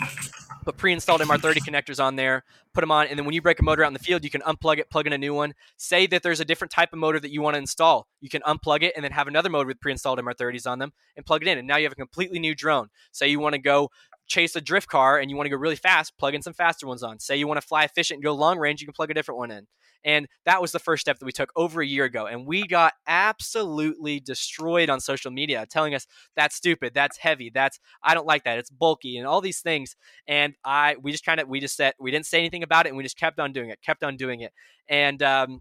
put 0.64 0.76
pre-installed 0.76 1.20
MR30 1.20 1.56
connectors 1.68 2.02
on 2.02 2.16
there, 2.16 2.44
put 2.72 2.80
them 2.80 2.90
on, 2.90 3.06
and 3.06 3.18
then 3.18 3.24
when 3.24 3.34
you 3.34 3.42
break 3.42 3.60
a 3.60 3.62
motor 3.62 3.84
out 3.84 3.88
in 3.88 3.92
the 3.92 3.98
field, 3.98 4.24
you 4.24 4.30
can 4.30 4.40
unplug 4.42 4.78
it, 4.78 4.90
plug 4.90 5.06
in 5.06 5.12
a 5.12 5.18
new 5.18 5.34
one. 5.34 5.54
Say 5.76 6.06
that 6.08 6.22
there's 6.22 6.40
a 6.40 6.44
different 6.44 6.70
type 6.70 6.92
of 6.92 6.98
motor 6.98 7.20
that 7.20 7.30
you 7.30 7.42
want 7.42 7.54
to 7.54 7.58
install, 7.58 8.06
you 8.20 8.28
can 8.28 8.42
unplug 8.42 8.82
it 8.82 8.92
and 8.94 9.04
then 9.04 9.12
have 9.12 9.28
another 9.28 9.48
motor 9.48 9.66
with 9.66 9.80
pre-installed 9.80 10.18
MR30s 10.18 10.70
on 10.70 10.78
them 10.78 10.92
and 11.16 11.26
plug 11.26 11.42
it 11.42 11.48
in, 11.48 11.58
and 11.58 11.66
now 11.66 11.76
you 11.76 11.84
have 11.84 11.92
a 11.92 11.96
completely 11.96 12.38
new 12.38 12.54
drone. 12.54 12.88
Say 13.12 13.28
you 13.28 13.40
want 13.40 13.54
to 13.54 13.60
go 13.60 13.90
chase 14.30 14.56
a 14.56 14.60
drift 14.60 14.88
car 14.88 15.18
and 15.18 15.28
you 15.28 15.36
want 15.36 15.46
to 15.46 15.50
go 15.50 15.56
really 15.56 15.76
fast, 15.76 16.16
plug 16.16 16.34
in 16.34 16.40
some 16.40 16.54
faster 16.54 16.86
ones 16.86 17.02
on. 17.02 17.18
Say 17.18 17.36
you 17.36 17.48
want 17.48 17.60
to 17.60 17.66
fly 17.66 17.84
efficient 17.84 18.18
and 18.18 18.24
go 18.24 18.32
long 18.32 18.58
range, 18.58 18.80
you 18.80 18.86
can 18.86 18.94
plug 18.94 19.10
a 19.10 19.14
different 19.14 19.38
one 19.38 19.50
in. 19.50 19.66
And 20.02 20.28
that 20.46 20.62
was 20.62 20.72
the 20.72 20.78
first 20.78 21.02
step 21.02 21.18
that 21.18 21.26
we 21.26 21.32
took 21.32 21.52
over 21.56 21.82
a 21.82 21.86
year 21.86 22.04
ago. 22.04 22.24
And 22.24 22.46
we 22.46 22.66
got 22.66 22.94
absolutely 23.06 24.18
destroyed 24.18 24.88
on 24.88 25.00
social 25.00 25.30
media 25.30 25.66
telling 25.68 25.94
us 25.94 26.06
that's 26.36 26.56
stupid, 26.56 26.92
that's 26.94 27.18
heavy, 27.18 27.50
that's 27.52 27.78
I 28.02 28.14
don't 28.14 28.26
like 28.26 28.44
that, 28.44 28.58
it's 28.58 28.70
bulky, 28.70 29.18
and 29.18 29.26
all 29.26 29.42
these 29.42 29.60
things. 29.60 29.96
And 30.26 30.54
I 30.64 30.96
we 31.02 31.12
just 31.12 31.26
kind 31.26 31.40
of 31.40 31.48
we 31.48 31.60
just 31.60 31.76
said 31.76 31.92
we 32.00 32.10
didn't 32.10 32.26
say 32.26 32.38
anything 32.38 32.62
about 32.62 32.86
it 32.86 32.90
and 32.90 32.96
we 32.96 33.02
just 33.02 33.18
kept 33.18 33.38
on 33.38 33.52
doing 33.52 33.68
it, 33.68 33.82
kept 33.82 34.02
on 34.02 34.16
doing 34.16 34.40
it. 34.40 34.52
And 34.88 35.22
um, 35.22 35.60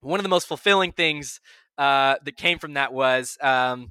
one 0.00 0.18
of 0.18 0.24
the 0.24 0.28
most 0.28 0.48
fulfilling 0.48 0.92
things 0.92 1.40
uh, 1.78 2.16
that 2.24 2.36
came 2.36 2.58
from 2.58 2.74
that 2.74 2.92
was 2.92 3.38
um, 3.40 3.90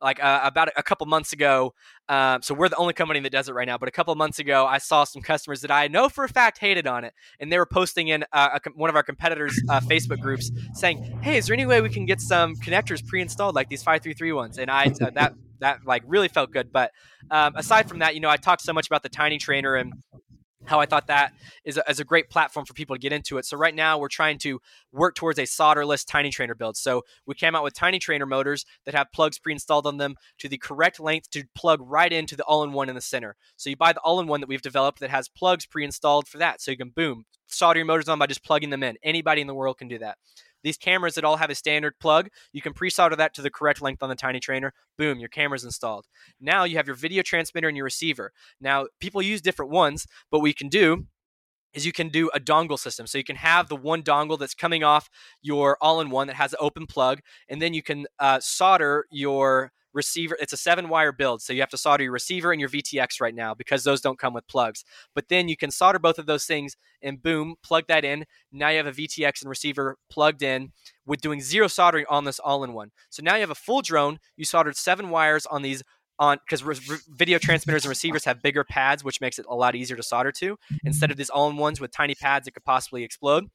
like 0.00 0.22
uh, 0.22 0.40
about 0.42 0.68
a 0.76 0.82
couple 0.82 1.06
months 1.06 1.32
ago. 1.32 1.74
Um, 2.08 2.42
so 2.42 2.54
we're 2.54 2.68
the 2.68 2.76
only 2.76 2.94
company 2.94 3.20
that 3.20 3.30
does 3.30 3.48
it 3.48 3.54
right 3.54 3.66
now. 3.66 3.78
But 3.78 3.88
a 3.88 3.92
couple 3.92 4.14
months 4.14 4.38
ago, 4.38 4.66
I 4.66 4.78
saw 4.78 5.04
some 5.04 5.22
customers 5.22 5.60
that 5.60 5.70
I 5.70 5.88
know 5.88 6.08
for 6.08 6.24
a 6.24 6.28
fact 6.28 6.58
hated 6.58 6.86
on 6.86 7.04
it, 7.04 7.14
and 7.38 7.52
they 7.52 7.58
were 7.58 7.66
posting 7.66 8.08
in 8.08 8.24
uh, 8.32 8.58
a, 8.64 8.70
one 8.74 8.90
of 8.90 8.96
our 8.96 9.02
competitors' 9.02 9.60
uh, 9.68 9.80
Facebook 9.80 10.20
groups 10.20 10.50
saying, 10.74 11.20
"Hey, 11.22 11.36
is 11.36 11.46
there 11.46 11.54
any 11.54 11.66
way 11.66 11.80
we 11.80 11.90
can 11.90 12.06
get 12.06 12.20
some 12.20 12.56
connectors 12.56 13.06
pre-installed 13.06 13.54
like 13.54 13.68
these 13.68 13.82
five 13.82 14.02
three 14.02 14.14
three 14.14 14.32
ones?" 14.32 14.58
And 14.58 14.70
I 14.70 14.92
uh, 15.00 15.10
that 15.10 15.34
that 15.60 15.80
like 15.86 16.02
really 16.06 16.28
felt 16.28 16.50
good. 16.50 16.72
But 16.72 16.90
um, 17.30 17.54
aside 17.56 17.88
from 17.88 18.00
that, 18.00 18.14
you 18.14 18.20
know, 18.20 18.30
I 18.30 18.36
talked 18.36 18.62
so 18.62 18.72
much 18.72 18.86
about 18.86 19.02
the 19.02 19.08
Tiny 19.08 19.38
Trainer 19.38 19.76
and 19.76 19.92
how 20.66 20.80
I 20.80 20.86
thought 20.86 21.06
that 21.06 21.32
is 21.64 21.76
a, 21.76 21.90
is 21.90 22.00
a 22.00 22.04
great 22.04 22.28
platform 22.28 22.66
for 22.66 22.74
people 22.74 22.94
to 22.94 23.00
get 23.00 23.12
into 23.12 23.38
it. 23.38 23.44
So 23.44 23.56
right 23.56 23.74
now 23.74 23.98
we're 23.98 24.08
trying 24.08 24.38
to 24.38 24.60
work 24.92 25.14
towards 25.14 25.38
a 25.38 25.42
solderless 25.42 26.06
Tiny 26.06 26.30
Trainer 26.30 26.54
build. 26.54 26.76
So 26.76 27.02
we 27.26 27.34
came 27.34 27.54
out 27.54 27.64
with 27.64 27.74
Tiny 27.74 27.98
Trainer 27.98 28.26
motors 28.26 28.64
that 28.84 28.94
have 28.94 29.12
plugs 29.12 29.38
pre-installed 29.38 29.86
on 29.86 29.96
them 29.96 30.16
to 30.38 30.48
the 30.48 30.58
correct 30.58 31.00
length 31.00 31.30
to 31.30 31.44
plug 31.54 31.80
right 31.82 32.12
into 32.12 32.36
the 32.36 32.44
all-in-one 32.44 32.88
in 32.88 32.94
the 32.94 33.00
center. 33.00 33.36
So 33.56 33.70
you 33.70 33.76
buy 33.76 33.92
the 33.92 34.00
all-in-one 34.00 34.40
that 34.40 34.48
we've 34.48 34.62
developed 34.62 35.00
that 35.00 35.10
has 35.10 35.28
plugs 35.28 35.66
pre-installed 35.66 36.28
for 36.28 36.38
that. 36.38 36.60
So 36.60 36.70
you 36.70 36.76
can 36.76 36.90
boom 36.90 37.24
solder 37.46 37.78
your 37.78 37.86
motors 37.86 38.08
on 38.08 38.18
by 38.18 38.26
just 38.26 38.44
plugging 38.44 38.70
them 38.70 38.82
in. 38.82 38.96
Anybody 39.02 39.40
in 39.40 39.46
the 39.46 39.54
world 39.54 39.78
can 39.78 39.88
do 39.88 39.98
that. 39.98 40.18
These 40.62 40.76
cameras 40.76 41.14
that 41.14 41.24
all 41.24 41.36
have 41.36 41.50
a 41.50 41.54
standard 41.54 41.98
plug, 42.00 42.28
you 42.52 42.62
can 42.62 42.72
pre-solder 42.72 43.16
that 43.16 43.34
to 43.34 43.42
the 43.42 43.50
correct 43.50 43.80
length 43.82 44.02
on 44.02 44.08
the 44.08 44.14
Tiny 44.14 44.40
Trainer. 44.40 44.72
Boom, 44.98 45.18
your 45.18 45.28
camera's 45.28 45.64
installed. 45.64 46.06
Now 46.40 46.64
you 46.64 46.76
have 46.76 46.86
your 46.86 46.96
video 46.96 47.22
transmitter 47.22 47.68
and 47.68 47.76
your 47.76 47.84
receiver. 47.84 48.32
Now 48.60 48.86
people 49.00 49.22
use 49.22 49.40
different 49.40 49.70
ones, 49.70 50.06
but 50.30 50.40
what 50.40 50.46
you 50.46 50.54
can 50.54 50.68
do 50.68 51.06
is 51.72 51.86
you 51.86 51.92
can 51.92 52.08
do 52.08 52.30
a 52.34 52.40
dongle 52.40 52.78
system. 52.78 53.06
So 53.06 53.16
you 53.16 53.24
can 53.24 53.36
have 53.36 53.68
the 53.68 53.76
one 53.76 54.02
dongle 54.02 54.38
that's 54.38 54.54
coming 54.54 54.82
off 54.82 55.08
your 55.40 55.78
all-in-one 55.80 56.26
that 56.26 56.36
has 56.36 56.52
an 56.52 56.58
open 56.60 56.86
plug, 56.86 57.20
and 57.48 57.62
then 57.62 57.74
you 57.74 57.82
can 57.82 58.06
uh, 58.18 58.40
solder 58.40 59.06
your 59.10 59.72
receiver. 59.92 60.36
It's 60.40 60.52
a 60.52 60.56
seven 60.56 60.88
wire 60.88 61.12
build, 61.12 61.42
so 61.42 61.52
you 61.52 61.60
have 61.60 61.70
to 61.70 61.78
solder 61.78 62.04
your 62.04 62.12
receiver 62.12 62.52
and 62.52 62.60
your 62.60 62.70
VTX 62.70 63.20
right 63.20 63.34
now 63.34 63.54
because 63.54 63.84
those 63.84 64.00
don't 64.00 64.18
come 64.18 64.34
with 64.34 64.46
plugs. 64.46 64.84
But 65.14 65.28
then 65.28 65.48
you 65.48 65.56
can 65.56 65.70
solder 65.70 65.98
both 65.98 66.18
of 66.18 66.26
those 66.26 66.44
things 66.44 66.76
and 67.02 67.22
boom, 67.22 67.56
plug 67.62 67.84
that 67.88 68.04
in. 68.04 68.24
Now 68.52 68.68
you 68.68 68.78
have 68.78 68.86
a 68.86 68.92
VTX 68.92 69.42
and 69.42 69.48
receiver 69.48 69.96
plugged 70.10 70.42
in 70.42 70.72
with 71.06 71.20
doing 71.20 71.40
zero 71.40 71.68
soldering 71.68 72.06
on 72.08 72.24
this 72.24 72.38
all 72.38 72.64
in 72.64 72.72
one. 72.72 72.90
So 73.10 73.22
now 73.22 73.34
you 73.34 73.40
have 73.40 73.50
a 73.50 73.54
full 73.54 73.82
drone. 73.82 74.18
You 74.36 74.44
soldered 74.44 74.76
seven 74.76 75.10
wires 75.10 75.46
on 75.46 75.62
these 75.62 75.82
on 76.18 76.38
because 76.44 76.62
re- 76.62 76.98
video 77.08 77.38
transmitters 77.38 77.84
and 77.84 77.88
receivers 77.88 78.24
have 78.26 78.42
bigger 78.42 78.62
pads, 78.62 79.02
which 79.02 79.20
makes 79.20 79.38
it 79.38 79.46
a 79.48 79.54
lot 79.54 79.74
easier 79.74 79.96
to 79.96 80.02
solder 80.02 80.30
to 80.32 80.56
instead 80.84 81.10
of 81.10 81.16
these 81.16 81.30
all 81.30 81.48
in 81.48 81.56
ones 81.56 81.80
with 81.80 81.90
tiny 81.90 82.14
pads 82.14 82.44
that 82.44 82.52
could 82.52 82.64
possibly 82.64 83.02
explode 83.02 83.48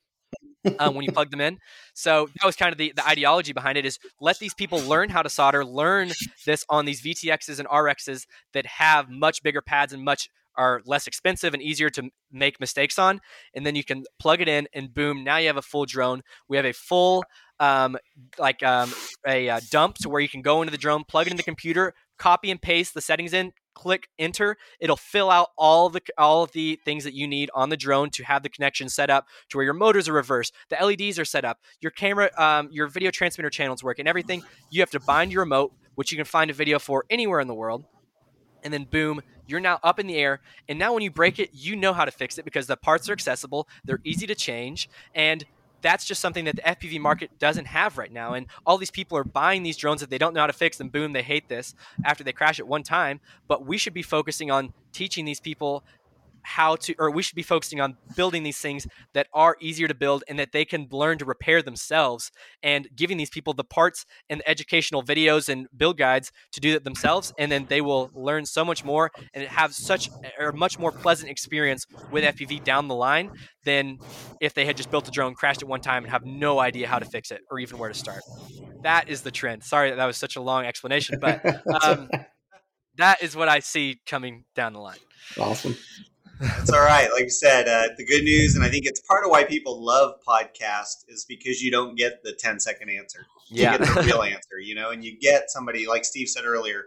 um, 0.80 0.96
when 0.96 1.06
you 1.06 1.12
plug 1.12 1.32
them 1.32 1.42
in. 1.42 1.60
So 1.94 2.28
that 2.40 2.46
was 2.46 2.56
kind 2.56 2.72
of 2.72 2.78
the, 2.78 2.94
the 2.96 3.08
ideology 3.08 3.54
behind 3.54 3.78
it 3.78 3.86
is 3.86 4.00
let 4.20 4.40
these 4.40 4.54
people 4.54 4.80
learn 4.80 5.10
how 5.10 5.22
to 5.22 5.30
solder, 5.30 5.66
learn 5.66 6.12
this 6.46 6.66
on 6.70 6.86
these 6.86 7.02
VTXs 7.02 7.60
and 7.60 7.68
RXs 7.68 8.26
that 8.54 8.66
have 8.66 9.10
much 9.10 9.44
bigger 9.44 9.62
pads 9.62 9.94
and 9.94 10.04
much 10.04 10.30
are 10.58 10.82
less 10.86 11.06
expensive 11.08 11.54
and 11.54 11.62
easier 11.62 11.90
to 11.90 12.10
make 12.32 12.60
mistakes 12.60 12.98
on. 12.98 13.20
And 13.54 13.66
then 13.66 13.76
you 13.76 13.84
can 13.84 14.06
plug 14.20 14.42
it 14.42 14.48
in 14.48 14.68
and 14.74 14.94
boom, 14.94 15.24
now 15.24 15.38
you 15.38 15.48
have 15.48 15.58
a 15.58 15.62
full 15.62 15.86
drone. 15.86 16.22
We 16.48 16.58
have 16.58 16.66
a 16.66 16.74
full 16.74 17.26
um, 17.60 17.98
like 18.38 18.64
um, 18.64 18.94
a 19.26 19.50
uh, 19.50 19.60
dump 19.72 19.96
to 20.00 20.10
where 20.10 20.22
you 20.22 20.30
can 20.30 20.42
go 20.42 20.62
into 20.62 20.72
the 20.72 20.78
drone, 20.78 21.04
plug 21.08 21.28
it 21.28 21.32
in 21.32 21.38
the 21.38 21.44
computer, 21.44 21.94
copy 22.18 22.52
and 22.52 22.62
paste 22.62 22.94
the 22.94 23.02
settings 23.02 23.34
in, 23.34 23.54
click 23.76 24.10
enter 24.18 24.58
it'll 24.80 24.96
fill 24.96 25.30
out 25.30 25.50
all 25.58 25.90
the 25.90 26.02
all 26.18 26.44
of 26.44 26.52
the 26.54 26.80
things 26.86 27.04
that 27.04 27.14
you 27.14 27.28
need 27.28 27.52
on 27.54 27.70
the 27.70 27.78
drone 27.78 28.10
to 28.10 28.24
have 28.24 28.42
the 28.42 28.50
connection 28.50 28.90
set 28.90 29.10
up 29.10 29.28
to 29.50 29.58
where 29.58 29.66
your 29.66 29.74
motors 29.74 30.10
are 30.10 30.14
reversed 30.14 30.54
the 30.70 30.78
leds 30.82 31.20
are 31.20 31.26
set 31.26 31.46
up 31.46 31.60
your 31.82 31.92
camera 31.92 32.32
um, 32.38 32.70
your 32.72 32.88
video 32.88 33.12
transmitter 33.12 33.50
channels 33.50 33.84
work 33.84 34.00
and 34.00 34.08
everything. 34.08 34.44
You 34.70 34.82
have 34.82 34.92
to 34.92 35.00
bind 35.00 35.32
your 35.32 35.44
remote 35.44 35.74
which 35.96 36.12
you 36.12 36.18
can 36.18 36.26
find 36.26 36.50
a 36.50 36.54
video 36.54 36.80
for 36.80 37.06
anywhere 37.10 37.40
in 37.40 37.48
the 37.48 37.54
world 37.54 37.86
and 38.64 38.74
then 38.74 38.86
boom 38.86 39.22
you're 39.48 39.60
now 39.60 39.80
up 39.84 40.00
in 40.00 40.08
the 40.08 40.16
air 40.16 40.42
and 40.68 40.80
now 40.80 40.94
when 40.94 41.04
you 41.04 41.12
break 41.12 41.40
it 41.40 41.50
you 41.54 41.76
know 41.76 41.94
how 41.94 42.06
to 42.06 42.12
fix 42.12 42.38
it 42.38 42.46
because 42.46 42.68
the 42.68 42.78
parts 42.78 43.10
are 43.10 43.14
accessible 43.14 43.68
they're 43.84 44.02
easy 44.04 44.26
to 44.26 44.36
change 44.36 44.90
and 45.14 45.46
that's 45.86 46.04
just 46.04 46.20
something 46.20 46.46
that 46.46 46.56
the 46.56 46.64
FPV 46.64 47.00
market 47.00 47.38
doesn't 47.38 47.66
have 47.66 48.00
right 48.00 48.12
now. 48.12 48.34
And 48.34 48.48
all 48.66 48.80
these 48.80 48.90
people 48.90 49.20
are 49.20 49.24
buying 49.24 49.62
these 49.62 49.78
drones 49.78 50.02
that 50.02 50.10
they 50.10 50.18
don't 50.18 50.34
know 50.34 50.40
how 50.40 50.48
to 50.48 50.54
fix, 50.54 50.80
and 50.80 50.92
boom, 50.92 51.14
they 51.14 51.22
hate 51.22 51.48
this 51.48 51.76
after 52.04 52.24
they 52.24 52.34
crash 52.34 52.58
it 52.58 52.68
one 52.68 52.82
time. 52.82 53.20
But 53.48 53.68
we 53.68 53.78
should 53.78 53.94
be 53.94 54.02
focusing 54.02 54.50
on 54.50 54.74
teaching 54.94 55.26
these 55.26 55.40
people 55.40 55.84
how 56.46 56.76
to 56.76 56.94
or 57.00 57.10
we 57.10 57.24
should 57.24 57.36
be 57.36 57.44
focusing 57.44 57.82
on 57.82 57.98
building 58.16 58.44
these 58.44 58.60
things 58.60 58.88
that 59.14 59.28
are 59.34 59.58
easier 59.60 59.88
to 59.88 59.96
build 59.96 60.24
and 60.28 60.38
that 60.38 60.52
they 60.52 60.64
can 60.64 60.88
learn 60.92 61.18
to 61.18 61.26
repair 61.26 61.62
themselves 61.62 62.32
and 62.62 62.88
giving 62.96 63.18
these 63.18 63.32
people 63.32 63.54
the 63.54 63.64
parts 63.64 64.06
and 64.30 64.40
the 64.40 64.50
educational 64.50 65.04
videos 65.04 65.50
and 65.50 65.68
build 65.76 65.98
guides 65.98 66.32
to 66.52 66.60
do 66.60 66.72
that 66.72 66.84
themselves 66.84 67.34
and 67.40 67.52
then 67.52 67.66
they 67.68 67.82
will 67.82 68.12
learn 68.14 68.46
so 68.46 68.64
much 68.64 68.86
more 68.86 69.12
and 69.34 69.48
have 69.48 69.74
such 69.74 70.10
a 70.40 70.54
much 70.54 70.78
more 70.78 70.92
pleasant 70.92 71.30
experience 71.30 71.86
with 72.12 72.24
FPV 72.24 72.64
down 72.64 72.88
the 72.88 72.96
line 72.96 73.32
than 73.64 73.98
if 74.40 74.54
they 74.54 74.66
had 74.66 74.78
just 74.78 74.92
built 74.92 75.08
a 75.08 75.12
drone 75.12 75.34
crashed 75.34 75.64
it 75.64 75.68
one 75.68 75.82
time 75.82 76.04
and 76.04 76.12
have 76.12 76.26
no 76.26 76.60
idea 76.60 76.88
how 76.88 77.00
to 77.00 77.06
fix 77.06 77.32
it 77.32 77.42
or 77.50 77.60
even 77.60 77.80
where 77.80 77.90
to 77.90 77.98
start 77.98 78.22
that 78.84 79.10
is 79.10 79.22
the 79.24 79.32
trend 79.32 79.64
sorry 79.64 79.90
that, 79.90 79.96
that 79.96 80.06
was 80.06 80.18
such 80.18 80.36
a 80.36 80.42
long 80.42 80.66
explanation 80.66 81.18
but 81.20 81.42
um, 81.84 82.08
that 82.98 83.22
is 83.22 83.36
what 83.36 83.50
I 83.50 83.60
see 83.60 84.00
coming 84.06 84.46
down 84.56 84.74
the 84.74 84.80
line. 84.80 84.98
Awesome. 85.40 85.76
That's 86.40 86.72
all 86.72 86.80
right. 86.80 87.10
Like 87.14 87.26
I 87.26 87.28
said, 87.28 87.68
uh, 87.68 87.94
the 87.98 88.06
good 88.06 88.24
news, 88.24 88.56
and 88.56 88.64
I 88.64 88.70
think 88.70 88.86
it's 88.86 89.00
part 89.02 89.24
of 89.24 89.32
why 89.32 89.44
people 89.44 89.84
love 89.84 90.16
podcasts, 90.28 91.06
is 91.08 91.26
because 91.28 91.62
you 91.62 91.72
don't 91.72 91.96
get 91.96 92.24
the 92.24 92.34
10 92.34 92.60
second 92.60 92.90
answer. 92.90 93.26
You 93.48 93.64
yeah. 93.64 93.78
get 93.78 93.88
the 93.88 94.02
real 94.02 94.22
answer, 94.24 94.60
you 94.62 94.76
know, 94.76 94.90
and 94.92 95.04
you 95.04 95.18
get 95.18 95.50
somebody 95.50 95.88
like 95.88 96.06
Steve 96.06 96.28
said 96.28 96.46
earlier, 96.46 96.86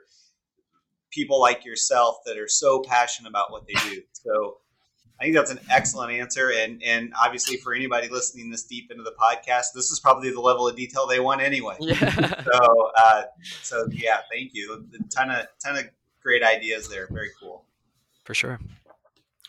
people 1.11 1.41
like 1.41 1.65
yourself 1.65 2.17
that 2.27 2.37
are 2.37 2.49
so 2.49 2.83
passionate 2.83 3.29
about 3.29 3.51
what 3.51 3.67
they 3.67 3.75
do. 3.89 4.03
So 4.13 4.59
I 5.21 5.25
think 5.25 5.35
that's 5.35 5.51
an 5.51 5.61
excellent 5.69 6.13
answer, 6.13 6.53
and 6.53 6.81
and 6.83 7.13
obviously 7.21 7.57
for 7.57 7.75
anybody 7.75 8.09
listening 8.09 8.51
this 8.51 8.63
deep 8.65 8.91
into 8.91 9.03
the 9.03 9.15
podcast, 9.21 9.73
this 9.75 9.91
is 9.91 9.99
probably 9.99 10.31
the 10.31 10.41
level 10.41 10.69
of 10.69 10.77
detail 10.77 11.09
they 11.09 11.19
want 11.19 11.41
anyway. 11.41 11.77
Yeah. 11.81 12.45
So 12.49 12.91
uh, 12.97 13.23
so 13.63 13.89
yeah, 13.91 14.21
thank 14.33 14.55
you. 14.55 14.87
A 14.95 15.09
ton 15.09 15.31
of 15.31 15.47
ton 15.63 15.77
of 15.77 15.85
great 16.23 16.43
ideas 16.43 16.89
there. 16.89 17.09
Very 17.11 17.31
cool. 17.41 17.65
For 18.25 18.35
sure. 18.35 18.61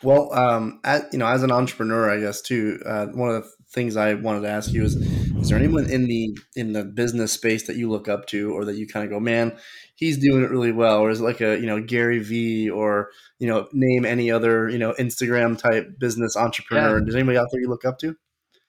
Well, 0.02 0.34
um, 0.34 0.80
as, 0.84 1.06
you 1.12 1.20
know, 1.20 1.28
as 1.28 1.44
an 1.44 1.52
entrepreneur, 1.52 2.10
I 2.10 2.20
guess 2.20 2.42
too, 2.42 2.80
uh, 2.86 3.08
one 3.08 3.30
of 3.30 3.44
the 3.44 3.50
things 3.72 3.98
I 3.98 4.14
wanted 4.14 4.42
to 4.42 4.50
ask 4.50 4.72
you 4.72 4.84
is: 4.84 4.96
Is 4.96 5.50
there 5.50 5.58
anyone 5.58 5.90
in 5.90 6.08
the 6.08 6.38
in 6.56 6.72
the 6.74 6.86
business 6.86 7.34
space 7.34 7.68
that 7.68 7.76
you 7.76 7.90
look 7.90 8.08
up 8.08 8.26
to, 8.28 8.52
or 8.54 8.66
that 8.66 8.76
you 8.76 8.88
kind 8.88 9.04
of 9.04 9.12
go, 9.12 9.20
"Man, 9.20 9.58
he's 9.96 10.18
doing 10.18 10.44
it 10.44 10.52
really 10.52 10.72
well," 10.72 11.00
or 11.00 11.10
is 11.10 11.20
it 11.20 11.24
like 11.24 11.42
a 11.42 11.60
you 11.60 11.66
know 11.66 11.82
Gary 11.82 12.20
V, 12.20 12.70
or 12.70 13.10
you 13.40 13.48
know, 13.48 13.68
name 13.74 14.06
any 14.06 14.32
other 14.32 14.70
you 14.70 14.78
know 14.78 14.94
Instagram 14.94 15.58
type 15.58 16.00
business 16.00 16.38
entrepreneur? 16.38 17.00
Yeah. 17.00 17.06
Does 17.06 17.16
anybody 17.16 17.38
out 17.38 17.48
there 17.52 17.62
you 17.62 17.70
look 17.70 17.84
up 17.84 18.00
to? 18.00 18.16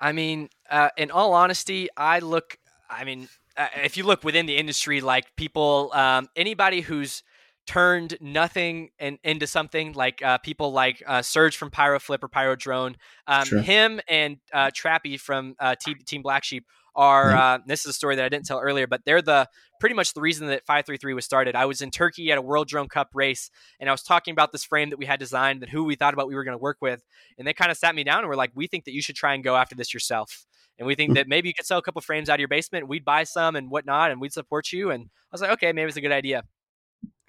I 0.01 0.13
mean, 0.13 0.49
uh, 0.69 0.91
in 0.97 1.11
all 1.11 1.33
honesty, 1.33 1.89
I 1.97 2.19
look. 2.19 2.59
I 2.89 3.05
mean, 3.05 3.29
uh, 3.57 3.69
if 3.85 3.97
you 3.97 4.05
look 4.05 4.25
within 4.25 4.47
the 4.47 4.57
industry, 4.57 5.01
like 5.01 5.37
people, 5.37 5.93
um, 5.93 6.29
anybody 6.35 6.81
who's 6.81 7.23
turned 7.71 8.19
nothing 8.21 8.91
in, 8.99 9.17
into 9.23 9.47
something 9.47 9.93
like 9.93 10.21
uh, 10.23 10.39
people 10.39 10.73
like 10.73 11.01
uh, 11.07 11.23
Surge 11.23 11.57
from 11.57 11.71
Pyroflip 11.71 12.19
or 12.21 12.27
Pyro 12.27 12.57
Drone. 12.57 12.97
Um, 13.29 13.45
sure. 13.45 13.61
Him 13.61 14.01
and 14.09 14.39
uh, 14.53 14.71
Trappy 14.71 15.21
from 15.21 15.55
uh, 15.61 15.77
Team, 15.77 15.97
Team 16.05 16.23
Black 16.23 16.43
Sheep 16.43 16.67
are. 16.97 17.27
Mm-hmm. 17.27 17.39
Uh, 17.39 17.59
this 17.67 17.81
is 17.81 17.87
a 17.87 17.93
story 17.93 18.17
that 18.17 18.25
I 18.25 18.29
didn't 18.29 18.47
tell 18.47 18.59
earlier, 18.59 18.89
but 18.89 19.03
they're 19.07 19.23
the 19.23 19.49
pretty 19.79 19.95
much 19.95 20.15
the 20.15 20.21
reason 20.21 20.49
that 20.49 20.67
533 20.67 21.15
was 21.15 21.25
started. 21.25 21.55
I 21.55 21.67
was 21.67 21.81
in 21.81 21.93
Turkey 21.93 22.33
at 22.33 22.39
a 22.39 22.43
World 22.43 22.67
Drone 22.67 22.89
Cup 22.89 23.11
race, 23.15 23.51
and 23.79 23.89
I 23.89 23.93
was 23.93 24.03
talking 24.03 24.33
about 24.33 24.51
this 24.51 24.65
frame 24.65 24.91
that 24.91 24.99
we 24.99 25.07
had 25.07 25.21
designed 25.21 25.63
and 25.63 25.71
who 25.71 25.85
we 25.85 25.95
thought 25.95 26.13
about 26.13 26.27
we 26.27 26.35
were 26.35 26.43
going 26.43 26.59
to 26.59 26.63
work 26.63 26.79
with, 26.81 27.05
and 27.39 27.47
they 27.47 27.53
kind 27.53 27.71
of 27.71 27.77
sat 27.77 27.95
me 27.95 28.03
down 28.03 28.19
and 28.19 28.29
were 28.29 28.35
like, 28.35 28.51
"We 28.57 28.67
think 28.67 28.85
that 28.87 28.95
you 28.95 29.01
should 29.01 29.15
try 29.15 29.33
and 29.35 29.45
go 29.45 29.55
after 29.55 29.77
this 29.77 29.95
yourself." 29.95 30.45
and 30.79 30.87
we 30.87 30.95
think 30.95 31.11
mm. 31.11 31.15
that 31.17 31.29
maybe 31.29 31.47
you 31.47 31.53
could 31.53 31.67
sell 31.67 31.77
a 31.77 31.83
couple 31.83 32.01
frames 32.01 32.31
out 32.31 32.35
of 32.35 32.39
your 32.39 32.49
basement. 32.49 32.89
We'd 32.89 33.05
buy 33.05 33.25
some 33.25 33.55
and 33.55 33.71
whatnot, 33.71 34.11
and 34.11 34.19
we'd 34.19 34.33
support 34.33 34.73
you. 34.73 34.91
And 34.91 35.03
I 35.05 35.29
was 35.31 35.43
like, 35.43 35.51
okay, 35.51 35.75
maybe 35.75 35.89
it's 35.89 35.99
a 35.99 36.01
good 36.01 36.11
idea 36.11 36.43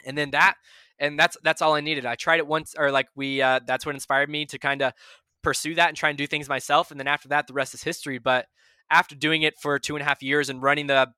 and 0.05 0.17
then 0.17 0.31
that 0.31 0.55
and 0.99 1.19
that's 1.19 1.35
that's 1.43 1.61
all 1.61 1.73
I 1.73 1.81
needed. 1.81 2.05
I 2.05 2.15
tried 2.15 2.37
it 2.37 2.47
once, 2.47 2.75
or 2.77 2.91
like 2.91 3.07
we 3.15 3.41
uh, 3.41 3.59
that's 3.65 3.85
what 3.85 3.95
inspired 3.95 4.29
me 4.29 4.45
to 4.45 4.59
kind 4.59 4.81
of 4.81 4.93
pursue 5.43 5.75
that 5.75 5.89
and 5.89 5.97
try 5.97 6.09
and 6.09 6.17
do 6.17 6.27
things 6.27 6.47
myself. 6.47 6.91
And 6.91 6.99
then 6.99 7.07
after 7.07 7.27
that, 7.29 7.47
the 7.47 7.53
rest 7.53 7.73
is 7.73 7.83
history. 7.83 8.19
But 8.19 8.45
after 8.89 9.15
doing 9.15 9.41
it 9.41 9.55
for 9.59 9.79
two 9.79 9.95
and 9.95 10.03
a 10.03 10.05
half 10.05 10.21
years 10.21 10.49
and 10.49 10.61
running 10.61 10.87
the 10.87 11.11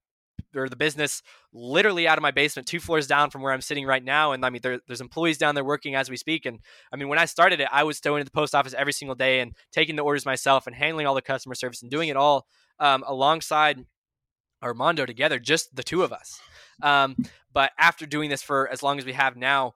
or 0.56 0.70
the 0.70 0.76
business 0.76 1.22
literally 1.52 2.08
out 2.08 2.18
of 2.18 2.22
my 2.22 2.32
basement, 2.32 2.68
two 2.68 2.80
floors 2.80 3.08
down 3.08 3.30
from 3.30 3.42
where 3.42 3.52
I'm 3.52 3.62
sitting 3.62 3.86
right 3.86 4.04
now. 4.04 4.32
And 4.32 4.46
I 4.46 4.50
mean, 4.50 4.62
there, 4.62 4.80
there's 4.88 5.02
employees 5.02 5.38
down 5.38 5.56
there 5.56 5.64
working 5.64 5.96
as 5.96 6.10
we 6.10 6.18
speak. 6.18 6.46
And 6.46 6.60
I 6.92 6.96
mean, 6.96 7.08
when 7.10 7.20
I 7.20 7.26
started 7.26 7.60
it, 7.60 7.68
I 7.72 7.84
was 7.84 8.00
going 8.00 8.22
to 8.22 8.26
the 8.26 8.32
post 8.32 8.56
office 8.56 8.74
every 8.74 8.94
single 8.94 9.16
day 9.16 9.42
and 9.42 9.54
taking 9.72 9.96
the 9.96 10.04
orders 10.04 10.26
myself 10.26 10.66
and 10.66 10.76
handling 10.76 11.08
all 11.08 11.16
the 11.16 11.22
customer 11.22 11.56
service 11.56 11.82
and 11.82 11.92
doing 11.92 12.10
it 12.10 12.16
all 12.16 12.48
um, 12.80 13.04
alongside 13.08 13.86
Armando 14.64 15.06
together, 15.06 15.40
just 15.40 15.76
the 15.76 15.84
two 15.84 16.04
of 16.04 16.14
us. 16.14 16.40
Um, 16.82 17.16
but 17.54 17.72
after 17.78 18.06
doing 18.06 18.30
this 18.30 18.42
for 18.42 18.68
as 18.70 18.82
long 18.82 18.98
as 18.98 19.06
we 19.06 19.14
have 19.14 19.36
now, 19.36 19.74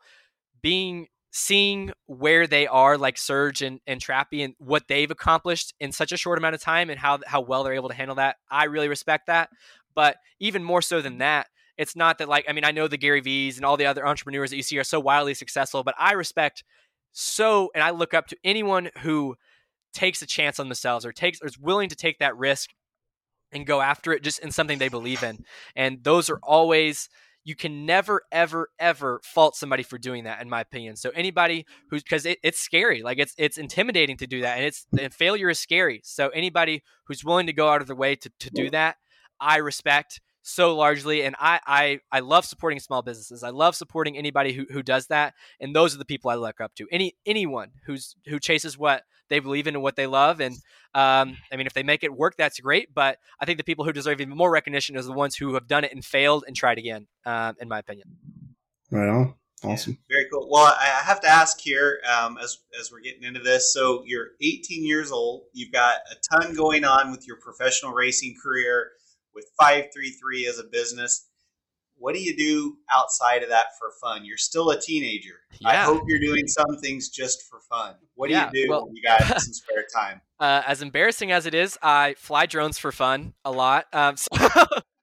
being 0.61 1.07
seeing 1.31 1.91
where 2.07 2.47
they 2.47 2.65
are, 2.65 2.97
like 2.97 3.17
Surge 3.17 3.61
and, 3.61 3.79
and 3.85 4.01
Trappy, 4.01 4.43
and 4.43 4.55
what 4.57 4.87
they've 4.87 5.11
accomplished 5.11 5.73
in 5.79 5.91
such 5.91 6.11
a 6.11 6.17
short 6.17 6.37
amount 6.37 6.55
of 6.55 6.61
time, 6.61 6.89
and 6.89 6.99
how 6.99 7.19
how 7.25 7.41
well 7.41 7.63
they're 7.63 7.73
able 7.73 7.89
to 7.89 7.95
handle 7.95 8.15
that, 8.15 8.37
I 8.49 8.65
really 8.65 8.89
respect 8.89 9.27
that. 9.27 9.49
But 9.93 10.17
even 10.39 10.63
more 10.63 10.81
so 10.81 11.01
than 11.01 11.19
that, 11.19 11.47
it's 11.77 11.95
not 11.95 12.17
that 12.17 12.29
like 12.29 12.45
I 12.49 12.53
mean 12.53 12.65
I 12.65 12.71
know 12.71 12.87
the 12.87 12.97
Gary 12.97 13.21
V's 13.21 13.57
and 13.57 13.65
all 13.65 13.77
the 13.77 13.85
other 13.85 14.05
entrepreneurs 14.05 14.49
that 14.49 14.57
you 14.57 14.63
see 14.63 14.79
are 14.79 14.83
so 14.83 14.99
wildly 14.99 15.33
successful, 15.33 15.83
but 15.83 15.95
I 15.97 16.13
respect 16.13 16.63
so 17.11 17.71
and 17.73 17.83
I 17.83 17.91
look 17.91 18.13
up 18.13 18.27
to 18.27 18.37
anyone 18.43 18.89
who 18.99 19.35
takes 19.93 20.21
a 20.21 20.27
chance 20.27 20.59
on 20.59 20.69
themselves 20.69 21.05
or 21.05 21.11
takes 21.11 21.41
or 21.41 21.47
is 21.47 21.57
willing 21.57 21.89
to 21.89 21.95
take 21.95 22.19
that 22.19 22.37
risk 22.37 22.71
and 23.51 23.65
go 23.65 23.81
after 23.81 24.13
it 24.13 24.23
just 24.23 24.39
in 24.39 24.51
something 24.51 24.77
they 24.77 24.89
believe 24.89 25.23
in. 25.23 25.43
And 25.75 26.03
those 26.03 26.29
are 26.29 26.39
always 26.43 27.09
you 27.43 27.55
can 27.55 27.85
never 27.85 28.23
ever 28.31 28.69
ever 28.77 29.21
fault 29.23 29.55
somebody 29.55 29.81
for 29.83 29.97
doing 29.97 30.25
that 30.25 30.41
in 30.41 30.49
my 30.49 30.61
opinion. 30.61 30.97
So 30.97 31.11
anybody 31.11 31.65
who's 31.89 32.03
because 32.03 32.25
it, 32.25 32.39
it's 32.43 32.59
scary. 32.59 33.03
Like 33.03 33.19
it's 33.19 33.33
it's 33.37 33.57
intimidating 33.57 34.17
to 34.17 34.27
do 34.27 34.41
that 34.41 34.57
and 34.57 34.65
it's 34.65 34.85
and 34.99 35.13
failure 35.13 35.49
is 35.49 35.59
scary. 35.59 36.01
So 36.03 36.27
anybody 36.29 36.83
who's 37.05 37.23
willing 37.23 37.47
to 37.47 37.53
go 37.53 37.69
out 37.69 37.81
of 37.81 37.87
their 37.87 37.95
way 37.95 38.15
to, 38.15 38.31
to 38.39 38.49
do 38.49 38.69
that 38.71 38.97
i 39.39 39.57
respect 39.57 40.21
so 40.41 40.75
largely 40.75 41.23
and 41.23 41.35
I, 41.39 41.59
I 41.67 41.99
i 42.11 42.19
love 42.21 42.45
supporting 42.45 42.79
small 42.79 43.01
businesses. 43.01 43.43
I 43.43 43.49
love 43.49 43.75
supporting 43.75 44.17
anybody 44.17 44.53
who, 44.53 44.65
who 44.71 44.81
does 44.81 45.07
that 45.07 45.33
and 45.59 45.75
those 45.75 45.93
are 45.93 45.97
the 45.97 46.05
people 46.05 46.31
i 46.31 46.35
look 46.35 46.61
up 46.61 46.73
to. 46.75 46.87
Any 46.91 47.15
anyone 47.25 47.71
who's 47.85 48.15
who 48.27 48.39
chases 48.39 48.77
what 48.77 49.03
they 49.29 49.39
believe 49.39 49.67
in 49.67 49.75
and 49.75 49.83
what 49.83 49.95
they 49.95 50.07
love 50.07 50.39
and 50.39 50.55
um, 50.95 51.37
i 51.51 51.55
mean 51.55 51.67
if 51.67 51.73
they 51.73 51.83
make 51.83 52.03
it 52.03 52.13
work 52.13 52.35
that's 52.37 52.59
great 52.59 52.93
but 52.93 53.17
i 53.39 53.45
think 53.45 53.57
the 53.57 53.63
people 53.63 53.85
who 53.85 53.93
deserve 53.93 54.21
even 54.21 54.35
more 54.35 54.51
recognition 54.51 54.95
is 54.95 55.05
the 55.05 55.13
ones 55.13 55.35
who 55.35 55.53
have 55.53 55.67
done 55.67 55.83
it 55.83 55.91
and 55.93 56.03
failed 56.03 56.43
and 56.47 56.55
tried 56.55 56.77
again 56.77 57.07
uh, 57.25 57.53
in 57.59 57.67
my 57.67 57.79
opinion. 57.79 58.07
Right 58.89 59.09
on. 59.09 59.33
Awesome. 59.63 59.97
Yeah, 60.09 60.15
very 60.15 60.29
cool. 60.31 60.47
Well 60.49 60.73
i 60.79 61.01
have 61.03 61.19
to 61.21 61.27
ask 61.27 61.59
here 61.59 61.99
um, 62.07 62.37
as 62.41 62.59
as 62.79 62.91
we're 62.91 63.01
getting 63.01 63.23
into 63.23 63.39
this 63.39 63.73
so 63.73 64.03
you're 64.05 64.29
18 64.41 64.85
years 64.85 65.11
old 65.11 65.43
you've 65.53 65.71
got 65.71 65.97
a 66.11 66.15
ton 66.37 66.53
going 66.53 66.85
on 66.85 67.11
with 67.11 67.27
your 67.27 67.37
professional 67.37 67.93
racing 67.93 68.35
career 68.41 68.91
with 69.37 69.45
533 69.61 70.47
as 70.47 70.57
a 70.59 70.63
business. 70.63 71.26
What 71.99 72.13
do 72.13 72.21
you 72.21 72.35
do 72.37 72.77
outside 72.95 73.43
of 73.43 73.49
that 73.49 73.67
for 73.79 73.91
fun? 74.01 74.23
You're 74.25 74.37
still 74.37 74.69
a 74.69 74.79
teenager. 74.79 75.35
Yeah. 75.59 75.69
I 75.69 75.75
hope 75.77 76.03
you're 76.07 76.19
doing 76.19 76.47
some 76.47 76.77
things 76.81 77.09
just 77.09 77.49
for 77.49 77.59
fun. 77.69 77.95
What 78.15 78.27
do 78.27 78.33
yeah, 78.33 78.49
you 78.53 78.65
do 78.65 78.69
well, 78.69 78.85
when 78.85 78.95
you 78.95 79.01
got 79.01 79.21
some 79.39 79.53
spare 79.53 79.85
time? 79.93 80.21
Uh, 80.39 80.61
as 80.67 80.81
embarrassing 80.81 81.31
as 81.31 81.45
it 81.45 81.53
is, 81.53 81.77
I 81.81 82.15
fly 82.17 82.45
drones 82.45 82.77
for 82.77 82.91
fun 82.91 83.33
a 83.43 83.51
lot. 83.51 83.85
Um, 83.93 84.15
so 84.17 84.27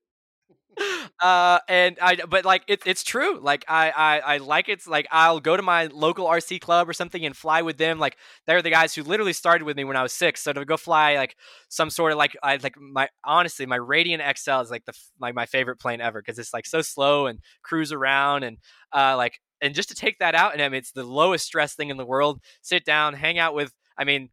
uh 1.20 1.58
and 1.68 1.98
i 2.00 2.16
but 2.28 2.44
like 2.44 2.62
it, 2.66 2.82
it's 2.86 3.02
true 3.02 3.38
like 3.40 3.64
I, 3.68 3.90
I 3.90 4.18
i 4.34 4.36
like 4.38 4.68
it's 4.68 4.86
like 4.86 5.06
i'll 5.10 5.40
go 5.40 5.56
to 5.56 5.62
my 5.62 5.86
local 5.86 6.26
rc 6.26 6.60
club 6.60 6.88
or 6.88 6.92
something 6.92 7.24
and 7.24 7.36
fly 7.36 7.62
with 7.62 7.76
them 7.76 7.98
like 7.98 8.16
they're 8.46 8.62
the 8.62 8.70
guys 8.70 8.94
who 8.94 9.02
literally 9.02 9.32
started 9.32 9.64
with 9.64 9.76
me 9.76 9.84
when 9.84 9.96
i 9.96 10.02
was 10.02 10.12
six 10.12 10.42
so 10.42 10.52
to 10.52 10.64
go 10.64 10.76
fly 10.76 11.16
like 11.16 11.36
some 11.68 11.90
sort 11.90 12.12
of 12.12 12.18
like 12.18 12.36
i 12.42 12.56
like 12.56 12.76
my 12.78 13.08
honestly 13.24 13.66
my 13.66 13.78
Radian 13.78 14.20
XL 14.36 14.60
is 14.62 14.70
like 14.70 14.84
the 14.84 14.94
like 15.20 15.34
my 15.34 15.46
favorite 15.46 15.78
plane 15.78 16.00
ever 16.00 16.20
because 16.20 16.38
it's 16.38 16.52
like 16.52 16.66
so 16.66 16.82
slow 16.82 17.26
and 17.26 17.38
cruise 17.62 17.92
around 17.92 18.42
and 18.42 18.58
uh 18.92 19.16
like 19.16 19.40
and 19.60 19.74
just 19.74 19.88
to 19.88 19.94
take 19.94 20.18
that 20.18 20.34
out 20.34 20.52
and 20.52 20.60
I 20.60 20.68
mean, 20.68 20.78
it's 20.78 20.92
the 20.92 21.04
lowest 21.04 21.46
stress 21.46 21.74
thing 21.74 21.90
in 21.90 21.96
the 21.96 22.04
world 22.04 22.40
sit 22.62 22.84
down 22.84 23.14
hang 23.14 23.38
out 23.38 23.54
with 23.54 23.72
i 23.96 24.04
mean 24.04 24.28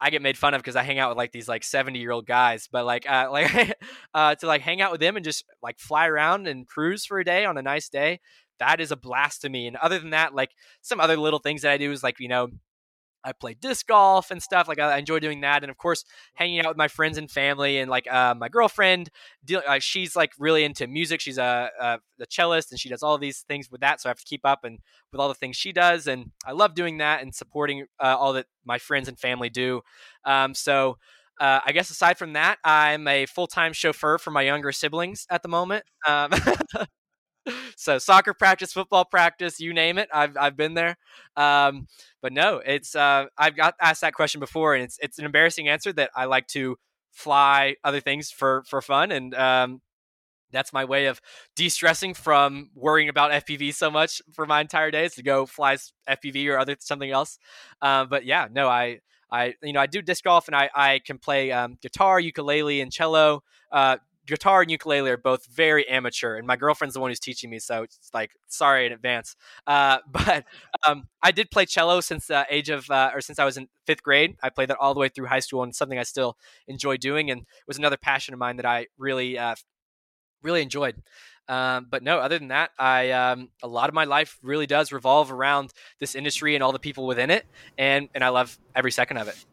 I 0.00 0.10
get 0.10 0.22
made 0.22 0.38
fun 0.38 0.54
of 0.54 0.60
because 0.60 0.76
I 0.76 0.82
hang 0.82 0.98
out 0.98 1.10
with 1.10 1.18
like 1.18 1.32
these 1.32 1.48
like 1.48 1.62
70 1.62 1.98
year 1.98 2.10
old 2.10 2.26
guys, 2.26 2.68
but 2.70 2.86
like, 2.86 3.08
uh, 3.08 3.28
like, 3.32 3.74
uh, 4.14 4.34
to 4.36 4.46
like 4.46 4.62
hang 4.62 4.80
out 4.80 4.92
with 4.92 5.00
them 5.00 5.16
and 5.16 5.24
just 5.24 5.44
like 5.62 5.78
fly 5.78 6.06
around 6.06 6.46
and 6.46 6.66
cruise 6.66 7.04
for 7.04 7.18
a 7.18 7.24
day 7.24 7.44
on 7.44 7.58
a 7.58 7.62
nice 7.62 7.88
day, 7.88 8.20
that 8.58 8.80
is 8.80 8.90
a 8.90 8.96
blast 8.96 9.42
to 9.42 9.48
me. 9.48 9.66
And 9.66 9.76
other 9.76 9.98
than 9.98 10.10
that, 10.10 10.34
like 10.34 10.50
some 10.80 11.00
other 11.00 11.16
little 11.16 11.38
things 11.38 11.62
that 11.62 11.72
I 11.72 11.78
do 11.78 11.92
is 11.92 12.02
like, 12.02 12.20
you 12.20 12.28
know, 12.28 12.48
I 13.24 13.32
play 13.32 13.54
disc 13.54 13.86
golf 13.86 14.30
and 14.30 14.42
stuff. 14.42 14.68
Like 14.68 14.78
I 14.78 14.98
enjoy 14.98 15.18
doing 15.18 15.40
that, 15.42 15.62
and 15.62 15.70
of 15.70 15.76
course, 15.76 16.04
hanging 16.34 16.60
out 16.60 16.68
with 16.68 16.76
my 16.76 16.88
friends 16.88 17.18
and 17.18 17.30
family. 17.30 17.78
And 17.78 17.90
like 17.90 18.10
uh, 18.10 18.34
my 18.36 18.48
girlfriend, 18.48 19.10
uh, 19.54 19.78
she's 19.78 20.16
like 20.16 20.32
really 20.38 20.64
into 20.64 20.86
music. 20.86 21.20
She's 21.20 21.38
a, 21.38 21.70
a, 21.80 21.98
a 22.20 22.26
cellist, 22.26 22.70
and 22.70 22.80
she 22.80 22.88
does 22.88 23.02
all 23.02 23.18
these 23.18 23.40
things 23.48 23.70
with 23.70 23.80
that. 23.80 24.00
So 24.00 24.08
I 24.08 24.10
have 24.10 24.18
to 24.18 24.24
keep 24.24 24.44
up 24.44 24.64
and 24.64 24.78
with 25.12 25.20
all 25.20 25.28
the 25.28 25.34
things 25.34 25.56
she 25.56 25.72
does, 25.72 26.06
and 26.06 26.30
I 26.46 26.52
love 26.52 26.74
doing 26.74 26.98
that 26.98 27.22
and 27.22 27.34
supporting 27.34 27.86
uh, 28.02 28.16
all 28.18 28.32
that 28.34 28.46
my 28.64 28.78
friends 28.78 29.08
and 29.08 29.18
family 29.18 29.50
do. 29.50 29.82
Um, 30.24 30.54
so. 30.54 30.98
Uh, 31.38 31.58
I 31.64 31.72
guess 31.72 31.88
aside 31.88 32.18
from 32.18 32.34
that, 32.34 32.58
I'm 32.64 33.08
a 33.08 33.24
full 33.24 33.46
time 33.46 33.72
chauffeur 33.72 34.18
for 34.18 34.30
my 34.30 34.42
younger 34.42 34.72
siblings 34.72 35.26
at 35.30 35.42
the 35.42 35.48
moment. 35.48 35.84
Um, 36.06 36.32
so 37.76 37.98
soccer 37.98 38.34
practice, 38.34 38.72
football 38.72 39.04
practice, 39.04 39.60
you 39.60 39.72
name 39.72 39.98
it, 39.98 40.08
I've 40.12 40.36
I've 40.36 40.56
been 40.56 40.74
there. 40.74 40.96
Um, 41.36 41.86
but 42.22 42.32
no, 42.32 42.60
it's 42.64 42.94
uh, 42.94 43.26
I've 43.38 43.56
got 43.56 43.74
asked 43.80 44.02
that 44.02 44.14
question 44.14 44.40
before, 44.40 44.74
and 44.74 44.84
it's 44.84 44.98
it's 45.02 45.18
an 45.18 45.24
embarrassing 45.24 45.68
answer 45.68 45.92
that 45.94 46.10
I 46.14 46.26
like 46.26 46.46
to 46.48 46.76
fly 47.12 47.76
other 47.84 48.00
things 48.00 48.30
for 48.30 48.62
for 48.68 48.82
fun, 48.82 49.10
and 49.12 49.34
um, 49.34 49.80
that's 50.52 50.72
my 50.72 50.84
way 50.84 51.06
of 51.06 51.20
de-stressing 51.56 52.14
from 52.14 52.70
worrying 52.74 53.08
about 53.08 53.32
FPV 53.32 53.72
so 53.72 53.90
much 53.90 54.20
for 54.32 54.46
my 54.46 54.60
entire 54.60 54.90
days 54.90 55.14
to 55.14 55.22
go 55.22 55.46
fly 55.46 55.76
FPV 56.08 56.48
or 56.48 56.58
other 56.58 56.76
something 56.80 57.10
else. 57.10 57.38
Uh, 57.80 58.04
but 58.04 58.24
yeah, 58.24 58.48
no, 58.50 58.68
I 58.68 59.00
I 59.30 59.54
you 59.62 59.72
know 59.72 59.80
I 59.80 59.86
do 59.86 60.02
disc 60.02 60.24
golf 60.24 60.48
and 60.48 60.56
I 60.56 60.70
I 60.74 61.00
can 61.04 61.18
play 61.18 61.52
um, 61.52 61.78
guitar, 61.80 62.20
ukulele, 62.20 62.80
and 62.80 62.92
cello. 62.92 63.42
Uh, 63.72 63.98
guitar 64.30 64.62
and 64.62 64.70
ukulele 64.70 65.10
are 65.10 65.16
both 65.16 65.46
very 65.46 65.86
amateur, 65.88 66.36
and 66.36 66.46
my 66.46 66.56
girlfriend's 66.56 66.94
the 66.94 67.00
one 67.00 67.10
who's 67.10 67.20
teaching 67.20 67.50
me, 67.50 67.58
so 67.58 67.82
it's 67.82 68.10
like 68.14 68.32
sorry 68.48 68.86
in 68.86 68.92
advance. 68.92 69.36
Uh, 69.66 69.98
but 70.10 70.44
um, 70.86 71.08
I 71.22 71.30
did 71.30 71.50
play 71.50 71.66
cello 71.66 72.00
since 72.00 72.26
the 72.26 72.46
age 72.48 72.70
of, 72.70 72.90
uh, 72.90 73.10
or 73.14 73.20
since 73.20 73.38
I 73.38 73.44
was 73.44 73.56
in 73.56 73.68
fifth 73.86 74.02
grade. 74.02 74.36
I 74.42 74.50
played 74.50 74.70
that 74.70 74.78
all 74.78 74.94
the 74.94 75.00
way 75.00 75.08
through 75.08 75.26
high 75.26 75.40
school, 75.40 75.62
and 75.62 75.74
something 75.74 75.98
I 75.98 76.04
still 76.04 76.36
enjoy 76.66 76.96
doing, 76.96 77.30
and 77.30 77.42
was 77.66 77.78
another 77.78 77.96
passion 77.96 78.34
of 78.34 78.40
mine 78.40 78.56
that 78.56 78.66
I 78.66 78.86
really, 78.96 79.38
uh, 79.38 79.54
really 80.42 80.62
enjoyed. 80.62 81.02
Um, 81.48 81.88
but 81.90 82.04
no, 82.04 82.18
other 82.18 82.38
than 82.38 82.48
that, 82.48 82.70
I 82.78 83.10
um, 83.10 83.48
a 83.62 83.66
lot 83.66 83.88
of 83.88 83.94
my 83.94 84.04
life 84.04 84.38
really 84.40 84.68
does 84.68 84.92
revolve 84.92 85.32
around 85.32 85.72
this 85.98 86.14
industry 86.14 86.54
and 86.54 86.62
all 86.62 86.70
the 86.70 86.78
people 86.78 87.06
within 87.06 87.30
it, 87.30 87.44
and 87.76 88.08
and 88.14 88.22
I 88.22 88.28
love 88.28 88.56
every 88.74 88.92
second 88.92 89.16
of 89.16 89.26
it. 89.26 89.44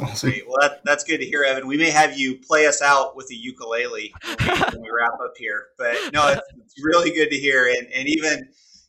Awesome. 0.00 0.30
Great. 0.30 0.44
Well, 0.46 0.56
that, 0.60 0.80
that's 0.84 1.04
good 1.04 1.18
to 1.18 1.26
hear, 1.26 1.44
Evan. 1.44 1.66
We 1.66 1.76
may 1.76 1.90
have 1.90 2.18
you 2.18 2.38
play 2.38 2.66
us 2.66 2.82
out 2.82 3.16
with 3.16 3.30
a 3.30 3.34
ukulele 3.34 4.12
when 4.24 4.36
we, 4.38 4.60
when 4.60 4.82
we 4.82 4.90
wrap 4.90 5.20
up 5.22 5.34
here. 5.36 5.66
But 5.78 5.94
no, 6.12 6.28
it's, 6.28 6.42
it's, 6.58 6.84
really 6.84 7.10
good 7.12 7.30
to 7.30 7.36
hear. 7.36 7.66
And, 7.68 7.86
and 7.92 8.08
even, 8.08 8.48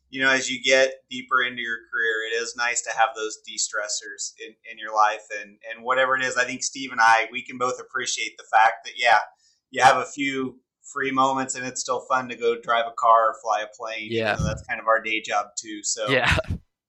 you 0.09 0.21
know, 0.21 0.29
as 0.29 0.49
you 0.49 0.61
get 0.63 0.93
deeper 1.09 1.43
into 1.43 1.61
your 1.61 1.77
career, 1.93 2.27
it 2.31 2.41
is 2.41 2.55
nice 2.55 2.81
to 2.83 2.89
have 2.97 3.09
those 3.15 3.37
de-stressors 3.45 4.33
in, 4.43 4.55
in 4.71 4.79
your 4.79 4.93
life. 4.93 5.23
And, 5.39 5.57
and 5.71 5.83
whatever 5.83 6.15
it 6.15 6.23
is, 6.23 6.37
I 6.37 6.45
think 6.45 6.63
Steve 6.63 6.91
and 6.91 7.01
I, 7.01 7.27
we 7.31 7.43
can 7.43 7.57
both 7.57 7.79
appreciate 7.79 8.37
the 8.37 8.45
fact 8.51 8.85
that, 8.85 8.93
yeah, 8.97 9.19
you 9.69 9.83
have 9.83 9.97
a 9.97 10.05
few 10.05 10.59
free 10.81 11.11
moments 11.11 11.55
and 11.55 11.65
it's 11.65 11.81
still 11.81 12.01
fun 12.01 12.29
to 12.29 12.35
go 12.35 12.59
drive 12.59 12.85
a 12.87 12.93
car 12.97 13.29
or 13.29 13.35
fly 13.43 13.61
a 13.61 13.67
plane. 13.77 14.07
Yeah. 14.09 14.33
You 14.33 14.39
know, 14.39 14.47
that's 14.47 14.63
kind 14.63 14.79
of 14.79 14.87
our 14.87 15.01
day 15.01 15.21
job 15.21 15.47
too. 15.57 15.83
So 15.83 16.09
yeah 16.09 16.35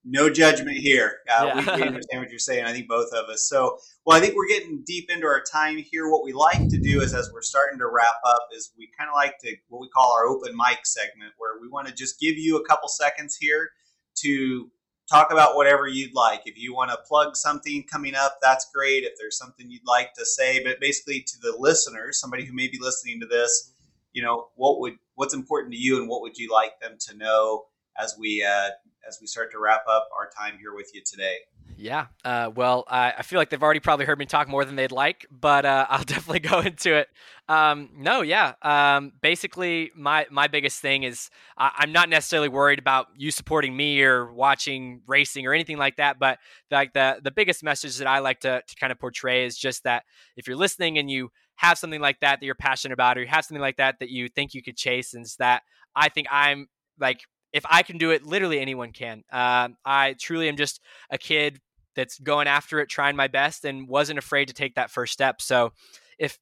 no 0.07 0.31
judgment 0.31 0.79
here. 0.79 1.19
Uh, 1.29 1.47
yeah. 1.47 1.55
we, 1.57 1.83
we, 1.83 1.83
understand 1.89 2.23
what 2.23 2.31
you're 2.31 2.39
saying. 2.39 2.65
I 2.65 2.73
think 2.73 2.89
both 2.89 3.13
of 3.13 3.29
us. 3.29 3.49
So, 3.49 3.79
well, 4.07 4.17
I 4.17 4.21
think 4.21 4.37
we're 4.37 4.49
getting 4.49 4.83
deep 4.87 5.11
into 5.11 5.27
our 5.27 5.43
time 5.43 5.79
here. 5.79 6.09
What 6.09 6.25
we 6.25 6.33
like 6.33 6.69
to 6.69 6.79
do 6.79 7.03
is, 7.03 7.13
as 7.13 7.31
we're 7.33 7.43
starting 7.43 7.79
to 7.81 7.87
wrap 7.87 8.21
up, 8.25 8.47
is 8.55 8.73
we 8.79 8.89
kind 8.97 9.11
of 9.11 9.15
like 9.15 9.39
to 9.41 9.55
what 9.69 9.81
we 9.81 9.89
call 9.89 10.13
our 10.13 10.27
open 10.27 10.57
mic 10.57 10.87
segment, 10.87 11.33
where 11.39 11.61
we 11.61 11.69
want 11.69 11.89
to 11.89 11.95
just 11.95 12.21
give 12.21 12.39
you 12.39 12.57
a 12.57 12.65
couple 12.65 12.89
seconds 12.89 13.37
here 13.37 13.71
to 14.19 14.71
talk 15.11 15.33
about 15.33 15.57
whatever 15.57 15.89
you'd 15.89 16.15
like. 16.15 16.43
If 16.47 16.57
you 16.57 16.73
want 16.73 16.91
to 16.93 16.99
plug 17.09 17.37
something 17.37 17.85
coming 17.91 18.15
up, 18.15 18.39
that's 18.41 18.71
great. 18.73 19.03
If 19.03 19.13
there's 19.19 19.39
something 19.39 19.71
you'd 19.71 19.87
like 19.87 20.15
to 20.15 20.25
say, 20.25 20.63
but 20.63 20.81
basically 20.81 21.21
to 21.21 21.39
the 21.43 21.57
listeners, 21.59 22.21
somebody 22.21 22.45
who 22.45 22.55
may 22.55 22.69
be 22.69 22.79
listening 22.81 23.21
to 23.21 23.27
this, 23.27 23.73
you 24.13 24.23
know, 24.23 24.49
what 24.55 24.79
would 24.81 24.95
what's 25.17 25.35
important 25.35 25.73
to 25.73 25.79
you, 25.79 25.99
and 25.99 26.09
what 26.09 26.23
would 26.23 26.39
you 26.39 26.53
like 26.53 26.79
them 26.81 26.97
to 27.09 27.17
know 27.17 27.65
as 28.01 28.17
we 28.19 28.45
uh, 28.45 28.71
as 29.07 29.19
we 29.21 29.27
start 29.27 29.51
to 29.53 29.59
wrap 29.59 29.85
up 29.89 30.09
our 30.19 30.29
time 30.29 30.59
here 30.59 30.75
with 30.75 30.91
you 30.95 31.03
today. 31.05 31.37
Yeah. 31.79 32.07
Uh, 32.25 32.51
well, 32.55 32.85
I, 32.89 33.13
I, 33.19 33.23
feel 33.23 33.39
like 33.39 33.51
they've 33.51 33.63
already 33.63 33.81
probably 33.81 34.07
heard 34.07 34.19
me 34.19 34.25
talk 34.25 34.49
more 34.49 34.65
than 34.65 34.77
they'd 34.77 34.93
like, 34.93 35.27
but 35.31 35.67
uh, 35.67 35.87
I'll 35.91 36.05
definitely 36.05 36.41
go 36.41 36.61
into 36.61 36.95
it. 36.95 37.09
Um, 37.49 37.91
no, 37.95 38.23
yeah. 38.23 38.55
Um, 38.63 39.13
basically, 39.21 39.91
my 39.95 40.27
my 40.31 40.49
biggest 40.49 40.81
thing 40.81 41.03
is 41.03 41.29
I, 41.57 41.71
am 41.83 41.93
not 41.93 42.09
necessarily 42.09 42.49
worried 42.49 42.79
about 42.79 43.09
you 43.17 43.31
supporting 43.31 43.77
me 43.77 44.03
or 44.03 44.33
watching 44.33 45.03
racing 45.07 45.47
or 45.47 45.53
anything 45.53 45.77
like 45.77 45.97
that. 45.97 46.19
But 46.19 46.39
like 46.71 46.95
the 46.95 47.21
the 47.23 47.31
biggest 47.31 47.63
message 47.63 47.99
that 47.99 48.07
I 48.07 48.21
like 48.21 48.41
to 48.41 48.63
to 48.67 48.77
kind 48.77 48.91
of 48.91 48.99
portray 48.99 49.45
is 49.45 49.57
just 49.57 49.85
that 49.85 50.05
if 50.37 50.49
you're 50.49 50.57
listening 50.57 50.99
and 50.99 51.11
you 51.11 51.31
have 51.57 51.79
something 51.79 52.01
like 52.01 52.21
that 52.21 52.41
that 52.41 52.47
you're 52.47 52.55
passionate 52.55 52.95
about, 52.95 53.19
or 53.19 53.21
you 53.21 53.29
have 53.29 53.45
something 53.45 53.63
like 53.63 53.77
that 53.77 53.99
that 54.01 54.11
you 54.11 54.29
think 54.29 54.55
you 54.55 54.63
could 54.63 54.77
chase, 54.77 55.13
and 55.15 55.27
that 55.39 55.63
I 55.95 56.09
think 56.09 56.27
I'm 56.31 56.69
like 56.99 57.21
if 57.57 57.65
I 57.69 57.83
can 57.83 57.97
do 57.97 58.11
it, 58.11 58.23
literally 58.23 58.61
anyone 58.61 58.93
can. 58.93 59.25
Uh, 59.33 59.71
I 59.85 60.15
truly 60.21 60.49
am 60.49 60.57
just 60.57 60.81
a 61.11 61.17
kid 61.17 61.59
that's 61.95 62.19
going 62.19 62.47
after 62.47 62.81
it, 62.81 62.91
trying 62.91 63.17
my 63.17 63.29
best, 63.29 63.65
and 63.65 63.89
wasn't 63.89 64.19
afraid 64.19 64.49
to 64.49 64.55
take 64.55 64.75
that 64.75 64.91
first 64.91 65.15
step. 65.15 65.41
So, 65.41 65.73
if 66.19 66.39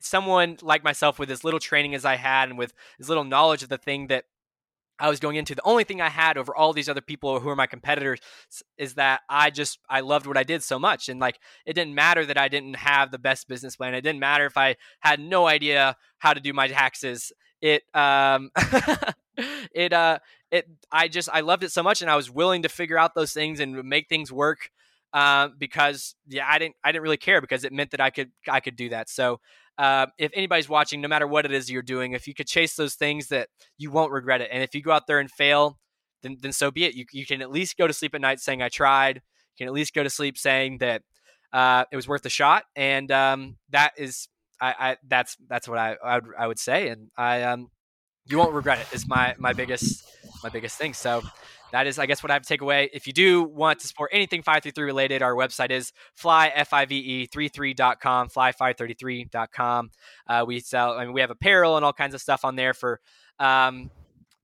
someone 0.00 0.56
like 0.62 0.82
myself 0.82 1.18
with 1.18 1.30
as 1.30 1.44
little 1.44 1.60
training 1.60 1.94
as 1.94 2.06
I 2.06 2.16
had 2.16 2.48
and 2.48 2.56
with 2.56 2.72
as 2.98 3.08
little 3.08 3.24
knowledge 3.24 3.62
of 3.62 3.68
the 3.68 3.78
thing 3.78 4.06
that 4.06 4.24
I 4.98 5.10
was 5.10 5.20
going 5.20 5.36
into. 5.36 5.54
The 5.54 5.66
only 5.66 5.84
thing 5.84 6.00
I 6.00 6.08
had 6.08 6.38
over 6.38 6.56
all 6.56 6.72
these 6.72 6.88
other 6.88 7.02
people 7.02 7.38
who 7.40 7.50
are 7.50 7.56
my 7.56 7.66
competitors 7.66 8.18
is 8.78 8.94
that 8.94 9.20
I 9.28 9.50
just 9.50 9.78
I 9.90 10.00
loved 10.00 10.26
what 10.26 10.38
I 10.38 10.42
did 10.42 10.62
so 10.62 10.78
much, 10.78 11.10
and 11.10 11.20
like 11.20 11.38
it 11.66 11.74
didn't 11.74 11.94
matter 11.94 12.24
that 12.24 12.38
I 12.38 12.48
didn't 12.48 12.76
have 12.76 13.10
the 13.10 13.18
best 13.18 13.48
business 13.48 13.76
plan. 13.76 13.94
It 13.94 14.00
didn't 14.00 14.20
matter 14.20 14.46
if 14.46 14.56
I 14.56 14.76
had 15.00 15.20
no 15.20 15.46
idea 15.46 15.96
how 16.18 16.32
to 16.32 16.40
do 16.40 16.54
my 16.54 16.68
taxes. 16.68 17.30
It 17.60 17.82
um 17.94 18.50
it 19.74 19.92
uh 19.92 20.18
it 20.50 20.68
I 20.90 21.08
just 21.08 21.28
I 21.32 21.40
loved 21.40 21.64
it 21.64 21.72
so 21.72 21.82
much, 21.82 22.02
and 22.02 22.10
I 22.10 22.16
was 22.16 22.30
willing 22.30 22.62
to 22.62 22.68
figure 22.68 22.98
out 22.98 23.14
those 23.14 23.32
things 23.32 23.60
and 23.60 23.82
make 23.84 24.08
things 24.08 24.32
work. 24.32 24.70
Uh, 25.12 25.48
because 25.56 26.14
yeah, 26.28 26.46
I 26.48 26.58
didn't 26.58 26.76
I 26.84 26.92
didn't 26.92 27.02
really 27.02 27.16
care 27.16 27.40
because 27.40 27.64
it 27.64 27.72
meant 27.72 27.92
that 27.92 28.00
I 28.00 28.10
could 28.10 28.30
I 28.48 28.60
could 28.60 28.76
do 28.76 28.90
that. 28.90 29.08
So 29.08 29.40
uh, 29.78 30.06
if 30.18 30.30
anybody's 30.34 30.68
watching, 30.68 31.00
no 31.00 31.08
matter 31.08 31.26
what 31.26 31.44
it 31.44 31.52
is 31.52 31.70
you're 31.70 31.82
doing, 31.82 32.12
if 32.12 32.26
you 32.26 32.34
could 32.34 32.46
chase 32.46 32.76
those 32.76 32.94
things 32.94 33.28
that 33.28 33.48
you 33.78 33.90
won't 33.90 34.12
regret 34.12 34.40
it, 34.40 34.50
and 34.52 34.62
if 34.62 34.74
you 34.74 34.82
go 34.82 34.92
out 34.92 35.06
there 35.06 35.18
and 35.18 35.30
fail, 35.30 35.78
then 36.22 36.36
then 36.40 36.52
so 36.52 36.70
be 36.70 36.84
it. 36.84 36.94
You 36.94 37.04
you 37.12 37.26
can 37.26 37.42
at 37.42 37.50
least 37.50 37.76
go 37.76 37.86
to 37.86 37.92
sleep 37.92 38.14
at 38.14 38.20
night 38.20 38.40
saying 38.40 38.62
I 38.62 38.68
tried. 38.68 39.16
You 39.16 39.64
can 39.64 39.68
at 39.68 39.72
least 39.74 39.94
go 39.94 40.02
to 40.02 40.10
sleep 40.10 40.36
saying 40.38 40.78
that 40.78 41.02
uh, 41.52 41.84
it 41.90 41.96
was 41.96 42.08
worth 42.08 42.26
a 42.26 42.30
shot, 42.30 42.64
and 42.74 43.10
um, 43.10 43.56
that 43.70 43.92
is 43.96 44.28
I, 44.60 44.74
I, 44.78 44.96
that's 45.06 45.36
that's 45.48 45.68
what 45.68 45.78
I 45.78 45.96
I 46.02 46.14
would, 46.16 46.24
I 46.38 46.46
would 46.46 46.58
say, 46.58 46.88
and 46.88 47.10
I 47.16 47.42
um 47.42 47.70
you 48.24 48.38
won't 48.38 48.52
regret 48.52 48.78
it 48.78 48.94
is 48.94 49.08
my 49.08 49.34
my 49.38 49.52
biggest 49.52 50.04
my 50.42 50.48
biggest 50.48 50.78
thing. 50.78 50.94
So 50.94 51.22
that 51.72 51.86
is, 51.86 51.98
I 51.98 52.06
guess, 52.06 52.22
what 52.22 52.30
I 52.30 52.34
have 52.34 52.42
to 52.42 52.48
take 52.48 52.60
away. 52.60 52.90
If 52.92 53.06
you 53.06 53.12
do 53.12 53.42
want 53.42 53.80
to 53.80 53.86
support 53.86 54.10
anything 54.12 54.42
533 54.42 54.84
related, 54.84 55.22
our 55.22 55.34
website 55.34 55.70
is 55.70 55.92
fly, 56.14 56.52
F-I-V-E, 56.54 57.28
33.com, 57.28 58.28
fly533.com. 58.28 59.90
Uh, 60.26 60.44
we 60.46 60.60
sell, 60.60 60.92
I 60.92 61.04
mean, 61.04 61.12
we 61.12 61.20
have 61.20 61.30
apparel 61.30 61.76
and 61.76 61.84
all 61.84 61.92
kinds 61.92 62.14
of 62.14 62.20
stuff 62.20 62.44
on 62.44 62.56
there 62.56 62.72
for 62.72 63.00
um, 63.38 63.90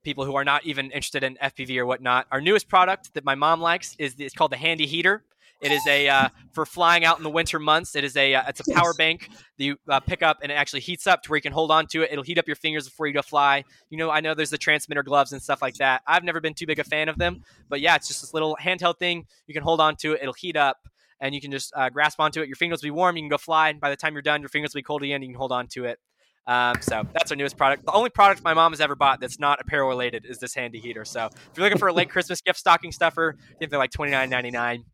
people 0.02 0.24
who 0.24 0.34
are 0.34 0.44
not 0.44 0.64
even 0.66 0.86
interested 0.86 1.22
in 1.22 1.36
FPV 1.36 1.78
or 1.78 1.86
whatnot. 1.86 2.26
Our 2.30 2.40
newest 2.40 2.68
product 2.68 3.14
that 3.14 3.24
my 3.24 3.34
mom 3.34 3.60
likes 3.60 3.94
is 3.98 4.16
it's 4.18 4.34
called 4.34 4.52
the 4.52 4.56
Handy 4.56 4.86
Heater. 4.86 5.24
It 5.62 5.70
is 5.70 5.86
a 5.86 6.08
uh, 6.08 6.28
for 6.52 6.66
flying 6.66 7.04
out 7.04 7.18
in 7.18 7.22
the 7.22 7.30
winter 7.30 7.60
months. 7.60 7.94
It 7.94 8.02
is 8.02 8.16
a 8.16 8.34
uh, 8.34 8.42
it's 8.48 8.60
a 8.66 8.72
power 8.74 8.92
bank 8.94 9.28
that 9.58 9.64
you 9.64 9.76
uh, 9.88 10.00
pick 10.00 10.22
up 10.22 10.38
and 10.42 10.50
it 10.50 10.56
actually 10.56 10.80
heats 10.80 11.06
up 11.06 11.22
to 11.22 11.30
where 11.30 11.36
you 11.36 11.42
can 11.42 11.52
hold 11.52 11.70
on 11.70 11.86
to 11.88 12.02
it. 12.02 12.10
It'll 12.10 12.24
heat 12.24 12.38
up 12.38 12.48
your 12.48 12.56
fingers 12.56 12.88
before 12.88 13.06
you 13.06 13.12
go 13.12 13.22
fly. 13.22 13.62
You 13.88 13.96
know, 13.96 14.10
I 14.10 14.20
know 14.20 14.34
there's 14.34 14.50
the 14.50 14.58
transmitter 14.58 15.04
gloves 15.04 15.32
and 15.32 15.40
stuff 15.40 15.62
like 15.62 15.76
that. 15.76 16.02
I've 16.06 16.24
never 16.24 16.40
been 16.40 16.54
too 16.54 16.66
big 16.66 16.80
a 16.80 16.84
fan 16.84 17.08
of 17.08 17.16
them, 17.16 17.44
but 17.68 17.80
yeah, 17.80 17.94
it's 17.94 18.08
just 18.08 18.22
this 18.22 18.34
little 18.34 18.56
handheld 18.60 18.98
thing. 18.98 19.26
You 19.46 19.54
can 19.54 19.62
hold 19.62 19.80
on 19.80 19.94
to 19.96 20.14
it. 20.14 20.20
It'll 20.22 20.34
heat 20.34 20.56
up 20.56 20.78
and 21.20 21.32
you 21.32 21.40
can 21.40 21.52
just 21.52 21.72
uh, 21.76 21.90
grasp 21.90 22.18
onto 22.18 22.42
it. 22.42 22.48
Your 22.48 22.56
fingers 22.56 22.82
will 22.82 22.88
be 22.88 22.90
warm. 22.90 23.16
You 23.16 23.22
can 23.22 23.30
go 23.30 23.38
fly. 23.38 23.68
And 23.68 23.80
by 23.80 23.90
the 23.90 23.96
time 23.96 24.14
you're 24.14 24.22
done, 24.22 24.40
your 24.42 24.48
fingers 24.48 24.74
will 24.74 24.80
be 24.80 24.82
cold 24.82 25.04
again. 25.04 25.22
You 25.22 25.28
can 25.28 25.36
hold 25.36 25.52
on 25.52 25.68
to 25.68 25.84
it. 25.84 26.00
Um, 26.44 26.74
so 26.80 27.06
that's 27.12 27.30
our 27.30 27.36
newest 27.36 27.56
product. 27.56 27.86
The 27.86 27.92
only 27.92 28.10
product 28.10 28.42
my 28.42 28.52
mom 28.52 28.72
has 28.72 28.80
ever 28.80 28.96
bought 28.96 29.20
that's 29.20 29.38
not 29.38 29.60
apparel 29.60 29.88
related 29.88 30.26
is 30.28 30.38
this 30.38 30.54
handy 30.54 30.80
heater. 30.80 31.04
So 31.04 31.26
if 31.26 31.56
you're 31.56 31.64
looking 31.64 31.78
for 31.78 31.86
a 31.86 31.92
late 31.92 32.10
Christmas 32.10 32.40
gift 32.40 32.58
stocking 32.58 32.90
stuffer, 32.90 33.36
I 33.38 33.54
think 33.58 33.70
they're 33.70 33.78
like 33.78 33.92
twenty 33.92 34.10
nine 34.10 34.28
ninety 34.28 34.50
nine 34.50 34.84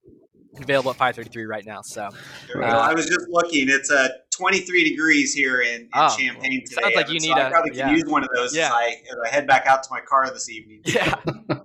available 0.57 0.90
at 0.90 0.96
533 0.96 1.44
right 1.44 1.64
now. 1.64 1.82
So 1.82 2.09
uh, 2.57 2.61
I 2.61 2.94
was 2.94 3.07
just 3.07 3.28
looking. 3.28 3.68
It's 3.68 3.90
uh, 3.90 4.09
23 4.30 4.88
degrees 4.88 5.34
here 5.34 5.61
in, 5.61 5.82
in 5.82 5.88
oh, 5.94 6.16
Champaign 6.16 6.64
today. 6.64 6.82
Sounds 6.82 6.94
like 6.94 7.11
you 7.11 7.20
so 7.20 7.28
need 7.28 7.34
I 7.34 7.51
probably 7.51 7.76
yeah. 7.76 7.90
use 7.90 8.05
one 8.07 8.22
of 8.22 8.30
those 8.34 8.57
yeah. 8.57 8.66
as, 8.66 8.72
I, 8.72 8.86
as 8.86 9.16
I 9.24 9.28
head 9.28 9.46
back 9.46 9.66
out 9.66 9.82
to 9.82 9.88
my 9.90 10.01
car 10.01 10.30
this 10.30 10.49
evening. 10.49 10.80
Yeah. 10.84 11.14
uh, 11.51 11.57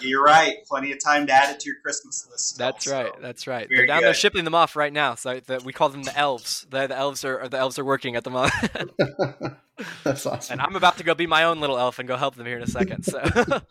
you're 0.00 0.22
right. 0.22 0.56
Plenty 0.66 0.92
of 0.92 1.02
time 1.02 1.26
to 1.26 1.32
add 1.32 1.54
it 1.54 1.60
to 1.60 1.66
your 1.68 1.80
Christmas 1.80 2.26
list. 2.30 2.58
That's 2.58 2.86
right. 2.86 3.12
So 3.14 3.20
that's 3.20 3.46
right. 3.46 3.68
They're 3.68 3.86
down 3.86 4.00
good. 4.00 4.06
there 4.06 4.14
shipping 4.14 4.44
them 4.44 4.54
off 4.54 4.74
right 4.76 4.92
now. 4.92 5.14
So 5.14 5.40
the, 5.40 5.60
we 5.64 5.72
call 5.72 5.88
them 5.90 6.02
the 6.02 6.16
elves. 6.16 6.66
The, 6.70 6.86
the 6.86 6.96
elves 6.96 7.24
are 7.24 7.48
the 7.48 7.58
elves 7.58 7.78
are 7.78 7.84
working 7.84 8.16
at 8.16 8.24
the 8.24 8.30
moment. 8.30 8.54
that's 10.04 10.26
awesome. 10.26 10.54
And 10.54 10.60
I'm 10.60 10.76
about 10.76 10.98
to 10.98 11.04
go 11.04 11.14
be 11.14 11.26
my 11.26 11.44
own 11.44 11.60
little 11.60 11.78
elf 11.78 11.98
and 11.98 12.08
go 12.08 12.16
help 12.16 12.36
them 12.36 12.46
here 12.46 12.56
in 12.56 12.62
a 12.62 12.66
second. 12.66 13.04
So 13.04 13.20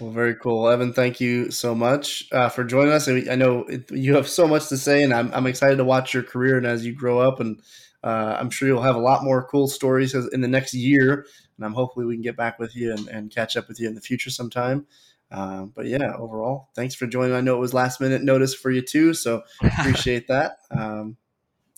well, 0.00 0.10
very 0.10 0.34
cool, 0.34 0.68
Evan. 0.68 0.92
Thank 0.92 1.20
you 1.20 1.50
so 1.50 1.74
much 1.74 2.26
uh, 2.32 2.48
for 2.48 2.64
joining 2.64 2.92
us. 2.92 3.08
I 3.08 3.34
know 3.34 3.64
it, 3.64 3.90
you 3.90 4.14
have 4.14 4.28
so 4.28 4.46
much 4.48 4.68
to 4.68 4.76
say, 4.76 5.02
and 5.02 5.12
I'm, 5.12 5.32
I'm 5.34 5.46
excited 5.46 5.76
to 5.76 5.84
watch 5.84 6.14
your 6.14 6.22
career 6.22 6.56
and 6.56 6.66
as 6.66 6.84
you 6.84 6.94
grow 6.94 7.18
up. 7.18 7.40
And 7.40 7.60
uh, 8.02 8.36
I'm 8.38 8.50
sure 8.50 8.68
you'll 8.68 8.82
have 8.82 8.96
a 8.96 9.00
lot 9.00 9.24
more 9.24 9.46
cool 9.46 9.68
stories 9.68 10.14
in 10.14 10.40
the 10.40 10.48
next 10.48 10.74
year. 10.74 11.26
And 11.56 11.66
I'm 11.66 11.74
hopefully 11.74 12.06
we 12.06 12.14
can 12.14 12.22
get 12.22 12.36
back 12.36 12.58
with 12.58 12.74
you 12.74 12.92
and, 12.92 13.08
and 13.08 13.30
catch 13.30 13.56
up 13.56 13.68
with 13.68 13.78
you 13.78 13.88
in 13.88 13.94
the 13.94 14.00
future 14.00 14.30
sometime. 14.30 14.86
Uh, 15.30 15.64
but 15.64 15.86
yeah, 15.86 16.14
overall, 16.16 16.70
thanks 16.74 16.94
for 16.94 17.06
joining. 17.06 17.34
I 17.36 17.40
know 17.40 17.56
it 17.56 17.60
was 17.60 17.74
last 17.74 18.00
minute 18.00 18.22
notice 18.22 18.54
for 18.54 18.70
you 18.70 18.82
too, 18.82 19.14
so 19.14 19.42
appreciate 19.62 20.26
that. 20.28 20.56
Um, 20.70 21.16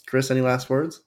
Chris, 0.07 0.31
any 0.31 0.41
last 0.41 0.71
words? 0.71 1.03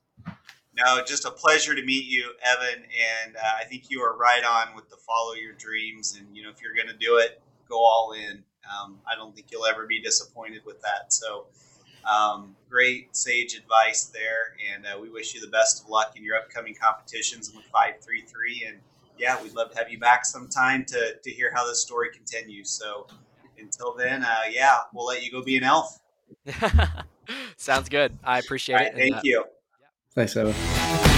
No, 0.78 1.02
just 1.06 1.26
a 1.26 1.32
pleasure 1.32 1.74
to 1.74 1.84
meet 1.84 2.06
you, 2.06 2.32
Evan. 2.44 2.84
And 2.84 3.36
uh, 3.38 3.40
I 3.60 3.64
think 3.64 3.90
you 3.90 4.02
are 4.02 4.18
right 4.18 4.44
on 4.44 4.76
with 4.76 4.90
the 4.90 4.98
follow 4.98 5.34
your 5.34 5.54
dreams. 5.54 6.18
And, 6.20 6.36
you 6.36 6.44
know, 6.44 6.50
if 6.50 6.62
you're 6.62 6.76
going 6.76 6.88
to 6.88 7.06
do 7.06 7.18
it, 7.18 7.42
go 7.70 7.78
all 7.78 8.14
in. 8.14 8.44
Um, 8.66 9.00
I 9.10 9.16
don't 9.16 9.34
think 9.34 9.48
you'll 9.52 9.66
ever 9.66 9.86
be 9.86 10.02
disappointed 10.02 10.64
with 10.66 10.82
that. 10.82 11.14
So, 11.14 11.46
um, 12.04 12.56
great 12.70 13.16
sage 13.16 13.56
advice 13.56 14.06
there. 14.06 14.56
And 14.74 14.86
uh, 14.86 15.00
we 15.00 15.10
wish 15.10 15.34
you 15.34 15.42
the 15.42 15.48
best 15.48 15.84
of 15.84 15.90
luck 15.90 16.14
in 16.18 16.24
your 16.24 16.36
upcoming 16.36 16.76
competitions 16.76 17.54
with 17.56 17.64
533. 17.66 18.66
And 18.68 18.78
yeah, 19.18 19.42
we'd 19.42 19.54
love 19.54 19.72
to 19.72 19.78
have 19.78 19.90
you 19.90 19.98
back 19.98 20.26
sometime 20.26 20.84
to, 20.86 21.16
to 21.24 21.32
hear 21.32 21.52
how 21.56 21.66
this 21.66 21.82
story 21.82 22.10
continues. 22.14 22.70
So, 22.70 23.08
until 23.58 23.94
then, 23.94 24.24
uh, 24.24 24.42
yeah, 24.52 24.80
we'll 24.94 25.06
let 25.06 25.24
you 25.24 25.32
go 25.32 25.42
be 25.42 25.56
an 25.56 25.64
elf. 25.64 26.00
Sounds 27.58 27.88
good. 27.88 28.18
I 28.24 28.40
appreciate 28.40 28.76
right, 28.76 28.88
it. 28.88 28.96
Thank 28.96 29.12
and, 29.12 29.16
uh, 29.16 29.22
you. 29.24 29.46
Thanks, 30.16 30.38
Evan. 30.38 31.15